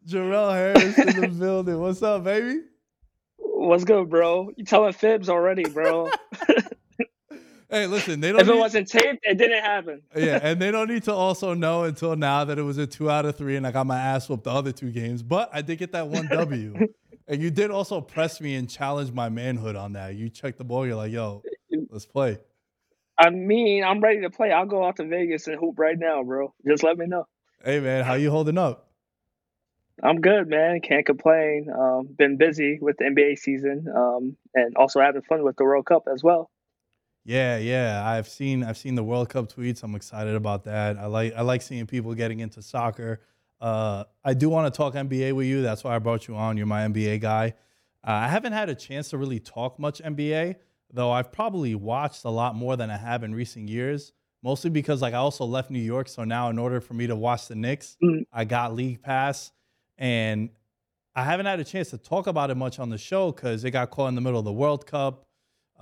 Jarrell 0.06 0.52
Harris 0.52 0.98
in 0.98 1.20
the 1.20 1.26
building. 1.26 1.80
What's 1.80 2.00
up, 2.00 2.22
baby? 2.22 2.60
What's 3.38 3.82
good, 3.82 4.08
bro? 4.08 4.50
You 4.56 4.64
telling 4.64 4.92
fibs 4.92 5.28
already, 5.28 5.64
bro? 5.64 6.08
Hey, 7.72 7.86
listen, 7.86 8.20
they 8.20 8.32
don't 8.32 8.42
if 8.42 8.48
it 8.48 8.52
need- 8.52 8.58
wasn't 8.60 8.86
taped, 8.86 9.20
it 9.22 9.38
didn't 9.38 9.62
happen. 9.64 10.02
yeah, 10.14 10.38
and 10.42 10.60
they 10.60 10.70
don't 10.70 10.88
need 10.90 11.04
to 11.04 11.12
also 11.14 11.54
know 11.54 11.84
until 11.84 12.14
now 12.16 12.44
that 12.44 12.58
it 12.58 12.62
was 12.62 12.76
a 12.76 12.86
two 12.86 13.10
out 13.10 13.24
of 13.24 13.34
three, 13.36 13.56
and 13.56 13.66
I 13.66 13.70
got 13.70 13.86
my 13.86 13.98
ass 13.98 14.28
whooped 14.28 14.44
the 14.44 14.50
other 14.50 14.72
two 14.72 14.90
games. 14.90 15.22
But 15.22 15.48
I 15.54 15.62
did 15.62 15.78
get 15.78 15.92
that 15.92 16.06
one 16.06 16.26
W, 16.28 16.74
and 17.28 17.40
you 17.40 17.50
did 17.50 17.70
also 17.70 18.02
press 18.02 18.42
me 18.42 18.56
and 18.56 18.68
challenge 18.68 19.10
my 19.12 19.30
manhood 19.30 19.74
on 19.74 19.94
that. 19.94 20.16
You 20.16 20.28
checked 20.28 20.58
the 20.58 20.64
ball, 20.64 20.86
you're 20.86 20.96
like, 20.96 21.12
"Yo, 21.12 21.42
let's 21.90 22.04
play." 22.04 22.38
I 23.16 23.30
mean, 23.30 23.84
I'm 23.84 24.00
ready 24.00 24.20
to 24.20 24.30
play. 24.30 24.52
I'll 24.52 24.66
go 24.66 24.84
out 24.84 24.96
to 24.96 25.04
Vegas 25.06 25.46
and 25.46 25.58
hoop 25.58 25.78
right 25.78 25.98
now, 25.98 26.22
bro. 26.24 26.52
Just 26.66 26.82
let 26.82 26.98
me 26.98 27.06
know. 27.06 27.26
Hey, 27.64 27.80
man, 27.80 28.04
how 28.04 28.14
you 28.14 28.30
holding 28.30 28.58
up? 28.58 28.90
I'm 30.02 30.20
good, 30.20 30.48
man. 30.48 30.80
Can't 30.80 31.06
complain. 31.06 31.68
Um, 31.74 32.08
been 32.18 32.36
busy 32.36 32.78
with 32.82 32.96
the 32.98 33.04
NBA 33.04 33.38
season, 33.38 33.86
um, 33.94 34.36
and 34.54 34.76
also 34.76 35.00
having 35.00 35.22
fun 35.22 35.42
with 35.42 35.56
the 35.56 35.64
World 35.64 35.86
Cup 35.86 36.04
as 36.12 36.22
well. 36.22 36.50
Yeah, 37.24 37.56
yeah, 37.58 38.02
I've 38.04 38.28
seen 38.28 38.64
I've 38.64 38.76
seen 38.76 38.96
the 38.96 39.04
World 39.04 39.28
Cup 39.28 39.48
tweets. 39.52 39.82
I'm 39.84 39.94
excited 39.94 40.34
about 40.34 40.64
that. 40.64 40.98
I 40.98 41.06
like 41.06 41.32
I 41.36 41.42
like 41.42 41.62
seeing 41.62 41.86
people 41.86 42.14
getting 42.14 42.40
into 42.40 42.62
soccer. 42.62 43.20
Uh, 43.60 44.04
I 44.24 44.34
do 44.34 44.48
want 44.48 44.72
to 44.72 44.76
talk 44.76 44.94
NBA 44.94 45.32
with 45.32 45.46
you. 45.46 45.62
That's 45.62 45.84
why 45.84 45.94
I 45.94 45.98
brought 46.00 46.26
you 46.26 46.34
on. 46.34 46.56
You're 46.56 46.66
my 46.66 46.82
NBA 46.82 47.20
guy. 47.20 47.54
Uh, 48.04 48.10
I 48.10 48.28
haven't 48.28 48.54
had 48.54 48.68
a 48.68 48.74
chance 48.74 49.10
to 49.10 49.18
really 49.18 49.38
talk 49.38 49.78
much 49.78 50.02
NBA, 50.02 50.56
though. 50.92 51.12
I've 51.12 51.30
probably 51.30 51.76
watched 51.76 52.24
a 52.24 52.30
lot 52.30 52.56
more 52.56 52.76
than 52.76 52.90
I 52.90 52.96
have 52.96 53.22
in 53.22 53.34
recent 53.34 53.68
years. 53.68 54.12
Mostly 54.42 54.70
because 54.70 55.00
like 55.00 55.14
I 55.14 55.18
also 55.18 55.44
left 55.44 55.70
New 55.70 55.78
York, 55.78 56.08
so 56.08 56.24
now 56.24 56.50
in 56.50 56.58
order 56.58 56.80
for 56.80 56.94
me 56.94 57.06
to 57.06 57.14
watch 57.14 57.46
the 57.46 57.54
Knicks, 57.54 57.96
Mm. 58.02 58.24
I 58.32 58.44
got 58.44 58.74
League 58.74 59.00
Pass, 59.00 59.52
and 59.98 60.50
I 61.14 61.24
haven't 61.24 61.46
had 61.46 61.60
a 61.60 61.64
chance 61.64 61.90
to 61.90 61.98
talk 61.98 62.26
about 62.26 62.50
it 62.50 62.56
much 62.56 62.80
on 62.80 62.88
the 62.90 62.98
show 62.98 63.30
because 63.30 63.64
it 63.64 63.70
got 63.70 63.90
caught 63.90 64.08
in 64.08 64.16
the 64.16 64.20
middle 64.20 64.40
of 64.40 64.44
the 64.44 64.52
World 64.52 64.86
Cup. 64.86 65.26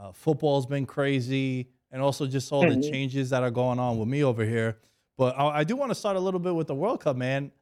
Uh, 0.00 0.12
football's 0.12 0.64
been 0.66 0.86
crazy, 0.86 1.68
and 1.90 2.00
also 2.00 2.26
just 2.26 2.50
all 2.52 2.64
the 2.64 2.76
Mhm. 2.76 2.90
changes 2.90 3.30
that 3.30 3.42
are 3.42 3.50
going 3.50 3.78
on 3.78 3.98
with 3.98 4.08
me 4.08 4.24
over 4.24 4.44
here. 4.44 4.78
But 5.18 5.38
I, 5.38 5.58
I 5.58 5.64
do 5.64 5.76
want 5.76 5.90
to 5.90 5.94
start 5.94 6.16
a 6.16 6.20
little 6.20 6.40
bit 6.40 6.54
with 6.54 6.68
the 6.68 6.74
World 6.74 7.00
Cup, 7.00 7.16
man. 7.16 7.52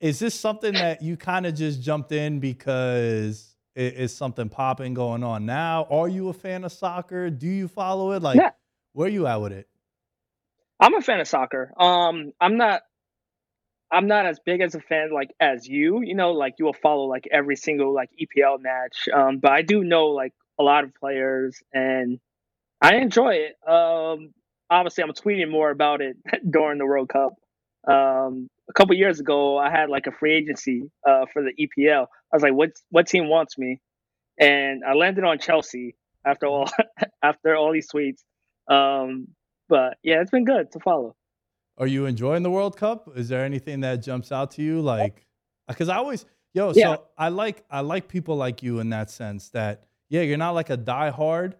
Is 0.00 0.18
this 0.20 0.38
something 0.38 0.78
that 0.78 1.02
you 1.02 1.16
kind 1.16 1.44
of 1.46 1.54
just 1.54 1.82
jumped 1.82 2.12
in 2.12 2.38
because 2.38 3.56
it 3.74 3.94
is 3.94 4.14
something 4.14 4.48
popping 4.48 4.94
going 4.94 5.24
on 5.24 5.44
now? 5.44 5.86
Are 5.90 6.08
you 6.08 6.28
a 6.28 6.32
fan 6.32 6.62
of 6.64 6.70
soccer? 6.72 7.30
Do 7.30 7.48
you 7.48 7.66
follow 7.66 8.12
it? 8.12 8.22
Like, 8.22 8.36
Yeah. 8.38 8.50
where 8.92 9.08
you 9.08 9.26
at 9.26 9.40
with 9.40 9.52
it? 9.52 9.68
I'm 10.78 10.94
a 10.94 11.00
fan 11.00 11.20
of 11.20 11.26
soccer. 11.26 11.72
Um, 11.76 12.32
I'm 12.40 12.56
not. 12.56 12.82
I'm 13.90 14.06
not 14.06 14.24
as 14.24 14.38
big 14.40 14.62
as 14.62 14.74
a 14.74 14.80
fan 14.80 15.10
like 15.12 15.34
as 15.38 15.68
you. 15.68 16.00
You 16.02 16.14
know, 16.14 16.32
like 16.32 16.54
you 16.58 16.64
will 16.64 16.72
follow 16.72 17.04
like 17.04 17.28
every 17.30 17.56
single 17.56 17.92
like 17.92 18.10
EPL 18.20 18.58
match. 18.60 19.08
Um, 19.12 19.38
but 19.38 19.52
I 19.52 19.62
do 19.62 19.84
know 19.84 20.06
like 20.06 20.32
a 20.58 20.62
lot 20.62 20.84
of 20.84 20.94
players, 20.94 21.60
and 21.72 22.18
I 22.80 22.96
enjoy 22.96 23.34
it. 23.34 23.54
Um, 23.68 24.32
obviously, 24.70 25.04
I'm 25.04 25.12
tweeting 25.12 25.50
more 25.50 25.70
about 25.70 26.00
it 26.00 26.16
during 26.50 26.78
the 26.78 26.86
World 26.86 27.08
Cup. 27.08 27.34
Um, 27.86 28.48
a 28.68 28.72
couple 28.74 28.94
years 28.94 29.18
ago, 29.20 29.58
I 29.58 29.70
had 29.70 29.88
like 29.90 30.06
a 30.06 30.12
free 30.12 30.34
agency 30.34 30.90
uh, 31.06 31.26
for 31.32 31.42
the 31.42 31.52
EPL. 31.58 32.02
I 32.32 32.36
was 32.36 32.42
like, 32.42 32.54
"What 32.54 32.70
what 32.90 33.06
team 33.06 33.28
wants 33.28 33.58
me?" 33.58 33.80
And 34.38 34.82
I 34.84 34.94
landed 34.94 35.24
on 35.24 35.38
Chelsea 35.38 35.94
after 36.24 36.46
all 36.46 36.68
after 37.22 37.54
all 37.56 37.72
these 37.72 37.88
tweets. 37.90 38.22
Um, 38.68 39.28
but 39.68 39.96
yeah, 40.02 40.20
it's 40.20 40.30
been 40.30 40.44
good 40.44 40.70
to 40.72 40.80
follow. 40.80 41.16
Are 41.78 41.86
you 41.86 42.06
enjoying 42.06 42.42
the 42.42 42.50
World 42.50 42.76
Cup? 42.76 43.08
Is 43.16 43.28
there 43.28 43.44
anything 43.44 43.80
that 43.80 43.96
jumps 44.02 44.30
out 44.30 44.52
to 44.52 44.62
you? 44.62 44.80
Like, 44.82 45.26
because 45.66 45.88
I 45.88 45.96
always, 45.96 46.26
yo, 46.52 46.72
Yeah. 46.74 46.96
so 46.96 47.04
I 47.18 47.30
like 47.30 47.64
I 47.70 47.80
like 47.80 48.06
people 48.08 48.36
like 48.36 48.62
you 48.62 48.78
in 48.78 48.90
that 48.90 49.10
sense 49.10 49.48
that 49.50 49.84
yeah, 50.12 50.20
you're 50.20 50.36
not 50.36 50.50
like 50.50 50.68
a 50.68 50.76
diehard, 50.76 51.54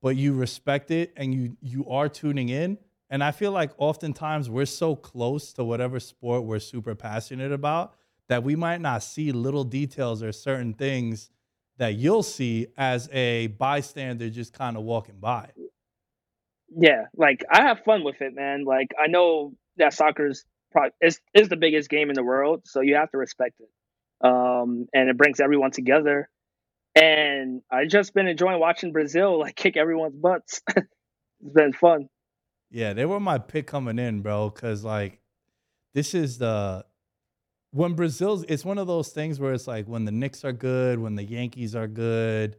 but 0.00 0.16
you 0.16 0.32
respect 0.32 0.90
it 0.90 1.12
and 1.14 1.34
you 1.34 1.58
you 1.60 1.86
are 1.90 2.08
tuning 2.08 2.48
in. 2.48 2.78
And 3.10 3.22
I 3.22 3.32
feel 3.32 3.52
like 3.52 3.70
oftentimes 3.76 4.48
we're 4.48 4.64
so 4.64 4.96
close 4.96 5.52
to 5.52 5.64
whatever 5.64 6.00
sport 6.00 6.44
we're 6.44 6.58
super 6.58 6.94
passionate 6.94 7.52
about 7.52 7.96
that 8.30 8.42
we 8.42 8.56
might 8.56 8.80
not 8.80 9.02
see 9.02 9.30
little 9.30 9.62
details 9.62 10.22
or 10.22 10.32
certain 10.32 10.72
things 10.72 11.28
that 11.76 11.96
you'll 11.96 12.22
see 12.22 12.68
as 12.78 13.10
a 13.12 13.48
bystander 13.48 14.30
just 14.30 14.54
kind 14.54 14.78
of 14.78 14.84
walking 14.84 15.18
by. 15.20 15.50
Yeah, 16.74 17.04
like 17.14 17.44
I 17.50 17.64
have 17.64 17.84
fun 17.84 18.04
with 18.04 18.22
it, 18.22 18.34
man. 18.34 18.64
Like 18.64 18.88
I 18.98 19.08
know 19.08 19.52
that 19.76 19.92
soccer's 19.92 20.46
probably 20.72 20.92
is 21.02 21.20
is 21.34 21.50
the 21.50 21.56
biggest 21.56 21.90
game 21.90 22.08
in 22.08 22.14
the 22.14 22.24
world, 22.24 22.62
so 22.64 22.80
you 22.80 22.94
have 22.94 23.10
to 23.10 23.18
respect 23.18 23.60
it. 23.60 23.68
Um, 24.26 24.88
and 24.94 25.10
it 25.10 25.18
brings 25.18 25.40
everyone 25.40 25.72
together. 25.72 26.30
And 26.98 27.62
I 27.70 27.84
just 27.86 28.12
been 28.12 28.26
enjoying 28.26 28.58
watching 28.58 28.92
Brazil 28.92 29.38
like 29.38 29.54
kick 29.54 29.76
everyone's 29.76 30.16
butts. 30.16 30.62
it's 30.76 31.54
been 31.54 31.72
fun. 31.72 32.08
Yeah, 32.70 32.92
they 32.92 33.06
were 33.06 33.20
my 33.20 33.38
pick 33.38 33.66
coming 33.66 33.98
in, 33.98 34.20
bro. 34.20 34.50
Cause 34.50 34.82
like 34.82 35.20
this 35.94 36.12
is 36.12 36.38
the 36.38 36.84
when 37.70 37.94
Brazil's 37.94 38.44
it's 38.48 38.64
one 38.64 38.78
of 38.78 38.86
those 38.86 39.10
things 39.10 39.38
where 39.38 39.52
it's 39.52 39.68
like 39.68 39.86
when 39.86 40.04
the 40.04 40.12
Knicks 40.12 40.44
are 40.44 40.52
good, 40.52 40.98
when 40.98 41.14
the 41.14 41.22
Yankees 41.22 41.76
are 41.76 41.86
good, 41.86 42.56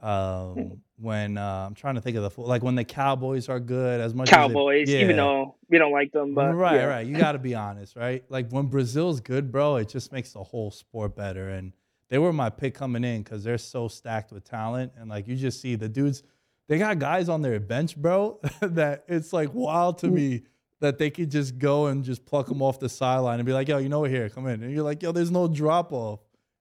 um, 0.00 0.80
when 0.96 1.36
uh, 1.36 1.66
I'm 1.66 1.74
trying 1.74 1.96
to 1.96 2.00
think 2.00 2.16
of 2.16 2.22
the 2.22 2.40
like 2.40 2.62
when 2.62 2.76
the 2.76 2.84
Cowboys 2.84 3.48
are 3.48 3.60
good 3.60 4.00
as 4.00 4.14
much 4.14 4.28
Cowboys, 4.28 4.88
as 4.88 4.94
it, 4.94 5.02
even 5.02 5.16
though 5.16 5.56
we 5.68 5.78
don't 5.78 5.92
like 5.92 6.12
them, 6.12 6.34
but 6.34 6.54
right, 6.54 6.76
yeah. 6.76 6.84
right. 6.84 7.06
You 7.06 7.16
got 7.16 7.32
to 7.32 7.38
be 7.38 7.54
honest, 7.56 7.96
right? 7.96 8.24
Like 8.28 8.50
when 8.50 8.66
Brazil's 8.66 9.20
good, 9.20 9.50
bro, 9.50 9.76
it 9.76 9.88
just 9.88 10.12
makes 10.12 10.32
the 10.32 10.42
whole 10.42 10.70
sport 10.70 11.16
better. 11.16 11.48
And 11.48 11.72
they 12.12 12.18
were 12.18 12.30
my 12.30 12.50
pick 12.50 12.74
coming 12.74 13.04
in 13.04 13.22
because 13.22 13.42
they're 13.42 13.56
so 13.56 13.88
stacked 13.88 14.32
with 14.32 14.44
talent. 14.44 14.92
And 14.98 15.08
like 15.08 15.26
you 15.26 15.34
just 15.34 15.62
see 15.62 15.76
the 15.76 15.88
dudes, 15.88 16.22
they 16.68 16.76
got 16.76 16.98
guys 16.98 17.30
on 17.30 17.40
their 17.40 17.58
bench, 17.58 17.96
bro, 17.96 18.38
that 18.60 19.04
it's 19.08 19.32
like 19.32 19.54
wild 19.54 19.96
to 20.00 20.08
me 20.08 20.42
that 20.80 20.98
they 20.98 21.08
could 21.08 21.30
just 21.30 21.56
go 21.56 21.86
and 21.86 22.04
just 22.04 22.26
pluck 22.26 22.48
them 22.48 22.60
off 22.60 22.78
the 22.78 22.90
sideline 22.90 23.38
and 23.38 23.46
be 23.46 23.54
like, 23.54 23.66
yo, 23.66 23.78
you 23.78 23.88
know 23.88 24.00
what? 24.00 24.10
Here, 24.10 24.28
come 24.28 24.46
in. 24.46 24.62
And 24.62 24.74
you're 24.74 24.82
like, 24.82 25.02
yo, 25.02 25.12
there's 25.12 25.30
no 25.30 25.48
drop 25.48 25.90
off. 25.90 26.20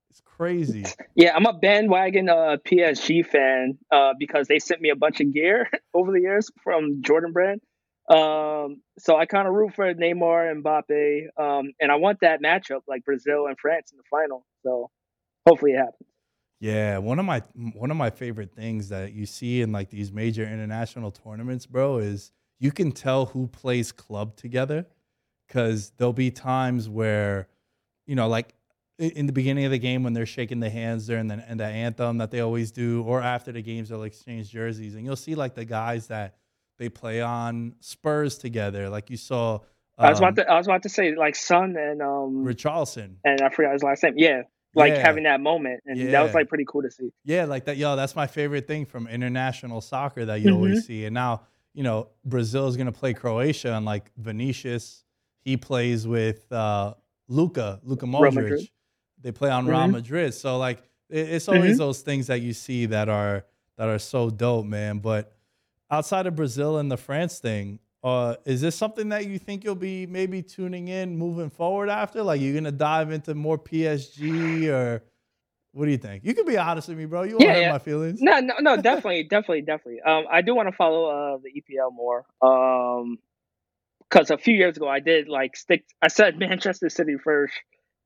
It's 0.09 0.21
crazy. 0.21 0.85
Yeah, 1.15 1.35
I'm 1.35 1.45
a 1.45 1.51
bandwagon 1.51 2.29
uh, 2.29 2.55
PSG 2.65 3.25
fan 3.25 3.77
uh, 3.91 4.13
because 4.17 4.47
they 4.47 4.59
sent 4.59 4.79
me 4.79 4.89
a 4.89 4.95
bunch 4.95 5.19
of 5.19 5.33
gear 5.33 5.69
over 5.93 6.13
the 6.13 6.21
years 6.21 6.49
from 6.63 7.01
Jordan 7.01 7.33
Brand. 7.33 7.59
Um, 8.09 8.81
so 8.97 9.17
I 9.17 9.25
kind 9.25 9.49
of 9.49 9.53
root 9.53 9.73
for 9.75 9.93
Neymar 9.93 10.49
and 10.49 10.63
Mbappe, 10.63 11.23
um, 11.37 11.73
and 11.81 11.91
I 11.91 11.95
want 11.95 12.21
that 12.21 12.41
matchup 12.41 12.83
like 12.87 13.03
Brazil 13.03 13.47
and 13.47 13.59
France 13.59 13.91
in 13.91 13.97
the 13.97 14.03
final. 14.09 14.45
So 14.63 14.89
hopefully 15.47 15.73
it 15.73 15.77
happens. 15.77 16.07
Yeah, 16.59 16.99
one 16.99 17.17
of 17.17 17.25
my 17.25 17.41
one 17.73 17.89
of 17.89 17.97
my 17.97 18.11
favorite 18.11 18.53
things 18.53 18.89
that 18.89 19.13
you 19.13 19.25
see 19.25 19.61
in 19.61 19.71
like 19.71 19.89
these 19.89 20.11
major 20.11 20.43
international 20.43 21.11
tournaments, 21.11 21.65
bro, 21.65 21.97
is 21.97 22.31
you 22.59 22.71
can 22.71 22.91
tell 22.91 23.25
who 23.25 23.47
plays 23.47 23.91
club 23.91 24.35
together 24.35 24.85
because 25.47 25.91
there'll 25.97 26.13
be 26.13 26.29
times 26.29 26.87
where, 26.87 27.47
you 28.05 28.15
know, 28.15 28.27
like 28.27 28.53
in 28.99 29.25
the 29.25 29.33
beginning 29.33 29.65
of 29.65 29.71
the 29.71 29.79
game 29.79 30.03
when 30.03 30.13
they're 30.13 30.27
shaking 30.27 30.59
the 30.59 30.69
hands 30.69 31.07
during 31.07 31.27
the 31.27 31.43
and 31.47 31.59
the 31.59 31.65
anthem 31.65 32.19
that 32.19 32.29
they 32.29 32.41
always 32.41 32.71
do, 32.71 33.01
or 33.03 33.21
after 33.21 33.51
the 33.51 33.63
games 33.63 33.89
they'll 33.89 34.03
exchange 34.03 34.51
jerseys, 34.51 34.93
and 34.93 35.03
you'll 35.03 35.15
see 35.15 35.33
like 35.33 35.55
the 35.55 35.65
guys 35.65 36.07
that 36.07 36.35
they 36.77 36.89
play 36.89 37.21
on 37.21 37.73
Spurs 37.79 38.37
together, 38.37 38.89
like 38.89 39.09
you 39.09 39.17
saw. 39.17 39.59
I 39.97 40.09
was 40.09 40.19
um, 40.19 40.25
about 40.25 40.35
to 40.35 40.51
I 40.51 40.57
was 40.57 40.67
about 40.67 40.83
to 40.83 40.89
say 40.89 41.15
like 41.15 41.35
Son 41.35 41.75
and 41.75 42.01
um 42.01 42.45
Richarlison. 42.45 43.15
and 43.23 43.41
I 43.41 43.49
forgot 43.49 43.73
his 43.73 43.81
last 43.83 44.03
name. 44.03 44.13
Yeah, 44.17 44.43
like 44.75 44.93
Yeah. 44.93 45.01
having 45.01 45.23
that 45.23 45.41
moment, 45.41 45.81
and 45.85 46.13
that 46.13 46.21
was 46.21 46.33
like 46.33 46.47
pretty 46.47 46.65
cool 46.67 46.81
to 46.81 46.91
see. 46.91 47.11
Yeah, 47.25 47.45
like 47.45 47.65
that. 47.65 47.77
Yo, 47.77 47.95
that's 47.95 48.15
my 48.15 48.27
favorite 48.27 48.67
thing 48.67 48.85
from 48.85 49.07
international 49.07 49.81
soccer 49.81 50.25
that 50.25 50.41
you 50.41 50.51
always 50.51 50.85
see. 50.85 51.05
And 51.05 51.13
now, 51.13 51.41
you 51.73 51.83
know, 51.83 52.09
Brazil 52.25 52.67
is 52.67 52.77
gonna 52.77 52.91
play 52.91 53.13
Croatia, 53.13 53.73
and 53.73 53.85
like 53.85 54.11
Vinicius, 54.17 55.03
he 55.41 55.57
plays 55.57 56.07
with 56.07 56.51
uh, 56.51 56.93
Luka, 57.27 57.79
Luka 57.83 58.05
Real 58.05 58.31
Modric. 58.31 58.69
They 59.21 59.31
play 59.31 59.49
on 59.49 59.65
Real 59.67 59.77
Mhm. 59.87 59.91
Madrid. 59.91 60.33
So 60.33 60.57
like, 60.57 60.79
it, 61.09 61.29
it's 61.29 61.47
always 61.47 61.77
those 61.77 62.01
things 62.01 62.27
that 62.27 62.41
you 62.41 62.53
see 62.53 62.85
that 62.87 63.09
are 63.09 63.45
that 63.77 63.87
are 63.89 63.99
so 63.99 64.29
dope, 64.29 64.65
man. 64.65 64.99
But 64.99 65.33
outside 65.89 66.27
of 66.27 66.35
Brazil 66.35 66.77
and 66.77 66.89
the 66.91 66.97
France 66.97 67.39
thing, 67.39 67.79
uh, 68.03 68.35
is 68.45 68.61
this 68.61 68.75
something 68.75 69.09
that 69.09 69.27
you 69.27 69.37
think 69.37 69.63
you'll 69.63 69.75
be 69.75 70.05
maybe 70.07 70.41
tuning 70.41 70.87
in 70.87 71.17
moving 71.17 71.49
forward 71.49 71.89
after? 71.89 72.23
Like, 72.23 72.41
you're 72.41 72.53
gonna 72.53 72.71
dive 72.71 73.11
into 73.11 73.35
more 73.35 73.57
PSG 73.57 74.67
or 74.69 75.03
what 75.73 75.85
do 75.85 75.91
you 75.91 75.97
think? 75.97 76.25
You 76.25 76.33
can 76.33 76.45
be 76.45 76.57
honest 76.57 76.89
with 76.89 76.97
me, 76.97 77.05
bro. 77.05 77.23
You 77.23 77.37
won't 77.39 77.47
Yeah, 77.47 77.53
hurt 77.53 77.61
yeah. 77.61 77.71
my 77.73 77.79
feelings. 77.79 78.19
No, 78.21 78.39
no, 78.39 78.55
no, 78.59 78.77
definitely, 78.77 79.23
definitely, 79.29 79.61
definitely. 79.61 80.01
Um, 80.01 80.25
I 80.29 80.41
do 80.41 80.53
want 80.55 80.67
to 80.69 80.75
follow 80.75 81.05
uh 81.05 81.37
the 81.37 81.49
EPL 81.61 81.93
more. 81.93 82.25
Um, 82.41 83.17
because 84.09 84.29
a 84.29 84.37
few 84.37 84.55
years 84.55 84.75
ago 84.75 84.87
I 84.89 84.99
did 84.99 85.29
like 85.29 85.55
stick. 85.55 85.85
I 86.01 86.07
said 86.09 86.37
Manchester 86.39 86.89
City 86.89 87.15
first, 87.23 87.53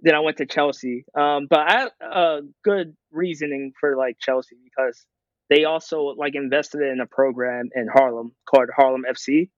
then 0.02 0.14
I 0.16 0.20
went 0.20 0.38
to 0.38 0.46
Chelsea. 0.46 1.06
Um, 1.18 1.48
but 1.50 1.60
I 1.60 1.72
had 1.80 1.90
a 2.02 2.40
good 2.64 2.96
reasoning 3.12 3.74
for 3.80 3.96
like 3.98 4.18
Chelsea 4.20 4.58
because 4.64 5.04
they 5.50 5.64
also 5.66 6.14
like 6.18 6.36
invested 6.36 6.82
in 6.82 7.00
a 7.00 7.08
program 7.08 7.70
in 7.76 7.88
Harlem 7.92 8.34
called 8.48 8.70
Harlem 8.76 9.06
FC. 9.10 9.50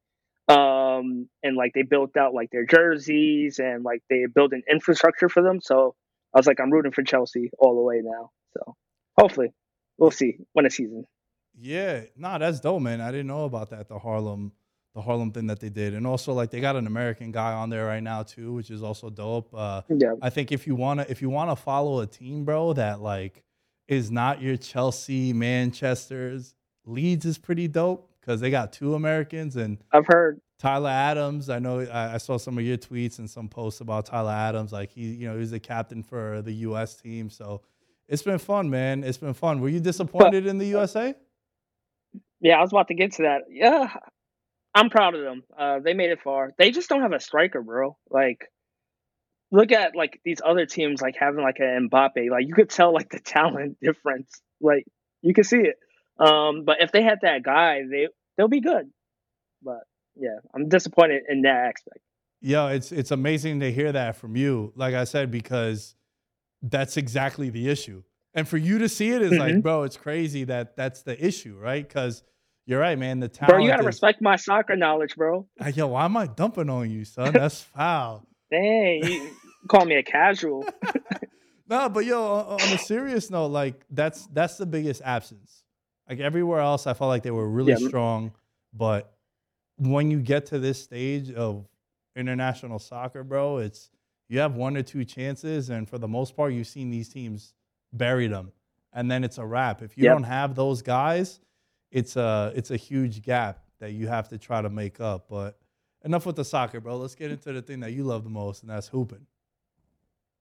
Um, 0.47 1.27
and 1.43 1.57
like 1.57 1.73
they 1.73 1.81
built 1.81 2.15
out 2.15 2.33
like 2.33 2.51
their 2.51 2.65
jerseys 2.65 3.59
and 3.59 3.83
like 3.83 4.01
they 4.09 4.25
built 4.33 4.53
an 4.53 4.63
infrastructure 4.69 5.27
for 5.27 5.43
them. 5.43 5.59
So 5.61 5.95
I 6.33 6.39
was 6.39 6.47
like, 6.47 6.59
I'm 6.61 6.71
rooting 6.71 6.93
for 6.93 7.03
Chelsea 7.03 7.49
all 7.59 7.75
the 7.75 7.81
way 7.81 8.01
now. 8.03 8.31
So 8.53 8.75
hopefully 9.19 9.53
we'll 9.97 10.11
see 10.11 10.37
when 10.53 10.63
the 10.63 10.69
season. 10.69 11.05
Yeah, 11.59 12.01
nah, 12.15 12.37
that's 12.37 12.59
dope, 12.59 12.81
man. 12.81 13.01
I 13.01 13.11
didn't 13.11 13.27
know 13.27 13.45
about 13.45 13.71
that. 13.71 13.89
The 13.89 13.97
Harlem, 13.99 14.53
the 14.95 15.01
Harlem 15.01 15.31
thing 15.31 15.47
that 15.47 15.59
they 15.59 15.69
did, 15.69 15.95
and 15.95 16.05
also 16.05 16.31
like 16.33 16.51
they 16.51 16.61
got 16.61 16.75
an 16.75 16.87
American 16.87 17.31
guy 17.31 17.53
on 17.53 17.69
there 17.69 17.85
right 17.85 18.03
now 18.03 18.23
too, 18.23 18.53
which 18.53 18.69
is 18.69 18.83
also 18.83 19.09
dope. 19.09 19.53
Uh, 19.53 19.81
Yeah. 19.89 20.13
I 20.21 20.29
think 20.29 20.51
if 20.51 20.67
you 20.67 20.75
wanna 20.75 21.05
if 21.09 21.21
you 21.21 21.29
wanna 21.29 21.55
follow 21.55 21.99
a 21.99 22.07
team, 22.07 22.45
bro, 22.45 22.73
that 22.73 23.01
like 23.01 23.43
is 23.87 24.11
not 24.11 24.41
your 24.41 24.55
Chelsea, 24.55 25.33
Manchester's, 25.33 26.53
Leeds 26.85 27.25
is 27.25 27.37
pretty 27.37 27.67
dope 27.67 28.06
because 28.27 28.41
they 28.41 28.51
got 28.51 28.73
two 28.73 28.95
Americans 28.95 29.55
and 29.55 29.77
I've 29.93 30.05
heard 30.05 30.41
Tyler 30.59 30.89
Adams. 30.89 31.49
I 31.49 31.59
know 31.59 31.79
I, 31.79 32.15
I 32.15 32.17
saw 32.17 32.37
some 32.37 32.57
of 32.57 32.65
your 32.65 32.77
tweets 32.77 33.19
and 33.19 33.29
some 33.29 33.47
posts 33.47 33.79
about 33.79 34.05
Tyler 34.05 34.33
Adams. 34.33 34.73
Like 34.73 34.91
he, 34.91 35.05
you 35.05 35.29
know, 35.29 35.39
he's 35.39 35.51
the 35.51 35.61
captain 35.61 36.03
for 36.03 36.41
the 36.41 36.51
U.S. 36.51 36.95
team. 36.95 37.29
So 37.29 37.61
it's 38.09 38.23
been 38.23 38.37
fun, 38.37 38.69
man. 38.69 39.05
It's 39.05 39.17
been 39.17 39.33
fun. 39.33 39.61
Were 39.61 39.69
you 39.69 39.79
disappointed 39.79 40.45
in 40.45 40.57
the 40.57 40.65
USA? 40.65 41.15
Yeah, 42.41 42.57
I 42.57 42.61
was 42.61 42.71
about 42.71 42.89
to 42.89 42.95
get 42.95 43.13
to 43.13 43.23
that. 43.23 43.43
Yeah, 43.49 43.95
I'm 44.75 44.89
proud 44.89 45.15
of 45.15 45.21
them. 45.21 45.43
Uh, 45.57 45.79
they 45.79 45.93
made 45.93 46.11
it 46.11 46.19
far. 46.21 46.51
They 46.57 46.71
just 46.71 46.89
don't 46.89 47.01
have 47.01 47.13
a 47.13 47.19
striker, 47.21 47.61
bro. 47.61 47.97
Like, 48.09 48.51
look 49.51 49.71
at 49.71 49.95
like 49.95 50.19
these 50.25 50.41
other 50.45 50.65
teams, 50.65 51.01
like 51.01 51.15
having 51.17 51.43
like 51.43 51.59
an 51.59 51.89
Mbappe. 51.89 52.29
Like, 52.29 52.45
you 52.45 52.53
could 52.53 52.69
tell 52.69 52.93
like 52.93 53.09
the 53.09 53.19
talent 53.25 53.77
difference. 53.81 54.41
Like, 54.59 54.85
you 55.21 55.33
can 55.33 55.45
see 55.45 55.59
it. 55.59 55.77
Um, 56.19 56.63
but 56.65 56.77
if 56.81 56.91
they 56.91 57.01
had 57.03 57.19
that 57.21 57.43
guy, 57.43 57.81
they 57.89 58.07
they'll 58.37 58.47
be 58.47 58.61
good. 58.61 58.89
But 59.61 59.81
yeah, 60.15 60.37
I'm 60.53 60.67
disappointed 60.69 61.23
in 61.29 61.41
that 61.43 61.55
aspect. 61.75 61.99
Yo, 62.41 62.67
it's 62.67 62.91
it's 62.91 63.11
amazing 63.11 63.59
to 63.61 63.71
hear 63.71 63.91
that 63.91 64.15
from 64.15 64.35
you. 64.35 64.71
Like 64.75 64.93
I 64.95 65.03
said, 65.03 65.31
because 65.31 65.95
that's 66.61 66.97
exactly 66.97 67.49
the 67.49 67.69
issue. 67.69 68.03
And 68.33 68.47
for 68.47 68.57
you 68.57 68.77
to 68.79 68.89
see 68.89 69.09
it 69.09 69.21
is 69.21 69.31
like, 69.33 69.55
Mhm. 69.55 69.63
bro, 69.63 69.83
it's 69.83 69.97
crazy 69.97 70.43
that 70.45 70.75
that's 70.75 71.01
the 71.01 71.23
issue, 71.25 71.57
right? 71.57 71.87
Because 71.87 72.23
you're 72.67 72.79
right, 72.79 72.97
man. 72.97 73.19
The 73.19 73.27
talent. 73.29 73.49
Bro, 73.55 73.63
you 73.63 73.67
gotta 73.69 73.81
is- 73.81 73.85
respect 73.87 74.21
my 74.21 74.35
soccer 74.35 74.75
knowledge, 74.75 75.15
bro. 75.15 75.47
Yo, 75.73 75.87
why 75.87 76.05
am 76.05 76.17
I 76.17 76.27
dumping 76.27 76.69
on 76.69 76.91
you, 76.91 77.05
son? 77.05 77.33
That's 77.33 77.61
foul. 77.61 78.27
Dang, 78.51 79.03
you 79.03 79.31
call 79.67 79.85
me 79.85 79.95
a 79.95 80.03
casual. 80.03 80.65
No, 81.69 81.89
but 81.89 82.05
yo, 82.05 82.23
on 82.23 82.61
a 82.61 82.77
serious 82.77 83.29
note, 83.29 83.47
like 83.47 83.83
that's 83.89 84.25
that's 84.27 84.55
the 84.55 84.65
biggest 84.65 85.01
absence. 85.03 85.63
Like 86.09 86.19
everywhere 86.19 86.59
else, 86.59 86.87
I 86.87 86.93
felt 86.93 87.09
like 87.09 87.23
they 87.23 87.31
were 87.31 87.49
really 87.49 87.71
Yeah. 87.73 87.87
strong, 87.87 88.31
but 88.73 89.13
when 89.77 90.09
you 90.11 90.19
get 90.21 90.45
to 90.47 90.59
this 90.59 90.81
stage 90.81 91.31
of 91.31 91.67
international 92.15 92.79
soccer, 92.79 93.23
bro, 93.23 93.57
it's 93.57 93.91
you 94.29 94.39
have 94.39 94.55
one 94.55 94.75
or 94.75 94.83
two 94.83 95.05
chances, 95.05 95.69
and 95.69 95.87
for 95.87 95.97
the 95.97 96.07
most 96.07 96.35
part, 96.35 96.53
you've 96.53 96.67
seen 96.67 96.89
these 96.89 97.09
teams 97.09 97.53
bury 97.93 98.27
them, 98.27 98.51
and 98.93 99.09
then 99.09 99.23
it's 99.23 99.37
a 99.37 99.45
wrap. 99.45 99.81
If 99.81 99.97
you 99.97 100.03
Yep. 100.05 100.13
don't 100.13 100.23
have 100.23 100.55
those 100.55 100.81
guys, 100.81 101.39
it's 101.91 102.15
a 102.15 102.51
it's 102.55 102.71
a 102.71 102.77
huge 102.77 103.21
gap 103.21 103.63
that 103.79 103.91
you 103.91 104.07
have 104.07 104.27
to 104.29 104.37
try 104.37 104.61
to 104.61 104.69
make 104.69 104.99
up. 104.99 105.27
But 105.29 105.59
enough 106.03 106.25
with 106.25 106.35
the 106.35 106.45
soccer, 106.45 106.79
bro. 106.81 106.97
Let's 106.97 107.15
get 107.15 107.31
into 107.31 107.53
the 107.53 107.61
thing 107.61 107.79
that 107.81 107.91
you 107.91 108.03
love 108.03 108.23
the 108.23 108.29
most, 108.29 108.63
and 108.63 108.69
that's 108.71 108.87
hooping. 108.87 109.25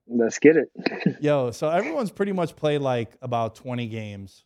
Let's 0.08 0.38
get 0.38 0.56
it. 0.56 0.70
Yo, 1.20 1.50
so 1.50 1.68
everyone's 1.68 2.10
pretty 2.10 2.32
much 2.32 2.54
played 2.56 2.80
like 2.80 3.16
about 3.22 3.54
20 3.56 3.86
games, 3.88 4.44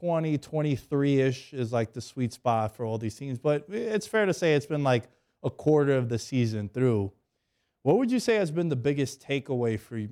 20, 0.00 0.38
23 0.38 1.20
ish 1.20 1.52
is 1.52 1.72
like 1.72 1.92
the 1.92 2.00
sweet 2.00 2.32
spot 2.32 2.76
for 2.76 2.84
all 2.84 2.98
these 2.98 3.14
teams. 3.14 3.38
But 3.38 3.64
it's 3.68 4.06
fair 4.06 4.26
to 4.26 4.34
say 4.34 4.54
it's 4.54 4.66
been 4.66 4.84
like 4.84 5.04
a 5.42 5.50
quarter 5.50 5.96
of 5.96 6.08
the 6.08 6.18
season 6.18 6.68
through. 6.68 7.12
What 7.82 7.98
would 7.98 8.10
you 8.10 8.20
say 8.20 8.34
has 8.36 8.50
been 8.50 8.68
the 8.68 8.76
biggest 8.76 9.26
takeaway 9.26 9.78
for 9.78 10.06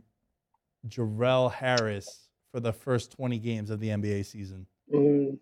Jarrell 0.87 1.53
Harris 1.53 2.29
for 2.53 2.61
the 2.61 2.73
first 2.73 3.13
20 3.13 3.39
games 3.39 3.71
of 3.71 3.81
the 3.81 3.89
NBA 3.89 4.25
season? 4.27 4.67
Mm, 4.93 5.39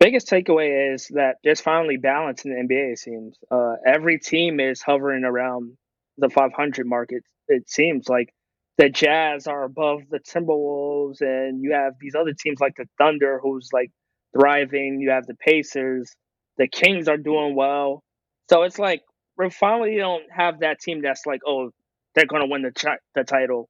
biggest 0.00 0.28
takeaway 0.28 0.94
is 0.94 1.08
that 1.14 1.36
there's 1.44 1.60
finally 1.60 1.96
balance 1.96 2.44
in 2.44 2.50
the 2.50 2.56
NBA. 2.56 2.92
It 2.92 2.98
seems 2.98 3.36
uh, 3.50 3.76
every 3.86 4.18
team 4.18 4.58
is 4.58 4.82
hovering 4.82 5.24
around 5.24 5.76
the 6.18 6.28
500 6.28 6.86
mark. 6.86 7.10
It, 7.12 7.22
it 7.48 7.70
seems 7.70 8.08
like 8.08 8.34
the 8.78 8.88
Jazz 8.88 9.46
are 9.46 9.64
above 9.64 10.02
the 10.10 10.18
Timberwolves, 10.18 11.20
and 11.20 11.62
you 11.62 11.72
have 11.72 11.94
these 12.00 12.14
other 12.14 12.32
teams 12.32 12.60
like 12.60 12.76
the 12.76 12.86
Thunder, 12.98 13.38
who's 13.42 13.68
like 13.72 13.90
thriving. 14.32 15.00
You 15.00 15.10
have 15.10 15.26
the 15.26 15.34
Pacers. 15.34 16.14
The 16.58 16.68
Kings 16.68 17.08
are 17.08 17.16
doing 17.16 17.54
well. 17.54 18.02
So 18.50 18.62
it's 18.62 18.78
like 18.78 19.02
we 19.36 19.50
finally 19.50 19.96
don't 19.96 20.24
have 20.30 20.60
that 20.60 20.80
team 20.80 21.02
that's 21.02 21.26
like, 21.26 21.40
oh, 21.46 21.70
they're 22.14 22.26
to 22.26 22.46
win 22.46 22.62
the 22.62 22.98
the 23.14 23.24
title. 23.24 23.68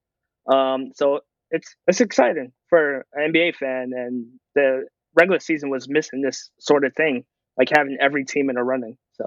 Um, 0.53 0.91
so 0.95 1.21
it's 1.51 1.75
it's 1.87 2.01
exciting 2.01 2.53
for 2.69 3.07
an 3.13 3.33
NBA 3.33 3.57
fan, 3.57 3.93
and 3.95 4.27
the 4.55 4.87
regular 5.15 5.41
season 5.41 5.71
was 5.71 5.89
missing 5.89 6.23
this 6.23 6.51
sort 6.59 6.85
of 6.85 6.95
thing, 6.95 7.25
like 7.57 7.69
having 7.71 7.99
every 8.01 8.25
team 8.25 8.51
in 8.51 8.57
a 8.57 8.65
running. 8.65 8.97
So 9.13 9.27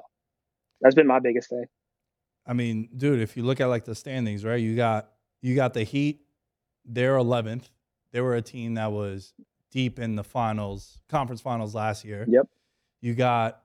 that's 0.82 0.95
been 0.95 1.07
my 1.07 1.19
biggest 1.19 1.49
thing. 1.49 1.65
I 2.47 2.53
mean, 2.53 2.89
dude, 2.95 3.21
if 3.21 3.38
you 3.38 3.43
look 3.43 3.61
at 3.61 3.67
like 3.67 3.86
the 3.86 3.95
standings, 3.95 4.43
right? 4.43 4.59
You 4.59 4.76
got 4.76 5.09
you 5.45 5.55
got 5.55 5.73
the 5.73 5.83
Heat, 5.83 6.21
they're 6.83 7.17
11th. 7.17 7.69
They 8.11 8.21
were 8.21 8.35
a 8.35 8.41
team 8.41 8.75
that 8.75 8.91
was 8.91 9.33
deep 9.71 9.99
in 9.99 10.15
the 10.15 10.23
finals, 10.23 10.97
conference 11.07 11.41
finals 11.41 11.75
last 11.75 12.03
year. 12.03 12.25
Yep. 12.27 12.47
You 13.01 13.13
got 13.13 13.61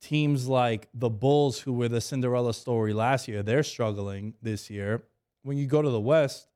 teams 0.00 0.48
like 0.48 0.88
the 0.94 1.08
Bulls, 1.08 1.60
who 1.60 1.74
were 1.74 1.88
the 1.88 2.00
Cinderella 2.00 2.52
story 2.52 2.92
last 2.92 3.28
year. 3.28 3.44
They're 3.44 3.62
struggling 3.62 4.34
this 4.42 4.68
year. 4.68 5.04
When 5.42 5.56
you 5.56 5.66
go 5.66 5.80
to 5.80 5.90
the 5.90 6.00
West, 6.00 6.48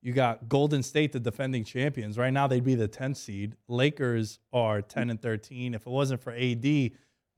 you 0.00 0.14
got 0.14 0.48
Golden 0.48 0.82
State, 0.82 1.12
the 1.12 1.20
defending 1.20 1.64
champions. 1.64 2.16
Right 2.16 2.32
now, 2.32 2.46
they'd 2.46 2.64
be 2.64 2.74
the 2.74 2.88
10th 2.88 3.16
seed. 3.16 3.54
Lakers 3.68 4.38
are 4.52 4.80
10 4.80 5.10
and 5.10 5.20
13. 5.20 5.74
If 5.74 5.82
it 5.82 5.90
wasn't 5.90 6.22
for 6.22 6.32
AD 6.32 6.92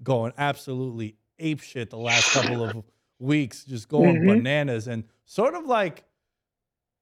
going 0.04 0.32
absolutely 0.38 1.16
ape 1.40 1.60
shit 1.60 1.90
the 1.90 1.98
last 1.98 2.30
couple 2.30 2.62
of 2.62 2.84
weeks, 3.18 3.64
just 3.64 3.88
going 3.88 4.16
mm-hmm. 4.16 4.28
bananas 4.28 4.86
and 4.86 5.02
sort 5.24 5.54
of 5.54 5.66
like 5.66 6.04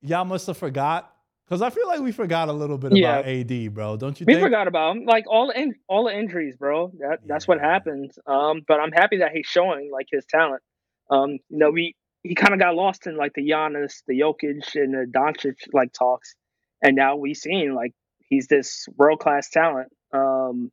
y'all 0.06 0.24
must 0.24 0.46
have 0.46 0.56
forgot 0.56 1.12
because 1.46 1.62
I 1.62 1.70
feel 1.70 1.86
like 1.86 2.00
we 2.00 2.10
forgot 2.10 2.48
a 2.48 2.52
little 2.52 2.76
bit 2.76 2.96
yeah. 2.96 3.18
about 3.18 3.30
AD, 3.30 3.74
bro. 3.74 3.96
Don't 3.96 4.18
you? 4.18 4.26
We 4.26 4.34
think? 4.34 4.44
forgot 4.44 4.66
about 4.66 4.96
him. 4.96 5.04
Like 5.04 5.24
all 5.28 5.50
in, 5.50 5.74
all 5.88 6.04
the 6.04 6.16
injuries, 6.16 6.56
bro. 6.56 6.92
That 6.98 7.20
that's 7.26 7.46
what 7.46 7.60
happened. 7.60 8.12
Um, 8.26 8.62
but 8.66 8.80
I'm 8.80 8.92
happy 8.92 9.18
that 9.18 9.32
he's 9.32 9.46
showing 9.46 9.90
like 9.92 10.06
his 10.10 10.24
talent. 10.26 10.62
Um, 11.10 11.32
you 11.48 11.58
know, 11.58 11.70
we 11.70 11.94
he 12.24 12.34
kind 12.34 12.52
of 12.52 12.58
got 12.58 12.74
lost 12.74 13.06
in 13.06 13.16
like 13.16 13.32
the 13.34 13.48
Giannis, 13.48 14.02
the 14.08 14.18
Jokic, 14.18 14.74
and 14.74 14.94
the 14.94 15.06
Doncic 15.08 15.56
like 15.72 15.92
talks, 15.92 16.34
and 16.82 16.96
now 16.96 17.16
we 17.16 17.34
seen 17.34 17.74
like 17.74 17.92
he's 18.28 18.48
this 18.48 18.86
world 18.96 19.20
class 19.20 19.48
talent. 19.48 19.92
Um, 20.12 20.72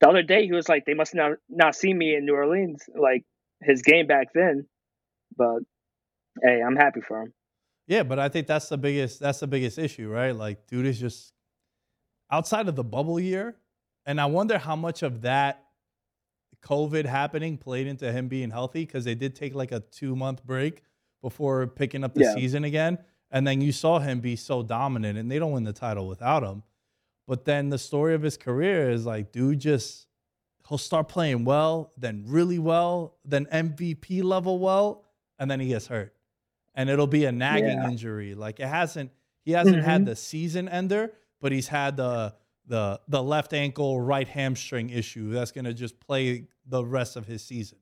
the 0.00 0.08
other 0.08 0.22
day 0.22 0.46
he 0.46 0.52
was 0.52 0.68
like, 0.68 0.84
they 0.86 0.94
must 0.94 1.14
not 1.14 1.32
not 1.50 1.74
see 1.74 1.92
me 1.92 2.14
in 2.14 2.24
New 2.24 2.34
Orleans, 2.34 2.82
like 2.98 3.24
his 3.62 3.82
game 3.82 4.06
back 4.06 4.28
then. 4.34 4.66
But 5.36 5.58
hey, 6.42 6.62
I'm 6.66 6.76
happy 6.76 7.00
for 7.00 7.22
him. 7.22 7.34
Yeah, 7.88 8.02
but 8.02 8.18
I 8.18 8.28
think 8.28 8.46
that's 8.46 8.68
the 8.68 8.76
biggest 8.76 9.18
that's 9.18 9.40
the 9.40 9.46
biggest 9.46 9.78
issue, 9.78 10.10
right? 10.10 10.36
Like, 10.36 10.66
dude 10.66 10.84
is 10.84 11.00
just 11.00 11.32
outside 12.30 12.68
of 12.68 12.76
the 12.76 12.84
bubble 12.84 13.18
year, 13.18 13.56
and 14.04 14.20
I 14.20 14.26
wonder 14.26 14.58
how 14.58 14.76
much 14.76 15.02
of 15.02 15.22
that 15.22 15.64
COVID 16.62 17.06
happening 17.06 17.56
played 17.56 17.86
into 17.86 18.12
him 18.12 18.28
being 18.28 18.50
healthy 18.50 18.84
because 18.84 19.06
they 19.06 19.14
did 19.14 19.34
take 19.34 19.54
like 19.54 19.72
a 19.72 19.80
two 19.80 20.14
month 20.14 20.44
break 20.44 20.82
before 21.22 21.66
picking 21.66 22.04
up 22.04 22.12
the 22.12 22.24
yeah. 22.24 22.34
season 22.34 22.64
again, 22.64 22.98
and 23.30 23.46
then 23.46 23.62
you 23.62 23.72
saw 23.72 23.98
him 23.98 24.20
be 24.20 24.36
so 24.36 24.62
dominant, 24.62 25.18
and 25.18 25.30
they 25.30 25.38
don't 25.38 25.52
win 25.52 25.64
the 25.64 25.72
title 25.72 26.06
without 26.06 26.42
him. 26.42 26.62
But 27.26 27.46
then 27.46 27.70
the 27.70 27.78
story 27.78 28.14
of 28.14 28.20
his 28.20 28.36
career 28.36 28.90
is 28.90 29.06
like, 29.06 29.32
dude, 29.32 29.60
just 29.60 30.08
he'll 30.68 30.76
start 30.76 31.08
playing 31.08 31.46
well, 31.46 31.90
then 31.96 32.24
really 32.26 32.58
well, 32.58 33.16
then 33.24 33.46
MVP 33.46 34.22
level 34.22 34.58
well, 34.58 35.06
and 35.38 35.50
then 35.50 35.58
he 35.58 35.68
gets 35.68 35.86
hurt 35.86 36.14
and 36.78 36.88
it'll 36.88 37.08
be 37.08 37.24
a 37.24 37.32
nagging 37.32 37.82
yeah. 37.82 37.90
injury. 37.90 38.36
Like 38.36 38.60
it 38.60 38.68
hasn't 38.68 39.10
he 39.44 39.50
hasn't 39.52 39.78
mm-hmm. 39.78 39.84
had 39.84 40.06
the 40.06 40.14
season 40.14 40.68
ender, 40.68 41.12
but 41.40 41.50
he's 41.50 41.66
had 41.66 41.96
the 41.96 42.34
the 42.66 43.00
the 43.08 43.22
left 43.22 43.52
ankle, 43.52 44.00
right 44.00 44.28
hamstring 44.28 44.88
issue 44.88 45.32
that's 45.32 45.50
gonna 45.50 45.74
just 45.74 45.98
play 45.98 46.46
the 46.66 46.84
rest 46.84 47.16
of 47.16 47.26
his 47.26 47.42
season. 47.42 47.78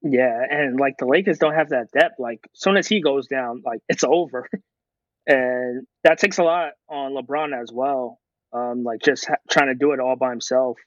Yeah, 0.00 0.40
and 0.48 0.78
like 0.78 0.94
the 0.98 1.06
Lakers 1.06 1.38
don't 1.38 1.54
have 1.54 1.70
that 1.70 1.90
depth. 1.90 2.20
Like 2.20 2.38
as 2.54 2.60
soon 2.60 2.76
as 2.76 2.86
he 2.86 3.02
goes 3.02 3.26
down, 3.26 3.62
like 3.66 3.80
it's 3.88 4.04
over, 4.04 4.48
and 5.26 5.86
that 6.04 6.18
takes 6.18 6.38
a 6.38 6.44
lot 6.44 6.70
on 6.88 7.14
LeBron 7.14 7.60
as 7.60 7.72
well. 7.72 8.20
Um, 8.52 8.84
like 8.84 9.00
just 9.00 9.26
ha- 9.26 9.42
trying 9.50 9.68
to 9.68 9.74
do 9.74 9.90
it 9.90 9.98
all 9.98 10.14
by 10.14 10.30
himself. 10.30 10.78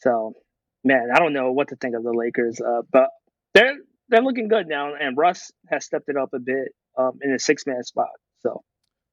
So, 0.00 0.34
man, 0.84 1.08
I 1.14 1.18
don't 1.18 1.32
know 1.32 1.50
what 1.50 1.68
to 1.68 1.76
think 1.76 1.96
of 1.96 2.02
the 2.02 2.12
Lakers, 2.12 2.60
uh, 2.60 2.82
but 2.92 3.08
they're 3.54 3.74
they're 4.08 4.22
looking 4.22 4.48
good 4.48 4.66
now, 4.68 4.94
and 4.94 5.16
Russ 5.16 5.50
has 5.68 5.84
stepped 5.84 6.08
it 6.08 6.16
up 6.16 6.30
a 6.32 6.38
bit 6.38 6.68
um, 6.96 7.18
in 7.22 7.32
a 7.32 7.38
six 7.38 7.66
man 7.66 7.82
spot. 7.82 8.08
So, 8.40 8.62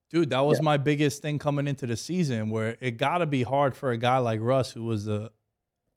dude, 0.09 0.29
that 0.29 0.39
was 0.39 0.59
yeah. 0.59 0.63
my 0.63 0.77
biggest 0.77 1.21
thing 1.21 1.39
coming 1.39 1.67
into 1.67 1.85
the 1.85 1.97
season, 1.97 2.49
where 2.49 2.77
it 2.79 2.91
got 2.91 3.19
to 3.19 3.25
be 3.25 3.43
hard 3.43 3.75
for 3.75 3.91
a 3.91 3.97
guy 3.97 4.17
like 4.19 4.39
Russ, 4.41 4.71
who 4.71 4.83
was 4.83 5.05
the 5.05 5.31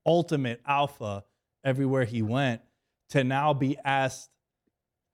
ultimate 0.04 0.60
alpha 0.66 1.24
everywhere 1.64 2.04
he 2.04 2.22
went, 2.22 2.62
to 3.10 3.24
now 3.24 3.54
be 3.54 3.76
asked 3.84 4.30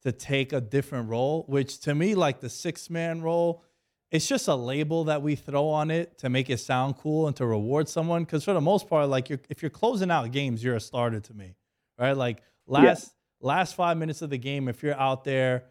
to 0.02 0.12
take 0.12 0.52
a 0.52 0.60
different 0.60 1.08
role. 1.08 1.44
Which 1.48 1.80
to 1.80 1.94
me, 1.94 2.14
like 2.14 2.40
the 2.40 2.50
six 2.50 2.88
man 2.88 3.20
role, 3.20 3.62
it's 4.10 4.26
just 4.26 4.48
a 4.48 4.54
label 4.54 5.04
that 5.04 5.22
we 5.22 5.34
throw 5.34 5.68
on 5.68 5.90
it 5.90 6.18
to 6.18 6.30
make 6.30 6.48
it 6.48 6.58
sound 6.58 6.96
cool 6.96 7.26
and 7.26 7.36
to 7.36 7.46
reward 7.46 7.88
someone. 7.88 8.24
Because 8.24 8.44
for 8.44 8.54
the 8.54 8.60
most 8.60 8.88
part, 8.88 9.08
like 9.08 9.28
you're, 9.28 9.40
if 9.50 9.62
you're 9.62 9.70
closing 9.70 10.10
out 10.10 10.30
games, 10.32 10.62
you're 10.62 10.76
a 10.76 10.80
starter 10.80 11.20
to 11.20 11.34
me, 11.34 11.54
right? 11.98 12.16
Like 12.16 12.42
last. 12.66 13.14
Last 13.44 13.74
five 13.74 13.96
minutes 13.98 14.22
of 14.22 14.30
the 14.30 14.38
game, 14.38 14.68
if 14.68 14.82
you're 14.82 14.98
out 14.98 15.24
there, 15.24 15.64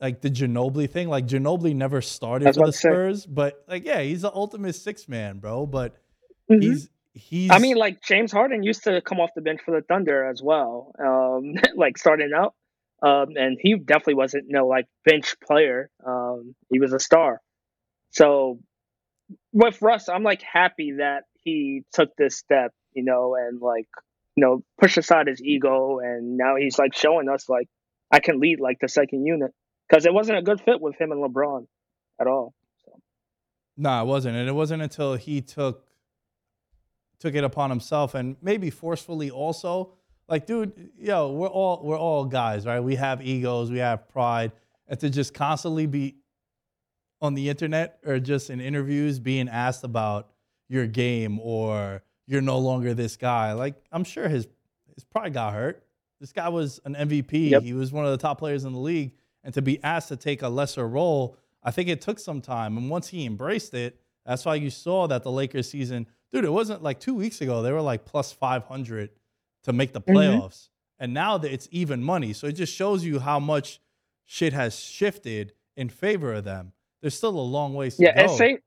like 0.00 0.20
the 0.20 0.30
Ginobili 0.30 0.90
thing, 0.90 1.08
like 1.08 1.26
Ginobili 1.26 1.74
never 1.74 2.00
started 2.00 2.54
for 2.54 2.66
the 2.66 2.72
Spurs, 2.72 3.24
say. 3.24 3.30
but 3.30 3.64
like, 3.68 3.84
yeah, 3.84 4.00
he's 4.00 4.22
the 4.22 4.32
ultimate 4.32 4.74
six 4.74 5.08
man, 5.08 5.38
bro. 5.38 5.66
But 5.66 5.96
mm-hmm. 6.50 6.60
he's 6.60 6.88
he's. 7.12 7.50
I 7.50 7.58
mean, 7.58 7.76
like 7.76 8.00
James 8.02 8.32
Harden 8.32 8.62
used 8.62 8.84
to 8.84 9.00
come 9.02 9.20
off 9.20 9.30
the 9.34 9.42
bench 9.42 9.60
for 9.64 9.72
the 9.72 9.82
Thunder 9.82 10.24
as 10.24 10.40
well, 10.42 10.92
um, 10.98 11.54
like 11.76 11.98
starting 11.98 12.30
out, 12.34 12.54
um, 13.02 13.36
and 13.36 13.58
he 13.60 13.76
definitely 13.76 14.14
wasn't 14.14 14.44
no 14.48 14.66
like 14.66 14.86
bench 15.04 15.34
player. 15.46 15.90
Um, 16.06 16.54
he 16.70 16.78
was 16.78 16.92
a 16.92 17.00
star. 17.00 17.40
So 18.10 18.60
with 19.52 19.82
Russ, 19.82 20.08
I'm 20.08 20.22
like 20.22 20.42
happy 20.42 20.92
that 20.98 21.24
he 21.34 21.82
took 21.92 22.16
this 22.16 22.38
step, 22.38 22.72
you 22.94 23.04
know, 23.04 23.34
and 23.34 23.60
like 23.60 23.88
you 24.38 24.44
know, 24.44 24.62
push 24.80 24.96
aside 24.96 25.26
his 25.26 25.42
ego, 25.42 25.98
and 25.98 26.36
now 26.36 26.54
he's 26.54 26.78
like 26.78 26.94
showing 26.94 27.28
us 27.28 27.48
like 27.48 27.66
I 28.12 28.20
can 28.20 28.38
lead 28.38 28.60
like 28.60 28.76
the 28.80 28.86
second 28.86 29.26
unit 29.26 29.50
because 29.88 30.06
it 30.06 30.14
wasn't 30.14 30.38
a 30.38 30.42
good 30.42 30.60
fit 30.60 30.80
with 30.80 30.94
him 30.94 31.10
and 31.10 31.20
LeBron 31.20 31.66
at 32.20 32.28
all. 32.28 32.54
So. 32.84 32.92
No, 33.76 33.90
nah, 33.90 34.02
it 34.02 34.06
wasn't, 34.06 34.36
and 34.36 34.48
it 34.48 34.52
wasn't 34.52 34.80
until 34.80 35.16
he 35.16 35.40
took 35.40 35.84
took 37.18 37.34
it 37.34 37.42
upon 37.42 37.68
himself 37.68 38.14
and 38.14 38.36
maybe 38.40 38.70
forcefully 38.70 39.28
also. 39.28 39.94
Like, 40.28 40.46
dude, 40.46 40.90
yo, 40.96 41.32
we're 41.32 41.48
all 41.48 41.80
we're 41.82 41.98
all 41.98 42.24
guys, 42.24 42.64
right? 42.64 42.78
We 42.78 42.94
have 42.94 43.20
egos, 43.20 43.72
we 43.72 43.78
have 43.78 44.08
pride, 44.08 44.52
and 44.86 45.00
to 45.00 45.10
just 45.10 45.34
constantly 45.34 45.86
be 45.86 46.14
on 47.20 47.34
the 47.34 47.48
internet 47.48 47.98
or 48.06 48.20
just 48.20 48.50
in 48.50 48.60
interviews 48.60 49.18
being 49.18 49.48
asked 49.48 49.82
about 49.82 50.28
your 50.68 50.86
game 50.86 51.40
or 51.40 52.04
you're 52.28 52.42
no 52.42 52.58
longer 52.58 52.94
this 52.94 53.16
guy. 53.16 53.54
Like 53.54 53.74
I'm 53.90 54.04
sure 54.04 54.28
his 54.28 54.46
his 54.94 55.04
pride 55.04 55.32
got 55.32 55.54
hurt. 55.54 55.82
This 56.20 56.32
guy 56.32 56.48
was 56.48 56.80
an 56.84 56.94
MVP. 56.94 57.50
Yep. 57.50 57.62
He 57.62 57.72
was 57.72 57.92
one 57.92 58.04
of 58.04 58.10
the 58.10 58.18
top 58.18 58.38
players 58.38 58.64
in 58.64 58.72
the 58.72 58.78
league, 58.78 59.12
and 59.42 59.54
to 59.54 59.62
be 59.62 59.82
asked 59.82 60.08
to 60.08 60.16
take 60.16 60.42
a 60.42 60.48
lesser 60.48 60.86
role, 60.86 61.36
I 61.62 61.70
think 61.70 61.88
it 61.88 62.00
took 62.00 62.18
some 62.18 62.40
time. 62.40 62.76
And 62.76 62.90
once 62.90 63.08
he 63.08 63.24
embraced 63.24 63.74
it, 63.74 64.00
that's 64.26 64.44
why 64.44 64.56
you 64.56 64.70
saw 64.70 65.06
that 65.06 65.22
the 65.22 65.30
Lakers 65.32 65.70
season, 65.70 66.06
dude. 66.32 66.44
It 66.44 66.52
wasn't 66.52 66.82
like 66.82 67.00
two 67.00 67.14
weeks 67.14 67.40
ago 67.40 67.62
they 67.62 67.72
were 67.72 67.80
like 67.80 68.04
plus 68.04 68.30
500 68.30 69.10
to 69.64 69.72
make 69.72 69.92
the 69.92 70.00
mm-hmm. 70.00 70.16
playoffs, 70.16 70.44
mm-hmm. 70.44 71.04
and 71.04 71.14
now 71.14 71.38
that 71.38 71.52
it's 71.52 71.68
even 71.70 72.02
money. 72.02 72.32
So 72.34 72.46
it 72.46 72.52
just 72.52 72.74
shows 72.74 73.04
you 73.04 73.18
how 73.18 73.40
much 73.40 73.80
shit 74.26 74.52
has 74.52 74.78
shifted 74.78 75.54
in 75.76 75.88
favor 75.88 76.34
of 76.34 76.44
them. 76.44 76.72
There's 77.00 77.14
still 77.14 77.30
a 77.30 77.40
long 77.40 77.74
ways 77.74 77.96
to 77.96 78.02
yeah, 78.02 78.26
go. 78.26 78.32
Yeah, 78.32 78.36
say, 78.36 78.58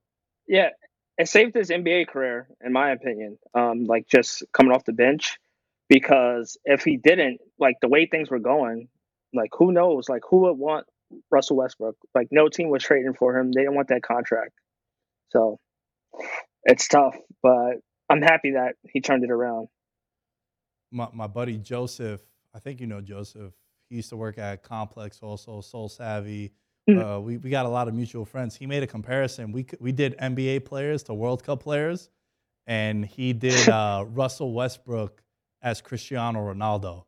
yeah, 0.48 0.70
it 1.22 1.28
saved 1.28 1.54
his 1.54 1.70
NBA 1.70 2.08
career, 2.08 2.48
in 2.66 2.74
my 2.74 2.90
opinion. 2.92 3.38
Um, 3.54 3.86
like 3.86 4.08
just 4.08 4.44
coming 4.54 4.74
off 4.74 4.86
the 4.86 4.92
bench, 4.92 5.38
because 5.88 6.58
if 6.66 6.84
he 6.84 6.98
didn't, 6.98 7.40
like 7.60 7.76
the 7.80 7.88
way 7.88 8.08
things 8.08 8.32
were 8.32 8.40
going, 8.40 8.88
like 9.32 9.52
who 9.54 9.72
knows, 9.72 10.10
like 10.10 10.24
who 10.28 10.38
would 10.42 10.58
want 10.58 10.88
Russell 11.30 11.58
Westbrook? 11.58 11.96
Like 12.16 12.30
no 12.32 12.50
team 12.50 12.70
was 12.70 12.84
trading 12.84 13.14
for 13.14 13.38
him. 13.38 13.52
They 13.52 13.62
didn't 13.62 13.76
want 13.76 13.90
that 13.90 14.02
contract, 14.02 14.54
so 15.30 15.60
it's 16.64 16.88
tough. 16.88 17.16
but 17.44 17.74
I'm 18.10 18.24
happy 18.24 18.54
that 18.54 18.74
he 18.92 19.00
turned 19.00 19.24
it 19.24 19.30
around. 19.30 19.68
My 20.92 21.08
my 21.14 21.28
buddy 21.28 21.58
Joseph, 21.60 22.22
I 22.54 22.58
think 22.58 22.82
you 22.82 22.88
know 22.88 23.00
Joseph. 23.00 23.54
He 23.90 23.98
used 23.98 24.10
to 24.10 24.18
work 24.18 24.40
at 24.40 24.64
Complex, 24.64 25.20
also 25.22 25.62
Sole 25.62 25.90
Savy. 25.90 26.54
Mhm. 26.98 27.18
Uh, 27.18 27.20
we 27.22 27.38
we 27.38 27.50
got 27.50 27.66
a 27.66 27.70
lot 27.70 27.88
of 27.88 27.94
mutual 27.94 28.26
friends. 28.26 28.56
He 28.56 28.66
made 28.68 28.84
a 28.84 28.88
comparison. 28.88 29.52
We 29.52 29.66
we 29.80 29.92
did 29.92 30.16
NBA 30.18 30.66
players 30.66 31.04
to 31.04 31.14
World 31.14 31.44
Cup 31.44 31.62
players, 31.62 32.10
and 32.68 33.06
he 33.06 33.34
did 33.34 33.68
uh, 33.70 34.06
Russell 34.08 34.54
Westbrook 34.54 35.22
as 35.62 35.82
Cristiano 35.82 36.40
Ronaldo. 36.40 37.04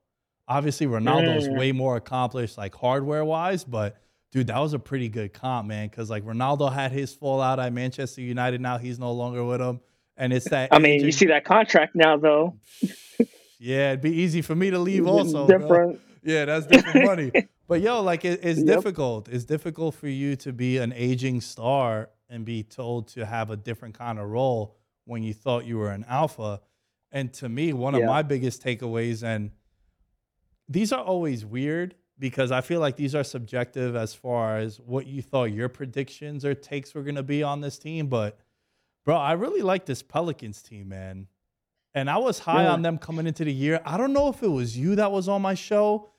Obviously, 0.47 0.88
Ronaldo's 0.88 1.47
Mm. 1.47 1.57
way 1.57 1.71
more 1.71 1.95
accomplished, 1.95 2.57
like 2.57 2.75
hardware 2.75 3.23
wise, 3.25 3.63
but 3.63 3.97
dude, 4.31 4.47
that 4.47 4.59
was 4.59 4.73
a 4.73 4.79
pretty 4.79 5.07
good 5.09 5.31
comp, 5.34 5.67
man. 5.67 5.88
Because 5.88 6.09
like 6.09 6.23
Ronaldo 6.23 6.71
had 6.71 6.91
his 6.91 7.13
fallout 7.13 7.59
at 7.59 7.71
Manchester 7.73 8.21
United. 8.21 8.59
Now 8.61 8.77
he's 8.77 8.99
no 8.99 9.11
longer 9.13 9.43
with 9.43 9.59
them, 9.59 9.79
and 10.17 10.34
it's 10.34 10.49
that. 10.49 10.69
I 10.73 10.79
mean, 10.79 11.03
you 11.03 11.11
see 11.11 11.27
that 11.27 11.45
contract 11.45 11.95
now, 11.95 12.17
though. 12.17 12.55
yeah, 13.59 13.89
it'd 13.91 14.01
be 14.01 14.11
easy 14.11 14.41
for 14.41 14.55
me 14.55 14.69
to 14.71 14.79
leave 14.79 15.07
also. 15.07 15.47
bro. 15.47 15.57
different. 15.59 15.99
Yeah, 16.23 16.45
that's 16.45 16.67
different 16.67 17.05
money. 17.05 17.31
But 17.74 17.82
yo, 17.82 18.03
like 18.03 18.24
it, 18.24 18.41
it's 18.43 18.59
Yep. 18.59 18.67
difficult. 18.67 19.28
It's 19.30 19.45
difficult 19.45 19.95
for 19.95 20.07
you 20.07 20.36
to 20.36 20.53
be 20.53 20.78
an 20.78 20.93
aging 20.95 21.41
star 21.41 22.11
and 22.30 22.45
be 22.45 22.61
told 22.61 23.07
to 23.09 23.26
have 23.26 23.49
a 23.49 23.57
different 23.57 23.95
kind 23.97 24.19
of 24.19 24.30
role 24.30 24.76
when 25.05 25.24
you 25.24 25.34
thought 25.34 25.65
you 25.65 25.80
were 25.80 25.89
an 25.89 26.05
alpha. 26.07 26.61
And 27.11 27.34
to 27.34 27.49
me, 27.49 27.74
one 27.74 27.95
of 27.95 28.03
my 28.03 28.21
biggest 28.21 28.61
takeaways, 28.63 29.24
and 29.24 29.49
these 30.69 30.93
are 30.93 31.03
always 31.03 31.45
weird 31.47 31.95
because 32.19 32.51
I 32.51 32.61
feel 32.61 32.80
like 32.80 32.95
these 32.95 33.15
are 33.15 33.24
subjective 33.24 33.95
as 33.95 34.13
far 34.13 34.57
as 34.59 34.80
what 34.80 35.07
you 35.07 35.24
thought 35.24 35.45
your 35.45 35.67
predictions 35.67 36.45
or 36.45 36.53
takes 36.53 36.93
were 36.93 37.01
going 37.01 37.15
to 37.15 37.24
be 37.24 37.41
on 37.41 37.61
this 37.61 37.80
team. 37.80 38.05
But 38.05 38.38
bro, 39.03 39.17
I 39.17 39.32
really 39.34 39.63
like 39.63 39.88
this 39.88 40.03
Pelicans 40.03 40.61
team, 40.61 40.89
man. 40.89 41.26
And 41.95 42.07
I 42.07 42.17
was 42.17 42.38
high 42.38 42.65
Yeah. 42.65 42.74
on 42.74 42.84
them 42.84 42.99
coming 42.99 43.26
into 43.26 43.43
the 43.43 43.51
year. 43.53 43.82
I 43.84 43.97
don't 43.97 44.13
know 44.13 44.28
if 44.28 44.43
it 44.43 44.47
was 44.47 44.78
you 44.78 44.95
that 44.97 45.11
was 45.11 45.28
on 45.28 45.41
my 45.41 45.55
show 45.55 46.11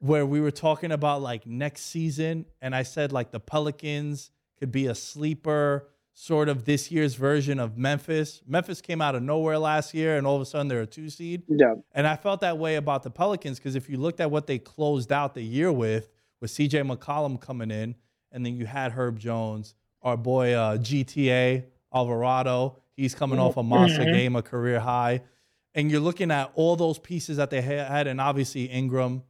where 0.00 0.26
we 0.26 0.40
were 0.40 0.50
talking 0.50 0.92
about 0.92 1.22
like 1.22 1.46
next 1.46 1.82
season. 1.82 2.46
And 2.60 2.74
I 2.74 2.82
said 2.82 3.12
like 3.12 3.30
the 3.30 3.40
Pelicans 3.40 4.30
could 4.58 4.72
be 4.72 4.86
a 4.86 4.94
sleeper, 4.94 5.88
sort 6.12 6.48
of 6.48 6.64
this 6.64 6.90
year's 6.90 7.14
version 7.14 7.58
of 7.60 7.78
Memphis. 7.78 8.42
Memphis 8.46 8.80
came 8.80 9.00
out 9.00 9.14
of 9.14 9.22
nowhere 9.22 9.58
last 9.58 9.94
year 9.94 10.16
and 10.18 10.26
all 10.26 10.36
of 10.36 10.42
a 10.42 10.46
sudden 10.46 10.68
they're 10.68 10.82
a 10.82 10.86
two 10.86 11.08
seed. 11.08 11.42
Yeah. 11.48 11.74
And 11.92 12.06
I 12.06 12.16
felt 12.16 12.40
that 12.40 12.58
way 12.58 12.76
about 12.76 13.02
the 13.02 13.10
Pelicans 13.10 13.58
because 13.58 13.74
if 13.76 13.88
you 13.88 13.96
looked 13.98 14.20
at 14.20 14.30
what 14.30 14.46
they 14.46 14.58
closed 14.58 15.12
out 15.12 15.34
the 15.34 15.42
year 15.42 15.70
with, 15.72 16.08
with 16.40 16.50
CJ 16.50 16.90
McCollum 16.90 17.40
coming 17.40 17.70
in, 17.70 17.94
and 18.32 18.44
then 18.44 18.54
you 18.56 18.64
had 18.66 18.92
Herb 18.92 19.18
Jones, 19.18 19.74
our 20.02 20.16
boy 20.16 20.52
uh, 20.54 20.76
GTA 20.78 21.64
Alvarado, 21.94 22.78
he's 22.96 23.14
coming 23.14 23.38
off 23.38 23.56
a 23.56 23.62
monster 23.62 24.02
Mhm. 24.04 24.12
game, 24.14 24.36
a 24.36 24.42
career 24.42 24.80
high. 24.80 25.22
And 25.74 25.90
you're 25.90 26.00
looking 26.00 26.30
at 26.30 26.50
all 26.54 26.76
those 26.76 26.98
pieces 26.98 27.36
that 27.36 27.50
they 27.50 27.60
had, 27.60 28.06
and 28.06 28.20
obviously 28.20 28.64
Ingram. 28.64 29.22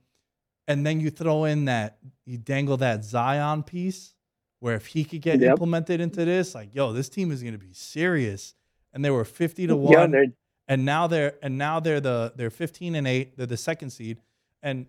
And 0.71 0.87
then 0.87 1.01
you 1.01 1.11
throw 1.11 1.45
in 1.45 1.65
that, 1.65 1.99
you 2.25 2.39
dangle 2.39 2.77
that 2.77 3.05
Zion 3.05 3.65
piece 3.65 4.15
where 4.61 4.77
if 4.77 4.87
he 4.87 5.05
could 5.05 5.21
get 5.21 5.41
Yep. 5.41 5.51
implemented 5.51 6.01
into 6.01 6.25
this, 6.25 6.55
like, 6.55 6.75
yo, 6.75 6.93
this 6.93 7.09
team 7.09 7.33
is 7.33 7.43
going 7.43 7.55
to 7.55 7.59
be 7.59 7.73
serious. 7.73 8.55
And 8.93 9.05
they 9.05 9.11
were 9.11 9.25
50 9.25 9.67
to 9.67 9.77
1 9.77 10.13
Yeah, 10.13 10.25
and 10.69 10.85
now 10.85 11.09
they're 11.09 11.35
and 11.43 11.59
now 11.59 11.81
they're 11.81 12.01
the 12.01 12.33
they're 12.37 12.51
15 12.51 12.95
and 12.95 13.07
8 13.07 13.37
they're 13.37 13.47
the 13.47 13.57
second 13.57 13.91
seed 13.91 14.21
and 14.63 14.87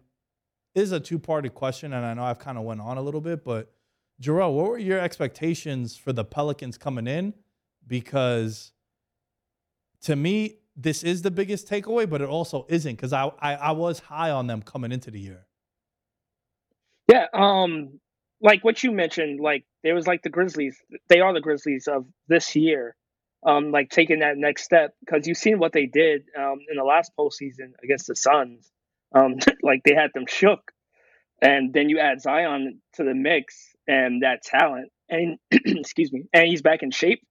this 0.76 0.84
is 0.84 0.92
a 0.92 1.00
two-parted 1.00 1.54
question 1.56 1.92
and 1.94 2.06
i 2.06 2.14
know 2.14 2.24
i've 2.24 2.40
kind 2.40 2.58
of 2.58 2.64
went 2.64 2.80
on 2.80 2.98
a 2.98 3.02
little 3.02 3.22
bit 3.22 3.44
but 3.44 3.72
Jarrell, 4.22 4.54
what 4.54 4.70
were 4.70 4.78
your 4.78 5.00
expectations 5.00 5.98
for 5.98 6.14
the 6.14 6.24
pelicans 6.24 6.78
coming 6.78 7.08
in 7.08 7.34
because 7.88 8.74
to 10.02 10.16
me 10.16 10.58
this 10.76 11.04
is 11.04 11.24
the 11.24 11.32
biggest 11.32 11.68
takeaway 11.68 12.08
but 12.08 12.22
it 12.22 12.30
also 12.30 12.66
isn't 12.70 12.96
because 12.96 13.12
I, 13.14 13.32
I 13.40 13.56
i 13.56 13.72
was 13.72 14.00
high 14.00 14.30
on 14.30 14.46
them 14.48 14.62
coming 14.62 14.92
into 14.92 15.10
the 15.10 15.20
year 15.20 15.48
Yeah, 17.12 17.26
um, 17.34 18.00
like 18.42 18.64
what 18.64 18.84
you 18.84 18.92
mentioned, 18.92 19.42
like 19.42 19.66
there 19.84 19.94
was 19.94 20.08
like 20.08 20.22
the 20.24 20.30
Grizzlies. 20.30 20.78
They 21.10 21.20
are 21.20 21.34
the 21.34 21.42
Grizzlies 21.42 21.88
of 21.88 22.06
this 22.28 22.56
year. 22.56 22.96
Um, 23.46 23.72
like 23.72 23.90
taking 23.90 24.20
that 24.20 24.38
next 24.38 24.64
step 24.64 24.94
because 25.02 25.28
you've 25.28 25.38
seen 25.38 25.58
what 25.58 25.74
they 25.74 25.88
did 25.88 26.26
um 26.40 26.60
in 26.70 26.78
the 26.78 26.84
last 26.84 27.12
postseason 27.20 27.74
against 27.84 28.08
the 28.08 28.16
Suns. 28.16 28.72
Um, 29.14 29.36
like 29.64 29.82
they 29.84 29.94
had 29.94 30.12
them 30.14 30.26
shook, 30.28 30.72
and 31.42 31.74
then 31.74 31.90
you 31.90 32.00
add 32.00 32.22
Zion 32.22 32.82
to 32.94 33.04
the 33.04 33.14
mix 33.14 33.76
and 33.88 34.24
that 34.24 34.44
talent, 34.44 34.90
and 35.10 35.38
excuse 35.52 36.14
me, 36.14 36.26
and 36.34 36.48
he's 36.48 36.62
back 36.62 36.82
in 36.84 36.92
shape. 36.92 37.24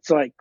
It's 0.00 0.10
like 0.10 0.32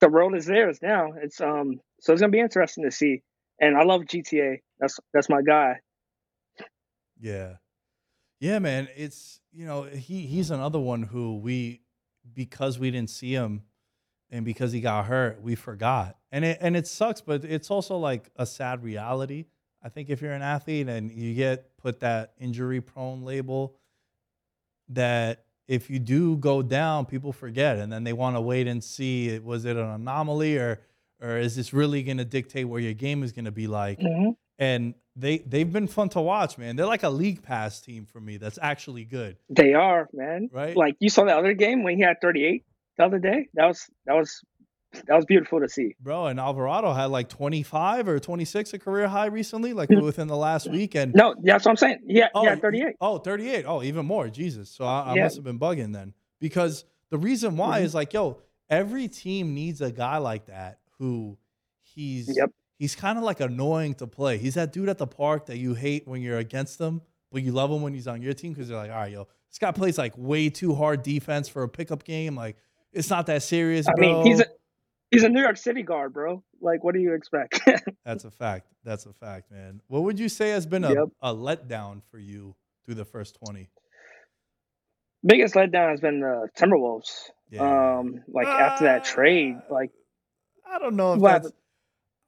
the 0.00 0.10
road 0.10 0.34
is 0.34 0.46
theirs 0.46 0.80
now. 0.82 1.12
It's 1.22 1.40
um, 1.40 1.80
so 2.00 2.12
it's 2.12 2.20
gonna 2.20 2.32
be 2.32 2.40
interesting 2.40 2.84
to 2.84 2.90
see. 2.90 3.22
And 3.60 3.76
I 3.76 3.84
love 3.84 4.02
GTA. 4.02 4.58
That's 4.80 4.98
that's 5.12 5.28
my 5.28 5.42
guy. 5.42 5.76
Yeah. 7.20 7.54
Yeah, 8.40 8.58
man. 8.58 8.88
It's 8.96 9.40
you 9.52 9.66
know, 9.66 9.84
he 9.84 10.22
he's 10.22 10.50
another 10.50 10.78
one 10.78 11.02
who 11.02 11.38
we 11.38 11.80
because 12.32 12.78
we 12.78 12.90
didn't 12.90 13.10
see 13.10 13.32
him 13.32 13.62
and 14.30 14.44
because 14.44 14.72
he 14.72 14.80
got 14.80 15.06
hurt, 15.06 15.42
we 15.42 15.54
forgot. 15.54 16.16
And 16.32 16.44
it 16.44 16.58
and 16.60 16.76
it 16.76 16.86
sucks, 16.86 17.20
but 17.20 17.44
it's 17.44 17.70
also 17.70 17.96
like 17.96 18.30
a 18.36 18.46
sad 18.46 18.82
reality. 18.82 19.46
I 19.82 19.88
think 19.88 20.10
if 20.10 20.22
you're 20.22 20.32
an 20.32 20.42
athlete 20.42 20.88
and 20.88 21.12
you 21.12 21.34
get 21.34 21.76
put 21.76 22.00
that 22.00 22.32
injury 22.38 22.80
prone 22.80 23.22
label, 23.22 23.76
that 24.88 25.44
if 25.68 25.88
you 25.88 25.98
do 25.98 26.36
go 26.36 26.62
down, 26.62 27.06
people 27.06 27.32
forget 27.32 27.78
and 27.78 27.92
then 27.92 28.04
they 28.04 28.12
want 28.12 28.36
to 28.36 28.40
wait 28.40 28.66
and 28.66 28.82
see 28.82 29.38
was 29.38 29.64
it 29.64 29.76
an 29.76 29.86
anomaly 29.86 30.56
or 30.56 30.80
or 31.20 31.38
is 31.38 31.56
this 31.56 31.72
really 31.72 32.02
going 32.02 32.18
to 32.18 32.24
dictate 32.24 32.68
where 32.68 32.80
your 32.80 32.92
game 32.92 33.22
is 33.22 33.32
going 33.32 33.44
to 33.44 33.52
be 33.52 33.66
like? 33.66 34.00
Mm-hmm. 34.00 34.30
and 34.58 34.94
they 35.16 35.38
they've 35.38 35.72
been 35.72 35.86
fun 35.86 36.08
to 36.10 36.20
watch, 36.20 36.58
man. 36.58 36.76
They're 36.76 36.86
like 36.86 37.02
a 37.04 37.10
league 37.10 37.42
pass 37.42 37.80
team 37.80 38.06
for 38.06 38.20
me. 38.20 38.36
That's 38.36 38.58
actually 38.60 39.04
good. 39.04 39.36
They 39.48 39.74
are, 39.74 40.08
man. 40.12 40.48
Right? 40.52 40.76
Like 40.76 40.96
you 41.00 41.08
saw 41.10 41.24
the 41.24 41.36
other 41.36 41.54
game 41.54 41.82
when 41.84 41.96
he 41.96 42.02
had 42.02 42.20
38 42.20 42.64
the 42.98 43.04
other 43.04 43.18
day. 43.18 43.48
That 43.54 43.66
was 43.66 43.86
that 44.06 44.14
was 44.14 44.40
that 45.06 45.14
was 45.14 45.24
beautiful 45.24 45.60
to 45.60 45.68
see. 45.68 45.94
Bro, 46.00 46.26
and 46.26 46.38
Alvarado 46.38 46.92
had 46.92 47.06
like 47.06 47.28
25 47.28 48.08
or 48.08 48.20
26 48.20 48.74
a 48.74 48.78
career 48.78 49.08
high 49.08 49.26
recently, 49.26 49.72
like 49.72 49.88
within 49.90 50.28
the 50.28 50.36
last 50.36 50.70
week. 50.70 50.94
And 50.94 51.14
No, 51.14 51.34
that's 51.42 51.64
what 51.64 51.72
I'm 51.72 51.76
saying. 51.76 51.98
Yeah, 52.06 52.28
oh, 52.34 52.46
had 52.46 52.60
38. 52.60 52.94
Oh, 53.00 53.18
38. 53.18 53.64
Oh, 53.66 53.82
even 53.82 54.06
more. 54.06 54.28
Jesus. 54.28 54.70
So 54.70 54.84
I, 54.84 55.00
I 55.12 55.14
Yeah. 55.16 55.24
must 55.24 55.34
have 55.36 55.44
been 55.44 55.58
bugging 55.58 55.92
then. 55.92 56.14
Because 56.40 56.84
the 57.10 57.18
reason 57.18 57.56
why 57.56 57.80
Mhm. 57.80 57.84
is 57.84 57.94
like, 57.94 58.12
yo, 58.12 58.40
every 58.70 59.08
team 59.08 59.52
needs 59.52 59.80
a 59.80 59.90
guy 59.90 60.18
like 60.18 60.46
that 60.46 60.78
who 60.98 61.38
he's 61.82 62.36
Yep. 62.36 62.50
He's 62.78 62.94
kind 62.94 63.18
of 63.18 63.24
like 63.24 63.40
annoying 63.40 63.94
to 63.96 64.06
play. 64.06 64.38
He's 64.38 64.54
that 64.54 64.72
dude 64.72 64.88
at 64.88 64.98
the 64.98 65.06
park 65.06 65.46
that 65.46 65.58
you 65.58 65.74
hate 65.74 66.06
when 66.06 66.22
you're 66.22 66.38
against 66.38 66.80
him, 66.80 67.02
but 67.32 67.42
you 67.42 67.52
love 67.52 67.70
him 67.70 67.82
when 67.82 67.94
he's 67.94 68.06
on 68.08 68.22
your 68.22 68.32
team 68.34 68.52
because 68.52 68.68
you're 68.68 68.78
like, 68.78 68.90
all 68.90 68.96
right, 68.98 69.12
yo, 69.12 69.26
this 69.50 69.58
guy 69.58 69.70
plays 69.72 69.98
like 69.98 70.12
way 70.16 70.48
too 70.50 70.74
hard 70.74 71.02
defense 71.02 71.48
for 71.48 71.62
a 71.62 71.68
pickup 71.68 72.04
game. 72.04 72.34
Like, 72.34 72.56
it's 72.92 73.10
not 73.10 73.26
that 73.26 73.42
serious, 73.42 73.86
I 73.88 73.92
bro. 73.96 74.22
mean, 74.22 74.26
he's 74.26 74.40
a 74.40 74.46
he's 75.10 75.22
a 75.24 75.28
New 75.28 75.40
York 75.42 75.56
City 75.56 75.82
guard, 75.82 76.12
bro. 76.12 76.42
Like, 76.60 76.82
what 76.84 76.94
do 76.94 77.00
you 77.00 77.14
expect? 77.14 77.60
That's 78.04 78.24
a 78.24 78.30
fact. 78.30 78.68
That's 78.84 79.06
a 79.06 79.12
fact, 79.12 79.50
man. 79.50 79.80
What 79.88 80.02
would 80.04 80.18
you 80.18 80.28
say 80.28 80.50
has 80.50 80.66
been 80.66 80.84
a, 80.84 80.90
Yep. 80.94 81.08
a 81.22 81.34
letdown 81.34 82.02
for 82.10 82.18
you 82.18 82.54
through 82.84 82.94
the 82.96 83.04
first 83.04 83.38
20? 83.44 83.68
Biggest 85.26 85.54
letdown 85.54 85.90
has 85.90 86.00
been 86.00 86.20
the 86.20 86.48
Timberwolves. 86.56 87.30
Yeah. 87.50 87.98
Um, 87.98 88.22
like 88.28 88.46
after 88.46 88.84
that 88.84 89.04
trade, 89.04 89.56
Uh, 89.70 89.72
like 89.74 89.90
I 90.70 90.78
don't 90.78 90.96
know 90.96 91.14
if 91.14 91.22
that's. 91.22 91.50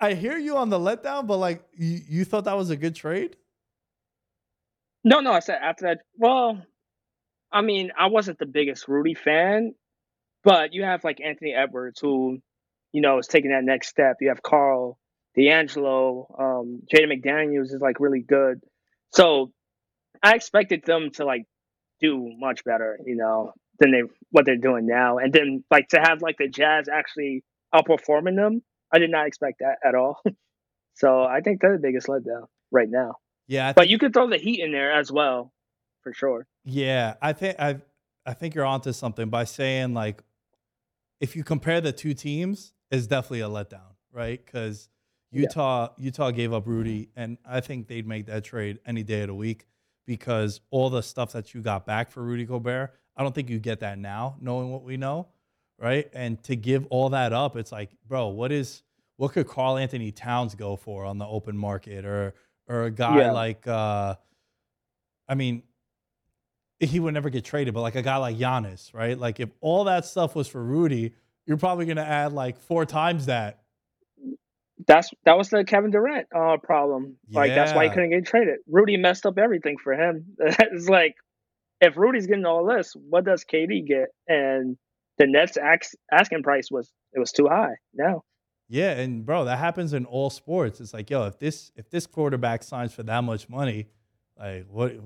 I 0.01 0.15
hear 0.15 0.37
you 0.37 0.57
on 0.57 0.69
the 0.69 0.79
letdown, 0.79 1.27
but 1.27 1.39
like 1.39 1.63
you, 1.77 2.01
you 2.09 2.25
thought 2.25 2.45
that 2.45 2.57
was 2.57 2.71
a 2.71 2.77
good 2.77 2.95
trade. 2.95 3.37
no, 5.05 5.21
no, 5.21 5.33
I 5.33 5.41
said 5.41 5.59
after 5.63 5.87
that. 5.87 5.99
Well, 6.17 6.63
I 7.51 7.63
mean, 7.63 7.93
I 7.99 8.07
wasn't 8.09 8.39
the 8.39 8.47
biggest 8.47 8.89
Rudy 8.89 9.15
fan, 9.15 9.75
but 10.45 10.75
you 10.75 10.83
have 10.85 11.05
like 11.05 11.21
Anthony 11.21 11.55
Edwards, 11.55 12.01
who, 12.01 12.39
you 12.93 13.01
know, 13.01 13.19
is 13.19 13.27
taking 13.27 13.51
that 13.51 13.65
next 13.65 13.89
step. 13.89 14.17
You 14.21 14.29
have 14.29 14.43
Karl, 14.43 14.99
D'Angelo, 15.37 16.27
um, 16.39 16.83
Jaden 16.93 17.13
McDaniels 17.13 17.73
is 17.73 17.81
like 17.81 18.01
really 18.01 18.21
good. 18.21 18.61
So 19.13 19.53
I 20.23 20.35
expected 20.35 20.85
them 20.85 21.11
to 21.15 21.25
like 21.25 21.45
do 22.01 22.31
much 22.39 22.65
better, 22.65 22.99
you 23.05 23.17
know, 23.17 23.53
than 23.79 23.93
they 23.93 24.03
what 24.31 24.45
they're 24.45 24.57
doing 24.57 24.87
now. 24.87 25.19
And 25.19 25.33
then 25.33 25.65
like 25.71 25.89
to 25.89 26.01
have 26.01 26.21
like 26.23 26.37
the 26.39 26.49
Jazz 26.49 26.89
actually 26.93 27.45
outperforming 27.75 28.37
them, 28.37 28.63
I 28.93 28.99
did 28.99 29.11
not 29.11 29.27
expect 29.27 29.61
that 29.61 29.79
at 29.85 29.95
all. 29.95 30.23
so 30.95 31.23
I 31.25 31.41
think 31.41 31.61
they're 31.61 31.73
the 31.73 31.79
biggest 31.83 32.07
letdown 32.07 32.47
right 32.71 32.89
now. 32.89 33.17
Yeah, 33.49 33.73
But 33.73 33.89
you 33.89 33.99
could 33.99 34.13
throw 34.13 34.29
the 34.29 34.39
Heat 34.39 34.61
in 34.61 34.73
there 34.73 34.93
as 34.93 35.13
well, 35.13 35.53
for 36.03 36.13
sure. 36.13 36.47
yeah, 36.65 37.15
I 37.23 37.33
think 37.33 37.57
I, 37.61 37.79
I 38.25 38.35
think 38.35 38.55
you're 38.55 38.65
onto 38.65 38.93
something 38.93 39.29
by 39.29 39.45
saying 39.45 39.95
like, 39.95 40.23
if 41.21 41.37
you 41.37 41.45
compare 41.45 41.81
the 41.81 41.93
two 41.93 42.13
teams, 42.13 42.73
it's 42.91 43.07
definitely 43.07 43.41
a 43.41 43.49
letdown, 43.49 43.95
right? 44.13 44.45
Because 44.45 44.89
Yeah. 45.31 45.43
Utah, 45.43 45.89
Utah 45.97 46.31
gave 46.31 46.53
up 46.53 46.67
Rudy, 46.67 47.11
and 47.17 47.39
I 47.49 47.61
think 47.61 47.87
they'd 47.89 48.07
make 48.07 48.27
that 48.27 48.45
trade 48.45 48.81
any 48.85 49.03
day 49.03 49.23
of 49.23 49.29
the 49.29 49.35
week 49.35 49.67
because 50.07 50.61
all 50.71 50.91
the 50.91 51.03
stuff 51.03 51.33
that 51.33 51.55
you 51.55 51.63
got 51.63 51.87
back 51.87 52.11
for 52.11 52.23
Rudy 52.23 52.45
Gobert, 52.45 52.95
I 53.17 53.23
don't 53.23 53.35
think 53.35 53.49
you 53.49 53.59
get 53.59 53.81
that 53.81 53.99
now, 53.99 54.37
knowing 54.41 54.71
what 54.71 54.83
we 54.83 54.97
know. 54.97 55.29
Right? 55.79 56.09
And 56.15 56.43
to 56.45 56.57
give 56.57 56.87
all 56.91 57.11
that 57.11 57.33
up, 57.33 57.57
it's 57.57 57.71
like, 57.73 57.91
bro, 58.09 58.29
what 58.29 58.51
is 58.51 58.83
what 59.17 59.33
could 59.33 59.47
Karl-Anthony 59.47 60.13
Towns 60.13 60.55
go 60.55 60.77
for 60.77 61.05
on 61.05 61.19
the 61.19 61.27
open 61.27 61.57
market, 61.57 62.05
or 62.05 62.35
or 62.69 62.85
a 62.85 62.91
guy 62.91 63.19
Yeah. 63.21 63.33
like, 63.33 63.67
uh, 63.67 64.15
I 65.29 65.35
mean, 65.35 65.63
he 66.81 67.01
would 67.01 67.15
never 67.15 67.31
get 67.31 67.45
traded, 67.45 67.75
but 67.75 67.81
like 67.81 67.95
a 67.95 68.03
guy 68.03 68.17
like 68.17 68.37
Giannis, 68.37 68.93
right? 68.93 69.19
Like 69.19 69.41
if 69.41 69.51
all 69.61 69.85
that 69.85 70.05
stuff 70.05 70.35
was 70.35 70.49
for 70.49 70.63
Rudy, 70.63 71.15
you're 71.47 71.57
probably 71.57 71.87
gonna 71.87 72.03
add 72.03 72.33
like 72.33 72.59
four 72.59 72.85
times 72.85 73.27
that. 73.27 73.61
That's 74.87 75.11
that 75.25 75.39
was 75.39 75.49
the 75.49 75.65
Kevin 75.65 75.91
Durant 75.91 76.27
uh, 76.35 76.59
problem. 76.63 77.17
Like 77.31 77.55
that's 77.55 77.73
why 77.73 77.85
he 77.85 77.91
couldn't 77.91 78.11
get 78.11 78.27
traded. 78.27 78.59
Rudy 78.69 78.97
messed 78.99 79.25
up 79.25 79.39
everything 79.39 79.77
for 79.83 79.95
him. 79.95 80.27
it's 80.39 80.89
like 80.89 81.17
if 81.81 81.97
Rudy's 81.97 82.27
getting 82.27 82.45
all 82.45 82.67
this, 82.67 82.95
what 82.95 83.25
does 83.25 83.45
KD 83.45 83.87
get? 83.87 84.09
And 84.29 84.77
the 85.19 85.27
Nets 85.27 85.57
ax- 85.57 85.95
asking 86.13 86.43
price 86.43 86.71
was 86.71 86.93
it 87.13 87.19
was 87.19 87.33
too 87.33 87.47
high. 87.49 87.75
Now 87.95 88.25
Yeah, 88.69 88.93
and 88.93 89.25
bro, 89.25 89.45
that 89.45 89.59
happens 89.59 89.93
in 89.93 90.05
all 90.05 90.31
sports. 90.31 90.81
It's 90.81 90.93
like, 90.95 91.09
yo, 91.11 91.25
if 91.27 91.39
this 91.39 91.73
if 91.77 91.91
this 91.91 92.07
quarterback 92.07 92.63
signs 92.63 92.93
for 92.93 93.03
that 93.05 93.25
much 93.25 93.49
money, 93.49 93.89
like 94.39 94.67
what 94.69 94.97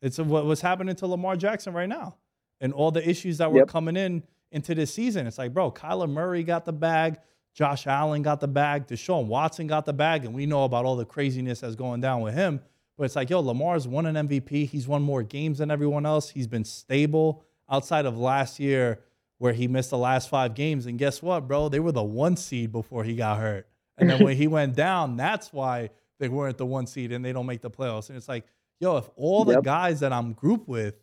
it's 0.00 0.18
what 0.18 0.46
what's 0.46 0.60
happening 0.60 0.94
to 0.96 1.06
Lamar 1.06 1.36
Jackson 1.36 1.74
right 1.74 1.88
now, 1.88 2.16
and 2.60 2.72
all 2.72 2.90
the 2.90 3.06
issues 3.08 3.38
that 3.38 3.50
were 3.52 3.60
Yep. 3.60 3.68
coming 3.68 3.96
in 3.96 4.22
into 4.50 4.74
this 4.74 4.92
season. 4.92 5.26
It's 5.26 5.38
like, 5.38 5.54
bro, 5.54 5.70
Kyler 5.70 6.08
Murray 6.10 6.42
got 6.42 6.64
the 6.66 6.72
bag, 6.74 7.18
Josh 7.54 7.86
Allen 7.86 8.20
got 8.22 8.40
the 8.40 8.48
bag, 8.48 8.86
Deshaun 8.86 9.26
Watson 9.26 9.66
got 9.66 9.86
the 9.86 9.92
bag, 9.94 10.24
and 10.26 10.34
we 10.34 10.44
know 10.46 10.64
about 10.64 10.84
all 10.84 10.96
the 10.96 11.06
craziness 11.06 11.60
that's 11.60 11.74
going 11.74 12.00
down 12.02 12.20
with 12.20 12.34
him. 12.34 12.60
But 12.98 13.04
it's 13.04 13.16
like, 13.16 13.30
yo, 13.30 13.40
Lamar's 13.40 13.88
won 13.88 14.04
an 14.04 14.28
MVP. 14.28 14.66
He's 14.66 14.86
won 14.86 15.02
more 15.02 15.22
games 15.22 15.58
than 15.58 15.70
everyone 15.70 16.04
else. 16.04 16.28
He's 16.28 16.46
been 16.46 16.64
stable 16.64 17.42
outside 17.70 18.04
of 18.04 18.18
last 18.18 18.60
year 18.60 19.00
where 19.42 19.52
he 19.52 19.66
missed 19.66 19.90
the 19.90 19.98
last 19.98 20.28
five 20.28 20.54
games. 20.54 20.86
And 20.86 20.96
guess 20.96 21.20
what, 21.20 21.48
bro? 21.48 21.68
They 21.68 21.80
were 21.80 21.90
the 21.90 22.00
one 22.00 22.36
seed 22.36 22.70
before 22.70 23.02
he 23.02 23.16
got 23.16 23.40
hurt. 23.40 23.66
And 23.98 24.08
then 24.08 24.22
when 24.22 24.36
he 24.36 24.46
went 24.58 24.76
down, 24.76 25.16
that's 25.16 25.52
why 25.52 25.90
they 26.20 26.28
weren't 26.28 26.58
the 26.58 26.64
one 26.64 26.86
seed 26.86 27.10
and 27.10 27.24
they 27.24 27.32
don't 27.32 27.46
make 27.46 27.60
the 27.60 27.68
playoffs. 27.68 28.08
And 28.08 28.16
it's 28.16 28.28
like, 28.28 28.44
yo, 28.78 28.98
if 28.98 29.10
all 29.16 29.44
the 29.44 29.60
guys 29.60 29.98
that 29.98 30.12
I'm 30.12 30.32
grouped 30.32 30.68
with 30.68 30.94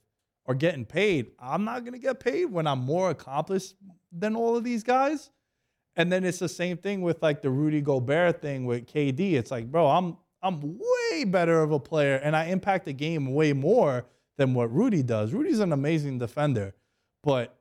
are 0.47 0.55
getting 0.55 0.85
paid, 0.85 1.31
I'm 1.37 1.65
not 1.65 1.83
gonna 1.83 1.99
get 1.99 2.21
paid 2.21 2.45
when 2.45 2.65
I'm 2.65 2.79
more 2.79 3.09
accomplished 3.09 3.75
than 4.09 4.37
all 4.37 4.55
of 4.55 4.63
these 4.63 4.83
guys. 4.83 5.31
And 5.97 6.09
then 6.09 6.23
it's 6.23 6.39
the 6.39 6.47
same 6.47 6.77
thing 6.77 7.01
with 7.01 7.21
like 7.21 7.41
the 7.41 7.49
Rudy 7.49 7.81
Gobert 7.81 8.41
thing 8.41 8.63
with 8.63 8.87
KD. 8.87 9.33
It's 9.33 9.51
like, 9.51 9.69
bro, 9.69 9.85
I'm 9.85 10.15
I'm 10.41 10.79
way 10.79 11.25
better 11.25 11.61
of 11.61 11.73
a 11.73 11.79
player 11.79 12.15
and 12.15 12.37
I 12.37 12.45
impact 12.45 12.85
the 12.85 12.93
game 12.93 13.33
way 13.33 13.51
more 13.51 14.05
than 14.37 14.53
what 14.53 14.73
Rudy 14.73 15.03
does. 15.03 15.33
Rudy's 15.33 15.59
an 15.59 15.73
amazing 15.73 16.19
defender, 16.19 16.73
but 17.21 17.58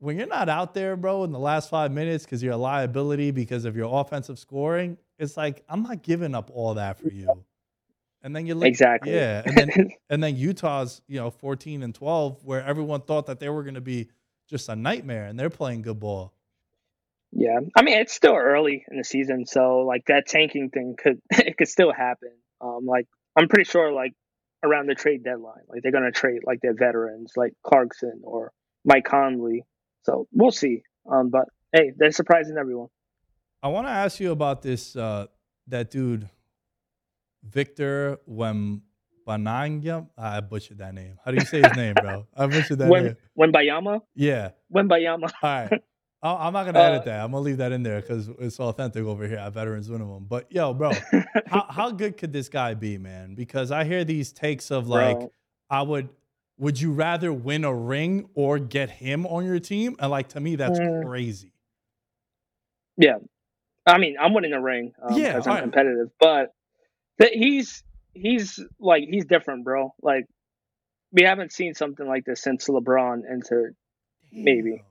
when 0.00 0.18
you're 0.18 0.26
not 0.26 0.48
out 0.48 0.74
there, 0.74 0.96
bro, 0.96 1.24
in 1.24 1.32
the 1.32 1.38
last 1.38 1.70
five 1.70 1.92
minutes 1.92 2.24
because 2.24 2.42
you're 2.42 2.54
a 2.54 2.58
liability 2.58 3.30
because 3.30 3.64
of 3.64 3.76
your 3.76 4.00
offensive 4.00 4.38
scoring, 4.38 4.98
it's 5.18 5.36
like 5.36 5.62
I'm 5.68 5.82
not 5.82 6.02
giving 6.02 6.34
up 6.34 6.50
all 6.52 6.74
that 6.74 6.98
for 6.98 7.08
you. 7.10 7.44
And 8.22 8.36
then 8.36 8.46
you 8.46 8.54
look 8.54 8.68
Exactly. 8.68 9.12
yeah, 9.14 9.42
and 9.46 9.56
then 9.56 9.90
and 10.10 10.22
then 10.22 10.36
Utah's 10.36 11.00
you 11.08 11.18
know 11.20 11.30
14 11.30 11.82
and 11.82 11.94
12, 11.94 12.44
where 12.44 12.62
everyone 12.64 13.02
thought 13.02 13.26
that 13.26 13.40
they 13.40 13.48
were 13.48 13.62
going 13.62 13.76
to 13.76 13.80
be 13.80 14.08
just 14.48 14.68
a 14.68 14.76
nightmare, 14.76 15.26
and 15.26 15.38
they're 15.38 15.50
playing 15.50 15.82
good 15.82 16.00
ball. 16.00 16.32
yeah, 17.32 17.60
I 17.76 17.82
mean 17.82 17.98
it's 17.98 18.12
still 18.12 18.34
early 18.36 18.84
in 18.90 18.98
the 18.98 19.04
season, 19.04 19.46
so 19.46 19.80
like 19.80 20.04
that 20.06 20.26
tanking 20.26 20.70
thing 20.70 20.96
could 20.98 21.20
it 21.30 21.56
could 21.56 21.68
still 21.68 21.92
happen. 21.92 22.32
Um, 22.60 22.84
like 22.86 23.06
I'm 23.36 23.48
pretty 23.48 23.64
sure 23.64 23.92
like 23.92 24.12
around 24.62 24.86
the 24.88 24.94
trade 24.94 25.24
deadline, 25.24 25.64
like 25.68 25.82
they're 25.82 25.92
gonna 25.92 26.12
trade 26.12 26.40
like 26.44 26.60
their 26.60 26.74
veterans 26.74 27.32
like 27.36 27.52
Clarkson 27.62 28.20
or 28.24 28.52
Mike 28.84 29.04
Conley. 29.04 29.64
So 30.10 30.26
we'll 30.32 30.50
see. 30.50 30.82
Um, 31.10 31.30
but 31.30 31.44
hey, 31.72 31.92
they're 31.96 32.10
surprising 32.10 32.56
everyone. 32.58 32.88
I 33.62 33.68
want 33.68 33.86
to 33.86 33.92
ask 33.92 34.18
you 34.18 34.32
about 34.32 34.60
this 34.62 34.96
uh, 34.96 35.26
that 35.68 35.90
dude 35.90 36.28
Victor 37.48 38.18
Wembanyama. 38.28 40.08
I 40.18 40.40
butchered 40.40 40.78
that 40.78 40.94
name. 40.94 41.16
How 41.24 41.30
do 41.30 41.36
you 41.38 41.44
say 41.46 41.62
his 41.62 41.76
name, 41.76 41.94
bro? 42.00 42.26
I 42.36 42.46
butchered 42.46 42.78
that 42.78 42.88
When 42.88 43.04
name. 43.04 43.16
when 43.34 43.52
Bayama, 43.52 44.00
Yeah. 44.14 44.50
when 44.68 44.88
Bayama. 44.88 45.30
All 45.42 45.50
right. 45.50 45.82
I'm 46.22 46.52
not 46.52 46.66
gonna 46.66 46.78
Uh, 46.78 46.82
edit 46.82 47.04
that. 47.06 47.20
I'm 47.24 47.30
gonna 47.30 47.42
leave 47.44 47.58
that 47.58 47.72
in 47.72 47.82
there 47.82 48.00
because 48.02 48.28
it's 48.40 48.60
authentic 48.60 49.04
over 49.04 49.26
here 49.26 49.38
at 49.38 49.52
Veterans 49.54 49.88
Minimum. 49.88 50.26
But 50.28 50.50
yo, 50.52 50.74
bro, 50.74 50.90
how, 51.46 51.66
how 51.70 51.90
good 51.92 52.16
could 52.18 52.32
this 52.32 52.48
guy 52.50 52.74
be, 52.74 52.98
man? 52.98 53.34
Because 53.34 53.70
I 53.70 53.84
hear 53.84 54.04
these 54.04 54.32
takes 54.32 54.70
of 54.70 54.86
like, 54.88 55.18
Bro. 55.18 55.32
I 55.70 55.82
would, 55.82 56.08
would 56.60 56.80
you 56.80 56.92
rather 56.92 57.32
win 57.32 57.64
a 57.64 57.74
ring 57.74 58.28
or 58.34 58.58
get 58.58 58.90
him 58.90 59.26
on 59.26 59.44
your 59.46 59.58
team? 59.58 59.96
And 59.98 60.10
like 60.10 60.28
to 60.30 60.40
me, 60.40 60.56
that's 60.56 60.78
Mm. 60.78 61.04
crazy. 61.06 61.52
Yeah, 62.96 63.16
I 63.86 63.98
mean, 63.98 64.16
I'm 64.20 64.34
winning 64.34 64.52
a 64.52 64.60
ring 64.60 64.92
um, 65.02 65.18
Yeah, 65.18 65.28
because 65.32 65.46
I'm 65.46 65.52
alright. 65.52 65.64
competitive, 65.64 66.10
but 66.20 66.52
th- 67.20 67.32
he's 67.32 67.82
he's 68.12 68.60
like 68.78 69.04
he's 69.10 69.24
different, 69.24 69.64
bro. 69.64 69.94
Like 70.02 70.26
we 71.12 71.22
haven't 71.22 71.52
seen 71.52 71.74
something 71.74 72.06
like 72.06 72.24
this 72.26 72.42
since 72.42 72.68
LeBron 72.68 73.22
entered. 73.30 73.74
Maybe. 74.32 74.82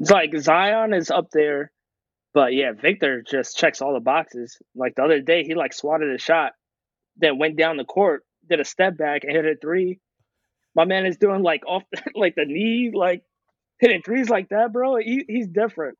It's 0.00 0.10
like 0.10 0.34
Zion 0.38 0.94
is 0.94 1.10
up 1.10 1.28
there, 1.32 1.70
but 2.32 2.54
yeah, 2.54 2.72
Victor 2.72 3.22
just 3.22 3.56
checks 3.58 3.82
all 3.82 3.92
the 3.94 4.00
boxes. 4.00 4.56
Like 4.74 4.94
the 4.94 5.02
other 5.04 5.20
day, 5.20 5.44
he 5.44 5.54
like 5.54 5.74
swatted 5.74 6.12
a 6.14 6.18
shot, 6.18 6.52
then 7.16 7.38
went 7.38 7.56
down 7.58 7.76
the 7.76 7.84
court, 7.84 8.24
did 8.48 8.60
a 8.60 8.64
step 8.64 8.96
back 8.96 9.24
and 9.24 9.32
hit 9.32 9.44
a 9.44 9.54
three. 9.60 10.00
My 10.78 10.84
man 10.84 11.06
is 11.06 11.16
doing 11.16 11.42
like 11.42 11.64
off 11.66 11.82
like 12.14 12.36
the 12.36 12.44
knee, 12.44 12.92
like 12.94 13.24
hitting 13.80 14.00
threes 14.00 14.28
like 14.30 14.50
that, 14.50 14.72
bro. 14.72 14.94
He, 14.96 15.24
he's 15.28 15.48
different. 15.48 15.98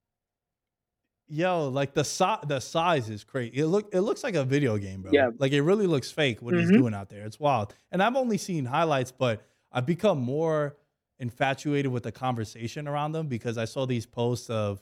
Yo, 1.27 1.69
like 1.69 1.93
the 1.95 2.05
si- 2.05 2.47
the 2.47 2.61
size 2.61 3.11
is 3.11 3.25
crazy. 3.25 3.59
It 3.59 3.67
look 3.67 3.93
it 3.93 4.01
looks 4.03 4.23
like 4.23 4.37
a 4.37 4.45
video 4.45 4.79
game, 4.79 5.03
bro. 5.03 5.11
Yeah. 5.13 5.31
Like 5.37 5.51
it 5.51 5.63
really 5.63 5.89
looks 5.89 6.13
fake 6.13 6.41
what 6.41 6.55
he's 6.55 6.71
Mhm. 6.71 6.79
doing 6.79 6.95
out 6.95 7.11
there. 7.11 7.27
It's 7.27 7.41
wild. 7.41 7.75
And 7.91 8.01
I've 8.03 8.15
only 8.15 8.39
seen 8.39 8.65
highlights, 8.65 9.11
but 9.11 9.43
I've 9.73 9.85
become 9.85 10.19
more 10.21 10.77
infatuated 11.19 11.91
with 11.91 12.05
the 12.05 12.13
conversation 12.13 12.87
around 12.87 13.13
them 13.13 13.27
because 13.27 13.59
I 13.59 13.65
saw 13.65 13.85
these 13.85 14.07
posts 14.07 14.49
of 14.49 14.81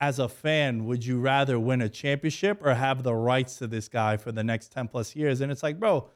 as 0.00 0.20
a 0.20 0.28
fan, 0.28 0.84
would 0.84 1.04
you 1.04 1.18
rather 1.18 1.58
win 1.58 1.82
a 1.82 1.88
championship 1.88 2.64
or 2.64 2.74
have 2.74 3.02
the 3.02 3.14
rights 3.14 3.56
to 3.56 3.66
this 3.66 3.88
guy 3.88 4.16
for 4.18 4.30
the 4.30 4.44
next 4.44 4.70
10 4.70 4.86
plus 4.88 5.16
years? 5.16 5.40
And 5.40 5.50
it's 5.50 5.64
like, 5.64 5.80
bro, 5.80 6.08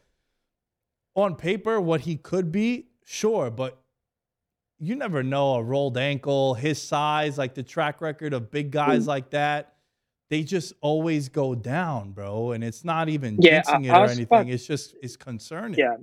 on 1.16 1.34
paper, 1.34 1.80
what 1.80 2.02
he 2.02 2.16
could 2.16 2.52
be, 2.52 2.86
sure, 3.11 3.50
but 3.50 3.76
you 4.78 4.94
never 4.94 5.22
know 5.24 5.54
a 5.54 5.62
rolled 5.62 5.98
ankle, 5.98 6.54
his 6.54 6.80
size, 6.80 7.36
like 7.36 7.54
the 7.54 7.62
track 7.62 8.00
record 8.00 8.32
of 8.32 8.50
big 8.52 8.70
guys 8.70 9.06
like 9.08 9.30
that. 9.30 9.74
They 10.30 10.44
just 10.44 10.72
always 10.80 11.28
go 11.28 11.56
down, 11.56 12.12
bro. 12.12 12.52
And 12.52 12.62
it's 12.62 12.84
not 12.84 13.09
even 13.09 13.36
Yeah, 13.40 13.62
I- 13.66 13.80
it 13.80 13.90
I 13.90 14.01
or 14.02 14.05
anything. 14.06 14.22
about- 14.26 14.47
It's 14.48 14.64
just 14.66 14.94
it's 15.02 15.16
concerning. 15.16 15.76
Yeah. 15.78 15.97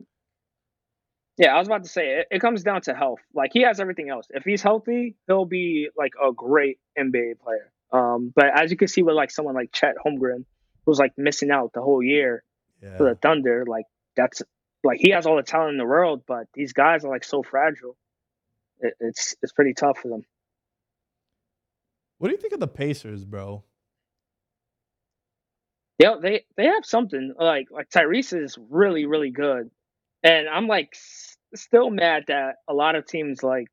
Yeah, 1.37 1.55
I 1.55 1.59
was 1.59 1.67
about 1.67 1.83
to 1.83 1.89
say 1.89 2.19
it, 2.19 2.27
it 2.31 2.39
comes 2.39 2.61
down 2.63 2.81
to 2.81 2.93
health. 2.93 3.19
Like 3.33 3.51
he 3.53 3.61
has 3.61 3.79
everything 3.79 4.09
else. 4.09 4.27
If 4.31 4.43
he's 4.43 4.61
healthy, 4.61 5.15
he'll 5.27 5.45
be 5.45 5.87
like 5.95 6.11
a 6.21 6.33
great 6.33 6.77
NBA 6.99 7.39
player. 7.39 7.71
Um, 7.93 8.33
but 8.35 8.47
as 8.53 8.69
you 8.69 8.75
can 8.77 8.89
see 8.89 9.01
with 9.01 9.15
like 9.15 9.31
someone 9.31 9.55
like 9.55 9.71
Chet 9.71 9.95
Holmgren, 10.05 10.43
who's 10.85 10.99
like 10.99 11.13
missing 11.17 11.51
out 11.51 11.71
the 11.73 11.81
whole 11.81 12.03
year 12.03 12.43
Yeah. 12.83 12.97
for 12.97 13.03
the 13.05 13.15
Thunder, 13.15 13.65
like 13.65 13.85
that's 14.15 14.41
like 14.87 14.99
he 15.01 15.11
has 15.11 15.27
all 15.27 15.37
the 15.37 15.43
talent 15.43 15.73
in 15.73 15.79
the 15.79 15.85
world, 15.85 16.23
but 16.27 16.47
these 16.55 16.73
guys 16.73 17.05
are 17.05 17.11
like 17.11 17.25
so 17.25 17.43
fragile. 17.43 17.97
It, 18.79 18.95
it's 19.01 19.35
it's 19.43 19.53
pretty 19.53 19.73
tough 19.75 19.99
for 19.99 20.09
them. 20.09 20.23
What 22.19 22.29
do 22.29 22.35
you 22.35 22.41
think 22.41 22.53
of 22.53 22.59
the 22.59 22.67
Pacers, 22.67 23.25
bro? 23.25 23.63
Yeah, 25.99 26.15
they 26.21 26.45
they 26.57 26.65
have 26.65 26.85
something 26.85 27.33
like 27.39 27.67
like 27.71 27.89
Tyrese 27.89 28.41
is 28.43 28.57
really 28.69 29.05
really 29.05 29.31
good, 29.31 29.69
and 30.23 30.49
I'm 30.49 30.67
like 30.67 30.89
s- 30.93 31.37
still 31.55 31.89
mad 31.89 32.25
that 32.27 32.55
a 32.69 32.73
lot 32.73 32.95
of 32.95 33.05
teams 33.07 33.43
like 33.43 33.67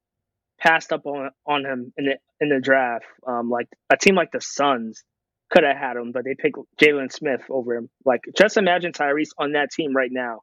passed 0.61 0.93
up 0.93 1.07
on 1.07 1.31
on 1.47 1.65
him 1.65 1.93
in 1.99 2.07
the 2.07 2.19
in 2.41 2.49
the 2.51 2.61
draft. 2.61 3.07
Um, 3.27 3.51
like 3.51 3.69
a 3.91 3.97
team 3.97 4.15
like 4.17 4.33
the 4.33 4.41
Suns 4.41 5.05
could 5.51 5.65
have 5.65 5.77
had 5.77 5.97
him, 5.97 6.13
but 6.13 6.25
they 6.25 6.35
picked 6.35 6.59
Jalen 6.81 7.13
Smith 7.13 7.43
over 7.51 7.75
him. 7.77 7.91
Like 8.05 8.23
just 8.37 8.57
imagine 8.57 8.93
Tyrese 8.93 9.31
on 9.39 9.53
that 9.53 9.71
team 9.73 9.95
right 9.95 10.11
now. 10.13 10.41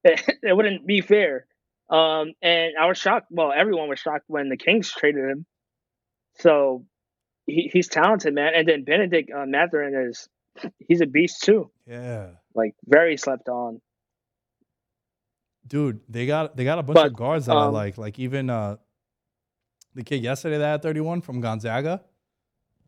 It, 0.04 0.20
it 0.42 0.56
wouldn't 0.56 0.86
be 0.86 1.00
fair. 1.00 1.46
Um, 1.90 2.32
and 2.42 2.72
I 2.80 2.86
was 2.86 2.98
shocked. 2.98 3.26
Well, 3.30 3.52
everyone 3.52 3.88
was 3.88 3.98
shocked 3.98 4.24
when 4.28 4.48
the 4.48 4.56
Kings 4.56 4.92
traded 4.92 5.24
him. 5.24 5.46
So 6.38 6.84
he, 7.46 7.70
he's 7.72 7.88
talented, 7.88 8.34
man. 8.34 8.52
And 8.54 8.68
then 8.68 8.84
Bennedict 8.84 9.30
uh, 9.32 9.44
Mathurin 9.46 10.08
is 10.08 10.28
he's 10.78 11.00
a 11.00 11.06
beast 11.06 11.42
too. 11.42 11.70
Yeah. 11.86 12.28
Like 12.54 12.74
very 12.86 13.16
slept 13.16 13.48
on. 13.48 13.80
Dude, 15.66 16.00
they 16.08 16.26
got 16.26 16.56
they 16.56 16.64
got 16.64 16.78
a 16.78 16.82
bunch 16.82 16.94
But, 16.94 17.06
of 17.08 17.14
guards 17.14 17.46
that 17.46 17.56
I 17.56 17.66
um, 17.66 17.74
like. 17.74 17.98
Like 17.98 18.18
even 18.18 18.48
uh 18.50 18.76
the 19.94 20.02
kid 20.04 20.22
yesterday 20.22 20.58
that 20.58 20.66
had 20.66 20.82
31 20.82 21.22
from 21.22 21.40
Gonzaga. 21.40 22.02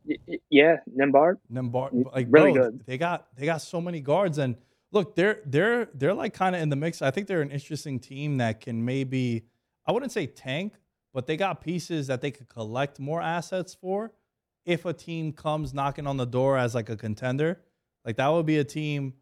Y- 0.07 0.16
yeah, 0.49 0.77
Nembhard. 0.97 1.37
Nembar, 1.53 1.93
Mm, 1.93 2.12
like 2.15 2.27
really 2.31 2.53
bro, 2.53 2.70
good. 2.70 2.87
They 2.87 2.99
got 2.99 3.27
they 3.37 3.47
got 3.47 3.61
so 3.62 3.81
many 3.81 4.01
guards, 4.01 4.39
and 4.39 4.57
look, 4.93 5.15
they're 5.17 5.41
they're 5.45 5.89
they're 5.95 6.15
like 6.15 6.35
kind 6.35 6.55
of 6.55 6.62
in 6.62 6.69
the 6.69 6.77
mix. 6.77 7.03
I 7.03 7.11
think 7.11 7.27
they're 7.27 7.43
an 7.43 7.51
interesting 7.51 7.99
team 7.99 8.39
that 8.39 8.61
can 8.61 8.85
maybe 8.85 9.47
I 9.87 9.93
wouldn't 9.93 10.12
say 10.12 10.27
tank, 10.27 10.75
but 11.12 11.27
they 11.27 11.37
got 11.37 11.61
pieces 11.61 12.07
that 12.09 12.21
they 12.21 12.31
could 12.31 12.49
collect 12.49 12.99
more 12.99 13.21
assets 13.21 13.75
for 13.75 14.12
if 14.65 14.85
a 14.85 14.93
team 14.93 15.33
comes 15.33 15.73
knocking 15.73 16.07
on 16.07 16.17
the 16.17 16.27
door 16.27 16.57
as 16.59 16.75
like 16.75 16.89
a 16.89 16.97
contender. 16.97 17.61
Like 18.05 18.17
that 18.17 18.29
would 18.29 18.47
be 18.47 18.59
a 18.59 18.65
team 18.65 19.15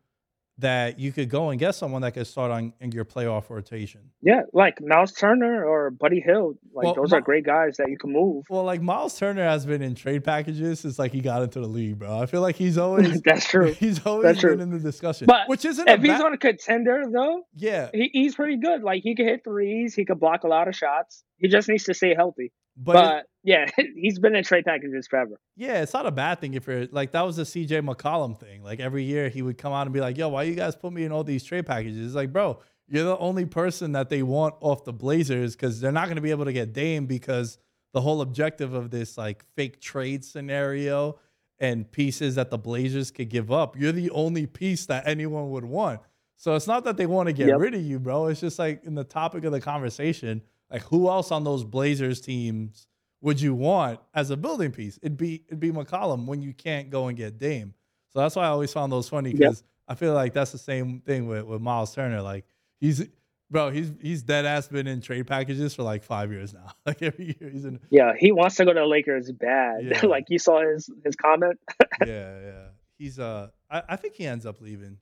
that 0.58 0.98
you 0.98 1.12
could 1.12 1.28
go 1.30 1.50
and 1.50 1.58
get 1.60 1.74
someone 1.76 2.02
that 2.02 2.12
could 2.12 2.26
start 2.26 2.50
on 2.50 2.72
in 2.80 2.90
your 2.90 3.04
playoff 3.04 3.48
rotation. 3.48 4.00
Yeah, 4.20 4.40
like 4.52 4.78
Myles 4.80 5.12
Turner 5.12 5.64
or 5.64 5.90
Buddy 5.90 6.20
Hield. 6.20 6.56
Like 6.74 6.84
Well, 6.86 6.94
those 6.94 7.12
Ma- 7.12 7.18
are 7.18 7.20
great 7.20 7.46
guys 7.46 7.76
that 7.78 7.88
you 7.88 7.96
can 7.96 8.12
move. 8.12 8.44
Well, 8.50 8.64
like 8.64 8.82
Myles 8.82 9.16
Turner 9.18 9.44
has 9.44 9.64
been 9.64 9.82
in 9.82 9.94
trade 9.94 10.24
packages 10.24 10.80
since 10.80 10.98
like 10.98 11.12
he 11.12 11.20
got 11.20 11.42
into 11.42 11.60
the 11.60 11.68
league, 11.68 12.00
bro. 12.00 12.18
I 12.20 12.26
feel 12.26 12.40
like 12.40 12.56
he's 12.56 12.76
always 12.76 13.20
That's 13.24 13.46
true. 13.48 13.72
he's 13.78 14.04
always 14.04 14.24
That's 14.24 14.42
been 14.42 14.54
true. 14.54 14.62
in 14.62 14.70
the 14.70 14.80
discussion, 14.80 15.26
But 15.26 15.48
which 15.48 15.64
isn't 15.64 15.88
If 15.88 16.00
he's 16.00 16.08
bad- 16.10 16.22
on 16.22 16.32
a 16.32 16.38
contender 16.38 17.04
though, 17.12 17.42
yeah, 17.54 17.90
he, 17.94 18.10
he's 18.12 18.34
pretty 18.34 18.56
good. 18.56 18.82
Like 18.82 19.02
he 19.04 19.14
can 19.14 19.26
hit 19.26 19.44
threes, 19.44 19.94
he 19.94 20.04
can 20.04 20.18
block 20.18 20.42
a 20.42 20.48
lot 20.48 20.66
of 20.66 20.74
shots. 20.74 21.22
He 21.36 21.46
just 21.46 21.68
needs 21.68 21.84
to 21.84 21.94
stay 21.94 22.14
healthy. 22.16 22.52
But, 22.80 22.92
But, 22.94 23.26
yeah, 23.42 23.66
he's 23.96 24.18
been 24.18 24.34
in 24.36 24.44
trade 24.44 24.64
packages 24.64 25.06
forever. 25.08 25.40
yeah, 25.56 25.82
it's 25.82 25.92
not 25.92 26.06
a 26.06 26.10
bad 26.10 26.40
thing 26.40 26.54
if 26.54 26.66
you're 26.66 26.86
like 26.92 27.12
that 27.12 27.22
was 27.22 27.36
the 27.36 27.42
CJ 27.42 27.82
McCollum 27.84 28.38
thing. 28.38 28.62
Like 28.62 28.78
every 28.80 29.02
year 29.04 29.28
he 29.28 29.42
would 29.42 29.58
come 29.58 29.72
out 29.72 29.86
and 29.86 29.92
be 29.92 30.00
like, 30.00 30.16
"Yo, 30.16 30.28
why 30.28 30.44
you 30.44 30.54
guys 30.54 30.76
put 30.76 30.92
me 30.92 31.04
in 31.04 31.12
all 31.12 31.24
these 31.24 31.42
trade 31.44 31.66
packages?" 31.66 32.06
It's 32.06 32.14
like, 32.14 32.32
bro, 32.32 32.60
you're 32.88 33.04
the 33.04 33.18
only 33.18 33.44
person 33.46 33.92
that 33.92 34.08
they 34.10 34.22
want 34.22 34.54
off 34.60 34.84
the 34.84 34.92
Blazers 34.92 35.56
because 35.56 35.80
they're 35.80 35.92
not 35.92 36.04
going 36.06 36.16
to 36.16 36.22
be 36.22 36.30
able 36.30 36.44
to 36.46 36.52
get 36.52 36.72
Dame 36.72 37.06
because 37.06 37.58
the 37.92 38.00
whole 38.00 38.20
objective 38.20 38.72
of 38.74 38.90
this 38.90 39.18
like 39.18 39.44
fake 39.56 39.80
trade 39.80 40.24
scenario 40.24 41.18
and 41.58 41.90
pieces 41.90 42.36
that 42.36 42.50
the 42.50 42.58
Blazers 42.58 43.10
could 43.10 43.28
give 43.28 43.50
up, 43.50 43.76
you're 43.76 43.90
the 43.92 44.10
only 44.10 44.46
piece 44.46 44.86
that 44.86 45.06
anyone 45.08 45.50
would 45.50 45.64
want. 45.64 46.00
So 46.36 46.54
it's 46.54 46.68
not 46.68 46.84
that 46.84 46.96
they 46.96 47.06
want 47.06 47.26
to 47.26 47.32
get 47.32 47.48
Yep. 47.48 47.58
rid 47.58 47.74
of 47.74 47.82
you, 47.82 47.98
bro. 47.98 48.26
It's 48.28 48.40
just 48.40 48.58
like 48.58 48.84
in 48.84 48.94
the 48.94 49.02
topic 49.04 49.42
of 49.44 49.50
the 49.52 49.60
conversation, 49.60 50.42
like 50.70 50.82
who 50.82 51.08
else 51.08 51.30
on 51.30 51.44
those 51.44 51.64
Blazers 51.64 52.20
teams 52.20 52.86
would 53.20 53.40
you 53.40 53.54
want 53.54 54.00
as 54.14 54.30
a 54.30 54.36
building 54.36 54.70
piece? 54.70 54.98
It'd 55.02 55.16
be 55.16 55.42
it'd 55.48 55.60
be 55.60 55.72
McCollum 55.72 56.26
when 56.26 56.40
you 56.42 56.52
can't 56.52 56.90
go 56.90 57.08
and 57.08 57.16
get 57.16 57.38
Dame. 57.38 57.74
So 58.12 58.20
that's 58.20 58.36
why 58.36 58.44
I 58.44 58.48
always 58.48 58.72
found 58.72 58.90
those 58.92 59.08
funny 59.08 59.30
Yep. 59.30 59.38
because 59.38 59.62
I 59.86 59.94
feel 59.94 60.14
like 60.14 60.32
that's 60.32 60.52
the 60.52 60.58
same 60.58 61.00
thing 61.00 61.26
with, 61.28 61.44
with 61.44 61.60
Myles 61.60 61.94
Turner. 61.94 62.22
Like 62.22 62.44
he's 62.80 63.06
bro, 63.50 63.70
he's 63.70 63.92
he's 64.00 64.22
dead 64.22 64.44
ass 64.44 64.68
been 64.68 64.86
in 64.86 65.00
trade 65.00 65.26
packages 65.26 65.74
for 65.74 65.82
like 65.82 66.02
five 66.02 66.30
years 66.32 66.52
now. 66.54 66.70
Like 66.86 67.02
every 67.02 67.36
year 67.40 67.50
he's 67.50 67.64
in 67.64 67.80
Yeah, 67.90 68.12
he 68.18 68.32
wants 68.32 68.56
to 68.56 68.64
go 68.64 68.72
to 68.72 68.80
the 68.80 68.86
Lakers 68.86 69.30
bad. 69.32 69.84
Yeah. 69.84 70.00
like 70.06 70.26
you 70.28 70.38
saw 70.38 70.60
his 70.62 70.88
his 71.04 71.16
comment. 71.16 71.58
yeah, 72.06 72.40
yeah. 72.40 72.64
He's 72.98 73.18
uh 73.18 73.48
I, 73.70 73.82
I 73.90 73.96
think 73.96 74.14
he 74.14 74.26
ends 74.26 74.46
up 74.46 74.60
leaving. 74.60 74.98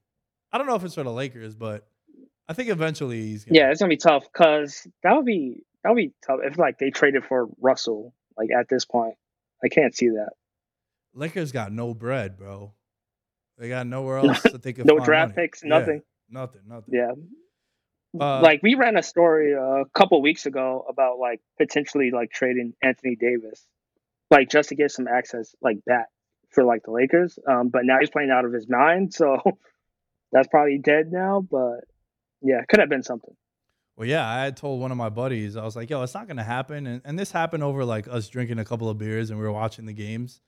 I 0.53 0.59
don't 0.59 0.67
know 0.67 0.75
if 0.77 0.85
it's 0.85 0.95
for 0.95 1.03
the 1.03 1.13
Lakers, 1.13 1.55
but 1.55 1.87
I 2.49 2.53
think 2.53 2.69
eventually 2.69 3.23
he's 3.23 3.45
gonna 3.45 3.59
Yeah, 3.59 3.71
it's 3.71 3.81
gonna 3.81 3.89
be 3.91 3.97
tough 3.97 4.25
because 4.33 4.87
that 5.03 5.15
would 5.17 5.25
be 5.27 5.63
that 5.83 5.91
would 5.91 5.97
be 5.97 6.13
tough 6.27 6.41
if 6.45 6.59
like 6.59 6.79
they 6.79 6.91
traded 6.91 7.25
for 7.25 7.49
Russell. 7.61 8.15
Like 8.37 8.51
at 8.51 8.69
this 8.69 8.85
point, 8.85 9.15
I 9.65 9.69
can't 9.69 9.95
see 9.95 10.09
that. 10.11 10.31
Lakers 11.15 11.51
got 11.53 11.73
no 11.73 11.95
bread, 11.95 12.37
bro. 12.37 12.73
They 13.59 13.69
got 13.69 13.87
nowhere 13.87 14.19
else 14.25 14.43
that 14.43 14.63
they 14.63 14.73
can 14.73 14.87
No 14.87 14.99
draft 14.99 15.35
money. 15.37 15.47
picks, 15.47 15.63
Yeah, 15.63 15.69
nothing. 15.71 16.03
nothing, 16.29 16.61
nothing. 16.67 16.95
Yeah. 16.95 17.13
Uh, 18.19 18.41
like 18.41 18.63
we 18.63 18.75
ran 18.77 18.97
a 18.97 19.03
story 19.03 19.53
a 19.53 19.85
couple 19.95 20.21
weeks 20.23 20.47
ago 20.47 20.85
about 20.89 21.19
like 21.19 21.41
potentially 21.59 22.11
like 22.11 22.31
trading 22.31 22.73
Anthony 22.83 23.17
Davis, 23.17 23.67
like 24.31 24.49
just 24.51 24.69
to 24.71 24.75
get 24.75 24.91
some 24.91 25.07
access 25.09 25.55
like 25.61 25.79
that 25.87 26.07
for 26.51 26.65
like 26.65 26.83
the 26.85 26.91
Lakers. 26.93 27.39
Um, 27.47 27.69
but 27.69 27.85
now 27.85 27.99
he's 27.99 28.11
playing 28.11 28.31
out 28.31 28.45
of 28.45 28.53
his 28.53 28.69
mind, 28.69 29.13
so 29.13 29.39
that's 30.33 30.49
probably 30.49 30.79
dead 30.79 31.11
now. 31.13 31.41
But 31.41 31.85
yeah, 32.43 32.63
could 32.69 32.81
have 32.81 32.89
been 32.89 33.03
something. 33.03 33.35
Well, 33.97 34.07
yeah, 34.07 34.29
I 34.29 34.45
had 34.45 34.57
told 34.57 34.81
one 34.81 34.91
of 34.91 34.99
my 34.99 35.09
buddies, 35.09 35.57
I 35.57 35.65
was 35.65 35.75
like, 35.75 35.89
yo, 35.89 36.03
it's 36.03 36.13
not 36.13 36.27
going 36.27 36.37
to 36.37 36.43
happen. 36.43 36.87
And, 36.87 37.01
and 37.05 37.19
this 37.19 37.33
happened 37.33 37.63
over 37.63 37.85
like 37.85 38.07
us 38.09 38.29
drinking 38.29 38.59
a 38.59 38.65
couple 38.65 38.91
of 38.91 38.99
beers 38.99 39.31
and 39.31 39.39
we 39.39 39.45
were 39.45 39.53
watching 39.53 39.87
the 39.87 39.95
games. 39.95 40.43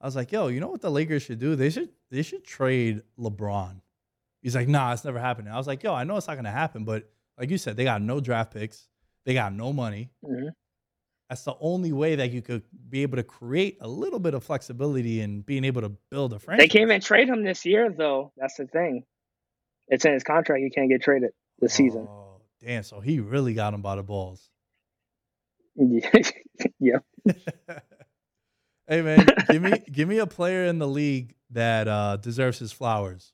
I 0.00 0.06
was 0.06 0.16
like, 0.16 0.32
yo, 0.32 0.48
you 0.48 0.60
know 0.60 0.68
what 0.68 0.80
the 0.80 0.90
Lakers 0.90 1.22
should 1.22 1.38
do? 1.38 1.54
They 1.54 1.70
should 1.70 1.90
they 2.10 2.22
should 2.22 2.44
trade 2.44 3.02
LeBron. 3.18 3.80
He's 4.42 4.54
like, 4.54 4.68
nah, 4.68 4.92
it's 4.92 5.04
never 5.04 5.18
happening. 5.18 5.52
I 5.52 5.56
was 5.56 5.66
like, 5.66 5.82
yo, 5.82 5.94
I 5.94 6.04
know 6.04 6.16
it's 6.16 6.28
not 6.28 6.34
going 6.34 6.44
to 6.44 6.50
happen, 6.50 6.84
but 6.84 7.10
like 7.38 7.50
you 7.50 7.58
said, 7.58 7.76
they 7.76 7.84
got 7.84 8.02
no 8.02 8.20
draft 8.20 8.52
picks. 8.52 8.88
They 9.24 9.34
got 9.34 9.52
no 9.52 9.72
money. 9.72 10.10
Mhm. 10.24 10.50
That's 11.28 11.42
the 11.44 11.54
only 11.60 11.92
way 11.92 12.16
that 12.16 12.30
you 12.32 12.42
could 12.42 12.62
be 12.90 13.02
able 13.02 13.16
to 13.16 13.22
create 13.22 13.78
a 13.80 13.88
little 13.88 14.18
bit 14.18 14.34
of 14.34 14.44
flexibility 14.44 15.22
and 15.22 15.44
being 15.44 15.64
able 15.64 15.80
to 15.80 15.88
build 16.10 16.34
a 16.34 16.38
franchise. 16.38 16.64
They 16.64 16.68
can't 16.68 16.82
even 16.82 17.00
trade 17.00 17.28
him 17.28 17.42
this 17.42 17.64
year, 17.64 17.90
though. 17.90 18.32
That's 18.36 18.56
the 18.56 18.66
thing. 18.66 19.04
It's 19.88 20.04
in 20.04 20.12
his 20.12 20.24
contract. 20.24 20.62
You 20.62 20.70
can't 20.70 20.88
get 20.88 21.02
traded 21.02 21.30
this 21.58 21.74
season. 21.74 22.06
Oh, 22.08 22.40
damn. 22.60 22.82
So 22.82 23.00
he 23.00 23.20
really 23.20 23.54
got 23.54 23.74
him 23.74 23.82
by 23.82 23.96
the 23.96 24.02
balls. 24.02 24.48
yeah. 26.78 26.98
hey 28.86 29.02
man, 29.02 29.26
give 29.50 29.62
me 29.62 29.72
give 29.92 30.08
me 30.08 30.18
a 30.18 30.26
player 30.26 30.66
in 30.66 30.78
the 30.78 30.86
league 30.86 31.34
that 31.50 31.88
uh, 31.88 32.16
deserves 32.16 32.58
his 32.58 32.70
flowers. 32.70 33.32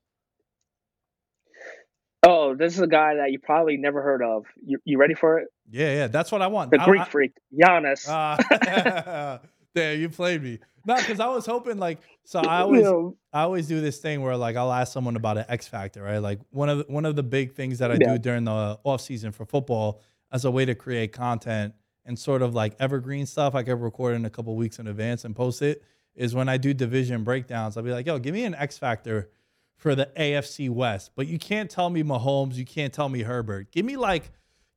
Oh, 2.22 2.54
this 2.54 2.74
is 2.74 2.80
a 2.80 2.86
guy 2.86 3.16
that 3.16 3.30
you 3.30 3.38
probably 3.38 3.76
never 3.78 4.02
heard 4.02 4.22
of. 4.22 4.44
You, 4.62 4.78
you 4.84 4.98
ready 4.98 5.14
for 5.14 5.38
it? 5.38 5.48
Yeah, 5.70 5.92
yeah, 5.94 6.06
that's 6.06 6.30
what 6.30 6.42
I 6.42 6.48
want. 6.48 6.70
The 6.70 6.78
Greek 6.78 7.02
I- 7.02 7.04
freak, 7.06 7.32
Giannis. 7.54 8.06
Ah, 8.08 9.40
damn, 9.74 10.00
you 10.00 10.08
played 10.08 10.42
me. 10.42 10.58
No, 10.86 10.96
because 10.96 11.20
I 11.20 11.26
was 11.28 11.44
hoping 11.46 11.78
like 11.78 11.98
so. 12.24 12.40
I 12.40 12.60
always 12.62 12.86
I 13.32 13.42
always 13.42 13.66
do 13.68 13.80
this 13.80 13.98
thing 13.98 14.22
where 14.22 14.36
like 14.36 14.56
I'll 14.56 14.72
ask 14.72 14.92
someone 14.92 15.16
about 15.16 15.38
an 15.38 15.44
X 15.48 15.68
factor, 15.68 16.02
right? 16.02 16.18
Like 16.18 16.40
one 16.50 16.68
of 16.68 16.78
the, 16.78 16.84
one 16.92 17.04
of 17.04 17.16
the 17.16 17.22
big 17.22 17.52
things 17.54 17.78
that 17.78 17.90
I 17.90 17.98
Yeah. 18.00 18.12
do 18.14 18.18
during 18.18 18.44
the 18.44 18.78
off 18.84 19.00
season 19.00 19.32
for 19.32 19.44
football 19.44 20.00
as 20.32 20.44
a 20.44 20.50
way 20.50 20.64
to 20.64 20.74
create 20.74 21.12
content 21.12 21.74
and 22.06 22.18
sort 22.18 22.40
of 22.42 22.54
like 22.54 22.74
evergreen 22.80 23.26
stuff 23.26 23.54
I 23.54 23.62
could 23.62 23.80
record 23.80 24.14
in 24.16 24.24
a 24.24 24.30
couple 24.30 24.56
weeks 24.56 24.78
in 24.78 24.86
advance 24.86 25.24
and 25.24 25.36
post 25.36 25.60
it 25.60 25.82
is 26.14 26.34
when 26.34 26.48
I 26.48 26.56
do 26.56 26.72
division 26.72 27.24
breakdowns. 27.24 27.76
I'll 27.76 27.82
be 27.82 27.92
like, 27.92 28.06
yo, 28.06 28.18
give 28.18 28.34
me 28.34 28.44
an 28.44 28.54
X 28.54 28.78
factor 28.78 29.30
for 29.76 29.94
the 29.94 30.10
AFC 30.16 30.68
West, 30.70 31.10
but 31.14 31.26
you 31.26 31.38
can't 31.38 31.70
tell 31.70 31.88
me 31.90 32.02
Mahomes, 32.02 32.54
you 32.54 32.64
can't 32.64 32.92
tell 32.92 33.08
me 33.08 33.22
Herbert. 33.22 33.70
Give 33.70 33.84
me 33.84 33.96
like 33.96 34.30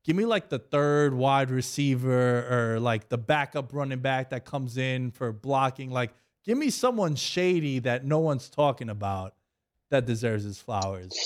give 0.04 0.14
me 0.14 0.26
like 0.26 0.48
the 0.48 0.58
third 0.58 1.14
wide 1.14 1.50
receiver 1.50 2.74
or 2.74 2.80
like 2.80 3.08
the 3.08 3.18
backup 3.18 3.72
running 3.72 4.00
back 4.00 4.30
that 4.30 4.44
comes 4.44 4.76
in 4.76 5.10
for 5.10 5.32
blocking. 5.32 5.90
Like, 5.90 6.12
give 6.44 6.58
me 6.58 6.70
someone 6.70 7.16
shady 7.16 7.80
that 7.80 8.04
no 8.04 8.18
one's 8.18 8.48
talking 8.48 8.90
about 8.90 9.34
that 9.90 10.06
deserves 10.06 10.44
his 10.44 10.58
flowers. 10.58 11.16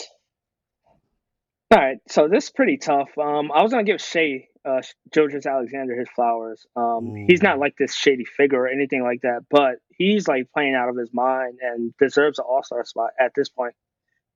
All 1.70 1.78
right, 1.78 1.98
so 2.08 2.28
this 2.28 2.44
is 2.44 2.50
pretty 2.50 2.78
tough. 2.78 3.10
Um, 3.18 3.52
I 3.52 3.62
was 3.62 3.72
gonna 3.72 3.84
give 3.84 4.00
Shai, 4.00 4.48
uh, 4.64 4.80
Alexander, 5.14 5.98
his 5.98 6.08
flowers. 6.14 6.66
Um, 6.74 7.14
he's 7.28 7.42
not 7.42 7.58
like 7.58 7.76
this 7.76 7.94
shady 7.94 8.24
figure 8.24 8.62
or 8.62 8.68
anything 8.68 9.02
like 9.02 9.20
that, 9.22 9.44
but 9.50 9.76
he's 9.90 10.26
like 10.26 10.50
playing 10.52 10.74
out 10.74 10.88
of 10.88 10.96
his 10.96 11.12
mind 11.12 11.58
and 11.60 11.94
deserves 11.98 12.38
an 12.38 12.46
All 12.48 12.62
Star 12.62 12.86
spot 12.86 13.10
at 13.20 13.32
this 13.34 13.50
point. 13.50 13.74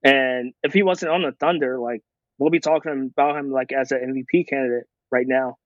And 0.03 0.53
if 0.63 0.75
he 0.75 0.83
wasn't 0.83 1.13
on 1.13 1.23
the 1.23 1.33
Thunder, 1.33 1.79
like 1.79 2.03
we'll 2.43 2.51
be 2.51 2.61
talking 2.61 3.11
about 3.13 3.37
him 3.37 3.51
like 3.51 3.73
as 3.73 3.93
an 3.93 4.01
MVP 4.33 4.49
candidate 4.49 4.87
right 5.11 5.27
now. 5.27 5.57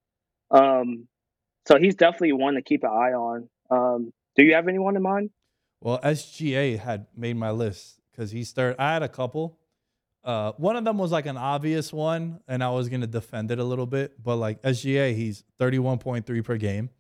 Um, 0.51 1.09
so 1.67 1.79
he's 1.79 1.95
definitely 1.95 2.33
one 2.33 2.55
to 2.55 2.63
keep 2.63 2.85
an 2.85 2.91
eye 2.91 3.13
on. 3.13 3.49
Um, 3.71 4.13
do 4.37 4.45
you 4.45 4.55
have 4.55 4.69
anyone 4.69 4.95
in 4.95 5.03
mind? 5.03 5.31
Well, 5.81 5.99
SGA 6.01 6.79
had 6.79 7.07
made 7.17 7.37
my 7.37 7.51
list 7.51 8.01
because 8.11 8.31
he 8.31 8.45
started. 8.45 8.81
I 8.81 8.93
had 8.93 9.03
a 9.03 9.09
couple. 9.09 9.59
Uh, 10.23 10.53
one 10.57 10.77
of 10.77 10.85
them 10.85 10.99
was 10.99 11.13
like 11.13 11.27
an 11.27 11.37
obvious 11.37 11.93
one, 11.93 12.41
and 12.49 12.63
I 12.63 12.71
was 12.71 12.89
gonna 12.89 13.07
defend 13.07 13.51
it 13.51 13.59
a 13.59 13.65
little 13.65 13.87
bit. 13.87 14.23
But 14.23 14.37
like 14.37 14.63
SGA, 14.63 15.15
he's 15.15 15.45
thirty 15.59 15.79
one 15.79 15.99
point 15.99 16.27
three 16.27 16.43
per 16.43 16.57
game. 16.57 16.91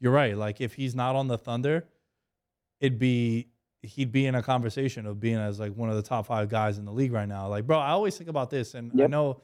You're 0.00 0.12
right. 0.12 0.36
Like 0.36 0.60
if 0.60 0.74
he's 0.74 0.94
not 0.94 1.16
on 1.16 1.28
the 1.28 1.38
Thunder, 1.38 1.86
it'd 2.80 2.98
be 2.98 3.48
he'd 3.86 4.12
be 4.12 4.26
in 4.26 4.34
a 4.34 4.42
conversation 4.42 5.06
of 5.06 5.18
being 5.20 5.36
as 5.36 5.58
like 5.60 5.72
one 5.74 5.88
of 5.90 5.96
the 5.96 6.02
top 6.02 6.26
five 6.26 6.48
guys 6.48 6.78
in 6.78 6.84
the 6.84 6.92
league 6.92 7.12
right 7.12 7.28
now. 7.28 7.48
Like, 7.48 7.66
bro, 7.66 7.78
I 7.78 7.90
always 7.90 8.16
think 8.16 8.28
about 8.30 8.50
this, 8.50 8.74
and 8.74 8.92
I 9.00 9.06
know, 9.06 9.40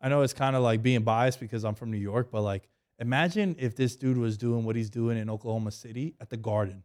I 0.00 0.08
know 0.08 0.22
it's 0.22 0.32
kind 0.34 0.54
of 0.56 0.62
like 0.62 0.82
being 0.82 1.02
biased 1.02 1.40
because 1.40 1.64
I'm 1.64 1.74
from 1.74 1.90
New 1.90 1.98
York, 1.98 2.30
but 2.30 2.42
like, 2.42 2.68
imagine 2.98 3.56
if 3.58 3.74
this 3.76 3.96
dude 3.96 4.18
was 4.18 4.36
doing 4.36 4.64
what 4.64 4.76
he's 4.76 4.90
doing 4.90 5.16
in 5.18 5.30
Oklahoma 5.30 5.70
City 5.70 6.14
at 6.20 6.30
the 6.30 6.36
Garden, 6.36 6.82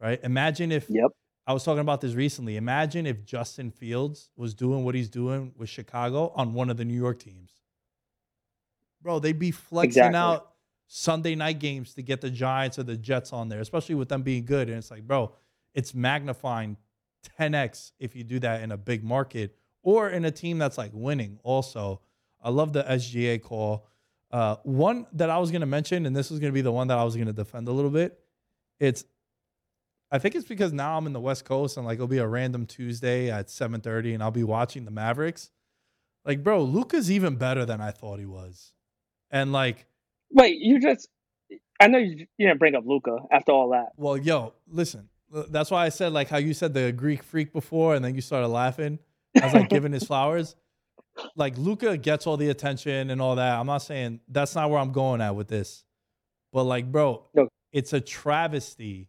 right? 0.00 0.18
Imagine 0.22 0.72
if 0.72 0.88
Yep. 0.88 1.10
I 1.46 1.52
was 1.52 1.62
talking 1.62 1.80
about 1.80 2.00
this 2.00 2.14
recently. 2.14 2.56
Imagine 2.56 3.06
if 3.06 3.24
Justin 3.24 3.70
Fields 3.70 4.30
was 4.36 4.52
doing 4.54 4.84
what 4.84 4.94
he's 4.96 5.08
doing 5.08 5.52
with 5.56 5.68
Chicago 5.68 6.32
on 6.34 6.54
one 6.54 6.70
of 6.70 6.76
the 6.76 6.84
New 6.84 6.94
York 6.98 7.20
teams. 7.20 7.52
Bro, 9.02 9.20
they'd 9.20 9.38
be 9.38 9.50
flexing 9.52 10.02
Exactly. 10.02 10.18
out 10.18 10.52
Sunday 10.88 11.34
night 11.34 11.58
games 11.60 11.94
to 11.94 12.02
get 12.02 12.20
the 12.20 12.30
Giants 12.30 12.78
or 12.78 12.82
the 12.82 12.96
Jets 12.96 13.32
on 13.32 13.48
there, 13.48 13.60
especially 13.60 13.94
with 13.94 14.08
them 14.08 14.22
being 14.22 14.44
good. 14.44 14.68
And 14.68 14.78
it's 14.78 14.90
like, 14.90 15.06
bro, 15.06 15.32
it's 15.76 15.94
magnifying 15.94 16.76
10x 17.38 17.92
if 18.00 18.16
you 18.16 18.24
do 18.24 18.40
that 18.40 18.62
in 18.62 18.72
a 18.72 18.76
big 18.76 19.04
market 19.04 19.54
or 19.82 20.08
in 20.08 20.24
a 20.24 20.30
team 20.30 20.58
that's 20.58 20.78
like 20.78 20.90
winning 20.92 21.38
also. 21.44 22.00
I 22.42 22.50
love 22.50 22.72
the 22.72 22.82
SGA 22.82 23.40
call. 23.40 23.86
Uh, 24.32 24.56
one 24.64 25.06
that 25.12 25.30
I 25.30 25.38
was 25.38 25.50
going 25.50 25.60
to 25.60 25.66
mention, 25.66 26.06
and 26.06 26.16
this 26.16 26.30
was 26.30 26.40
going 26.40 26.50
to 26.50 26.54
be 26.54 26.62
the 26.62 26.72
one 26.72 26.88
that 26.88 26.98
I 26.98 27.04
was 27.04 27.14
going 27.14 27.28
to 27.28 27.32
defend 27.32 27.68
a 27.68 27.72
little 27.72 27.90
bit. 27.90 28.18
It's 28.80 29.04
I 30.10 30.18
think 30.18 30.34
it's 30.34 30.46
because 30.46 30.72
now 30.72 30.96
I'm 30.96 31.06
in 31.06 31.12
the 31.12 31.20
West 31.20 31.44
Coast 31.44 31.76
and 31.76 31.84
like 31.84 31.96
it'll 31.96 32.06
be 32.06 32.18
a 32.18 32.26
random 32.26 32.66
Tuesday 32.66 33.30
at 33.30 33.48
7:30 33.48 34.14
and 34.14 34.22
I'll 34.22 34.30
be 34.30 34.44
watching 34.44 34.84
the 34.84 34.90
Mavericks. 34.90 35.50
Like, 36.24 36.42
bro, 36.42 36.62
Luka's 36.62 37.10
even 37.10 37.36
better 37.36 37.64
than 37.64 37.80
I 37.80 37.90
thought 37.90 38.18
he 38.18 38.26
was. 38.26 38.72
And 39.30 39.52
like, 39.52 39.86
Wait, 40.30 40.56
you 40.58 40.80
just 40.80 41.08
I 41.80 41.88
know 41.88 41.98
you, 41.98 42.26
you 42.38 42.46
didn't 42.46 42.58
bring 42.58 42.74
up 42.74 42.84
Luka 42.86 43.18
after 43.30 43.52
all 43.52 43.70
that. 43.70 43.90
Well, 43.96 44.16
yo, 44.16 44.54
listen. 44.68 45.08
That's 45.30 45.70
why 45.70 45.84
I 45.84 45.88
said 45.88 46.12
like 46.12 46.28
how 46.28 46.38
you 46.38 46.54
said 46.54 46.72
the 46.74 46.92
Greek 46.92 47.22
freak 47.22 47.52
before, 47.52 47.94
and 47.94 48.04
then 48.04 48.14
you 48.14 48.20
started 48.20 48.48
laughing. 48.48 48.98
I 49.40 49.44
was 49.44 49.54
like 49.54 49.68
giving 49.68 49.92
his 49.92 50.04
flowers. 50.10 50.54
Like 51.34 51.56
Luka 51.58 51.96
gets 51.96 52.26
all 52.26 52.36
the 52.36 52.48
attention 52.50 53.10
and 53.10 53.20
all 53.20 53.36
that. 53.36 53.58
I'm 53.58 53.66
not 53.66 53.78
saying 53.78 54.20
that's 54.28 54.54
not 54.54 54.70
where 54.70 54.78
I'm 54.78 54.92
going 54.92 55.20
at 55.20 55.34
with 55.34 55.48
this, 55.48 55.84
but 56.52 56.64
like, 56.64 56.90
bro, 56.92 57.24
No. 57.34 57.48
it's 57.72 57.92
a 57.92 58.00
travesty 58.00 59.08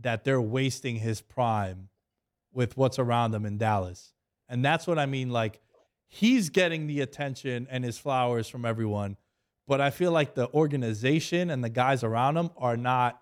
that 0.00 0.24
they're 0.24 0.40
wasting 0.40 0.96
his 0.96 1.20
prime 1.20 1.88
with 2.52 2.76
what's 2.76 2.98
around 2.98 3.34
him 3.34 3.44
in 3.46 3.58
Dallas, 3.58 4.12
and 4.48 4.64
that's 4.64 4.86
what 4.86 4.98
I 4.98 5.06
mean. 5.06 5.30
Like, 5.30 5.60
he's 6.08 6.48
getting 6.50 6.86
the 6.86 7.00
attention 7.00 7.66
and 7.70 7.84
his 7.84 7.98
flowers 7.98 8.48
from 8.48 8.64
everyone, 8.64 9.16
but 9.68 9.80
I 9.80 9.90
feel 9.90 10.12
like 10.12 10.34
the 10.34 10.50
organization 10.52 11.50
and 11.50 11.62
the 11.62 11.68
guys 11.70 12.02
around 12.02 12.36
him 12.38 12.50
are 12.56 12.76
not 12.76 13.20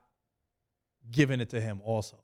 giving 1.10 1.40
it 1.40 1.50
to 1.50 1.60
him 1.60 1.80
also. 1.84 2.18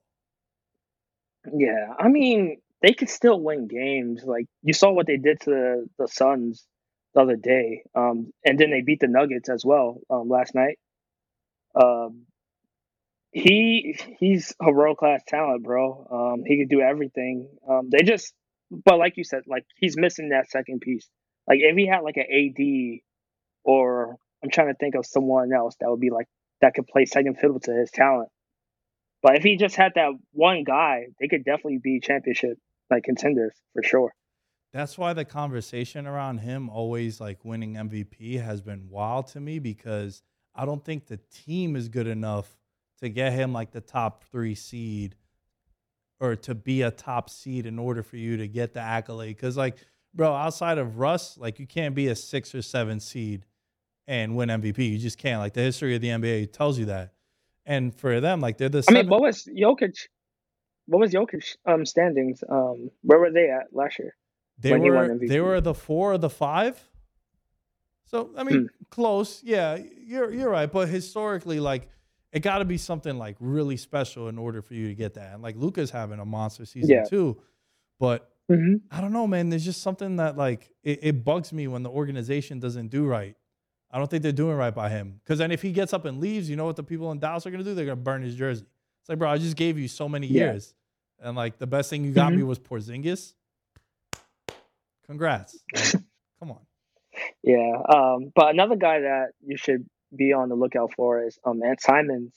Yeah, 1.52 1.94
I 1.98 2.08
mean, 2.08 2.58
they 2.82 2.92
could 2.92 3.08
still 3.08 3.40
win 3.40 3.66
games. 3.66 4.22
Like 4.24 4.46
you 4.62 4.72
saw 4.72 4.92
what 4.92 5.06
they 5.06 5.16
did 5.16 5.40
to 5.42 5.50
the, 5.50 5.86
the 5.98 6.08
Suns 6.08 6.66
the 7.14 7.20
other 7.20 7.36
day, 7.36 7.82
um, 7.94 8.32
and 8.44 8.58
then 8.58 8.70
they 8.70 8.82
beat 8.82 9.00
the 9.00 9.08
Nuggets 9.08 9.48
as 9.48 9.64
well 9.64 10.00
um, 10.10 10.28
last 10.28 10.54
night. 10.54 10.78
Um, 11.74 12.26
he 13.32 13.96
he's 14.18 14.54
a 14.60 14.70
world 14.70 14.96
class 14.96 15.22
talent, 15.26 15.62
bro. 15.62 16.06
Um, 16.10 16.44
he 16.44 16.58
could 16.58 16.68
do 16.68 16.80
everything. 16.80 17.48
Um, 17.68 17.88
they 17.90 18.02
just, 18.02 18.34
but 18.70 18.98
like 18.98 19.16
you 19.16 19.24
said, 19.24 19.42
like 19.46 19.64
he's 19.76 19.96
missing 19.96 20.30
that 20.30 20.50
second 20.50 20.80
piece. 20.80 21.08
Like 21.46 21.58
if 21.60 21.76
he 21.76 21.86
had 21.86 22.00
like 22.00 22.16
an 22.16 22.26
AD, 22.30 23.00
or 23.64 24.16
I'm 24.42 24.50
trying 24.50 24.68
to 24.68 24.74
think 24.74 24.94
of 24.94 25.06
someone 25.06 25.52
else 25.52 25.76
that 25.80 25.90
would 25.90 26.00
be 26.00 26.10
like 26.10 26.26
that 26.60 26.74
could 26.74 26.86
play 26.86 27.04
second 27.04 27.38
fiddle 27.38 27.60
to 27.60 27.72
his 27.72 27.90
talent. 27.90 28.28
But 29.22 29.36
if 29.36 29.42
he 29.42 29.56
just 29.56 29.76
had 29.76 29.92
that 29.96 30.12
one 30.32 30.64
guy, 30.64 31.06
they 31.20 31.28
could 31.28 31.44
definitely 31.44 31.78
be 31.82 32.00
championship 32.00 32.58
like 32.90 33.04
contenders 33.04 33.54
for 33.74 33.82
sure. 33.82 34.12
That's 34.72 34.96
why 34.96 35.12
the 35.12 35.24
conversation 35.24 36.06
around 36.06 36.38
him 36.38 36.70
always 36.70 37.20
like 37.20 37.44
winning 37.44 37.74
MVP 37.74 38.40
has 38.42 38.60
been 38.62 38.88
wild 38.88 39.26
to 39.28 39.40
me 39.40 39.58
because 39.58 40.22
I 40.54 40.64
don't 40.64 40.84
think 40.84 41.06
the 41.06 41.18
team 41.32 41.76
is 41.76 41.88
good 41.88 42.06
enough 42.06 42.56
to 43.00 43.08
get 43.08 43.32
him 43.32 43.52
like 43.52 43.72
the 43.72 43.80
top 43.80 44.24
three 44.30 44.54
seed 44.54 45.16
or 46.20 46.36
to 46.36 46.54
be 46.54 46.82
a 46.82 46.90
top 46.90 47.30
seed 47.30 47.66
in 47.66 47.78
order 47.78 48.02
for 48.02 48.16
you 48.16 48.36
to 48.36 48.46
get 48.46 48.74
the 48.74 48.80
accolade. 48.80 49.36
Because 49.36 49.56
like, 49.56 49.76
bro, 50.14 50.32
outside 50.32 50.78
of 50.78 50.98
Russ, 50.98 51.36
like 51.36 51.58
you 51.58 51.66
can't 51.66 51.94
be 51.94 52.08
a 52.08 52.14
six 52.14 52.54
or 52.54 52.62
seven 52.62 53.00
seed 53.00 53.46
and 54.06 54.36
win 54.36 54.50
MVP. 54.50 54.78
You 54.78 54.98
just 54.98 55.18
can't. 55.18 55.40
Like 55.40 55.54
the 55.54 55.62
history 55.62 55.94
of 55.96 56.00
the 56.00 56.08
NBA 56.08 56.52
tells 56.52 56.78
you 56.78 56.86
that. 56.86 57.14
And 57.66 57.94
for 57.94 58.20
them, 58.20 58.40
like 58.40 58.58
they're 58.58 58.68
the. 58.68 58.84
I 58.88 58.92
mean, 58.92 59.08
what 59.08 59.20
was 59.20 59.44
Jokic? 59.46 59.96
What 60.86 60.98
was 61.00 61.12
Jokic 61.12 61.56
um, 61.66 61.84
standings? 61.86 62.42
Um, 62.48 62.90
where 63.02 63.18
were 63.18 63.30
they 63.30 63.50
at 63.50 63.68
last 63.72 63.98
year? 63.98 64.16
They 64.58 64.72
when 64.72 64.82
he 64.82 64.90
won 64.90 65.08
were 65.20 65.26
they 65.26 65.40
were 65.40 65.60
the 65.60 65.74
four 65.74 66.14
or 66.14 66.18
the 66.18 66.30
five. 66.30 66.80
So 68.06 68.30
I 68.36 68.44
mean, 68.44 68.68
close. 68.90 69.42
Yeah, 69.44 69.78
you're 70.04 70.32
you're 70.32 70.50
right. 70.50 70.70
But 70.70 70.88
historically, 70.88 71.60
like 71.60 71.88
it 72.32 72.40
got 72.40 72.58
to 72.58 72.64
be 72.64 72.76
something 72.76 73.18
like 73.18 73.36
really 73.40 73.76
special 73.76 74.28
in 74.28 74.38
order 74.38 74.62
for 74.62 74.74
you 74.74 74.88
to 74.88 74.94
get 74.94 75.14
that. 75.14 75.34
And 75.34 75.42
like 75.42 75.56
Luka's 75.56 75.90
having 75.90 76.18
a 76.18 76.24
monster 76.24 76.64
season 76.64 76.90
Yeah. 76.90 77.04
too. 77.04 77.40
But 77.98 78.26
Mm-hmm. 78.50 78.76
I 78.90 79.00
don't 79.00 79.12
know, 79.12 79.28
man. 79.28 79.48
There's 79.48 79.64
just 79.64 79.80
something 79.80 80.16
that 80.16 80.36
like 80.36 80.72
it, 80.82 80.98
it 81.02 81.24
bugs 81.24 81.52
me 81.52 81.68
when 81.68 81.84
the 81.84 81.90
organization 81.90 82.58
doesn't 82.58 82.88
do 82.88 83.06
right. 83.06 83.36
I 83.90 83.98
don't 83.98 84.08
think 84.10 84.22
they're 84.22 84.32
doing 84.32 84.56
right 84.56 84.74
by 84.74 84.88
him. 84.88 85.20
Because 85.24 85.38
then 85.38 85.50
if 85.50 85.62
he 85.62 85.72
gets 85.72 85.92
up 85.92 86.04
and 86.04 86.20
leaves, 86.20 86.48
you 86.48 86.56
know 86.56 86.64
what 86.64 86.76
the 86.76 86.82
people 86.82 87.10
in 87.12 87.18
Dallas 87.18 87.44
are 87.46 87.50
gonna 87.50 87.64
do? 87.64 87.74
They're 87.74 87.84
gonna 87.86 87.96
burn 87.96 88.22
his 88.22 88.36
jersey. 88.36 88.64
It's 89.02 89.08
like, 89.08 89.18
bro, 89.18 89.28
I 89.30 89.38
just 89.38 89.56
gave 89.56 89.78
you 89.78 89.88
so 89.88 90.08
many 90.08 90.26
Yeah. 90.28 90.52
years, 90.52 90.74
and 91.20 91.36
like 91.36 91.58
the 91.58 91.66
best 91.66 91.90
thing 91.90 92.04
you 92.04 92.12
got 92.12 92.32
me 92.32 92.42
was 92.42 92.58
Porzingis. 92.58 93.34
Congrats. 95.06 95.58
Like, 95.74 95.92
come 96.40 96.52
on. 96.52 96.60
Yeah. 97.42 97.82
Um, 97.92 98.32
but 98.34 98.48
another 98.54 98.76
guy 98.76 99.00
that 99.00 99.32
you 99.44 99.56
should 99.58 99.84
be 100.16 100.32
on 100.32 100.48
the 100.48 100.54
lookout 100.54 100.92
for 100.96 101.22
is 101.26 101.38
um, 101.44 101.62
Ant 101.62 101.78
Simons 101.80 102.32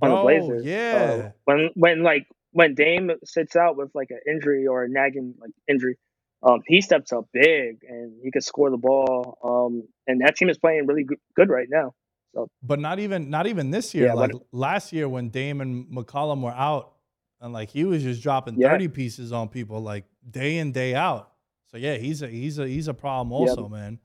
on 0.00 0.10
the 0.10 0.14
Bro, 0.14 0.22
Blazers. 0.22 0.64
yeah. 0.64 1.22
Uh, 1.26 1.30
when 1.46 1.70
when 1.74 2.02
like 2.04 2.26
when 2.52 2.74
Dame 2.76 3.10
sits 3.24 3.56
out 3.56 3.76
with 3.76 3.90
like 3.94 4.10
an 4.10 4.20
injury 4.32 4.66
or 4.68 4.84
a 4.84 4.88
nagging 4.88 5.34
like 5.40 5.50
injury, 5.68 5.96
um, 6.42 6.60
he 6.66 6.80
steps 6.80 7.12
up 7.12 7.26
big 7.32 7.78
and 7.88 8.14
he 8.22 8.30
can 8.30 8.40
score 8.42 8.70
the 8.70 8.76
ball. 8.78 9.38
Um, 9.44 9.86
and 10.06 10.20
that 10.22 10.36
team 10.36 10.48
is 10.48 10.58
playing 10.58 10.86
really 10.86 11.04
good, 11.04 11.18
good 11.36 11.48
right 11.50 11.68
now. 11.70 11.94
So, 12.34 12.48
But 12.62 12.78
not 12.78 12.98
even 13.00 13.28
not 13.28 13.46
even 13.46 13.70
this 13.70 13.94
year. 13.94 14.06
Yeah, 14.06 14.14
like 14.14 14.32
but- 14.32 14.42
last 14.52 14.92
year 14.92 15.08
when 15.08 15.28
Dame 15.30 15.60
and 15.60 15.86
McCollum 15.86 16.42
were 16.42 16.52
out, 16.52 16.92
and 17.40 17.52
like 17.52 17.70
he 17.70 17.84
was 17.84 18.02
just 18.02 18.22
dropping 18.22 18.54
Yeah. 18.60 18.70
thirty 18.70 18.86
pieces 18.88 19.32
on 19.32 19.48
people 19.48 19.80
like 19.80 20.04
day 20.30 20.58
in 20.58 20.70
day 20.72 20.94
out. 20.94 21.32
So 21.70 21.76
yeah, 21.76 21.96
he's 21.96 22.22
a 22.22 22.28
he's 22.28 22.58
a 22.58 22.68
he's 22.68 22.86
a 22.88 22.94
problem 22.94 23.32
also, 23.32 23.68
man. 23.68 23.98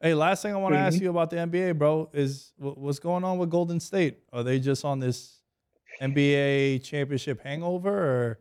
Hey, 0.00 0.14
last 0.14 0.42
thing 0.42 0.52
I 0.54 0.56
want 0.56 0.74
to 0.74 0.78
ask 0.78 0.98
Mhm. 0.98 1.02
you 1.02 1.10
about 1.10 1.30
the 1.30 1.36
NBA, 1.38 1.72
bro, 1.76 2.08
is 2.12 2.52
what's 2.58 2.98
going 3.00 3.24
on 3.24 3.38
with 3.38 3.50
Golden 3.50 3.80
State? 3.80 4.18
Are 4.32 4.42
they 4.44 4.58
just 4.60 4.84
on 4.84 4.98
this 5.00 5.40
NBA 6.00 6.78
championship 6.84 7.40
hangover, 7.42 7.90
or 7.90 8.38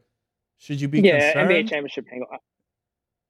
should 0.58 0.80
you 0.82 0.88
be 0.88 1.02
yeah, 1.02 1.34
concerned? 1.34 1.50
NBA 1.52 1.70
championship 1.70 2.08
hangover. 2.10 2.38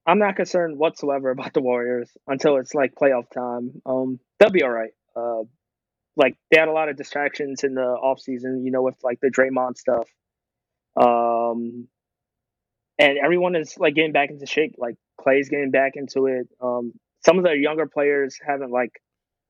I'm 0.07 0.19
not 0.19 0.37
concerned 0.37 0.77
whatsoever 0.77 1.29
about 1.31 1.53
the 1.53 1.61
Warriors 1.61 2.09
until 2.27 2.55
it's 2.57 2.73
like 2.73 2.95
playoff 2.95 3.29
time. 3.29 3.81
Um, 3.85 4.19
they'll 4.39 4.49
be 4.49 4.63
all 4.63 4.69
right. 4.69 4.91
Uh, 5.15 5.43
like 6.15 6.35
they 6.49 6.57
had 6.59 6.69
a 6.69 6.71
lot 6.71 6.87
of 6.89 6.95
distractions 6.95 7.63
in 7.63 7.75
the 7.75 7.81
off 7.81 8.21
season, 8.21 8.63
you 8.65 8.71
know, 8.71 8.81
with 8.81 8.95
like 9.03 9.19
the 9.19 9.29
Draymond 9.29 9.77
stuff. 9.77 10.07
Um, 10.95 11.87
and 12.97 13.17
everyone 13.23 13.55
is 13.55 13.77
like 13.77 13.95
getting 13.95 14.13
back 14.13 14.29
into 14.29 14.45
shape. 14.45 14.75
Like 14.77 14.95
Clay's 15.21 15.49
getting 15.49 15.71
back 15.71 15.93
into 15.95 16.27
it. 16.27 16.47
Um, 16.61 16.93
some 17.25 17.37
of 17.37 17.43
the 17.43 17.55
younger 17.55 17.85
players 17.85 18.39
haven't 18.45 18.71
like 18.71 19.01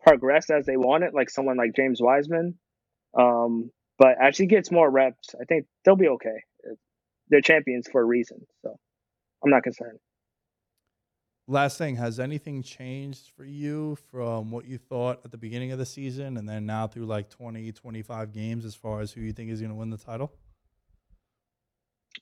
progressed 0.01 0.49
as 0.49 0.65
they 0.65 0.75
wanted, 0.75 1.13
like 1.13 1.29
someone 1.29 1.57
like 1.57 1.75
James 1.75 2.01
Wiseman. 2.01 2.55
Um, 3.17 3.69
but 3.99 4.15
as 4.21 4.38
he 4.38 4.47
gets 4.47 4.71
more 4.71 4.89
reps, 4.89 5.35
I 5.39 5.45
think 5.45 5.67
they'll 5.85 5.95
be 5.95 6.09
okay. 6.09 6.43
They're 7.29 7.41
champions 7.41 7.88
for 7.91 8.01
a 8.01 8.05
reason, 8.05 8.45
so 8.63 8.77
I'm 9.43 9.51
not 9.51 9.63
concerned. 9.63 9.99
Last 11.49 11.78
thing, 11.78 11.95
has 11.95 12.19
anything 12.19 12.61
changed 12.61 13.32
for 13.38 13.45
you 13.45 13.98
from 14.11 14.52
what 14.52 14.65
you 14.65 14.78
thought 14.78 15.22
at 15.24 15.32
the 15.32 15.38
beginning 15.38 15.72
of 15.72 15.80
the 15.80 15.86
season 15.86 16.36
and 16.36 16.48
then 16.48 16.65
now 16.65 16.88
through 16.88 17.06
like 17.06 17.30
20, 17.30 17.72
25 17.72 18.34
games 18.34 18.65
as 18.65 18.76
far 18.76 18.99
as 18.99 19.14
who 19.14 19.22
you 19.22 19.32
think 19.32 19.49
is 19.49 19.61
going 19.61 19.69
to 19.69 19.76
win 19.76 19.90
the 19.90 19.98
title? 19.98 20.34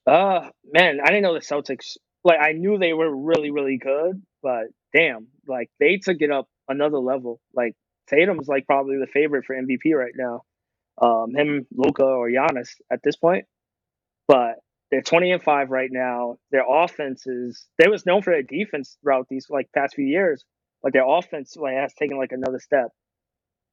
Uh 0.05 0.49
man, 0.71 0.99
I 1.03 1.07
didn't 1.07 1.23
know 1.23 1.33
the 1.33 1.39
Celtics. 1.39 1.97
Like 2.23 2.39
I 2.39 2.51
knew 2.51 2.77
they 2.77 2.93
were 2.93 3.15
really, 3.15 3.49
really 3.49 3.77
good, 3.77 4.21
but 4.43 4.65
damn, 4.93 5.27
like 5.47 5.71
they 5.79 5.97
took 5.97 6.17
it 6.19 6.29
up 6.29 6.47
another 6.67 6.99
level. 6.99 7.39
Like 7.55 7.73
Tatum's 8.07 8.47
like 8.47 8.67
probably 8.67 8.97
the 8.99 9.07
favorite 9.07 9.45
for 9.45 9.55
MVP 9.55 9.93
right 9.95 10.13
now. 10.15 10.43
Um, 11.01 11.33
him, 11.33 11.65
Luka, 11.75 12.03
or 12.03 12.29
Giannis 12.29 12.69
at 12.91 13.01
this 13.03 13.15
point. 13.15 13.45
But 14.27 14.59
they're 14.95 15.01
twenty 15.01 15.33
and 15.33 15.43
five 15.43 15.71
right 15.71 15.89
now. 15.91 16.37
Their 16.51 16.63
offense 16.65 17.27
is 17.27 17.65
they 17.77 17.89
was 17.89 18.05
known 18.05 18.21
for 18.21 18.31
their 18.31 18.43
defense 18.43 18.97
throughout 19.01 19.27
these 19.29 19.47
like 19.49 19.69
past 19.75 19.95
few 19.95 20.05
years, 20.05 20.45
but 20.81 20.93
their 20.93 21.05
offense 21.05 21.57
like 21.57 21.73
has 21.73 21.93
taken 21.93 22.17
like 22.17 22.31
another 22.31 22.59
step. 22.59 22.91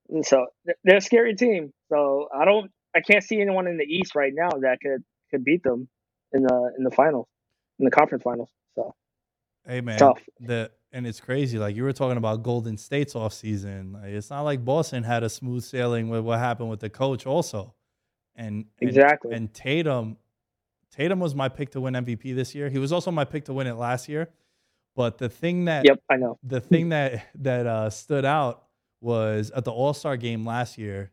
And 0.08 0.26
so 0.26 0.46
they're 0.82 0.96
a 0.96 1.00
scary 1.00 1.36
team. 1.36 1.72
So 1.90 2.26
I 2.36 2.44
don't, 2.44 2.72
I 2.92 3.02
can't 3.02 3.22
see 3.22 3.40
anyone 3.40 3.68
in 3.68 3.76
the 3.76 3.84
East 3.84 4.16
right 4.16 4.32
now 4.34 4.48
that 4.62 4.78
could 4.82 5.04
could 5.30 5.44
beat 5.44 5.62
them 5.62 5.88
in 6.32 6.42
the 6.42 6.72
in 6.76 6.82
the 6.82 6.90
finals, 6.90 7.28
in 7.78 7.84
the 7.84 7.92
conference 7.92 8.24
finals. 8.24 8.50
So 8.74 8.92
Hey 9.64 9.80
man, 9.80 9.98
Tough. 10.00 10.20
the 10.40 10.72
and 10.92 11.06
it's 11.06 11.20
crazy. 11.20 11.56
Like 11.56 11.76
you 11.76 11.84
were 11.84 11.92
talking 11.92 12.16
about 12.16 12.42
Golden 12.42 12.76
State's 12.76 13.14
offseason. 13.14 13.94
Like, 13.94 14.06
it's 14.10 14.28
not 14.28 14.40
like 14.40 14.64
Boston 14.64 15.04
had 15.04 15.22
a 15.22 15.28
smooth 15.28 15.62
sailing 15.62 16.08
with 16.08 16.22
what 16.22 16.40
happened 16.40 16.68
with 16.68 16.80
the 16.80 16.90
coach 16.90 17.26
also. 17.26 17.74
And, 18.34 18.64
and 18.80 18.88
Exactly. 18.88 19.34
And 19.34 19.52
Tatum, 19.54 20.16
Tatum 20.92 21.20
was 21.20 21.34
my 21.34 21.48
pick 21.48 21.70
to 21.70 21.80
win 21.80 21.94
MVP 21.94 22.34
this 22.34 22.54
year. 22.54 22.68
He 22.68 22.78
was 22.78 22.92
also 22.92 23.10
my 23.10 23.24
pick 23.24 23.46
to 23.46 23.52
win 23.52 23.66
it 23.66 23.74
last 23.74 24.08
year. 24.08 24.28
But 24.94 25.18
the 25.18 25.28
thing 25.28 25.64
that 25.64 25.86
yep, 25.86 26.02
I 26.10 26.16
know. 26.16 26.38
the 26.42 26.60
thing 26.60 26.90
that 26.90 27.28
that 27.36 27.66
uh, 27.66 27.90
stood 27.90 28.24
out 28.26 28.64
was 29.00 29.50
at 29.50 29.64
the 29.64 29.72
All 29.72 29.94
Star 29.94 30.16
game 30.16 30.44
last 30.44 30.76
year. 30.76 31.10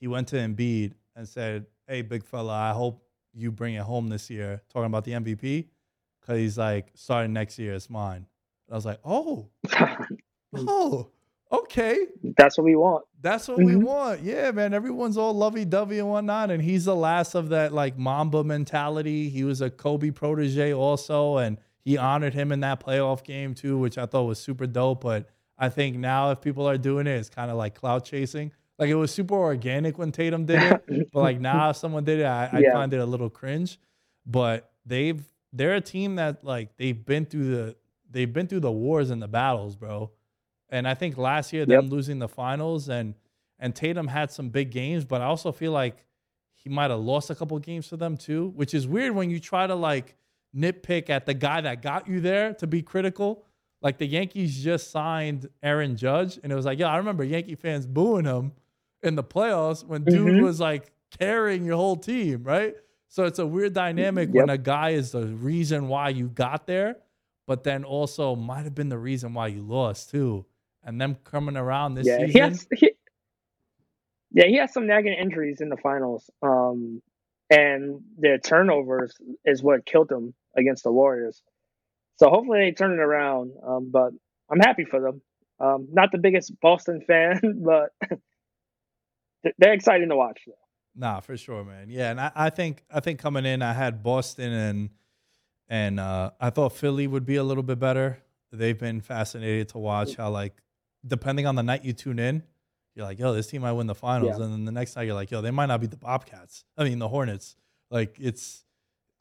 He 0.00 0.08
went 0.08 0.28
to 0.28 0.36
Embiid 0.36 0.94
and 1.14 1.28
said, 1.28 1.66
"Hey, 1.86 2.02
big 2.02 2.24
fella, 2.24 2.52
I 2.52 2.72
hope 2.72 3.06
you 3.32 3.52
bring 3.52 3.74
it 3.74 3.82
home 3.82 4.08
this 4.08 4.28
year." 4.28 4.60
Talking 4.72 4.86
about 4.86 5.04
the 5.04 5.12
MVP, 5.12 5.68
because 6.20 6.38
he's 6.38 6.58
like, 6.58 6.90
"Starting 6.94 7.32
next 7.32 7.60
year, 7.60 7.74
it's 7.74 7.88
mine." 7.88 8.26
I 8.68 8.74
was 8.74 8.84
like, 8.84 8.98
"Oh, 9.04 9.50
oh, 10.56 11.10
okay, 11.52 12.06
That's 12.36 12.56
what 12.58 12.64
we 12.64 12.76
want. 12.76 13.04
that's 13.20 13.46
what 13.48 13.58
we 13.58 13.74
Mhm. 13.74 13.82
want." 13.84 14.22
Yeah, 14.22 14.50
man. 14.52 14.72
Everyone's 14.74 15.16
all 15.16 15.34
lovey 15.34 15.64
dovey 15.64 15.98
and 15.98 16.08
whatnot, 16.08 16.50
and 16.50 16.62
he's 16.62 16.84
the 16.86 16.96
last 16.96 17.34
of 17.34 17.50
that 17.50 17.72
like 17.72 17.98
Mamba 17.98 18.42
mentality. 18.44 19.28
He 19.28 19.44
was 19.44 19.60
a 19.60 19.70
Kobe 19.70 20.10
protege 20.10 20.72
also, 20.72 21.36
and 21.36 21.58
he 21.84 21.96
honored 21.98 22.34
him 22.34 22.52
in 22.52 22.60
that 22.60 22.80
playoff 22.84 23.22
game 23.24 23.54
too, 23.54 23.78
which 23.78 23.98
I 23.98 24.06
thought 24.06 24.24
was 24.24 24.38
super 24.38 24.66
dope. 24.66 25.02
But 25.02 25.28
I 25.58 25.68
think 25.68 25.96
now 25.96 26.30
if 26.30 26.40
people 26.40 26.66
are 26.68 26.78
doing 26.78 27.06
it, 27.06 27.16
it's 27.16 27.28
kind 27.28 27.50
of 27.50 27.56
like 27.56 27.74
cloud 27.74 28.04
chasing. 28.04 28.52
Like 28.78 28.88
it 28.88 28.94
was 28.94 29.12
super 29.12 29.34
organic 29.34 29.98
when 29.98 30.10
Tatum 30.10 30.46
did 30.46 30.62
it, 30.62 30.84
but 31.12 31.20
like 31.20 31.40
now 31.40 31.70
if 31.70 31.76
someone 31.76 32.04
did 32.04 32.20
it, 32.20 32.24
I, 32.24 32.48
I 32.52 32.58
Yeah. 32.60 32.72
find 32.72 32.92
it 32.94 32.98
a 32.98 33.06
little 33.06 33.30
cringe. 33.30 33.78
But 34.26 34.70
they've 34.86 35.22
they're 35.52 35.74
a 35.74 35.80
team 35.80 36.16
that 36.16 36.42
like 36.44 36.76
they've 36.78 37.04
been 37.04 37.26
through 37.26 37.44
the 37.54 37.76
they've 38.10 38.32
been 38.32 38.46
through 38.46 38.60
the 38.60 38.72
wars 38.72 39.10
and 39.10 39.20
the 39.22 39.28
battles, 39.28 39.76
bro. 39.76 40.10
And 40.72 40.88
I 40.88 40.94
think 40.94 41.16
last 41.16 41.52
year 41.52 41.64
them 41.66 41.84
Yep. 41.84 41.92
losing 41.92 42.18
the 42.18 42.28
finals 42.28 42.88
and 42.88 43.14
and 43.60 43.76
Tatum 43.76 44.08
had 44.08 44.32
some 44.32 44.48
big 44.48 44.72
games, 44.72 45.04
but 45.04 45.20
I 45.20 45.26
also 45.26 45.52
feel 45.52 45.70
like 45.70 46.04
he 46.54 46.68
might 46.68 46.90
have 46.90 46.98
lost 46.98 47.30
a 47.30 47.34
couple 47.36 47.56
games 47.60 47.86
to 47.90 47.96
them 47.96 48.16
too, 48.16 48.48
which 48.56 48.74
is 48.74 48.88
weird 48.88 49.14
when 49.14 49.30
you 49.30 49.38
try 49.38 49.68
to 49.68 49.76
like 49.76 50.16
nitpick 50.56 51.08
at 51.10 51.26
the 51.26 51.34
guy 51.34 51.60
that 51.60 51.80
got 51.80 52.08
you 52.08 52.20
there 52.20 52.54
to 52.54 52.66
be 52.66 52.82
critical. 52.82 53.44
Like 53.80 53.98
the 53.98 54.06
Yankees 54.06 54.62
just 54.64 54.90
signed 54.90 55.48
Aaron 55.62 55.96
Judge, 55.96 56.40
and 56.42 56.50
it 56.52 56.56
was 56.56 56.64
like, 56.64 56.78
yeah, 56.80 56.88
I 56.88 56.96
remember 56.96 57.22
Yankee 57.22 57.54
fans 57.54 57.86
booing 57.86 58.24
him 58.24 58.52
in 59.02 59.14
the 59.14 59.22
playoffs 59.24 59.84
when 59.86 60.06
dude 60.08 60.34
Mhm. 60.34 60.42
was 60.42 60.58
like 60.60 60.90
carrying 61.18 61.64
your 61.64 61.76
whole 61.76 61.96
team, 61.96 62.42
right? 62.42 62.74
So 63.08 63.24
it's 63.26 63.38
a 63.38 63.46
weird 63.46 63.74
dynamic 63.74 64.30
when 64.32 64.48
a 64.50 64.58
guy 64.58 64.90
is 64.90 65.12
the 65.12 65.26
reason 65.26 65.86
why 65.88 66.08
you 66.08 66.28
got 66.28 66.66
there, 66.66 66.96
but 67.46 67.62
then 67.62 67.84
also 67.84 68.34
might 68.34 68.62
have 68.64 68.74
been 68.74 68.88
the 68.88 68.98
reason 68.98 69.34
why 69.34 69.48
you 69.48 69.62
lost 69.62 70.10
too. 70.10 70.46
And 70.84 71.00
them 71.00 71.16
coming 71.24 71.56
around 71.56 71.94
this 71.94 72.06
yeah, 72.06 72.18
he 72.18 72.32
season, 72.32 72.50
has. 72.50 72.68
He, 72.74 72.90
yeah, 74.32 74.46
he 74.46 74.56
has 74.56 74.72
some 74.72 74.86
nagging 74.86 75.12
injuries 75.12 75.60
in 75.60 75.68
the 75.68 75.76
finals. 75.76 76.28
Um, 76.42 77.02
and 77.50 78.00
their 78.18 78.38
turnovers 78.38 79.14
is 79.44 79.62
what 79.62 79.84
killed 79.84 80.08
them 80.08 80.34
against 80.56 80.84
the 80.84 80.92
Warriors. 80.92 81.42
So 82.16 82.30
hopefully 82.30 82.60
they 82.60 82.72
turn 82.72 82.92
it 82.92 83.02
around. 83.02 83.52
Um, 83.66 83.90
but 83.92 84.12
I'm 84.50 84.60
happy 84.60 84.84
for 84.84 85.00
them. 85.00 85.22
Um, 85.60 85.88
not 85.92 86.10
the 86.12 86.18
biggest 86.18 86.58
Boston 86.60 87.02
fan, 87.06 87.40
but 87.64 87.90
they're 89.58 89.74
exciting 89.74 90.08
to 90.08 90.16
watch. 90.16 90.40
Nah, 90.94 91.20
for 91.20 91.36
sure, 91.36 91.64
man. 91.64 91.88
Yeah, 91.88 92.10
and 92.10 92.20
I, 92.20 92.32
I 92.34 92.50
think 92.50 92.84
I 92.90 93.00
think 93.00 93.18
coming 93.18 93.46
in, 93.46 93.62
I 93.62 93.72
had 93.72 94.02
Boston 94.02 94.52
and 94.52 94.90
and 95.68 96.00
uh, 96.00 96.32
I 96.40 96.50
thought 96.50 96.72
Philly 96.72 97.06
would 97.06 97.24
be 97.24 97.36
a 97.36 97.44
little 97.44 97.62
bit 97.62 97.78
better. 97.78 98.18
They've 98.50 98.78
been 98.78 99.00
fascinated 99.00 99.68
to 99.70 99.78
watch 99.78 100.16
how 100.16 100.30
like 100.30 100.54
depending 101.06 101.46
on 101.46 101.54
the 101.54 101.62
night 101.62 101.84
you 101.84 101.92
tune 101.92 102.18
in, 102.18 102.42
you're 102.94 103.06
like, 103.06 103.18
yo, 103.18 103.32
this 103.32 103.46
team 103.46 103.62
might 103.62 103.72
win 103.72 103.86
the 103.86 103.94
finals, 103.94 104.36
Yeah. 104.38 104.44
and 104.44 104.52
then 104.52 104.64
the 104.64 104.72
next 104.72 104.96
night 104.96 105.02
you're 105.04 105.14
like, 105.14 105.30
yo, 105.30 105.40
they 105.40 105.50
might 105.50 105.66
not 105.66 105.80
beat 105.80 105.90
the 105.90 105.96
Bobcats. 105.96 106.64
I 106.76 106.84
mean, 106.84 106.98
the 106.98 107.08
Hornets. 107.08 107.56
Like 107.90 108.16
it's 108.20 108.64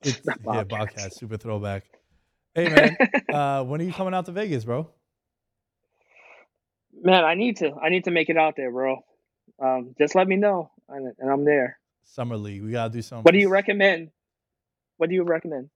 it's 0.01 0.19
The 0.21 0.31
yeah, 0.37 0.63
Bobcats. 0.63 0.69
Bobcats, 0.95 1.19
super 1.19 1.37
throwback. 1.37 1.83
Hey 2.55 2.67
man, 2.69 2.97
uh, 3.33 3.63
when 3.63 3.79
are 3.81 3.83
you 3.85 3.93
coming 3.93 4.13
out 4.13 4.25
to 4.25 4.31
Vegas, 4.31 4.65
bro? 4.65 4.89
Man, 7.03 7.23
I 7.23 7.33
need 7.35 7.57
to. 7.57 7.71
I 7.81 7.89
need 7.89 8.03
to 8.05 8.11
make 8.11 8.29
it 8.29 8.37
out 8.37 8.55
there, 8.57 8.71
bro. 8.71 9.03
Um, 9.63 9.95
just 9.97 10.15
let 10.15 10.27
me 10.27 10.35
know, 10.35 10.71
and, 10.89 11.13
and 11.19 11.29
I'm 11.31 11.45
there. 11.45 11.79
Summer 12.03 12.35
League. 12.37 12.61
We 12.63 12.71
gotta 12.71 12.91
do 12.91 13.01
something. 13.01 13.23
What 13.23 13.31
do 13.31 13.39
you 13.39 13.49
recommend? 13.49 14.09
What 14.97 15.09
do 15.09 15.15
you 15.15 15.23
recommend? 15.23 15.69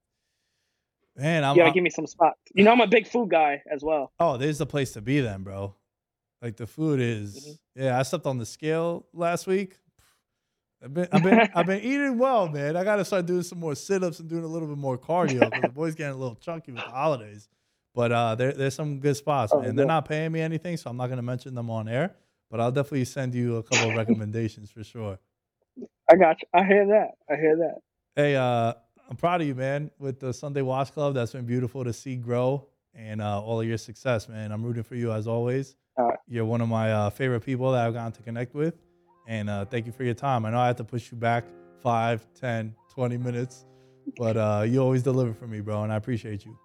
Man, 1.15 1.43
I'm, 1.45 1.55
You 1.55 1.59
gotta 1.61 1.67
I'm- 1.67 1.73
give 1.73 1.83
me 1.83 1.89
some 1.89 2.07
spots. 2.07 2.39
You 2.53 2.63
know, 2.65 2.71
I'm 2.71 2.81
a 2.81 2.87
big 2.87 3.07
food 3.07 3.29
guy 3.29 3.61
as 3.71 3.81
well. 3.83 4.11
Oh, 4.19 4.35
there's 4.37 4.57
the 4.57 4.65
place 4.65 4.91
to 4.93 5.01
be 5.01 5.21
then, 5.21 5.43
bro. 5.43 5.75
Like 6.45 6.57
the 6.57 6.67
food 6.67 6.99
is. 6.99 7.57
Mm-hmm. 7.75 7.83
Yeah, 7.85 7.97
I 7.97 8.03
stepped 8.03 8.27
on 8.27 8.37
the 8.37 8.45
scale 8.45 9.07
last 9.13 9.47
week. 9.47 9.79
I've 10.83 10.93
been, 10.93 11.07
I've 11.11 11.23
been, 11.23 11.49
I've 11.55 11.65
been 11.65 11.81
eating 11.81 12.19
well, 12.19 12.47
man. 12.47 12.77
I 12.77 12.83
got 12.83 12.97
to 12.97 13.05
start 13.05 13.25
doing 13.25 13.41
some 13.41 13.59
more 13.59 13.73
sit-ups 13.73 14.19
and 14.19 14.29
doing 14.29 14.43
a 14.43 14.47
little 14.47 14.67
bit 14.67 14.77
more 14.77 14.95
cardio 14.95 15.49
the 15.59 15.69
boys 15.69 15.95
getting 15.95 16.13
a 16.13 16.17
little 16.17 16.35
chunky 16.35 16.71
with 16.71 16.83
the 16.83 16.91
holidays. 16.91 17.49
But 17.95 18.11
uh, 18.11 18.35
there, 18.35 18.51
there's 18.51 18.75
some 18.75 18.99
good 18.99 19.17
spots, 19.17 19.53
Oh, 19.55 19.59
man. 19.59 19.75
They're 19.75 19.87
not 19.87 20.07
paying 20.07 20.31
me 20.33 20.39
anything, 20.39 20.77
so 20.77 20.91
I'm 20.91 20.97
not 20.97 21.07
gonna 21.07 21.23
mention 21.23 21.55
them 21.55 21.71
on 21.71 21.87
air. 21.87 22.13
But 22.51 22.59
I'll 22.59 22.71
definitely 22.71 23.05
send 23.05 23.33
you 23.33 23.55
a 23.55 23.63
couple 23.63 23.89
of 23.89 23.95
recommendations 23.97 24.69
for 24.69 24.83
sure. 24.83 25.17
I 26.11 26.15
got 26.15 26.43
you. 26.43 26.47
I 26.53 26.63
hear 26.63 26.85
that. 26.85 27.13
I 27.27 27.37
hear 27.37 27.57
that. 27.57 27.79
Hey, 28.15 28.35
uh, 28.35 28.73
I'm 29.09 29.17
proud 29.17 29.41
of 29.41 29.47
you, 29.47 29.55
man, 29.55 29.89
with 29.97 30.19
the 30.19 30.31
Sunday 30.31 30.61
Watch 30.61 30.91
Club. 30.93 31.15
That's 31.15 31.31
been 31.31 31.47
beautiful 31.47 31.83
to 31.83 31.91
see 31.91 32.15
grow 32.17 32.67
and 32.93 33.19
uh, 33.19 33.41
all 33.41 33.61
of 33.61 33.67
your 33.67 33.79
success, 33.79 34.29
man. 34.29 34.51
I'm 34.51 34.61
rooting 34.61 34.83
for 34.83 34.95
you 34.95 35.11
as 35.11 35.27
always. 35.27 35.75
Right. 35.97 36.17
You're 36.27 36.45
one 36.45 36.61
of 36.61 36.69
my 36.69 36.91
uh, 36.91 37.09
favorite 37.09 37.41
people 37.41 37.71
that 37.71 37.85
I've 37.85 37.93
gotten 37.93 38.11
to 38.13 38.21
connect 38.21 38.53
with. 38.53 38.75
And 39.27 39.49
uh, 39.49 39.65
thank 39.65 39.85
you 39.85 39.91
for 39.91 40.03
your 40.03 40.13
time. 40.13 40.45
I 40.45 40.51
know 40.51 40.59
I 40.59 40.67
had 40.67 40.77
to 40.77 40.83
push 40.83 41.11
you 41.11 41.17
back 41.17 41.45
5, 41.81 42.27
10, 42.39 42.75
20 42.93 43.17
minutes, 43.17 43.65
but 44.17 44.37
uh, 44.37 44.63
you 44.67 44.79
always 44.79 45.03
deliver 45.03 45.33
for 45.33 45.47
me, 45.47 45.61
bro, 45.61 45.83
and 45.83 45.91
I 45.91 45.95
appreciate 45.95 46.45
you. 46.45 46.57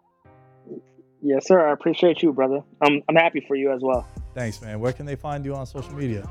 Yes, 1.23 1.47
sir. 1.47 1.69
I 1.69 1.73
appreciate 1.73 2.23
you, 2.23 2.33
brother. 2.33 2.63
I'm 2.81 3.03
I'm 3.09 3.17
happy 3.17 3.45
for 3.47 3.55
you 3.55 3.73
as 3.73 3.81
well. 3.83 4.09
Thanks, 4.35 4.63
man. 4.63 4.81
Where 4.81 4.93
can 4.93 5.05
they 5.05 5.17
find 5.17 5.45
you 5.45 5.55
on 5.55 5.67
social 5.67 5.93
media? 5.93 6.27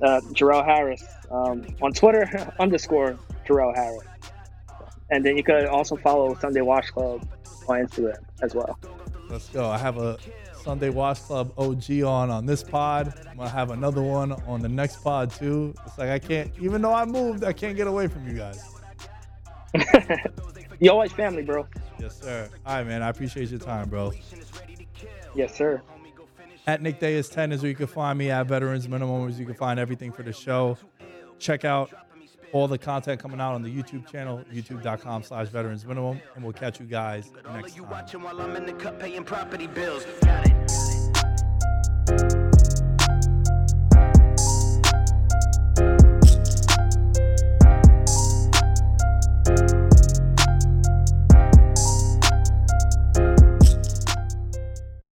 Uh, 0.00 0.20
Jarrell 0.32 0.64
Harris 0.64 1.04
um, 1.30 1.66
on 1.82 1.92
Twitter 1.92 2.54
underscore 2.60 3.18
Jarrell 3.44 3.74
Harris, 3.74 4.06
and 5.10 5.24
then 5.24 5.36
you 5.36 5.42
could 5.42 5.66
also 5.66 5.96
follow 5.96 6.36
Sunday 6.36 6.60
Watch 6.60 6.92
Club 6.92 7.26
on 7.68 7.84
Instagram 7.84 8.18
as 8.40 8.54
well. 8.54 8.78
Let's 9.28 9.48
go. 9.48 9.68
I 9.68 9.78
have 9.78 9.98
a 9.98 10.16
Sunday 10.62 10.90
Watch 10.90 11.20
Club 11.20 11.52
OG 11.58 12.02
on 12.02 12.30
on 12.30 12.46
this 12.46 12.62
pod. 12.62 13.14
I'm 13.30 13.36
gonna 13.36 13.48
have 13.48 13.70
another 13.70 14.02
one 14.02 14.32
on 14.46 14.60
the 14.60 14.68
next 14.68 15.02
pod 15.02 15.30
too. 15.30 15.74
It's 15.86 15.98
like 15.98 16.10
I 16.10 16.18
can't, 16.18 16.50
even 16.60 16.82
though 16.82 16.94
I 16.94 17.04
moved, 17.04 17.44
I 17.44 17.52
can't 17.52 17.76
get 17.76 17.86
away 17.86 18.08
from 18.08 18.26
you 18.28 18.34
guys. 18.34 18.64
You 20.80 20.92
always 20.92 21.12
family, 21.12 21.42
bro. 21.42 21.66
Yes, 21.98 22.20
sir. 22.20 22.48
All 22.64 22.76
right, 22.76 22.86
man. 22.86 23.02
I 23.02 23.08
appreciate 23.08 23.50
your 23.50 23.58
time, 23.58 23.88
bro. 23.88 24.12
Yes, 25.34 25.54
sir. 25.54 25.82
At 26.68 26.82
Nick 26.82 27.00
Day 27.00 27.14
is 27.14 27.28
10 27.28 27.50
is 27.50 27.62
where 27.62 27.70
you 27.70 27.74
can 27.74 27.88
find 27.88 28.16
me. 28.16 28.30
At 28.30 28.46
Veterans 28.46 28.88
Minimum 28.88 29.28
is 29.28 29.40
you 29.40 29.46
can 29.46 29.54
find 29.56 29.80
everything 29.80 30.12
for 30.12 30.22
the 30.22 30.32
show. 30.32 30.78
Check 31.40 31.64
out 31.64 31.92
all 32.52 32.68
the 32.68 32.78
content 32.78 33.20
coming 33.20 33.40
out 33.40 33.54
on 33.54 33.62
the 33.62 33.70
YouTube 33.74 34.06
channel, 34.10 34.42
youtube.com 34.52 35.22
slash 35.22 35.48
veterans 35.48 35.84
minimum. 35.86 36.20
And 36.34 36.44
we'll 36.44 36.52
catch 36.52 36.80
you 36.80 36.86
guys 36.86 37.30
next 37.54 37.76
time. 42.06 42.37